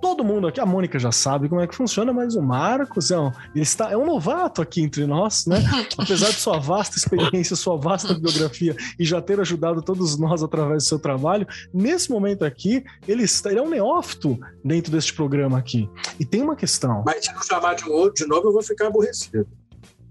todo 0.00 0.24
mundo 0.24 0.46
aqui, 0.46 0.60
a 0.60 0.66
Mônica 0.66 0.98
já 0.98 1.12
sabe 1.12 1.48
como 1.48 1.60
é 1.60 1.66
que 1.66 1.74
funciona, 1.74 2.12
mas 2.12 2.34
o 2.34 2.42
Marcos 2.42 3.10
é 3.10 3.18
um, 3.18 3.32
ele 3.54 3.62
está, 3.62 3.90
é 3.90 3.96
um 3.96 4.06
novato 4.06 4.62
aqui 4.62 4.82
entre 4.82 5.06
nós, 5.06 5.46
né? 5.46 5.58
Apesar 5.98 6.30
de 6.30 6.40
sua 6.40 6.58
vasta 6.58 6.96
experiência, 6.96 7.56
sua 7.56 7.76
vasta 7.76 8.14
bibliografia 8.14 8.76
e 8.98 9.04
já 9.04 9.20
ter 9.20 9.40
ajudado 9.40 9.82
todos 9.82 10.18
nós 10.18 10.42
através 10.42 10.84
do 10.84 10.88
seu 10.88 10.98
trabalho, 10.98 11.46
nesse 11.72 12.10
momento 12.10 12.44
aqui, 12.44 12.84
ele, 13.06 13.24
está, 13.24 13.50
ele 13.50 13.60
é 13.60 13.62
um 13.62 13.70
neófito 13.70 14.38
dentro 14.64 14.92
deste 14.92 15.12
programa 15.12 15.58
aqui. 15.58 15.88
E 16.18 16.24
tem 16.24 16.42
uma 16.42 16.56
questão. 16.56 17.02
Mas 17.04 17.24
se 17.24 17.32
não 17.32 17.42
chamar 17.42 17.74
de 17.74 17.84
um 17.84 17.92
outro 17.92 18.24
de 18.24 18.26
novo, 18.28 18.48
eu 18.48 18.52
vou 18.52 18.62
ficar 18.62 18.86
aborrecido. 18.86 19.46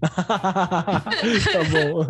tá 0.00 1.64
bom. 1.70 2.06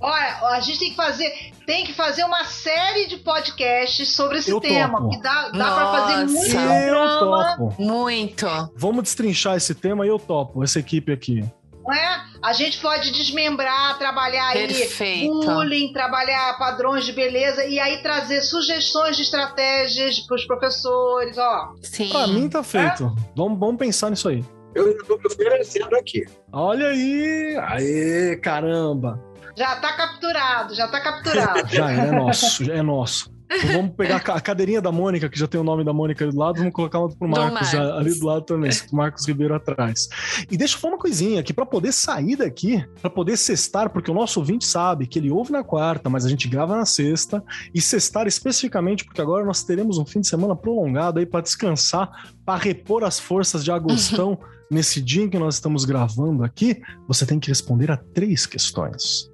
Olha, 0.00 0.38
a 0.56 0.60
gente 0.60 0.78
tem 0.78 0.90
que 0.90 0.96
fazer, 0.96 1.52
tem 1.66 1.84
que 1.84 1.92
fazer 1.94 2.24
uma 2.24 2.44
série 2.44 3.06
de 3.06 3.18
podcasts 3.18 4.14
sobre 4.14 4.38
esse 4.38 4.50
Eu 4.50 4.60
tema, 4.60 4.98
topo. 4.98 5.10
que 5.10 5.22
dá, 5.22 5.48
dá 5.50 5.74
para 5.74 5.86
fazer 5.92 6.26
muito 6.26 6.56
Eu 6.56 7.18
topo. 7.18 7.74
Muito. 7.82 8.46
Vamos 8.76 9.02
destrinchar 9.04 9.56
esse 9.56 9.74
tema 9.74 10.04
e 10.06 10.08
eu 10.08 10.18
topo, 10.18 10.62
essa 10.64 10.78
equipe 10.78 11.12
aqui. 11.12 11.44
não 11.84 11.92
é? 11.94 12.24
A 12.42 12.52
gente 12.54 12.78
pode 12.80 13.10
desmembrar, 13.12 13.98
trabalhar 13.98 14.48
aí 14.48 14.66
Perfeito. 14.66 15.40
bullying, 15.40 15.92
trabalhar 15.92 16.56
padrões 16.58 17.04
de 17.04 17.12
beleza 17.12 17.64
e 17.66 17.78
aí 17.78 18.02
trazer 18.02 18.40
sugestões 18.42 19.16
de 19.16 19.22
estratégias 19.22 20.20
para 20.20 20.36
os 20.36 20.46
professores, 20.46 21.36
ó. 21.36 21.72
Sim. 21.82 22.08
Pra 22.08 22.26
mim 22.26 22.48
tá 22.48 22.62
feito. 22.62 23.14
Vamos, 23.36 23.58
vamos 23.58 23.76
pensar 23.76 24.08
nisso 24.10 24.28
aí. 24.28 24.42
Eu 24.74 24.90
estou 24.90 25.18
me 25.18 25.26
oferecendo 25.26 25.94
aqui. 25.96 26.24
Olha 26.52 26.88
aí! 26.88 27.56
Aê, 27.60 28.36
caramba! 28.36 29.20
Já 29.56 29.76
tá 29.76 29.92
capturado, 29.96 30.74
já 30.74 30.88
tá 30.88 31.00
capturado. 31.00 31.68
Já 31.74 31.90
é, 31.92 32.06
é 32.08 32.10
nosso, 32.12 32.64
já 32.64 32.74
é 32.74 32.82
nosso. 32.82 33.30
Então 33.52 33.72
vamos 33.72 33.96
pegar 33.96 34.16
a 34.16 34.20
ca- 34.20 34.34
a 34.34 34.40
cadeirinha 34.40 34.80
da 34.80 34.92
Mônica, 34.92 35.28
que 35.28 35.36
já 35.36 35.48
tem 35.48 35.60
o 35.60 35.64
nome 35.64 35.82
da 35.82 35.92
Mônica 35.92 36.24
ali 36.24 36.32
do 36.32 36.38
lado, 36.38 36.58
vamos 36.58 36.72
colocar 36.72 37.00
uma 37.00 37.08
pro 37.08 37.26
Do 37.28 37.36
Marcos, 37.36 37.68
já, 37.68 37.80
Marcos. 37.80 37.98
ali 38.00 38.18
do 38.20 38.26
lado 38.26 38.42
também, 38.42 38.70
o 38.92 38.96
Marcos 38.96 39.26
Ribeiro 39.26 39.52
atrás. 39.52 40.08
E 40.48 40.56
deixa 40.56 40.76
eu 40.76 40.78
falar 40.78 40.94
uma 40.94 41.00
coisinha, 41.00 41.42
que 41.42 41.52
para 41.52 41.66
poder 41.66 41.90
sair 41.90 42.36
daqui, 42.36 42.82
para 43.02 43.10
poder 43.10 43.36
cestar, 43.36 43.90
porque 43.90 44.08
o 44.08 44.14
nosso 44.14 44.38
ouvinte 44.38 44.64
sabe 44.64 45.04
que 45.08 45.18
ele 45.18 45.32
ouve 45.32 45.50
na 45.50 45.64
quarta, 45.64 46.08
mas 46.08 46.24
a 46.24 46.28
gente 46.28 46.46
grava 46.46 46.76
na 46.76 46.86
sexta, 46.86 47.42
e 47.74 47.80
cestar 47.80 48.28
especificamente 48.28 49.04
porque 49.04 49.20
agora 49.20 49.44
nós 49.44 49.64
teremos 49.64 49.98
um 49.98 50.06
fim 50.06 50.20
de 50.20 50.28
semana 50.28 50.54
prolongado 50.54 51.18
aí 51.18 51.26
para 51.26 51.40
descansar, 51.40 52.08
para 52.46 52.56
repor 52.56 53.02
as 53.02 53.18
forças 53.18 53.64
de 53.64 53.72
Agostão 53.72 54.38
nesse 54.70 55.00
dia 55.02 55.24
em 55.24 55.28
que 55.28 55.38
nós 55.38 55.54
estamos 55.54 55.84
gravando 55.84 56.44
aqui, 56.44 56.80
você 57.08 57.26
tem 57.26 57.40
que 57.40 57.48
responder 57.48 57.90
a 57.90 57.96
três 57.96 58.46
questões. 58.46 59.30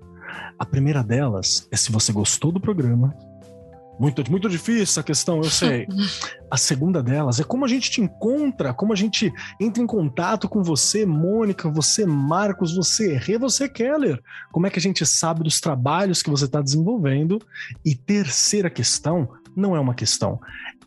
A 0.58 0.64
primeira 0.64 1.02
delas 1.02 1.68
é 1.70 1.76
se 1.76 1.92
você 1.92 2.12
gostou 2.12 2.50
do 2.50 2.58
programa. 2.58 3.14
Muito, 3.98 4.30
muito 4.30 4.48
difícil 4.48 4.82
essa 4.82 5.02
questão, 5.02 5.38
eu 5.38 5.50
sei. 5.50 5.86
A 6.50 6.56
segunda 6.56 7.02
delas 7.02 7.40
é 7.40 7.44
como 7.44 7.64
a 7.64 7.68
gente 7.68 7.90
te 7.90 8.00
encontra, 8.00 8.72
como 8.72 8.92
a 8.92 8.96
gente 8.96 9.32
entra 9.60 9.82
em 9.82 9.86
contato 9.86 10.48
com 10.48 10.62
você, 10.62 11.04
Mônica, 11.04 11.68
você, 11.68 12.06
Marcos, 12.06 12.76
você, 12.76 13.16
Rê, 13.16 13.36
você, 13.36 13.68
Keller. 13.68 14.22
Como 14.52 14.64
é 14.64 14.70
que 14.70 14.78
a 14.78 14.82
gente 14.82 15.04
sabe 15.04 15.42
dos 15.42 15.60
trabalhos 15.60 16.22
que 16.22 16.30
você 16.30 16.44
está 16.44 16.62
desenvolvendo? 16.62 17.42
E 17.84 17.96
terceira 17.96 18.70
questão, 18.70 19.28
não 19.56 19.74
é 19.74 19.80
uma 19.80 19.94
questão, 19.94 20.38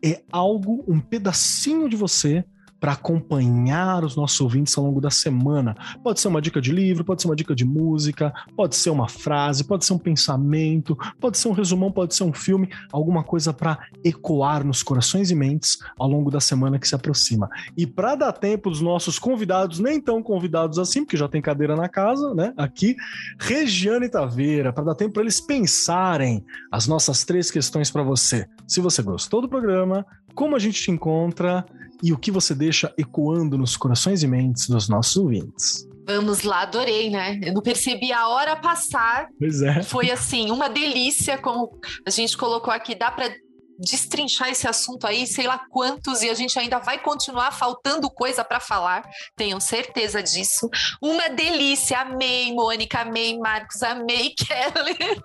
é 0.01 0.21
algo, 0.31 0.85
um 0.87 0.99
pedacinho 1.01 1.89
de 1.89 1.97
você 1.97 2.45
para 2.79 2.93
acompanhar 2.93 4.03
os 4.03 4.15
nossos 4.15 4.39
ouvintes 4.39 4.77
ao 4.77 4.83
longo 4.83 5.01
da 5.01 5.11
semana. 5.11 5.75
Pode 6.03 6.19
ser 6.19 6.27
uma 6.27 6.41
dica 6.41 6.61
de 6.61 6.71
livro, 6.71 7.03
pode 7.03 7.21
ser 7.21 7.27
uma 7.27 7.35
dica 7.35 7.53
de 7.53 7.65
música, 7.65 8.33
pode 8.55 8.75
ser 8.75 8.89
uma 8.89 9.09
frase, 9.09 9.63
pode 9.63 9.85
ser 9.85 9.93
um 9.93 9.97
pensamento, 9.97 10.97
pode 11.19 11.37
ser 11.37 11.49
um 11.49 11.51
resumão, 11.51 11.91
pode 11.91 12.15
ser 12.15 12.23
um 12.23 12.33
filme, 12.33 12.69
alguma 12.91 13.23
coisa 13.23 13.51
para 13.51 13.79
ecoar 14.03 14.65
nos 14.65 14.81
corações 14.81 15.29
e 15.29 15.35
mentes 15.35 15.77
ao 15.97 16.07
longo 16.07 16.31
da 16.31 16.39
semana 16.39 16.79
que 16.79 16.87
se 16.87 16.95
aproxima. 16.95 17.49
E 17.77 17.85
para 17.85 18.15
dar 18.15 18.31
tempo 18.33 18.69
dos 18.69 18.81
nossos 18.81 19.19
convidados, 19.19 19.79
nem 19.79 19.99
tão 19.99 20.23
convidados 20.23 20.79
assim, 20.79 21.03
porque 21.03 21.17
já 21.17 21.27
tem 21.27 21.41
cadeira 21.41 21.75
na 21.75 21.89
casa, 21.89 22.33
né? 22.33 22.53
Aqui, 22.57 22.95
Regiane 23.39 24.09
Taveira, 24.09 24.71
para 24.71 24.85
dar 24.85 24.95
tempo 24.95 25.13
para 25.13 25.23
eles 25.23 25.41
pensarem 25.41 26.43
as 26.71 26.87
nossas 26.87 27.23
três 27.23 27.51
questões 27.51 27.91
para 27.91 28.03
você. 28.03 28.47
Se 28.67 28.79
você 28.79 29.01
gostou 29.01 29.41
do 29.41 29.49
programa, 29.49 30.05
como 30.33 30.55
a 30.55 30.59
gente 30.59 30.81
te 30.81 30.91
encontra 30.91 31.65
e 32.01 32.13
o 32.13 32.17
que 32.17 32.31
você 32.31 32.55
deixa 32.55 32.93
ecoando 32.97 33.57
nos 33.57 33.75
corações 33.75 34.23
e 34.23 34.27
mentes 34.27 34.67
dos 34.67 34.87
nossos 34.89 35.15
ouvintes. 35.17 35.87
Vamos 36.07 36.41
lá, 36.41 36.61
adorei, 36.61 37.09
né? 37.09 37.39
Eu 37.43 37.53
não 37.53 37.61
percebi 37.61 38.11
a 38.11 38.27
hora 38.27 38.55
passar. 38.55 39.27
Pois 39.37 39.61
é. 39.61 39.83
Foi 39.83 40.09
assim, 40.09 40.49
uma 40.49 40.67
delícia, 40.67 41.37
como 41.37 41.79
a 42.05 42.09
gente 42.09 42.35
colocou 42.35 42.73
aqui. 42.73 42.95
Dá 42.95 43.11
para 43.11 43.31
destrinchar 43.79 44.49
esse 44.49 44.67
assunto 44.67 45.07
aí, 45.07 45.25
sei 45.25 45.47
lá 45.47 45.59
quantos, 45.69 46.21
e 46.21 46.29
a 46.29 46.33
gente 46.33 46.59
ainda 46.59 46.79
vai 46.79 46.99
continuar 46.99 47.51
faltando 47.51 48.09
coisa 48.09 48.43
para 48.43 48.59
falar, 48.59 49.09
tenho 49.35 49.59
certeza 49.61 50.21
disso. 50.21 50.69
Uma 51.01 51.29
delícia, 51.29 52.01
amei, 52.01 52.53
Mônica, 52.53 52.99
amei, 52.99 53.37
Marcos, 53.37 53.81
amei, 53.81 54.33
Kelly. 54.37 55.21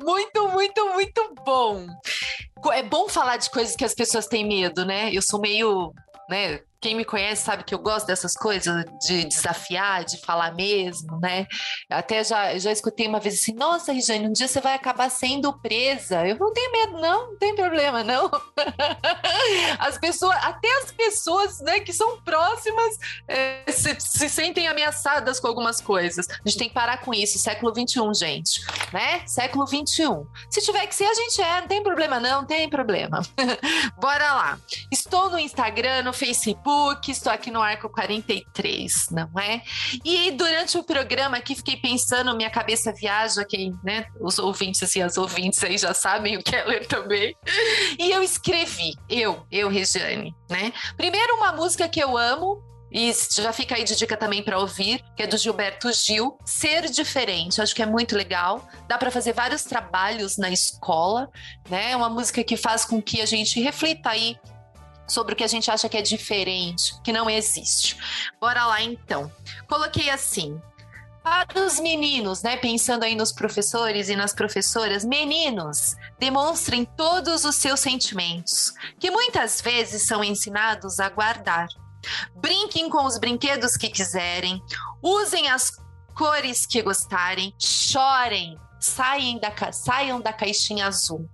Muito, 0.00 0.48
muito, 0.48 0.88
muito 0.90 1.34
bom. 1.44 1.86
É 2.72 2.82
bom 2.82 3.08
falar 3.08 3.36
de 3.36 3.50
coisas 3.50 3.76
que 3.76 3.84
as 3.84 3.94
pessoas 3.94 4.26
têm 4.26 4.46
medo, 4.46 4.84
né? 4.84 5.10
Eu 5.12 5.22
sou 5.22 5.40
meio, 5.40 5.92
né? 6.28 6.60
Quem 6.84 6.94
me 6.94 7.04
conhece 7.06 7.42
sabe 7.42 7.64
que 7.64 7.74
eu 7.74 7.78
gosto 7.78 8.06
dessas 8.06 8.34
coisas, 8.34 8.84
de 9.06 9.24
desafiar, 9.24 10.04
de 10.04 10.18
falar 10.20 10.54
mesmo, 10.54 11.18
né? 11.18 11.46
Até 11.88 12.22
já, 12.22 12.58
já 12.58 12.70
escutei 12.70 13.08
uma 13.08 13.18
vez 13.18 13.36
assim: 13.36 13.54
nossa, 13.54 13.90
Regiane, 13.90 14.28
um 14.28 14.32
dia 14.32 14.46
você 14.46 14.60
vai 14.60 14.74
acabar 14.74 15.10
sendo 15.10 15.50
presa. 15.60 16.26
Eu 16.26 16.38
não 16.38 16.52
tenho 16.52 16.72
medo, 16.72 17.00
não, 17.00 17.30
não 17.30 17.38
tem 17.38 17.54
problema, 17.54 18.04
não. 18.04 18.30
As 19.78 19.96
pessoas, 19.96 20.36
até 20.42 20.68
as 20.82 20.92
pessoas 20.92 21.60
né, 21.60 21.80
que 21.80 21.92
são 21.92 22.20
próximas 22.22 22.98
é, 23.28 23.64
se, 23.68 23.96
se, 23.98 24.28
sentem 24.28 24.68
ameaçadas 24.68 25.40
com 25.40 25.46
algumas 25.46 25.80
coisas. 25.80 26.28
A 26.28 26.48
gente 26.48 26.58
tem 26.58 26.68
que 26.68 26.74
parar 26.74 26.98
com 26.98 27.14
isso. 27.14 27.38
Século 27.38 27.72
XXI, 27.74 28.14
gente. 28.14 28.60
Né? 28.92 29.22
Século 29.26 29.66
XXI. 29.66 30.04
Se 30.50 30.60
tiver 30.60 30.86
que 30.86 30.94
ser, 30.94 31.04
a 31.04 31.14
gente 31.14 31.40
é, 31.40 31.60
não 31.60 31.68
tem 31.68 31.82
problema, 31.82 32.20
não, 32.20 32.40
não 32.40 32.46
tem 32.46 32.68
problema. 32.68 33.22
Bora 33.98 34.32
lá. 34.34 34.58
Estou 34.90 35.30
no 35.30 35.38
Instagram, 35.38 36.02
no 36.02 36.12
Facebook, 36.12 36.73
estou 37.08 37.32
aqui 37.32 37.50
no 37.50 37.60
Arco 37.60 37.88
43, 37.88 39.10
não 39.10 39.30
é? 39.38 39.62
E 40.04 40.30
durante 40.32 40.78
o 40.78 40.84
programa 40.84 41.36
aqui 41.36 41.54
fiquei 41.54 41.76
pensando, 41.76 42.36
minha 42.36 42.50
cabeça 42.50 42.92
viaja, 42.92 43.44
quem, 43.44 43.72
né? 43.82 44.06
Os 44.20 44.38
ouvintes 44.38 44.94
e 44.94 45.02
as 45.02 45.16
ouvintes 45.16 45.62
aí 45.62 45.78
já 45.78 45.94
sabem 45.94 46.36
o 46.36 46.42
que 46.42 46.54
é 46.54 46.80
também. 46.80 47.36
E 47.98 48.10
eu 48.10 48.22
escrevi, 48.22 48.94
eu, 49.08 49.46
eu, 49.50 49.68
Regiane, 49.68 50.34
né? 50.50 50.72
Primeiro, 50.96 51.36
uma 51.36 51.52
música 51.52 51.88
que 51.88 52.02
eu 52.02 52.16
amo, 52.16 52.62
e 52.94 53.12
já 53.12 53.52
fica 53.52 53.74
aí 53.74 53.82
de 53.82 53.96
dica 53.96 54.16
também 54.16 54.40
para 54.40 54.56
ouvir, 54.56 55.04
que 55.16 55.24
é 55.24 55.26
do 55.26 55.36
Gilberto 55.36 55.92
Gil, 55.92 56.38
Ser 56.44 56.88
Diferente. 56.88 57.60
Acho 57.60 57.74
que 57.74 57.82
é 57.82 57.86
muito 57.86 58.16
legal. 58.16 58.68
Dá 58.86 58.96
para 58.96 59.10
fazer 59.10 59.32
vários 59.32 59.64
trabalhos 59.64 60.36
na 60.36 60.48
escola, 60.48 61.28
né? 61.68 61.90
É 61.90 61.96
uma 61.96 62.08
música 62.08 62.44
que 62.44 62.56
faz 62.56 62.84
com 62.84 63.02
que 63.02 63.20
a 63.20 63.26
gente 63.26 63.60
reflita 63.60 64.10
aí 64.10 64.36
sobre 65.06 65.34
o 65.34 65.36
que 65.36 65.44
a 65.44 65.48
gente 65.48 65.70
acha 65.70 65.88
que 65.88 65.96
é 65.96 66.02
diferente, 66.02 66.94
que 67.02 67.12
não 67.12 67.28
existe. 67.28 67.96
Bora 68.40 68.66
lá 68.66 68.82
então. 68.82 69.30
Coloquei 69.68 70.10
assim: 70.10 70.60
para 71.24 71.64
os 71.64 71.80
meninos, 71.80 72.42
né? 72.42 72.58
Pensando 72.58 73.02
aí 73.02 73.14
nos 73.14 73.32
professores 73.32 74.10
e 74.10 74.14
nas 74.14 74.34
professoras, 74.34 75.06
meninos, 75.06 75.96
demonstrem 76.18 76.84
todos 76.84 77.46
os 77.46 77.56
seus 77.56 77.80
sentimentos, 77.80 78.74
que 79.00 79.10
muitas 79.10 79.60
vezes 79.62 80.06
são 80.06 80.22
ensinados 80.22 81.00
a 81.00 81.08
guardar. 81.08 81.66
Brinquem 82.36 82.90
com 82.90 83.06
os 83.06 83.18
brinquedos 83.18 83.74
que 83.74 83.88
quiserem, 83.88 84.62
usem 85.02 85.48
as 85.48 85.72
cores 86.14 86.66
que 86.66 86.82
gostarem, 86.82 87.54
chorem, 87.58 88.58
saiam 88.78 89.38
da, 89.38 89.72
saiam 89.72 90.20
da 90.20 90.32
caixinha 90.32 90.86
azul. 90.86 91.26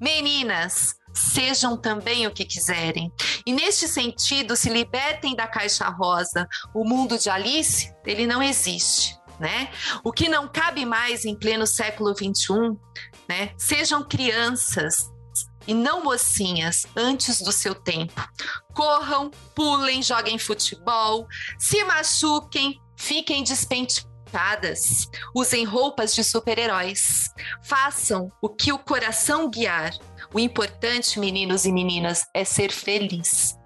Meninas, 0.00 0.94
sejam 1.12 1.76
também 1.76 2.26
o 2.26 2.32
que 2.32 2.44
quiserem. 2.44 3.12
E 3.46 3.52
neste 3.52 3.88
sentido, 3.88 4.56
se 4.56 4.70
libertem 4.70 5.34
da 5.34 5.46
caixa 5.46 5.88
rosa. 5.88 6.48
O 6.74 6.84
mundo 6.84 7.18
de 7.18 7.28
Alice, 7.30 7.92
ele 8.06 8.26
não 8.26 8.42
existe. 8.42 9.16
Né? 9.40 9.70
O 10.04 10.12
que 10.12 10.28
não 10.28 10.46
cabe 10.46 10.84
mais 10.84 11.24
em 11.24 11.34
pleno 11.34 11.66
século 11.66 12.14
XXI, 12.14 12.76
né? 13.28 13.50
Sejam 13.58 14.04
crianças, 14.04 15.10
e 15.66 15.74
não 15.74 16.02
mocinhas 16.02 16.86
antes 16.96 17.40
do 17.40 17.52
seu 17.52 17.74
tempo. 17.74 18.20
Corram, 18.74 19.30
pulem, 19.54 20.02
joguem 20.02 20.38
futebol, 20.38 21.26
se 21.58 21.84
machuquem, 21.84 22.80
fiquem 22.96 23.42
despenteadas, 23.44 25.08
usem 25.34 25.64
roupas 25.64 26.14
de 26.14 26.24
super-heróis. 26.24 27.30
Façam 27.62 28.30
o 28.40 28.48
que 28.48 28.72
o 28.72 28.78
coração 28.78 29.50
guiar. 29.50 29.92
O 30.32 30.40
importante, 30.40 31.18
meninos 31.18 31.64
e 31.64 31.72
meninas, 31.72 32.26
é 32.34 32.44
ser 32.44 32.70
feliz. 32.70 33.56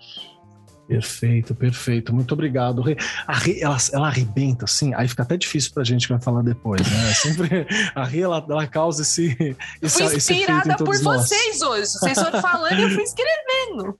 Perfeito, 0.88 1.54
perfeito. 1.54 2.14
Muito 2.14 2.32
obrigado. 2.32 2.82
A 3.26 3.34
Rê, 3.34 3.60
ela, 3.60 3.76
ela 3.92 4.06
arrebenta, 4.06 4.66
assim, 4.66 4.94
aí 4.94 5.08
fica 5.08 5.24
até 5.24 5.36
difícil 5.36 5.72
pra 5.74 5.82
gente 5.82 6.06
que 6.06 6.12
vai 6.12 6.22
falar 6.22 6.42
depois, 6.42 6.80
né? 6.80 7.12
Sempre 7.14 7.66
a 7.94 8.04
Rê, 8.04 8.20
ela, 8.20 8.44
ela 8.48 8.66
causa 8.68 9.02
esse, 9.02 9.56
esse 9.82 10.04
Fui 10.04 10.16
inspirada 10.16 10.76
por 10.76 10.98
nós. 11.00 11.28
vocês 11.28 11.60
hoje. 11.60 11.86
Vocês 11.86 12.18
foram 12.18 12.38
falando 12.40 12.78
e 12.78 12.82
eu 12.82 12.90
fui 12.90 13.02
escrevendo. 13.02 13.96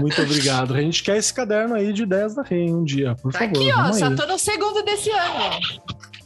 Muito 0.00 0.22
obrigado. 0.22 0.74
A 0.74 0.80
gente 0.80 1.02
quer 1.02 1.16
esse 1.16 1.34
caderno 1.34 1.74
aí 1.74 1.92
de 1.92 2.04
ideias 2.04 2.34
da 2.36 2.42
Rê 2.42 2.70
um 2.70 2.84
dia, 2.84 3.16
por 3.16 3.32
tá 3.32 3.40
favor. 3.40 3.56
Aqui, 3.56 3.72
ó, 3.72 3.92
já 3.92 4.14
tô 4.14 4.24
no 4.26 4.38
segundo 4.38 4.82
desse 4.84 5.10
ano. 5.10 5.60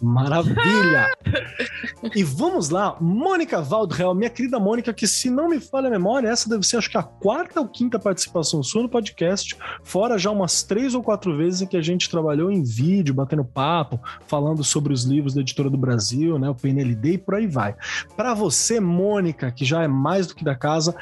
Maravilha! 0.00 1.10
e 2.14 2.22
vamos 2.22 2.70
lá, 2.70 2.96
Mônica 3.00 3.60
Waldreal, 3.62 4.14
minha 4.14 4.30
querida 4.30 4.58
Mônica, 4.58 4.92
que 4.92 5.06
se 5.06 5.30
não 5.30 5.48
me 5.48 5.60
falha 5.60 5.88
a 5.88 5.90
memória, 5.90 6.28
essa 6.28 6.48
deve 6.48 6.66
ser 6.66 6.76
acho 6.76 6.90
que 6.90 6.98
a 6.98 7.02
quarta 7.02 7.60
ou 7.60 7.68
quinta 7.68 7.98
participação 7.98 8.62
sua 8.62 8.82
no 8.82 8.88
podcast, 8.88 9.56
fora 9.82 10.18
já 10.18 10.30
umas 10.30 10.62
três 10.62 10.94
ou 10.94 11.02
quatro 11.02 11.36
vezes 11.36 11.62
em 11.62 11.66
que 11.66 11.76
a 11.76 11.82
gente 11.82 12.10
trabalhou 12.10 12.50
em 12.50 12.62
vídeo, 12.62 13.14
batendo 13.14 13.44
papo, 13.44 14.00
falando 14.26 14.62
sobre 14.62 14.92
os 14.92 15.04
livros 15.04 15.34
da 15.34 15.40
Editora 15.40 15.70
do 15.70 15.78
Brasil, 15.78 16.38
né, 16.38 16.48
o 16.48 16.54
PNLD 16.54 17.12
e 17.12 17.18
por 17.18 17.34
aí 17.34 17.46
vai. 17.46 17.74
Para 18.16 18.34
você, 18.34 18.80
Mônica, 18.80 19.50
que 19.50 19.64
já 19.64 19.82
é 19.82 19.88
mais 19.88 20.26
do 20.26 20.34
que 20.34 20.44
da 20.44 20.54
casa, 20.54 20.94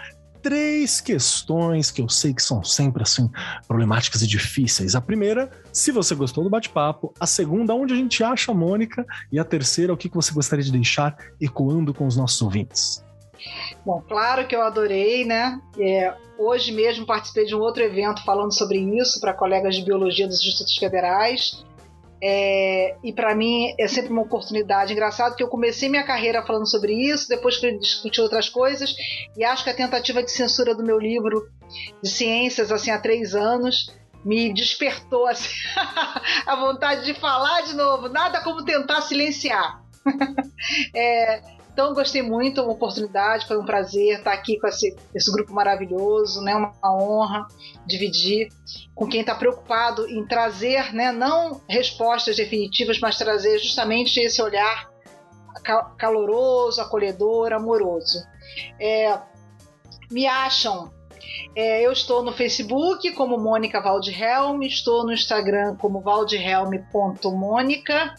três 0.45 1.01
questões 1.01 1.91
que 1.91 2.03
eu 2.03 2.09
sei 2.09 2.35
que 2.35 2.43
são 2.43 2.63
sempre 2.63 3.03
assim 3.03 3.31
problemáticas 3.67 4.21
e 4.21 4.27
difíceis. 4.27 4.95
A 4.95 5.01
primeira, 5.01 5.51
se 5.73 5.91
você 5.91 6.15
gostou 6.15 6.45
do 6.45 6.51
bate-papo, 6.51 7.15
a 7.19 7.27
segunda, 7.27 7.75
onde 7.75 7.95
a 7.95 7.97
gente 7.97 8.23
acha 8.23 8.53
a 8.53 8.55
Mônica, 8.55 9.07
e 9.33 9.39
a 9.39 9.45
terceira, 9.45 9.91
o 9.91 9.97
que 9.97 10.11
você 10.11 10.35
gostaria 10.35 10.63
de 10.63 10.71
deixar 10.71 11.17
ecoando 11.41 11.95
com 11.95 12.07
os 12.07 12.15
nossos 12.15 12.43
ouvintes. 12.43 13.03
Bom, 13.87 14.03
claro 14.07 14.47
que 14.47 14.55
eu 14.55 14.61
adorei, 14.61 15.25
né? 15.25 15.59
É, 15.79 16.15
hoje 16.39 16.73
mesmo 16.73 17.07
participei 17.07 17.47
de 17.47 17.55
um 17.55 17.61
outro 17.61 17.83
evento 17.83 18.23
falando 18.23 18.53
sobre 18.53 18.79
isso 18.79 19.19
para 19.21 19.33
colegas 19.33 19.75
de 19.75 19.83
biologia 19.83 20.27
dos 20.27 20.41
institutos 20.41 20.77
federais. 20.77 21.65
É, 22.27 22.97
e 23.05 23.13
para 23.13 23.35
mim 23.35 23.75
é 23.79 23.87
sempre 23.87 24.11
uma 24.11 24.23
oportunidade. 24.23 24.95
Engraçado 24.95 25.37
que 25.37 25.43
eu 25.43 25.49
comecei 25.49 25.91
minha 25.91 26.05
carreira 26.05 26.43
falando 26.43 26.67
sobre 26.67 26.95
isso, 26.95 27.29
depois 27.29 27.57
fui 27.57 27.77
discutir 27.79 28.23
outras 28.23 28.49
coisas, 28.49 28.95
e 29.37 29.45
acho 29.45 29.63
que 29.63 29.69
a 29.69 29.75
tentativa 29.75 30.23
de 30.23 30.33
censura 30.33 30.75
do 30.75 30.83
meu 30.83 30.99
livro 30.99 31.47
de 32.03 32.09
ciências, 32.09 32.73
assim, 32.73 32.91
há 32.91 32.99
três 32.99 33.35
anos, 33.35 33.95
me 34.25 34.55
despertou 34.55 35.27
assim, 35.27 35.51
a 36.47 36.57
vontade 36.57 37.05
de 37.05 37.13
falar 37.13 37.61
de 37.61 37.75
novo. 37.75 38.09
Nada 38.09 38.41
como 38.41 38.65
tentar 38.65 39.03
silenciar. 39.03 39.83
é, 40.97 41.43
então, 41.75 41.93
gostei 41.93 42.23
muito, 42.23 42.63
uma 42.63 42.71
oportunidade, 42.71 43.49
foi 43.49 43.59
um 43.59 43.65
prazer 43.65 44.19
estar 44.19 44.33
aqui 44.33 44.61
com 44.61 44.69
esse, 44.69 44.97
esse 45.13 45.31
grupo 45.33 45.53
maravilhoso, 45.53 46.41
né? 46.41 46.55
uma 46.55 46.73
honra 46.85 47.49
dividir 47.85 48.49
com 48.95 49.09
quem 49.09 49.23
está 49.23 49.35
preocupado 49.35 50.09
em 50.09 50.25
trazer, 50.25 50.95
né, 50.95 51.11
não 51.11 51.61
respostas 51.69 52.37
definitivas, 52.37 53.01
mas 53.01 53.19
trazer 53.19 53.59
justamente 53.59 54.21
esse 54.21 54.41
olhar 54.41 54.89
caloroso, 55.99 56.81
acolhedor, 56.81 57.53
amoroso. 57.53 58.21
É, 58.81 59.19
me 60.13 60.29
acham 60.29 60.94
é, 61.57 61.87
eu 61.87 61.93
estou 61.93 62.23
no 62.23 62.33
Facebook 62.33 63.13
como 63.13 63.39
Mônica 63.39 63.81
Waldhelm, 63.81 64.63
estou 64.63 65.05
no 65.05 65.13
Instagram 65.13 65.77
como 65.77 66.03
waldhelm.mônica. 66.05 68.15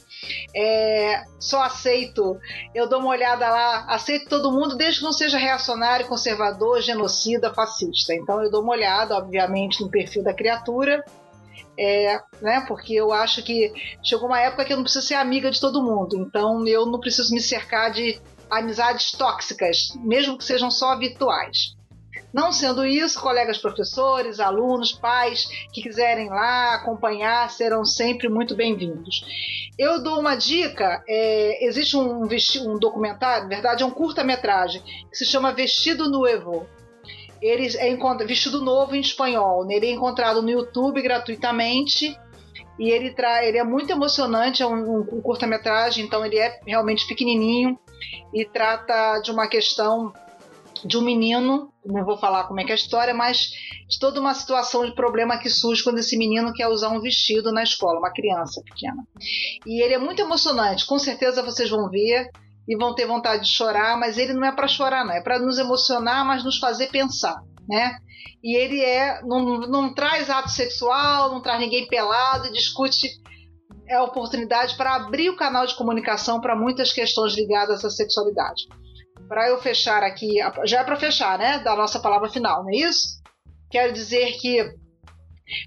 É, 0.56 1.24
só 1.40 1.64
aceito, 1.64 2.40
eu 2.74 2.88
dou 2.88 3.00
uma 3.00 3.10
olhada 3.10 3.50
lá, 3.50 3.86
aceito 3.90 4.30
todo 4.30 4.52
mundo, 4.52 4.78
desde 4.78 5.00
que 5.00 5.06
não 5.06 5.12
seja 5.12 5.38
reacionário, 5.38 6.08
conservador, 6.08 6.82
genocida, 6.82 7.54
fascista. 7.54 8.14
Então 8.14 8.42
eu 8.42 8.50
dou 8.50 8.64
uma 8.64 8.72
olhada, 8.72 9.18
obviamente, 9.18 9.82
no 9.82 9.90
perfil 9.90 10.24
da 10.24 10.34
criatura. 10.34 11.04
É, 11.78 12.22
né, 12.42 12.64
porque 12.70 12.94
eu 12.94 13.12
acho 13.12 13.44
que 13.44 13.74
chegou 14.02 14.30
uma 14.30 14.40
época 14.40 14.64
que 14.64 14.72
eu 14.72 14.78
não 14.78 14.84
preciso 14.84 15.06
ser 15.06 15.16
amiga 15.16 15.52
de 15.52 15.60
todo 15.60 15.84
mundo, 15.84 16.16
então 16.16 16.66
eu 16.66 16.86
não 16.86 17.02
preciso 17.02 17.34
me 17.34 17.42
cercar 17.42 17.92
de 17.92 18.18
amizades 18.50 19.12
tóxicas, 19.12 19.90
mesmo 19.98 20.38
que 20.38 20.46
sejam 20.46 20.72
só 20.72 20.98
virtuais. 20.98 21.75
Não 22.36 22.52
sendo 22.52 22.86
isso, 22.86 23.22
colegas 23.22 23.58
professores, 23.58 24.42
alunos, 24.42 24.92
pais 24.92 25.48
que 25.72 25.82
quiserem 25.82 26.28
lá 26.28 26.76
acompanhar 26.76 27.50
serão 27.50 27.86
sempre 27.86 28.28
muito 28.28 28.58
bem-vindos. 28.58 29.24
Eu 29.80 30.04
dou 30.04 30.20
uma 30.20 30.36
dica: 30.36 31.02
é, 31.08 31.66
existe 31.66 31.96
um, 31.96 32.24
um 32.24 32.78
documentário, 32.78 33.44
na 33.44 33.56
verdade 33.56 33.84
é 33.84 33.86
um 33.86 33.92
curta-metragem, 33.92 34.82
que 35.10 35.16
se 35.16 35.26
chama 35.26 35.54
Vestido 35.54 36.10
Nuevo. 36.10 36.68
Ele 37.42 37.70
é 37.78 38.26
vestido 38.26 38.62
novo 38.62 38.98
em 38.98 39.00
espanhol. 39.00 39.66
Ele 39.72 39.86
é 39.86 39.92
encontrado 39.92 40.42
no 40.42 40.50
YouTube 40.50 41.02
gratuitamente 41.02 42.20
e 42.78 42.90
ele, 42.90 43.12
tra 43.14 43.46
ele 43.46 43.58
é 43.58 43.64
muito 43.64 43.92
emocionante, 43.92 44.62
é 44.62 44.68
um, 44.68 45.00
um 45.00 45.22
curta-metragem, 45.22 46.04
então 46.04 46.26
ele 46.26 46.38
é 46.38 46.60
realmente 46.68 47.08
pequenininho 47.08 47.80
e 48.34 48.44
trata 48.44 49.22
de 49.22 49.32
uma 49.32 49.48
questão 49.48 50.12
de 50.86 50.98
um 50.98 51.02
menino, 51.02 51.74
não 51.86 52.06
vou 52.06 52.18
falar 52.18 52.46
como 52.46 52.60
é 52.60 52.64
que 52.64 52.72
é 52.72 52.74
a 52.74 52.78
história, 52.78 53.14
mas 53.14 53.50
de 53.90 54.00
toda 54.00 54.20
uma 54.20 54.34
situação 54.34 54.86
de 54.86 54.94
problema 54.94 55.38
que 55.38 55.50
surge 55.50 55.84
quando 55.84 56.00
esse 56.00 56.18
menino 56.18 56.54
quer 56.54 56.68
usar 56.68 56.90
um 56.90 57.02
vestido 57.02 57.52
na 57.52 57.64
escola, 57.64 58.00
uma 58.00 58.14
criança 58.14 58.62
pequena. 58.64 59.04
E 59.66 59.82
ele 59.82 59.94
é 59.94 59.98
muito 59.98 60.22
emocionante, 60.22 60.86
com 60.86 61.00
certeza 61.00 61.44
vocês 61.44 61.70
vão 61.70 61.90
ver 61.90 62.30
e 62.68 62.78
vão 62.78 62.94
ter 62.94 63.06
vontade 63.06 63.44
de 63.44 63.50
chorar, 63.50 63.98
mas 63.98 64.18
ele 64.18 64.34
não 64.34 64.46
é 64.46 64.52
para 64.52 64.68
chorar, 64.68 65.06
não, 65.06 65.14
é 65.14 65.22
para 65.22 65.40
nos 65.40 65.58
emocionar, 65.58 66.26
mas 66.26 66.44
nos 66.44 66.58
fazer 66.58 66.88
pensar. 66.88 67.36
né? 67.68 67.98
E 68.44 68.56
ele 68.56 68.80
é 68.80 69.22
não, 69.24 69.60
não 69.62 69.94
traz 69.94 70.30
ato 70.30 70.50
sexual, 70.50 71.32
não 71.32 71.42
traz 71.42 71.60
ninguém 71.60 71.88
pelado, 71.88 72.52
discute 72.52 73.08
é 73.88 73.96
a 73.96 74.04
oportunidade 74.04 74.76
para 74.76 74.96
abrir 74.96 75.30
o 75.30 75.36
canal 75.36 75.66
de 75.66 75.76
comunicação 75.76 76.42
para 76.42 76.56
muitas 76.56 76.92
questões 76.92 77.36
ligadas 77.36 77.86
à 77.86 77.90
sexualidade. 77.90 78.68
Para 79.28 79.50
eu 79.50 79.62
fechar 79.62 80.04
aqui, 80.04 80.38
já 80.66 80.82
é 80.82 80.84
para 80.84 80.96
fechar, 80.96 81.38
né? 81.38 81.60
Da 81.60 81.76
nossa 81.76 82.00
palavra 82.00 82.30
final, 82.30 82.64
não 82.64 82.70
é 82.70 82.78
isso? 82.78 83.22
Quero 83.70 83.94
dizer 83.94 84.38
que 84.40 84.64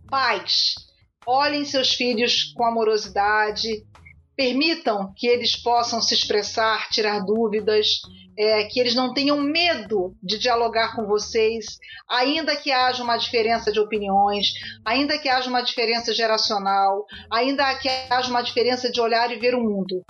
pais, 0.08 0.74
olhem 1.26 1.64
seus 1.64 1.92
filhos 1.92 2.52
com 2.54 2.64
amorosidade, 2.64 3.84
permitam 4.38 5.12
que 5.16 5.26
eles 5.26 5.56
possam 5.56 6.00
se 6.00 6.14
expressar, 6.14 6.88
tirar 6.90 7.20
dúvidas, 7.24 8.00
é, 8.38 8.64
que 8.64 8.78
eles 8.78 8.94
não 8.94 9.12
tenham 9.12 9.36
medo 9.40 10.14
de 10.22 10.38
dialogar 10.38 10.94
com 10.94 11.04
vocês, 11.06 11.66
ainda 12.08 12.54
que 12.54 12.70
haja 12.70 13.02
uma 13.02 13.16
diferença 13.16 13.72
de 13.72 13.80
opiniões, 13.80 14.52
ainda 14.84 15.18
que 15.18 15.28
haja 15.28 15.50
uma 15.50 15.60
diferença 15.60 16.14
geracional, 16.14 17.04
ainda 17.32 17.74
que 17.80 17.88
haja 17.88 18.30
uma 18.30 18.42
diferença 18.42 18.92
de 18.92 19.00
olhar 19.00 19.28
e 19.32 19.40
ver 19.40 19.56
o 19.56 19.60
mundo. 19.60 20.04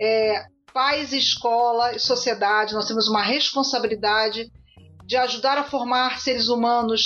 É, 0.00 0.46
pais, 0.74 1.12
escola 1.12 1.94
e 1.94 2.00
sociedade, 2.00 2.74
nós 2.74 2.88
temos 2.88 3.08
uma 3.08 3.22
responsabilidade 3.22 4.50
de 5.06 5.16
ajudar 5.16 5.56
a 5.56 5.64
formar 5.64 6.18
seres 6.18 6.48
humanos 6.48 7.04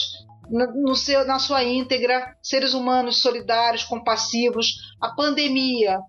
no 0.50 0.96
seu, 0.96 1.26
na 1.26 1.38
sua 1.38 1.62
íntegra, 1.62 2.34
seres 2.42 2.72
humanos 2.72 3.20
solidários, 3.20 3.84
compassivos. 3.84 4.68
A 5.02 5.14
pandemia 5.14 6.00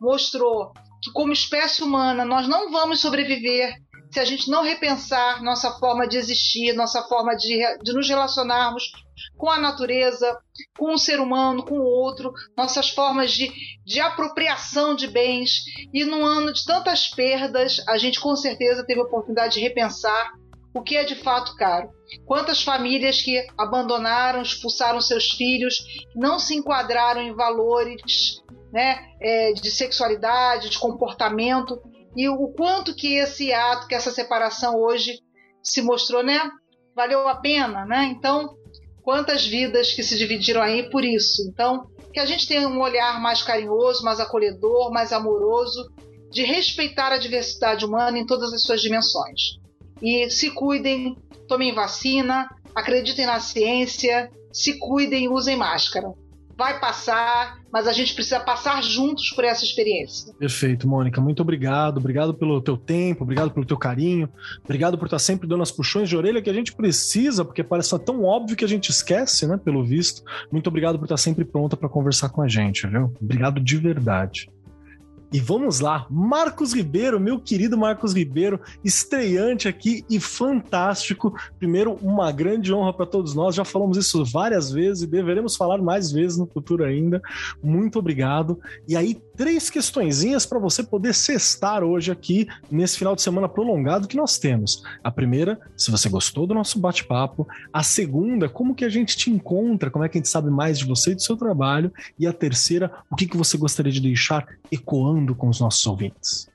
mostrou 0.00 0.72
que, 1.02 1.10
como 1.12 1.32
espécie 1.32 1.82
humana, 1.82 2.24
nós 2.24 2.46
não 2.46 2.70
vamos 2.70 3.00
sobreviver 3.00 3.74
se 4.10 4.20
a 4.20 4.24
gente 4.24 4.50
não 4.50 4.62
repensar 4.62 5.42
nossa 5.42 5.70
forma 5.72 6.06
de 6.06 6.16
existir, 6.16 6.72
nossa 6.72 7.02
forma 7.02 7.36
de, 7.36 7.60
de 7.82 7.92
nos 7.92 8.08
relacionarmos 8.08 8.90
com 9.36 9.50
a 9.50 9.58
natureza, 9.58 10.38
com 10.78 10.94
o 10.94 10.98
ser 10.98 11.20
humano, 11.20 11.64
com 11.64 11.78
o 11.78 11.84
outro, 11.84 12.32
nossas 12.56 12.90
formas 12.90 13.32
de, 13.32 13.52
de 13.84 14.00
apropriação 14.00 14.94
de 14.94 15.06
bens. 15.06 15.64
E 15.92 16.04
num 16.04 16.24
ano 16.24 16.52
de 16.52 16.64
tantas 16.64 17.08
perdas, 17.08 17.82
a 17.88 17.98
gente 17.98 18.20
com 18.20 18.34
certeza 18.36 18.84
teve 18.84 19.00
a 19.00 19.04
oportunidade 19.04 19.54
de 19.54 19.60
repensar 19.60 20.32
o 20.74 20.82
que 20.82 20.96
é 20.96 21.04
de 21.04 21.16
fato 21.16 21.56
caro. 21.56 21.90
Quantas 22.24 22.62
famílias 22.62 23.20
que 23.20 23.44
abandonaram, 23.56 24.42
expulsaram 24.42 25.00
seus 25.00 25.30
filhos, 25.30 25.82
não 26.14 26.38
se 26.38 26.54
enquadraram 26.54 27.22
em 27.22 27.34
valores 27.34 28.42
né, 28.72 29.00
é, 29.20 29.52
de 29.52 29.70
sexualidade, 29.70 30.70
de 30.70 30.78
comportamento 30.78 31.80
e 32.16 32.28
o 32.28 32.48
quanto 32.48 32.94
que 32.94 33.14
esse 33.14 33.52
ato, 33.52 33.86
que 33.86 33.94
essa 33.94 34.10
separação 34.10 34.76
hoje 34.76 35.20
se 35.62 35.82
mostrou, 35.82 36.22
né? 36.22 36.40
Valeu 36.94 37.28
a 37.28 37.36
pena, 37.36 37.84
né? 37.84 38.04
Então, 38.06 38.56
quantas 39.02 39.46
vidas 39.46 39.92
que 39.92 40.02
se 40.02 40.16
dividiram 40.16 40.62
aí 40.62 40.90
por 40.90 41.04
isso. 41.04 41.42
Então, 41.48 41.88
que 42.12 42.20
a 42.20 42.26
gente 42.26 42.46
tenha 42.46 42.68
um 42.68 42.80
olhar 42.80 43.20
mais 43.20 43.42
carinhoso, 43.42 44.04
mais 44.04 44.20
acolhedor, 44.20 44.90
mais 44.90 45.12
amoroso, 45.12 45.90
de 46.30 46.42
respeitar 46.42 47.12
a 47.12 47.18
diversidade 47.18 47.84
humana 47.84 48.18
em 48.18 48.26
todas 48.26 48.52
as 48.52 48.62
suas 48.62 48.80
dimensões. 48.80 49.58
E 50.02 50.30
se 50.30 50.50
cuidem, 50.50 51.16
tomem 51.46 51.74
vacina, 51.74 52.48
acreditem 52.74 53.26
na 53.26 53.40
ciência, 53.40 54.30
se 54.52 54.78
cuidem, 54.78 55.28
usem 55.28 55.56
máscara 55.56 56.12
vai 56.58 56.80
passar, 56.80 57.60
mas 57.72 57.86
a 57.86 57.92
gente 57.92 58.12
precisa 58.12 58.40
passar 58.40 58.82
juntos 58.82 59.30
por 59.30 59.44
essa 59.44 59.64
experiência. 59.64 60.34
Perfeito, 60.34 60.88
Mônica. 60.88 61.20
Muito 61.20 61.40
obrigado. 61.40 61.98
Obrigado 61.98 62.34
pelo 62.34 62.60
teu 62.60 62.76
tempo, 62.76 63.22
obrigado 63.22 63.52
pelo 63.52 63.64
teu 63.64 63.78
carinho, 63.78 64.28
obrigado 64.64 64.98
por 64.98 65.04
estar 65.04 65.20
sempre 65.20 65.46
dando 65.46 65.62
as 65.62 65.70
puxões 65.70 66.08
de 66.08 66.16
orelha 66.16 66.42
que 66.42 66.50
a 66.50 66.52
gente 66.52 66.72
precisa, 66.72 67.44
porque 67.44 67.62
parece 67.62 67.96
tão 68.00 68.24
óbvio 68.24 68.56
que 68.56 68.64
a 68.64 68.68
gente 68.68 68.90
esquece, 68.90 69.46
né? 69.46 69.56
Pelo 69.56 69.84
visto. 69.84 70.22
Muito 70.50 70.66
obrigado 70.66 70.98
por 70.98 71.04
estar 71.04 71.16
sempre 71.16 71.44
pronta 71.44 71.76
para 71.76 71.88
conversar 71.88 72.30
com 72.30 72.42
a 72.42 72.48
gente, 72.48 72.86
viu? 72.88 73.14
Obrigado 73.22 73.60
de 73.60 73.76
verdade. 73.76 74.50
E 75.30 75.38
vamos 75.40 75.80
lá, 75.80 76.06
Marcos 76.08 76.72
Ribeiro, 76.72 77.20
meu 77.20 77.38
querido 77.38 77.76
Marcos 77.76 78.14
Ribeiro, 78.14 78.58
estreante 78.82 79.68
aqui 79.68 80.02
e 80.08 80.18
fantástico. 80.18 81.34
Primeiro, 81.58 81.98
uma 82.00 82.32
grande 82.32 82.72
honra 82.72 82.94
para 82.94 83.04
todos 83.04 83.34
nós. 83.34 83.54
Já 83.54 83.62
falamos 83.62 83.98
isso 83.98 84.24
várias 84.24 84.70
vezes 84.70 85.02
e 85.02 85.06
deveremos 85.06 85.54
falar 85.54 85.82
mais 85.82 86.10
vezes 86.10 86.38
no 86.38 86.46
futuro 86.46 86.82
ainda. 86.82 87.20
Muito 87.62 87.98
obrigado. 87.98 88.58
E 88.88 88.96
aí, 88.96 89.20
três 89.38 89.70
questõezinhas 89.70 90.44
para 90.44 90.58
você 90.58 90.82
poder 90.82 91.14
cestar 91.14 91.84
hoje 91.84 92.10
aqui 92.10 92.48
nesse 92.68 92.98
final 92.98 93.14
de 93.14 93.22
semana 93.22 93.48
prolongado 93.48 94.08
que 94.08 94.16
nós 94.16 94.36
temos. 94.36 94.82
A 95.02 95.12
primeira, 95.12 95.60
se 95.76 95.92
você 95.92 96.08
gostou 96.08 96.44
do 96.44 96.54
nosso 96.54 96.80
bate-papo. 96.80 97.46
A 97.72 97.84
segunda, 97.84 98.48
como 98.48 98.74
que 98.74 98.84
a 98.84 98.88
gente 98.88 99.16
te 99.16 99.30
encontra? 99.30 99.92
Como 99.92 100.04
é 100.04 100.08
que 100.08 100.18
a 100.18 100.20
gente 100.20 100.28
sabe 100.28 100.50
mais 100.50 100.76
de 100.76 100.84
você 100.84 101.12
e 101.12 101.14
do 101.14 101.22
seu 101.22 101.36
trabalho? 101.36 101.92
E 102.18 102.26
a 102.26 102.32
terceira, 102.32 102.92
o 103.08 103.14
que, 103.14 103.28
que 103.28 103.36
você 103.36 103.56
gostaria 103.56 103.92
de 103.92 104.00
deixar 104.00 104.44
ecoando 104.72 105.36
com 105.36 105.48
os 105.48 105.60
nossos 105.60 105.86
ouvintes? 105.86 106.48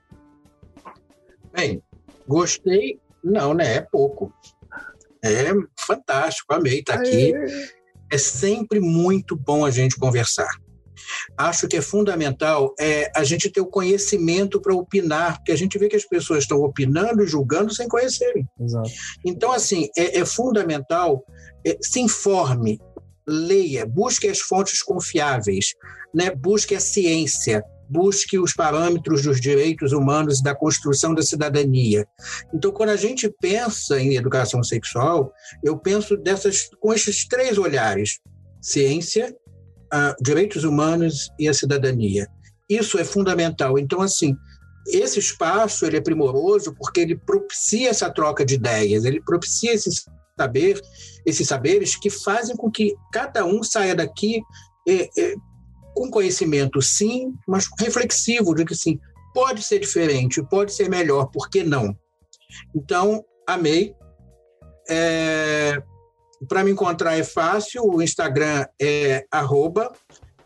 Bem, 1.55 1.81
gostei, 2.27 2.99
não, 3.23 3.53
né? 3.53 3.75
É 3.75 3.81
pouco. 3.81 4.33
É 5.23 5.53
fantástico, 5.79 6.53
amei 6.53 6.79
estar 6.79 6.95
aqui. 6.95 7.31
É 8.11 8.17
sempre 8.17 8.81
muito 8.81 9.37
bom 9.37 9.63
a 9.63 9.71
gente 9.71 9.95
conversar. 9.95 10.49
Acho 11.37 11.67
que 11.67 11.77
é 11.77 11.81
fundamental 11.81 12.73
é, 12.79 13.11
a 13.15 13.23
gente 13.23 13.49
ter 13.49 13.61
o 13.61 13.65
conhecimento 13.65 14.61
para 14.61 14.73
opinar, 14.73 15.37
porque 15.37 15.51
a 15.51 15.57
gente 15.57 15.77
vê 15.77 15.87
que 15.87 15.95
as 15.95 16.05
pessoas 16.05 16.39
estão 16.39 16.61
opinando 16.61 17.23
e 17.23 17.27
julgando 17.27 17.73
sem 17.73 17.87
conhecerem. 17.87 18.47
Exato. 18.59 18.89
Então, 19.25 19.51
assim, 19.51 19.89
é, 19.97 20.19
é 20.19 20.25
fundamental, 20.25 21.25
é, 21.65 21.77
se 21.81 21.99
informe, 21.99 22.79
leia, 23.27 23.85
busque 23.85 24.27
as 24.27 24.39
fontes 24.39 24.81
confiáveis, 24.81 25.73
né? 26.13 26.29
busque 26.29 26.75
a 26.75 26.79
ciência, 26.79 27.63
busque 27.89 28.39
os 28.39 28.53
parâmetros 28.53 29.21
dos 29.23 29.39
direitos 29.39 29.91
humanos 29.91 30.39
e 30.39 30.43
da 30.43 30.55
construção 30.55 31.13
da 31.13 31.21
cidadania. 31.21 32.07
Então, 32.53 32.71
quando 32.71 32.89
a 32.89 32.95
gente 32.95 33.29
pensa 33.41 33.99
em 33.99 34.15
educação 34.15 34.63
sexual, 34.63 35.31
eu 35.63 35.77
penso 35.77 36.17
dessas 36.17 36.69
com 36.79 36.93
esses 36.93 37.27
três 37.27 37.57
olhares: 37.57 38.19
ciência, 38.61 39.35
direitos 40.21 40.63
humanos 40.63 41.29
e 41.39 41.47
a 41.47 41.53
cidadania. 41.53 42.27
Isso 42.69 42.97
é 42.97 43.03
fundamental. 43.03 43.77
Então, 43.77 44.01
assim, 44.01 44.35
esse 44.87 45.19
espaço 45.19 45.85
ele 45.85 45.97
é 45.97 46.01
primoroso 46.01 46.73
porque 46.75 47.01
ele 47.01 47.15
propicia 47.15 47.89
essa 47.89 48.09
troca 48.09 48.45
de 48.45 48.55
ideias, 48.55 49.05
ele 49.05 49.21
propicia 49.21 49.73
esse 49.73 49.89
saber, 50.37 50.81
esses 51.25 51.47
saberes 51.47 51.95
que 51.95 52.09
fazem 52.09 52.55
com 52.55 52.71
que 52.71 52.95
cada 53.11 53.45
um 53.45 53.61
saia 53.61 53.95
daqui 53.95 54.41
é, 54.87 55.09
é, 55.17 55.35
com 55.95 56.09
conhecimento, 56.09 56.81
sim, 56.81 57.33
mas 57.47 57.67
reflexivo, 57.79 58.55
de 58.55 58.65
que 58.65 58.75
sim, 58.75 58.99
pode 59.33 59.61
ser 59.61 59.79
diferente, 59.79 60.43
pode 60.49 60.73
ser 60.73 60.89
melhor, 60.89 61.27
por 61.27 61.49
que 61.49 61.63
não? 61.63 61.95
Então, 62.75 63.23
amei. 63.47 63.95
É, 64.89 65.81
Para 66.47 66.63
me 66.63 66.71
encontrar 66.71 67.17
é 67.17 67.23
fácil, 67.23 67.83
o 67.85 68.01
Instagram 68.01 68.65
é 68.81 69.25
arroba 69.31 69.91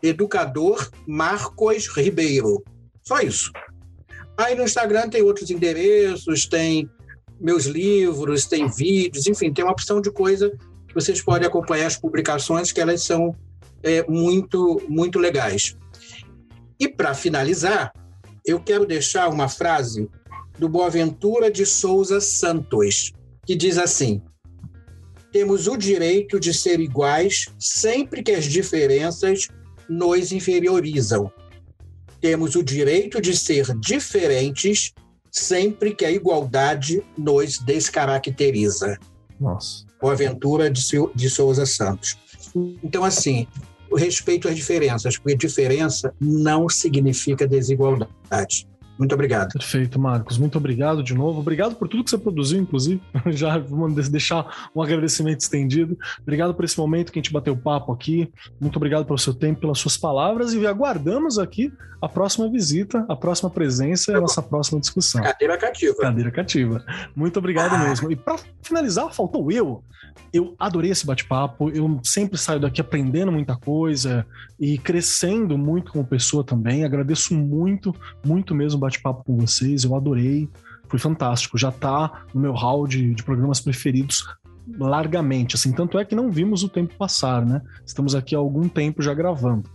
educador 0.02 0.90
Marcos 1.06 1.88
Ribeiro. 1.88 2.62
Só 3.02 3.20
isso. 3.20 3.50
Aí 4.36 4.54
no 4.54 4.62
Instagram 4.62 5.08
tem 5.08 5.22
outros 5.22 5.50
endereços, 5.50 6.46
tem 6.46 6.88
meus 7.40 7.66
livros, 7.66 8.46
tem 8.46 8.68
vídeos, 8.68 9.26
enfim, 9.26 9.52
tem 9.52 9.64
uma 9.64 9.72
opção 9.72 10.00
de 10.00 10.10
coisa 10.10 10.50
que 10.86 10.94
vocês 10.94 11.22
podem 11.22 11.46
acompanhar 11.46 11.86
as 11.86 11.96
publicações, 11.96 12.72
que 12.72 12.80
elas 12.80 13.02
são 13.02 13.34
é, 13.82 14.04
muito, 14.08 14.80
muito 14.88 15.18
legais. 15.18 15.76
E 16.78 16.88
para 16.88 17.14
finalizar, 17.14 17.92
eu 18.44 18.60
quero 18.60 18.86
deixar 18.86 19.28
uma 19.28 19.48
frase 19.48 20.08
do 20.58 20.68
Boaventura 20.68 21.50
de 21.50 21.66
Souza 21.66 22.20
Santos, 22.20 23.12
que 23.46 23.54
diz 23.54 23.78
assim: 23.78 24.22
Temos 25.32 25.66
o 25.66 25.76
direito 25.76 26.40
de 26.40 26.54
ser 26.54 26.80
iguais 26.80 27.46
sempre 27.58 28.22
que 28.22 28.32
as 28.32 28.44
diferenças 28.44 29.48
nos 29.88 30.32
inferiorizam. 30.32 31.30
Temos 32.20 32.54
o 32.56 32.62
direito 32.62 33.20
de 33.20 33.36
ser 33.36 33.74
diferentes 33.78 34.92
sempre 35.30 35.94
que 35.94 36.04
a 36.04 36.10
igualdade 36.10 37.02
nos 37.16 37.58
descaracteriza. 37.58 38.98
Nossa. 39.40 39.86
Boaventura 40.00 40.70
de 40.70 41.30
Souza 41.30 41.66
Santos. 41.66 42.16
Então, 42.82 43.04
assim, 43.04 43.46
o 43.90 43.96
respeito 43.96 44.48
às 44.48 44.56
diferenças, 44.56 45.16
porque 45.16 45.36
diferença 45.36 46.14
não 46.20 46.68
significa 46.68 47.46
desigualdade. 47.46 48.67
Muito 48.98 49.14
obrigado. 49.14 49.52
Perfeito, 49.52 49.98
Marcos. 49.98 50.38
Muito 50.38 50.58
obrigado 50.58 51.02
de 51.02 51.14
novo. 51.14 51.40
Obrigado 51.40 51.76
por 51.76 51.88
tudo 51.88 52.02
que 52.02 52.10
você 52.10 52.18
produziu, 52.18 52.60
inclusive. 52.60 53.00
Já 53.30 53.56
vamos 53.58 54.08
deixar 54.08 54.70
um 54.74 54.82
agradecimento 54.82 55.40
estendido. 55.40 55.96
Obrigado 56.20 56.52
por 56.54 56.64
esse 56.64 56.78
momento 56.78 57.12
que 57.12 57.18
a 57.18 57.22
gente 57.22 57.32
bateu 57.32 57.56
papo 57.56 57.92
aqui. 57.92 58.30
Muito 58.60 58.76
obrigado 58.76 59.04
pelo 59.04 59.18
seu 59.18 59.32
tempo, 59.32 59.60
pelas 59.60 59.78
suas 59.78 59.96
palavras 59.96 60.52
e 60.52 60.66
aguardamos 60.66 61.38
aqui 61.38 61.72
a 62.00 62.08
próxima 62.08 62.48
visita, 62.48 63.04
a 63.08 63.16
próxima 63.16 63.50
presença 63.50 64.12
e 64.12 64.14
a 64.14 64.20
nossa 64.20 64.42
próxima 64.42 64.80
discussão. 64.80 65.22
Cadeira 65.22 65.58
cativa. 65.58 65.96
Cadeira 65.96 66.30
cativa. 66.30 66.84
Muito 67.14 67.38
obrigado 67.38 67.74
ah. 67.74 67.88
mesmo. 67.88 68.10
E 68.10 68.16
para 68.16 68.36
finalizar, 68.62 69.12
faltou 69.12 69.50
eu. 69.50 69.82
Eu 70.32 70.54
adorei 70.58 70.90
esse 70.90 71.06
bate-papo. 71.06 71.70
Eu 71.70 72.00
sempre 72.04 72.38
saio 72.38 72.60
daqui 72.60 72.80
aprendendo 72.80 73.32
muita 73.32 73.56
coisa 73.56 74.26
e 74.58 74.78
crescendo 74.78 75.56
muito 75.56 75.92
como 75.92 76.04
pessoa 76.04 76.44
também. 76.44 76.84
Agradeço 76.84 77.34
muito, 77.34 77.94
muito 78.24 78.54
mesmo 78.54 78.78
o 78.78 78.80
bate-papo 78.88 79.24
com 79.24 79.36
vocês. 79.36 79.84
Eu 79.84 79.94
adorei. 79.94 80.48
Foi 80.88 80.98
fantástico. 80.98 81.58
Já 81.58 81.70
tá 81.70 82.24
no 82.32 82.40
meu 82.40 82.52
hall 82.52 82.86
de, 82.86 83.14
de 83.14 83.22
programas 83.22 83.60
preferidos 83.60 84.24
largamente, 84.76 85.54
assim, 85.54 85.72
tanto 85.72 85.98
é 85.98 86.04
que 86.04 86.14
não 86.14 86.30
vimos 86.30 86.62
o 86.62 86.68
tempo 86.68 86.94
passar, 86.96 87.44
né? 87.44 87.62
Estamos 87.86 88.14
aqui 88.14 88.34
há 88.34 88.38
algum 88.38 88.68
tempo 88.68 89.02
já 89.02 89.14
gravando. 89.14 89.68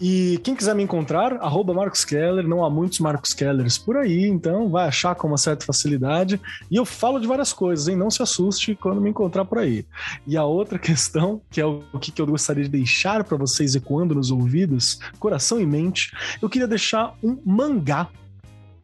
E 0.00 0.40
quem 0.44 0.54
quiser 0.54 0.74
me 0.74 0.82
encontrar, 0.82 1.34
arroba 1.42 1.74
Marcos 1.74 2.04
Keller, 2.04 2.46
não 2.46 2.64
há 2.64 2.70
muitos 2.70 3.00
Marcos 3.00 3.34
Kellers 3.34 3.76
por 3.76 3.96
aí, 3.96 4.26
então 4.26 4.70
vai 4.70 4.86
achar 4.86 5.14
com 5.14 5.28
uma 5.28 5.36
certa 5.36 5.66
facilidade. 5.66 6.40
E 6.70 6.76
eu 6.76 6.84
falo 6.84 7.18
de 7.18 7.26
várias 7.26 7.52
coisas, 7.52 7.88
hein? 7.88 7.96
Não 7.96 8.10
se 8.10 8.22
assuste 8.22 8.74
quando 8.74 9.00
me 9.00 9.10
encontrar 9.10 9.44
por 9.44 9.58
aí. 9.58 9.84
E 10.26 10.36
a 10.36 10.44
outra 10.44 10.78
questão, 10.80 11.42
que 11.50 11.60
é 11.60 11.66
o 11.66 11.82
que 12.00 12.20
eu 12.20 12.26
gostaria 12.26 12.64
de 12.64 12.70
deixar 12.70 13.24
para 13.24 13.36
vocês 13.36 13.74
ecoando 13.74 14.14
nos 14.14 14.30
ouvidos, 14.30 15.00
coração 15.18 15.60
e 15.60 15.66
mente, 15.66 16.12
eu 16.40 16.48
queria 16.48 16.68
deixar 16.68 17.14
um 17.22 17.38
mangá 17.44 18.08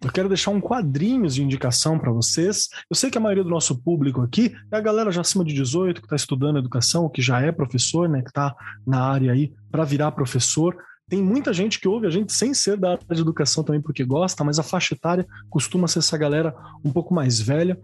eu 0.06 0.12
quero 0.12 0.28
deixar 0.28 0.52
um 0.52 0.60
quadrinhos 0.60 1.34
de 1.34 1.42
indicação 1.42 1.98
para 1.98 2.12
vocês. 2.12 2.68
Eu 2.88 2.94
sei 2.94 3.10
que 3.10 3.18
a 3.18 3.20
maioria 3.20 3.42
do 3.42 3.50
nosso 3.50 3.76
público 3.82 4.22
aqui 4.22 4.54
é 4.70 4.76
a 4.76 4.80
galera 4.80 5.10
já 5.10 5.20
acima 5.20 5.44
de 5.44 5.52
18 5.52 6.00
que 6.00 6.06
está 6.06 6.14
estudando 6.14 6.60
educação, 6.60 7.08
que 7.08 7.20
já 7.20 7.40
é 7.40 7.50
professor, 7.50 8.08
né, 8.08 8.22
que 8.22 8.28
está 8.28 8.54
na 8.86 9.02
área 9.02 9.32
aí 9.32 9.52
para 9.68 9.82
virar 9.82 10.12
professor. 10.12 10.76
Tem 11.08 11.20
muita 11.20 11.52
gente 11.52 11.80
que 11.80 11.88
ouve 11.88 12.06
a 12.06 12.10
gente 12.10 12.32
sem 12.32 12.54
ser 12.54 12.76
da 12.76 12.92
área 12.92 13.04
de 13.10 13.20
educação 13.20 13.64
também 13.64 13.82
porque 13.82 14.04
gosta, 14.04 14.44
mas 14.44 14.60
a 14.60 14.62
faixa 14.62 14.94
etária 14.94 15.26
costuma 15.50 15.88
ser 15.88 15.98
essa 15.98 16.16
galera 16.16 16.54
um 16.84 16.92
pouco 16.92 17.12
mais 17.12 17.40
velha. 17.40 17.76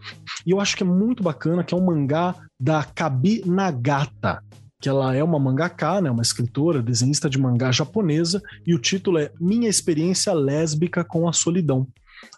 E 0.46 0.52
eu 0.52 0.60
acho 0.60 0.76
que 0.76 0.84
é 0.84 0.86
muito 0.86 1.24
bacana 1.24 1.64
que 1.64 1.74
é 1.74 1.76
um 1.76 1.84
mangá 1.84 2.36
da 2.58 2.84
Kabi 2.84 3.42
Nagata 3.44 4.44
que 4.80 4.88
ela 4.88 5.14
é 5.14 5.22
uma 5.22 5.38
mangaka, 5.38 6.00
né, 6.00 6.10
uma 6.10 6.22
escritora, 6.22 6.82
desenhista 6.82 7.30
de 7.30 7.38
mangá 7.38 7.70
japonesa, 7.70 8.42
e 8.66 8.74
o 8.74 8.80
título 8.80 9.16
é 9.16 9.30
Minha 9.40 9.68
Experiência 9.68 10.32
Lésbica 10.32 11.04
com 11.04 11.28
a 11.28 11.32
Solidão 11.32 11.86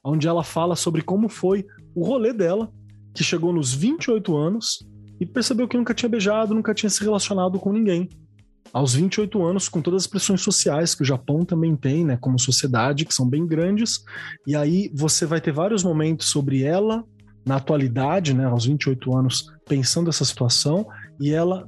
onde 0.02 0.28
ela 0.28 0.44
fala 0.44 0.76
sobre 0.76 1.02
como 1.02 1.28
foi 1.28 1.66
o 1.94 2.04
rolê 2.04 2.32
dela, 2.32 2.70
que 3.14 3.22
chegou 3.22 3.52
nos 3.52 3.72
28 3.72 4.36
anos 4.36 4.84
e 5.20 5.24
percebeu 5.24 5.68
que 5.68 5.76
nunca 5.76 5.94
tinha 5.94 6.08
beijado, 6.08 6.54
nunca 6.54 6.74
tinha 6.74 6.90
se 6.90 7.02
relacionado 7.02 7.58
com 7.58 7.72
ninguém. 7.72 8.08
Aos 8.72 8.94
28 8.94 9.44
anos, 9.44 9.68
com 9.68 9.80
todas 9.80 10.02
as 10.02 10.06
pressões 10.06 10.40
sociais 10.40 10.94
que 10.94 11.02
o 11.02 11.06
Japão 11.06 11.44
também 11.44 11.76
tem, 11.76 12.04
né, 12.04 12.16
como 12.16 12.38
sociedade, 12.38 13.04
que 13.04 13.14
são 13.14 13.28
bem 13.28 13.46
grandes, 13.46 14.02
e 14.46 14.56
aí 14.56 14.90
você 14.92 15.24
vai 15.24 15.40
ter 15.40 15.52
vários 15.52 15.84
momentos 15.84 16.28
sobre 16.28 16.62
ela 16.62 17.04
na 17.46 17.56
atualidade, 17.56 18.34
né, 18.34 18.46
aos 18.46 18.64
28 18.64 19.16
anos, 19.16 19.52
pensando 19.68 20.10
essa 20.10 20.24
situação, 20.24 20.86
e 21.20 21.32
ela, 21.32 21.66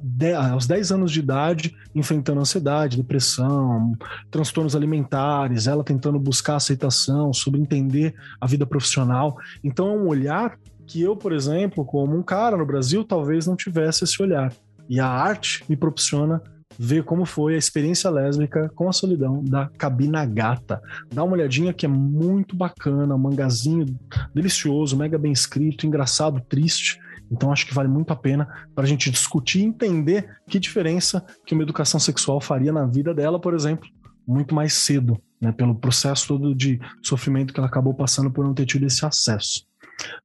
aos 0.51 0.67
10 0.67 0.91
anos 0.91 1.11
de 1.11 1.19
idade, 1.19 1.75
enfrentando 1.95 2.39
ansiedade, 2.39 2.97
depressão, 2.97 3.93
transtornos 4.29 4.75
alimentares, 4.75 5.67
ela 5.67 5.83
tentando 5.83 6.19
buscar 6.19 6.55
aceitação, 6.55 7.33
sobre 7.33 7.59
entender 7.59 8.13
a 8.39 8.47
vida 8.47 8.65
profissional. 8.65 9.37
Então 9.63 9.87
é 9.89 9.93
um 9.93 10.07
olhar 10.07 10.57
que 10.85 11.01
eu, 11.01 11.15
por 11.15 11.33
exemplo, 11.33 11.85
como 11.85 12.17
um 12.17 12.23
cara 12.23 12.55
no 12.57 12.65
Brasil, 12.65 13.03
talvez 13.03 13.45
não 13.45 13.55
tivesse 13.55 14.03
esse 14.03 14.21
olhar. 14.21 14.53
E 14.89 14.99
a 14.99 15.07
arte 15.07 15.63
me 15.67 15.75
proporciona 15.75 16.41
ver 16.79 17.03
como 17.03 17.25
foi 17.25 17.55
a 17.55 17.57
experiência 17.57 18.09
lésbica 18.09 18.69
com 18.75 18.87
a 18.87 18.93
solidão 18.93 19.43
da 19.43 19.69
Cabina 19.77 20.23
Gata. 20.25 20.81
Dá 21.11 21.23
uma 21.23 21.33
olhadinha 21.33 21.73
que 21.73 21.85
é 21.85 21.89
muito 21.89 22.55
bacana, 22.55 23.15
um 23.15 23.17
mangazinho 23.17 23.85
delicioso, 24.33 24.95
mega 24.95 25.17
bem 25.17 25.31
escrito, 25.31 25.87
engraçado, 25.87 26.41
triste. 26.47 26.99
Então 27.31 27.51
acho 27.51 27.65
que 27.65 27.73
vale 27.73 27.89
muito 27.89 28.11
a 28.11 28.15
pena 28.15 28.47
para 28.73 28.83
a 28.83 28.87
gente 28.87 29.11
discutir 29.11 29.59
e 29.59 29.65
entender 29.65 30.37
que 30.47 30.59
diferença 30.59 31.25
que 31.45 31.53
uma 31.53 31.63
educação 31.63 31.99
sexual 31.99 32.39
faria 32.39 32.71
na 32.71 32.85
vida 32.85 33.13
dela, 33.13 33.39
por 33.39 33.53
exemplo, 33.53 33.87
muito 34.27 34.53
mais 34.53 34.73
cedo, 34.73 35.21
né, 35.41 35.51
pelo 35.51 35.75
processo 35.75 36.27
todo 36.27 36.53
de 36.53 36.79
sofrimento 37.01 37.53
que 37.53 37.59
ela 37.59 37.67
acabou 37.67 37.93
passando 37.93 38.31
por 38.31 38.45
não 38.45 38.53
ter 38.53 38.65
tido 38.65 38.85
esse 38.85 39.05
acesso. 39.05 39.65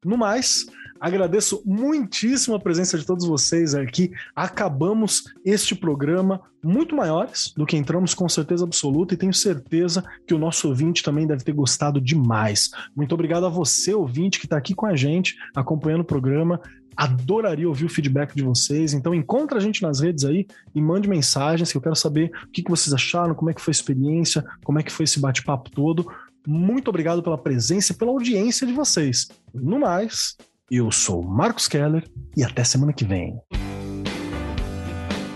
No 0.04 0.18
mais, 0.18 0.66
Agradeço 1.02 1.60
muitíssimo 1.66 2.54
a 2.54 2.60
presença 2.60 2.96
de 2.96 3.04
todos 3.04 3.26
vocês 3.26 3.74
aqui. 3.74 4.12
Acabamos 4.36 5.24
este 5.44 5.74
programa 5.74 6.40
muito 6.62 6.94
maiores 6.94 7.52
do 7.56 7.66
que 7.66 7.76
entramos, 7.76 8.14
com 8.14 8.28
certeza 8.28 8.62
absoluta, 8.62 9.12
e 9.12 9.16
tenho 9.16 9.34
certeza 9.34 10.04
que 10.24 10.32
o 10.32 10.38
nosso 10.38 10.68
ouvinte 10.68 11.02
também 11.02 11.26
deve 11.26 11.42
ter 11.42 11.54
gostado 11.54 12.00
demais. 12.00 12.70
Muito 12.94 13.12
obrigado 13.16 13.44
a 13.44 13.48
você, 13.48 13.92
ouvinte, 13.92 14.38
que 14.38 14.46
está 14.46 14.56
aqui 14.56 14.76
com 14.76 14.86
a 14.86 14.94
gente, 14.94 15.34
acompanhando 15.56 16.02
o 16.02 16.04
programa. 16.04 16.60
Adoraria 16.96 17.68
ouvir 17.68 17.84
o 17.84 17.88
feedback 17.88 18.34
de 18.34 18.42
vocês. 18.42 18.92
Então 18.94 19.14
encontra 19.14 19.58
a 19.58 19.60
gente 19.60 19.82
nas 19.82 20.00
redes 20.00 20.24
aí 20.24 20.46
e 20.74 20.80
mande 20.80 21.08
mensagens 21.08 21.70
que 21.70 21.78
eu 21.78 21.82
quero 21.82 21.96
saber 21.96 22.30
o 22.46 22.50
que 22.50 22.62
vocês 22.68 22.92
acharam, 22.92 23.34
como 23.34 23.50
é 23.50 23.54
que 23.54 23.60
foi 23.60 23.70
a 23.70 23.76
experiência, 23.76 24.44
como 24.64 24.78
é 24.78 24.82
que 24.82 24.92
foi 24.92 25.04
esse 25.04 25.20
bate-papo 25.20 25.70
todo. 25.70 26.06
Muito 26.46 26.88
obrigado 26.88 27.22
pela 27.22 27.38
presença 27.38 27.92
e 27.92 27.96
pela 27.96 28.10
audiência 28.10 28.66
de 28.66 28.72
vocês. 28.72 29.28
No 29.54 29.78
mais, 29.78 30.36
eu 30.70 30.90
sou 30.90 31.22
Marcos 31.22 31.68
Keller 31.68 32.08
e 32.36 32.42
até 32.42 32.64
semana 32.64 32.92
que 32.92 33.04
vem. 33.04 33.40